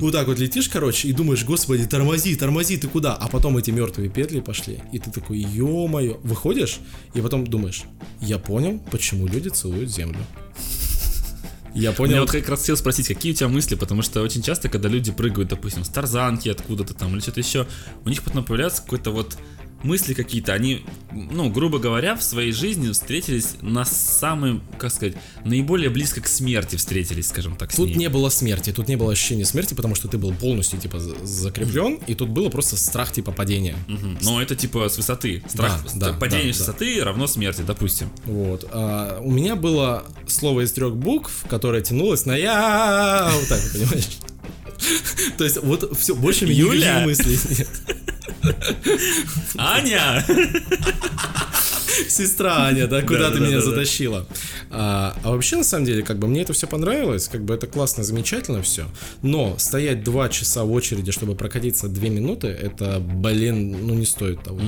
вот 0.00 0.12
так 0.12 0.26
вот 0.26 0.38
летишь, 0.38 0.68
короче, 0.68 1.08
и 1.08 1.12
думаешь, 1.12 1.44
господи, 1.44 1.86
тормози, 1.86 2.34
тормози, 2.34 2.76
ты 2.76 2.88
куда? 2.88 3.14
А 3.14 3.28
потом 3.28 3.56
эти 3.58 3.70
мертвые 3.70 4.10
петли 4.10 4.40
пошли, 4.40 4.80
и 4.92 4.98
ты 4.98 5.10
такой, 5.10 5.38
ё-моё, 5.38 6.18
выходишь, 6.22 6.78
и 7.14 7.20
потом 7.20 7.46
думаешь, 7.46 7.82
я 8.20 8.38
понял, 8.38 8.80
почему 8.90 9.26
люди 9.26 9.48
целуют 9.48 9.77
землю. 9.86 10.18
Я 11.74 11.92
понял. 11.92 12.20
вот 12.20 12.30
как 12.30 12.48
раз 12.48 12.60
хотел 12.60 12.76
спросить, 12.76 13.08
какие 13.08 13.32
у 13.32 13.34
тебя 13.34 13.48
мысли, 13.48 13.74
потому 13.74 14.02
что 14.02 14.22
очень 14.22 14.42
часто, 14.42 14.68
когда 14.68 14.88
люди 14.88 15.12
прыгают, 15.12 15.50
допустим, 15.50 15.84
с 15.84 15.88
тарзанки 15.88 16.48
откуда-то 16.48 16.94
там 16.94 17.12
или 17.12 17.20
что-то 17.20 17.40
еще, 17.40 17.66
у 18.04 18.08
них 18.08 18.22
потом 18.22 18.44
появляется 18.44 18.82
какой-то 18.82 19.10
вот 19.10 19.38
мысли 19.82 20.14
какие-то, 20.14 20.52
они, 20.52 20.84
ну, 21.12 21.50
грубо 21.50 21.78
говоря, 21.78 22.16
в 22.16 22.22
своей 22.22 22.52
жизни 22.52 22.90
встретились 22.90 23.54
на 23.60 23.84
самым, 23.84 24.62
как 24.78 24.92
сказать, 24.92 25.14
наиболее 25.44 25.90
близко 25.90 26.20
к 26.20 26.26
смерти 26.26 26.76
встретились, 26.76 27.28
скажем 27.28 27.56
так, 27.56 27.74
Тут 27.74 27.94
не 27.96 28.08
было 28.08 28.28
смерти, 28.28 28.72
тут 28.72 28.88
не 28.88 28.96
было 28.96 29.12
ощущения 29.12 29.44
смерти, 29.44 29.74
потому 29.74 29.94
что 29.94 30.08
ты 30.08 30.18
был 30.18 30.32
полностью, 30.32 30.78
типа, 30.80 30.98
за- 30.98 31.24
закреплен, 31.24 31.98
и 32.06 32.14
тут 32.14 32.28
было 32.30 32.48
просто 32.48 32.76
страх, 32.76 33.12
типа, 33.12 33.32
падения. 33.32 33.76
Мгм. 33.86 34.18
Но 34.22 34.42
это 34.42 34.56
типа 34.56 34.88
с 34.88 34.96
высоты. 34.96 35.42
Страх, 35.48 35.84
Да, 35.94 36.10
да, 36.10 36.12
падение 36.18 36.48
да, 36.52 36.54
с 36.54 36.58
да. 36.58 36.64
высоты 36.72 37.04
равно 37.04 37.26
смерти, 37.26 37.62
допустим. 37.66 38.10
Вот. 38.24 38.64
А, 38.70 39.20
у 39.22 39.30
меня 39.30 39.54
было 39.56 40.04
слово 40.26 40.62
из 40.64 40.72
трех 40.72 40.96
букв, 40.96 41.44
которое 41.48 41.82
тянулось 41.82 42.26
на 42.26 42.36
я. 42.36 43.30
Вот 43.32 43.48
так, 43.48 43.60
понимаешь? 43.72 44.08
То 45.36 45.44
есть 45.44 45.58
вот 45.62 45.96
все, 45.98 46.14
больше 46.14 46.44
меня 46.46 46.54
Юля? 46.54 47.00
мыслей 47.04 47.38
нет. 47.58 47.68
Аня! 49.56 50.24
Сестра 52.08 52.66
Аня, 52.66 52.86
да, 52.86 53.02
куда 53.02 53.28
Да, 53.28 53.30
ты 53.30 53.40
да, 53.40 53.46
меня 53.46 53.56
да, 53.56 53.62
затащила? 53.62 54.26
А, 54.70 55.16
а 55.24 55.30
вообще, 55.30 55.56
на 55.56 55.64
самом 55.64 55.84
деле, 55.84 56.02
как 56.02 56.18
бы 56.18 56.28
мне 56.28 56.42
это 56.42 56.52
все 56.52 56.66
понравилось, 56.66 57.28
как 57.28 57.44
бы 57.44 57.54
это 57.54 57.66
классно, 57.66 58.04
замечательно 58.04 58.62
все. 58.62 58.86
Но 59.22 59.56
стоять 59.58 60.04
два 60.04 60.28
часа 60.28 60.64
в 60.64 60.72
очереди, 60.72 61.10
чтобы 61.10 61.34
прокатиться 61.34 61.88
две 61.88 62.10
минуты, 62.10 62.48
это, 62.48 63.00
блин, 63.00 63.86
ну 63.86 63.94
не 63.94 64.06
стоит 64.06 64.42
того. 64.42 64.60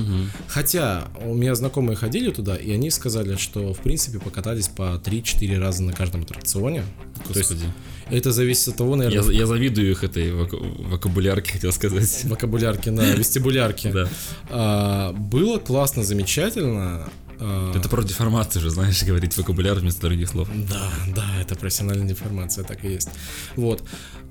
Хотя 0.47 1.07
у 1.23 1.33
меня 1.33 1.55
знакомые 1.55 1.95
ходили 1.95 2.31
туда, 2.31 2.55
и 2.55 2.71
они 2.71 2.89
сказали, 2.89 3.37
что 3.37 3.73
в 3.73 3.79
принципе 3.79 4.19
покатались 4.19 4.67
по 4.67 5.01
3-4 5.03 5.57
раза 5.59 5.83
на 5.83 5.93
каждом 5.93 6.23
аттракционе. 6.23 6.83
То 7.27 7.37
есть 7.39 7.51
Господи. 7.51 7.71
Это 8.11 8.31
зависит 8.31 8.67
от 8.69 8.75
того, 8.77 8.91
Я, 8.91 8.97
наверное, 8.97 9.35
я 9.35 9.45
завидую 9.45 9.91
их 9.91 10.03
этой 10.03 10.31
воку- 10.31 10.59
вокабулярке, 10.89 11.53
хотел 11.53 11.71
сказать. 11.71 12.23
вокабулярки, 12.25 12.89
на 12.89 13.01
вестибулярке. 13.13 13.91
Да. 13.91 14.09
А, 14.49 15.13
было 15.13 15.57
классно, 15.59 16.03
замечательно. 16.03 17.09
А, 17.41 17.73
Это 17.75 17.89
про 17.89 18.03
деформацию 18.03 18.61
же, 18.61 18.69
знаешь, 18.69 19.03
говорить 19.07 19.35
вокабуляр 19.37 19.77
вместо 19.77 20.01
других 20.01 20.29
слов. 20.29 20.47
Да, 20.69 20.89
да, 21.15 21.25
это 21.41 21.55
профессиональная 21.55 22.07
деформация, 22.07 22.63
так 22.63 22.85
и 22.85 22.89
есть. 22.89 23.09
Вот. 23.55 23.83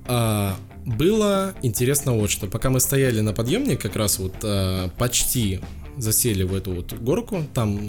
А, 0.05 0.55
было 0.85 1.53
интересно 1.61 2.13
вот 2.13 2.31
что. 2.31 2.47
Пока 2.47 2.69
мы 2.69 2.79
стояли 2.79 3.19
на 3.19 3.33
подъемнике, 3.33 3.77
как 3.77 3.95
раз 3.95 4.17
вот 4.17 4.35
а, 4.43 4.89
почти 4.97 5.59
засели 5.97 6.43
в 6.43 6.55
эту 6.55 6.73
вот 6.73 6.93
горку, 6.93 7.45
там 7.53 7.79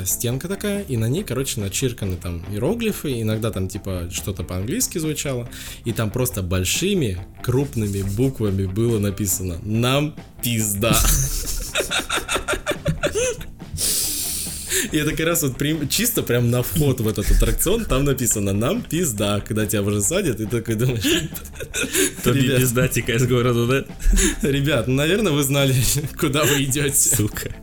э, 0.00 0.04
стенка 0.06 0.48
такая, 0.48 0.82
и 0.82 0.96
на 0.96 1.08
ней, 1.08 1.22
короче, 1.22 1.60
начирканы 1.60 2.16
там 2.16 2.42
иероглифы, 2.50 3.20
иногда 3.20 3.50
там 3.50 3.68
типа 3.68 4.08
что-то 4.10 4.42
по-английски 4.44 4.96
звучало, 4.98 5.48
и 5.84 5.92
там 5.92 6.10
просто 6.10 6.42
большими 6.42 7.18
крупными 7.42 8.02
буквами 8.02 8.64
было 8.64 8.98
написано 8.98 9.58
«Нам 9.62 10.16
пизда». 10.42 10.98
И 14.92 14.96
это 14.96 15.10
как 15.10 15.26
раз 15.26 15.42
вот 15.42 15.56
прям, 15.56 15.88
чисто 15.88 16.22
прям 16.22 16.50
на 16.50 16.62
вход 16.62 17.00
в 17.00 17.08
этот 17.08 17.30
аттракцион, 17.30 17.84
там 17.84 18.04
написано 18.04 18.52
«Нам 18.52 18.82
пизда», 18.82 19.40
когда 19.40 19.66
тебя 19.66 19.82
уже 19.82 20.02
садят, 20.02 20.40
и 20.40 20.46
ты 20.46 20.58
такой 20.58 20.74
думаешь, 20.74 21.04
Тоби 22.24 22.40
Ребят. 22.40 22.60
пиздатика 22.60 23.12
из 23.12 23.26
города, 23.26 23.66
да? 23.66 24.48
ребят, 24.48 24.88
ну, 24.88 24.94
наверное, 24.94 25.32
вы 25.32 25.42
знали, 25.42 25.74
куда 26.18 26.44
вы 26.44 26.64
идете. 26.64 27.16
Сука. 27.16 27.54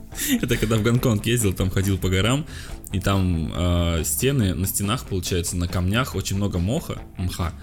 Это 0.41 0.57
когда 0.57 0.77
в 0.77 0.83
Гонконг 0.83 1.25
ездил, 1.25 1.53
там 1.53 1.69
ходил 1.69 1.97
по 1.97 2.09
горам, 2.09 2.45
и 2.91 2.99
там 2.99 3.51
э, 3.55 4.03
стены, 4.05 4.53
на 4.53 4.65
стенах, 4.65 5.05
получается, 5.05 5.57
на 5.57 5.67
камнях 5.67 6.15
очень 6.15 6.37
много 6.37 6.57
моха, 6.57 7.01
мха, 7.17 7.53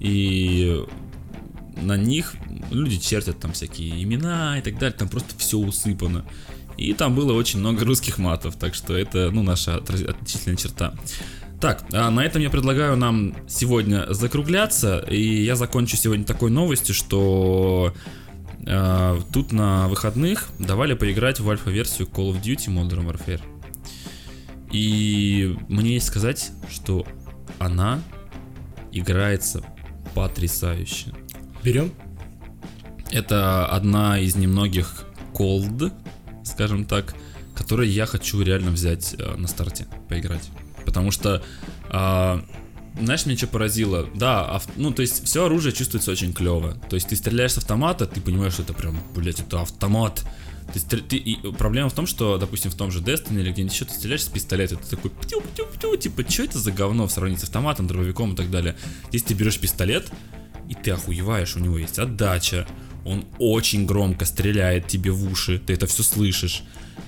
и 0.00 0.84
на 1.76 1.96
них 1.96 2.34
люди 2.70 2.98
чертят 2.98 3.38
там 3.38 3.52
всякие 3.52 4.02
имена 4.02 4.58
и 4.58 4.62
так 4.62 4.78
далее, 4.78 4.96
там 4.96 5.08
просто 5.08 5.34
все 5.38 5.58
усыпано. 5.58 6.24
И 6.76 6.92
там 6.92 7.14
было 7.14 7.32
очень 7.32 7.60
много 7.60 7.84
русских 7.84 8.18
матов, 8.18 8.56
так 8.56 8.74
что 8.74 8.96
это, 8.96 9.30
ну, 9.30 9.42
наша 9.42 9.76
отличительная 9.76 10.56
черта. 10.56 10.94
Так, 11.60 11.84
а 11.92 12.10
на 12.10 12.20
этом 12.20 12.42
я 12.42 12.50
предлагаю 12.50 12.96
нам 12.96 13.34
сегодня 13.48 14.06
закругляться, 14.12 14.98
и 14.98 15.42
я 15.42 15.56
закончу 15.56 15.96
сегодня 15.96 16.24
такой 16.24 16.50
новостью, 16.50 16.94
что 16.94 17.94
э, 18.66 19.20
тут 19.32 19.52
на 19.52 19.88
выходных 19.88 20.48
давали 20.58 20.92
поиграть 20.92 21.40
в 21.40 21.48
альфа-версию 21.48 22.08
Call 22.08 22.32
of 22.32 22.42
Duty 22.42 22.68
Modern 22.68 23.06
Warfare. 23.06 23.40
И 24.70 25.56
мне 25.68 25.94
есть 25.94 26.06
сказать, 26.06 26.50
что 26.70 27.06
она 27.58 28.02
играется 28.92 29.64
потрясающе. 30.14 31.14
Берем? 31.62 31.92
Это 33.10 33.66
одна 33.66 34.18
из 34.18 34.36
немногих 34.36 35.06
колд, 35.32 35.92
скажем 36.46 36.84
так, 36.84 37.14
которые 37.54 37.90
я 37.90 38.06
хочу 38.06 38.40
реально 38.42 38.70
взять 38.70 39.14
э, 39.18 39.36
на 39.36 39.48
старте, 39.48 39.86
поиграть. 40.08 40.48
Потому 40.84 41.10
что, 41.10 41.42
а, 41.88 42.44
знаешь, 43.00 43.26
меня 43.26 43.36
что 43.36 43.46
поразило? 43.48 44.08
Да, 44.14 44.44
ав- 44.56 44.68
ну, 44.76 44.92
то 44.92 45.02
есть, 45.02 45.24
все 45.24 45.46
оружие 45.46 45.72
чувствуется 45.72 46.10
очень 46.12 46.32
клево. 46.32 46.74
То 46.88 46.96
есть, 46.96 47.08
ты 47.08 47.16
стреляешь 47.16 47.52
с 47.52 47.58
автомата, 47.58 48.06
ты 48.06 48.20
понимаешь, 48.20 48.52
что 48.54 48.62
это 48.62 48.72
прям, 48.74 48.98
блядь, 49.14 49.40
это 49.40 49.60
автомат. 49.62 50.24
Ты 50.72 50.80
ты- 50.80 51.16
и 51.16 51.52
проблема 51.52 51.88
в 51.90 51.94
том, 51.94 52.06
что, 52.06 52.38
допустим, 52.38 52.70
в 52.70 52.74
том 52.74 52.90
же 52.90 53.00
Destiny 53.00 53.40
или 53.40 53.52
где-нибудь 53.52 53.72
еще 53.74 53.84
ты 53.84 53.94
стреляешь 53.94 54.24
с 54.24 54.28
пистолета, 54.28 54.76
ты 54.76 54.96
такой 54.96 55.10
птю-птю-птю, 55.12 55.96
типа, 55.96 56.28
что 56.28 56.42
это 56.42 56.58
за 56.58 56.72
говно 56.72 57.06
в 57.06 57.12
сравнении 57.12 57.38
с 57.40 57.44
автоматом, 57.44 57.86
дробовиком 57.86 58.32
и 58.32 58.36
так 58.36 58.50
далее. 58.50 58.76
Здесь 59.10 59.22
ты 59.22 59.34
берешь 59.34 59.58
пистолет, 59.58 60.10
и 60.68 60.74
ты 60.74 60.90
охуеваешь, 60.90 61.54
у 61.56 61.60
него 61.60 61.78
есть 61.78 61.98
отдача, 62.00 62.66
он 63.06 63.24
очень 63.38 63.86
громко 63.86 64.24
стреляет 64.24 64.88
тебе 64.88 65.10
в 65.10 65.30
уши, 65.30 65.58
ты 65.58 65.74
это 65.74 65.86
все 65.86 66.02
слышишь. 66.02 66.62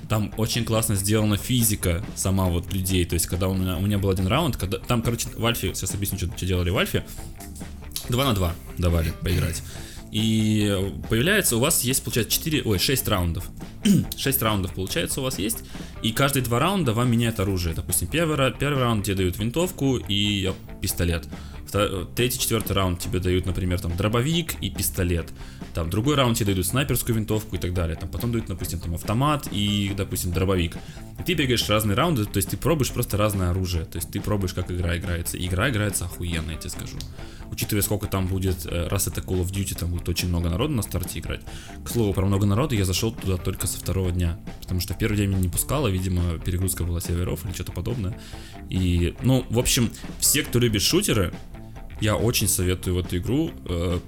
Там 0.08 0.32
очень 0.36 0.64
классно 0.64 0.94
сделана 0.94 1.36
физика 1.36 2.04
сама 2.14 2.46
вот 2.46 2.72
людей, 2.72 3.04
то 3.04 3.14
есть 3.14 3.26
когда 3.26 3.48
у 3.48 3.54
меня, 3.54 3.76
у 3.76 3.80
меня 3.80 3.98
был 3.98 4.10
один 4.10 4.26
раунд, 4.26 4.56
когда 4.56 4.78
там, 4.78 5.02
короче, 5.02 5.28
в 5.36 5.44
Альфе, 5.44 5.74
сейчас 5.74 5.94
объясню, 5.94 6.18
что, 6.18 6.28
что 6.34 6.46
делали 6.46 6.70
в 6.70 6.78
Альфе, 6.78 7.04
2 8.08 8.24
на 8.24 8.34
2 8.34 8.54
давали 8.78 9.12
поиграть. 9.22 9.62
И 10.10 10.94
появляется, 11.10 11.56
у 11.56 11.60
вас 11.60 11.82
есть, 11.82 12.02
получается, 12.02 12.32
4, 12.32 12.62
ой, 12.62 12.78
6 12.78 13.08
раундов. 13.08 13.50
6 14.16 14.42
раундов, 14.42 14.74
получается, 14.74 15.20
у 15.20 15.24
вас 15.24 15.38
есть. 15.38 15.58
И 16.02 16.12
каждые 16.12 16.42
два 16.42 16.58
раунда 16.58 16.94
вам 16.94 17.10
меняют 17.10 17.40
оружие. 17.40 17.74
Допустим, 17.74 18.08
первый, 18.08 18.52
первый 18.52 18.82
раунд 18.82 19.04
тебе 19.04 19.16
дают 19.16 19.38
винтовку 19.38 19.98
и 19.98 20.52
пистолет. 20.80 21.28
Третий, 21.70 22.38
четвертый 22.38 22.72
раунд 22.72 22.98
тебе 22.98 23.20
дают, 23.20 23.44
например, 23.44 23.80
там 23.80 23.96
дробовик 23.96 24.54
и 24.62 24.70
пистолет. 24.70 25.28
Там 25.74 25.90
другой 25.90 26.14
раунд 26.14 26.38
тебе 26.38 26.54
дают 26.54 26.66
снайперскую 26.66 27.16
винтовку 27.16 27.56
и 27.56 27.58
так 27.58 27.74
далее. 27.74 27.96
Там 27.96 28.08
потом 28.08 28.32
дают, 28.32 28.46
допустим, 28.46 28.80
там 28.80 28.94
автомат 28.94 29.48
и, 29.52 29.92
допустим, 29.96 30.32
дробовик. 30.32 30.76
И 31.18 31.22
ты 31.22 31.34
бегаешь 31.34 31.68
разные 31.68 31.94
раунды, 31.94 32.24
то 32.24 32.36
есть 32.38 32.50
ты 32.50 32.56
пробуешь 32.56 32.90
просто 32.90 33.16
разное 33.16 33.50
оружие. 33.50 33.84
То 33.84 33.98
есть 33.98 34.10
ты 34.10 34.20
пробуешь, 34.20 34.54
как 34.54 34.70
игра 34.70 34.96
играется. 34.96 35.36
И 35.36 35.46
игра 35.46 35.68
играется 35.68 36.06
охуенно, 36.06 36.52
я 36.52 36.56
тебе 36.56 36.70
скажу. 36.70 36.96
Учитывая, 37.50 37.82
сколько 37.82 38.06
там 38.06 38.26
будет, 38.26 38.66
э, 38.66 38.88
раз 38.88 39.06
это 39.08 39.20
Call 39.20 39.42
of 39.42 39.50
Duty, 39.50 39.78
там 39.78 39.90
будет 39.90 40.08
очень 40.08 40.28
много 40.28 40.48
народу 40.48 40.74
на 40.74 40.82
старте 40.82 41.18
играть. 41.18 41.40
К 41.84 41.88
слову, 41.88 42.12
про 42.12 42.24
много 42.24 42.46
народу 42.46 42.74
я 42.74 42.84
зашел 42.84 43.12
туда 43.12 43.36
только 43.36 43.66
со 43.66 43.78
второго 43.78 44.10
дня. 44.10 44.38
Потому 44.60 44.80
что 44.80 44.94
первый 44.94 45.16
день 45.16 45.28
меня 45.28 45.40
не 45.40 45.48
пускало, 45.48 45.88
видимо, 45.88 46.38
перегрузка 46.38 46.84
была 46.84 47.00
серверов 47.00 47.44
или 47.44 47.52
что-то 47.52 47.72
подобное. 47.72 48.18
И, 48.70 49.14
ну, 49.22 49.44
в 49.50 49.58
общем, 49.58 49.90
все, 50.18 50.42
кто 50.42 50.58
любит 50.58 50.82
шутеры, 50.82 51.32
я 52.00 52.16
очень 52.16 52.48
советую 52.48 52.96
в 52.96 52.98
эту 52.98 53.18
игру. 53.18 53.50
э, 53.66 53.98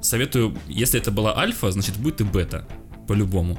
советую, 0.00 0.56
если 0.68 1.00
это 1.00 1.10
была 1.10 1.36
альфа, 1.36 1.70
значит 1.70 1.96
будет 1.96 2.20
и 2.20 2.24
бета. 2.24 2.66
По-любому. 3.08 3.58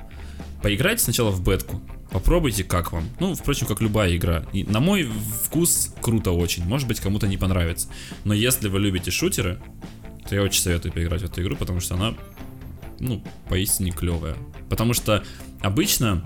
Поиграйте 0.61 1.03
сначала 1.03 1.31
в 1.31 1.43
бетку. 1.43 1.81
Попробуйте, 2.11 2.63
как 2.63 2.91
вам. 2.91 3.09
Ну, 3.19 3.33
впрочем, 3.33 3.65
как 3.65 3.81
любая 3.81 4.15
игра. 4.15 4.45
И 4.53 4.63
на 4.63 4.79
мой 4.79 5.09
вкус 5.43 5.93
круто 6.01 6.31
очень. 6.31 6.63
Может 6.63 6.87
быть, 6.87 6.99
кому-то 6.99 7.27
не 7.27 7.37
понравится. 7.37 7.87
Но 8.23 8.33
если 8.33 8.69
вы 8.69 8.79
любите 8.79 9.09
шутеры, 9.09 9.59
то 10.29 10.35
я 10.35 10.43
очень 10.43 10.61
советую 10.61 10.93
поиграть 10.93 11.21
в 11.21 11.25
эту 11.25 11.41
игру, 11.41 11.55
потому 11.55 11.79
что 11.79 11.95
она, 11.95 12.13
ну, 12.99 13.23
поистине 13.49 13.91
клевая. 13.91 14.35
Потому 14.69 14.93
что 14.93 15.23
обычно 15.61 16.23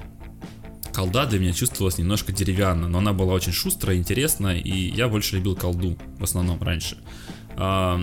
колда 0.98 1.28
для 1.28 1.38
меня 1.38 1.54
чувствовалась 1.54 2.00
немножко 2.00 2.32
деревянно, 2.34 2.88
но 2.88 2.98
она 2.98 3.14
была 3.14 3.36
очень 3.36 3.52
шустрая, 3.52 3.98
интересная, 3.98 4.58
и 4.58 4.72
я 4.96 5.08
больше 5.08 5.36
любил 5.36 5.56
колду 5.56 5.96
в 6.18 6.24
основном 6.24 6.62
раньше. 6.64 6.98
А, 7.56 8.02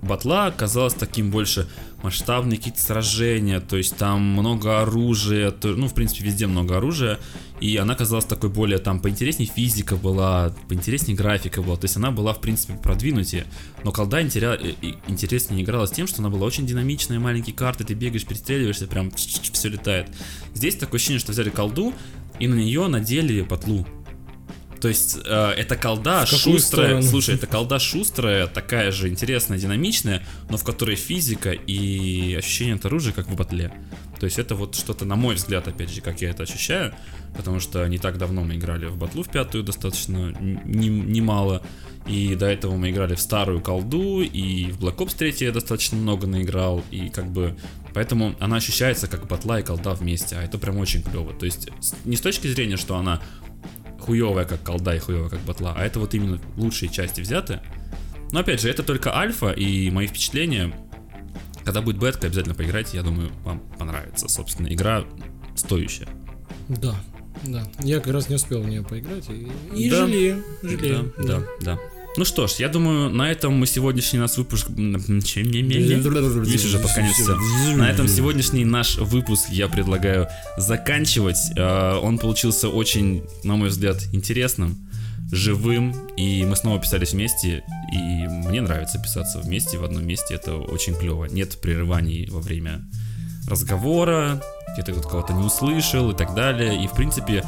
Батла 0.00 0.46
оказалась 0.46 0.94
таким 0.94 1.32
больше 1.32 1.68
масштабные 2.04 2.58
какие-то 2.58 2.80
сражения, 2.80 3.58
то 3.58 3.76
есть 3.76 3.96
там 3.96 4.20
много 4.22 4.80
оружия, 4.80 5.50
то- 5.50 5.68
ну, 5.74 5.88
в 5.88 5.94
принципе, 5.94 6.24
везде 6.24 6.46
много 6.46 6.76
оружия, 6.76 7.18
и 7.60 7.76
она 7.78 7.96
казалась 7.96 8.26
такой 8.26 8.50
более, 8.50 8.78
там, 8.78 9.00
поинтереснее 9.00 9.50
физика 9.52 9.96
была, 9.96 10.54
поинтереснее 10.68 11.16
графика 11.16 11.62
была, 11.62 11.76
то 11.76 11.86
есть 11.86 11.96
она 11.96 12.12
была, 12.12 12.32
в 12.32 12.40
принципе, 12.40 12.74
продвинутее, 12.74 13.46
но 13.82 13.90
колда 13.90 14.22
интеря- 14.22 14.54
э, 14.60 14.74
интереснее 15.08 15.64
игралась 15.64 15.90
тем, 15.90 16.06
что 16.06 16.20
она 16.20 16.28
была 16.28 16.46
очень 16.46 16.66
динамичная, 16.66 17.18
маленькие 17.18 17.56
карты, 17.56 17.82
ты 17.82 17.94
бегаешь, 17.94 18.26
перестреливаешься, 18.26 18.86
прям 18.86 19.10
все 19.10 19.68
летает. 19.68 20.06
Здесь 20.54 20.76
такое 20.76 20.98
ощущение, 20.98 21.18
что 21.18 21.32
взяли 21.32 21.50
колду 21.50 21.92
и 22.38 22.48
на 22.48 22.54
нее 22.54 22.86
надели 22.86 23.42
батлу. 23.42 23.86
То 24.80 24.88
есть 24.88 25.18
э, 25.24 25.50
это 25.56 25.76
колда 25.76 26.26
шустрая, 26.26 26.60
сторону? 26.60 27.02
слушай, 27.02 27.34
это 27.34 27.46
колда 27.46 27.78
шустрая, 27.78 28.46
такая 28.46 28.92
же 28.92 29.08
интересная, 29.08 29.58
динамичная, 29.58 30.22
но 30.50 30.58
в 30.58 30.64
которой 30.64 30.96
физика 30.96 31.50
и 31.52 32.34
ощущение 32.34 32.74
от 32.74 32.84
оружия, 32.84 33.12
как 33.12 33.26
в 33.26 33.34
батле. 33.34 33.72
То 34.18 34.24
есть 34.26 34.38
это 34.38 34.54
вот 34.54 34.74
что-то, 34.74 35.04
на 35.04 35.16
мой 35.16 35.34
взгляд, 35.34 35.68
опять 35.68 35.90
же, 35.90 36.00
как 36.00 36.20
я 36.20 36.30
это 36.30 36.44
ощущаю, 36.44 36.94
потому 37.36 37.60
что 37.60 37.86
не 37.86 37.98
так 37.98 38.18
давно 38.18 38.42
мы 38.42 38.56
играли 38.56 38.86
в 38.86 38.96
батлу 38.96 39.22
в 39.22 39.28
пятую 39.28 39.64
достаточно 39.64 40.32
н- 40.38 40.60
не- 40.64 40.88
немало, 40.88 41.62
и 42.06 42.34
до 42.34 42.46
этого 42.46 42.76
мы 42.76 42.90
играли 42.90 43.14
в 43.14 43.20
старую 43.20 43.60
колду, 43.60 44.22
и 44.22 44.70
в 44.70 44.80
Black 44.82 44.96
Ops 44.96 45.16
3 45.16 45.34
я 45.40 45.52
достаточно 45.52 45.96
много 45.98 46.26
наиграл, 46.26 46.82
и 46.90 47.08
как 47.08 47.26
бы 47.26 47.56
Поэтому 47.96 48.34
она 48.40 48.56
ощущается 48.56 49.06
как 49.08 49.26
батла 49.26 49.58
и 49.58 49.62
колда 49.62 49.94
вместе, 49.94 50.36
а 50.36 50.42
это 50.42 50.58
прям 50.58 50.76
очень 50.76 51.02
клево. 51.02 51.32
То 51.32 51.46
есть 51.46 51.70
не 52.04 52.16
с 52.16 52.20
точки 52.20 52.46
зрения, 52.46 52.76
что 52.76 52.98
она 52.98 53.22
хуевая 54.00 54.44
как 54.44 54.62
колда 54.62 54.94
и 54.94 54.98
хуевая 54.98 55.30
как 55.30 55.40
батла, 55.40 55.72
а 55.74 55.82
это 55.82 55.98
вот 55.98 56.12
именно 56.12 56.38
лучшие 56.58 56.90
части 56.90 57.22
взяты. 57.22 57.60
Но 58.32 58.40
опять 58.40 58.60
же, 58.60 58.68
это 58.68 58.82
только 58.82 59.16
альфа, 59.16 59.50
и 59.50 59.90
мои 59.90 60.06
впечатления, 60.08 60.74
когда 61.66 61.82
будет 61.82 61.98
бетка, 61.98 62.28
обязательно 62.28 62.54
поиграйте, 62.54 62.96
я 62.96 63.02
думаю, 63.02 63.28
вам 63.44 63.60
понравится. 63.76 64.28
Собственно, 64.28 64.68
игра 64.68 65.04
стоящая. 65.56 66.06
Да, 66.68 66.94
да. 67.42 67.68
Я 67.80 67.98
как 67.98 68.12
раз 68.14 68.28
не 68.28 68.36
успел 68.36 68.62
в 68.62 68.68
нее 68.68 68.84
поиграть 68.84 69.28
и, 69.28 69.48
и 69.74 69.90
Да. 69.90 70.06
жалею, 70.06 70.44
жалею. 70.62 71.12
Да, 71.18 71.24
да, 71.24 71.42
да. 71.60 71.78
Ну 72.16 72.24
что 72.24 72.46
ж, 72.46 72.52
я 72.60 72.68
думаю, 72.68 73.10
на 73.10 73.30
этом 73.30 73.52
мы 73.52 73.66
сегодняшний 73.66 74.20
наш 74.20 74.36
выпуск... 74.38 74.68
Видишь, 74.70 76.64
уже 76.64 76.78
под 76.78 76.92
конец 76.94 77.12
всё. 77.14 77.36
На 77.76 77.90
этом 77.90 78.06
сегодняшний 78.08 78.64
наш 78.64 78.96
выпуск 78.98 79.48
я 79.50 79.66
предлагаю 79.68 80.28
заканчивать. 80.56 81.36
Э, 81.56 81.98
Он 81.98 82.18
получился 82.18 82.68
очень, 82.68 83.24
на 83.42 83.56
мой 83.56 83.68
взгляд, 83.70 83.98
интересным, 84.12 84.76
живым, 85.32 85.92
и 86.16 86.44
мы 86.44 86.54
снова 86.56 86.78
писались 86.80 87.12
вместе, 87.12 87.64
и 87.92 87.96
мне 88.28 88.60
нравится 88.60 88.98
писаться 89.00 89.38
вместе 89.40 89.78
в 89.78 89.84
одном 89.84 90.06
месте, 90.06 90.34
это 90.34 90.54
очень 90.56 90.94
клево. 90.94 91.24
Нет 91.26 91.60
прерываний 91.60 92.28
во 92.30 92.40
время 92.40 92.82
разговора, 93.48 94.40
где-то 94.74 94.92
кто-то 94.92 95.08
кого-то 95.08 95.32
не 95.32 95.44
услышал 95.44 96.10
и 96.10 96.16
так 96.16 96.34
далее. 96.34 96.82
И 96.82 96.86
в 96.86 96.92
принципе, 96.92 97.44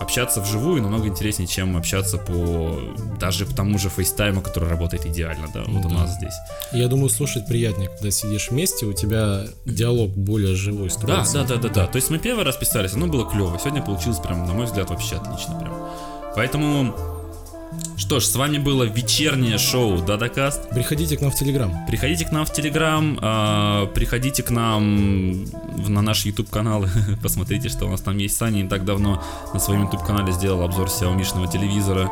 общаться 0.00 0.40
вживую 0.40 0.82
намного 0.82 1.08
интереснее, 1.08 1.46
чем 1.46 1.76
общаться 1.76 2.16
по 2.18 2.78
даже 3.20 3.44
по 3.46 3.54
тому 3.54 3.78
же 3.78 3.90
фейстайму, 3.90 4.40
который 4.40 4.68
работает 4.68 5.04
идеально, 5.06 5.48
да, 5.52 5.62
вот 5.66 5.84
у 5.84 5.88
Да. 5.88 5.94
нас 5.94 6.14
здесь. 6.16 6.32
Я 6.72 6.88
думаю, 6.88 7.10
слушать 7.10 7.46
приятнее, 7.46 7.88
когда 7.90 8.10
сидишь 8.10 8.50
вместе, 8.50 8.86
у 8.86 8.92
тебя 8.92 9.44
диалог 9.66 10.10
более 10.16 10.54
живой 10.56 10.88
Да, 10.88 10.94
строится. 10.94 11.32
да, 11.34 11.44
да, 11.44 11.56
да, 11.56 11.68
да. 11.68 11.86
То 11.86 11.96
есть 11.96 12.10
мы 12.10 12.18
первый 12.18 12.44
раз 12.44 12.56
писались, 12.56 12.94
оно 12.94 13.06
было 13.08 13.30
клево. 13.30 13.58
Сегодня 13.58 13.82
получилось 13.82 14.18
прям, 14.18 14.46
на 14.46 14.54
мой 14.54 14.66
взгляд, 14.66 14.88
вообще 14.90 15.16
отлично 15.16 15.58
прям. 15.60 15.74
Поэтому, 16.34 16.94
что 17.96 18.18
ж, 18.18 18.24
с 18.24 18.34
вами 18.34 18.58
было 18.58 18.84
вечернее 18.84 19.56
шоу 19.58 20.02
Дадакаст. 20.02 20.70
Приходите 20.70 21.16
к 21.16 21.20
нам 21.20 21.30
в 21.30 21.34
Телеграм. 21.34 21.72
Приходите 21.86 22.24
к 22.24 22.32
нам 22.32 22.44
в 22.44 22.52
Телеграм, 22.52 23.18
а, 23.22 23.86
приходите 23.86 24.42
к 24.42 24.50
нам 24.50 25.44
на 25.86 26.02
наш 26.02 26.24
YouTube 26.24 26.50
канал, 26.50 26.86
посмотрите, 27.22 27.68
что 27.68 27.86
у 27.86 27.90
нас 27.90 28.00
там 28.00 28.18
есть. 28.18 28.36
Саня 28.36 28.62
не 28.62 28.68
так 28.68 28.84
давно 28.84 29.22
на 29.54 29.60
своем 29.60 29.84
YouTube 29.84 30.04
канале 30.04 30.32
сделал 30.32 30.62
обзор 30.62 30.88
Xiaomi 30.88 31.52
телевизора. 31.52 32.10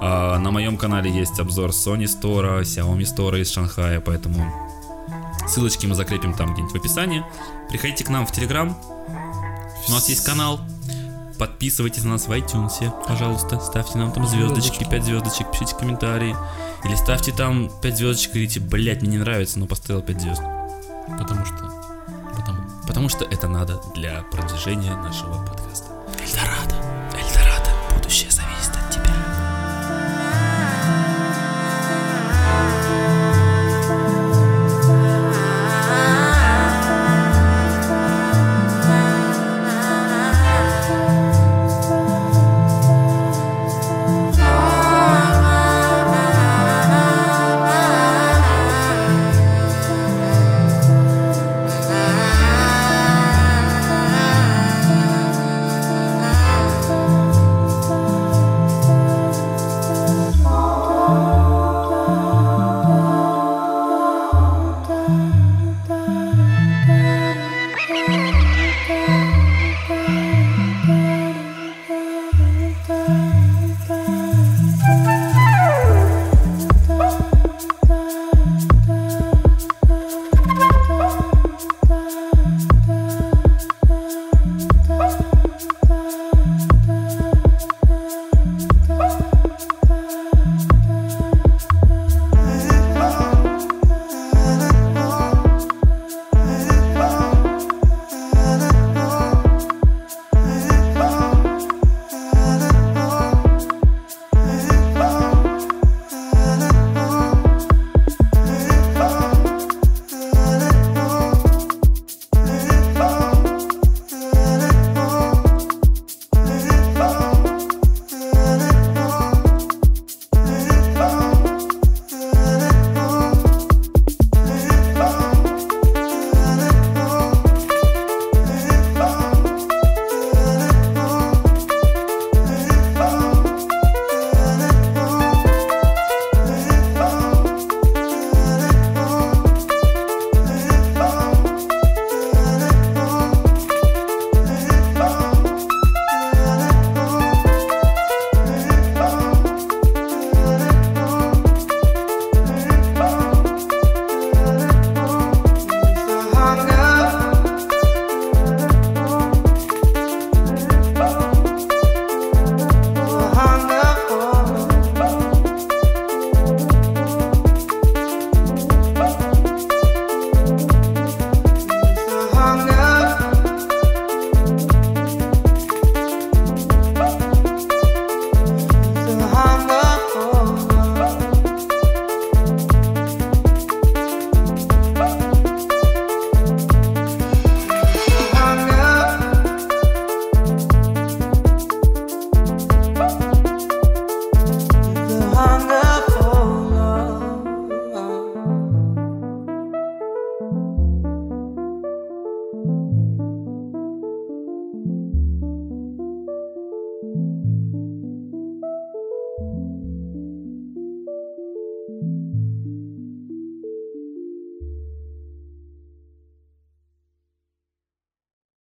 А, 0.00 0.38
на 0.38 0.50
моем 0.50 0.76
канале 0.76 1.10
есть 1.10 1.38
обзор 1.38 1.70
Sony 1.70 2.04
Store, 2.04 2.62
Xiaomi 2.62 3.02
Store 3.02 3.40
из 3.40 3.50
Шанхая, 3.52 4.00
поэтому 4.00 4.52
ссылочки 5.48 5.86
мы 5.86 5.94
закрепим 5.94 6.34
там 6.34 6.52
где-нибудь 6.52 6.72
в 6.72 6.76
описании. 6.76 7.24
Приходите 7.70 8.04
к 8.04 8.08
нам 8.08 8.26
в 8.26 8.32
Телеграм, 8.32 8.76
у 9.88 9.92
нас 9.92 10.08
есть 10.08 10.24
канал. 10.24 10.60
Подписывайтесь 11.38 12.04
на 12.04 12.12
нас 12.12 12.28
в 12.28 12.32
iTunes, 12.32 12.92
пожалуйста. 13.06 13.60
Ставьте 13.60 13.98
нам 13.98 14.12
там 14.12 14.26
звездочки, 14.26 14.84
5 14.88 15.04
звездочек, 15.04 15.50
пишите 15.50 15.76
комментарии. 15.76 16.36
Или 16.84 16.94
ставьте 16.94 17.32
там 17.32 17.70
5 17.82 17.96
звездочек 17.96 18.30
и 18.30 18.32
говорите, 18.34 18.60
блять, 18.60 19.02
мне 19.02 19.12
не 19.12 19.18
нравится, 19.18 19.58
но 19.58 19.66
поставил 19.66 20.02
5 20.02 20.20
звезд. 20.20 20.42
Потому 21.18 21.44
что... 21.44 21.56
Потому. 22.36 22.62
Потому 22.86 23.08
что 23.08 23.24
это 23.24 23.48
надо 23.48 23.80
для 23.94 24.22
продвижения 24.22 24.94
нашего 24.96 25.44
подкаста. 25.44 25.88
Эльдорадо, 26.20 26.76
Эльдорадо, 27.16 27.70
будущее 27.94 28.30
зависит. 28.30 28.45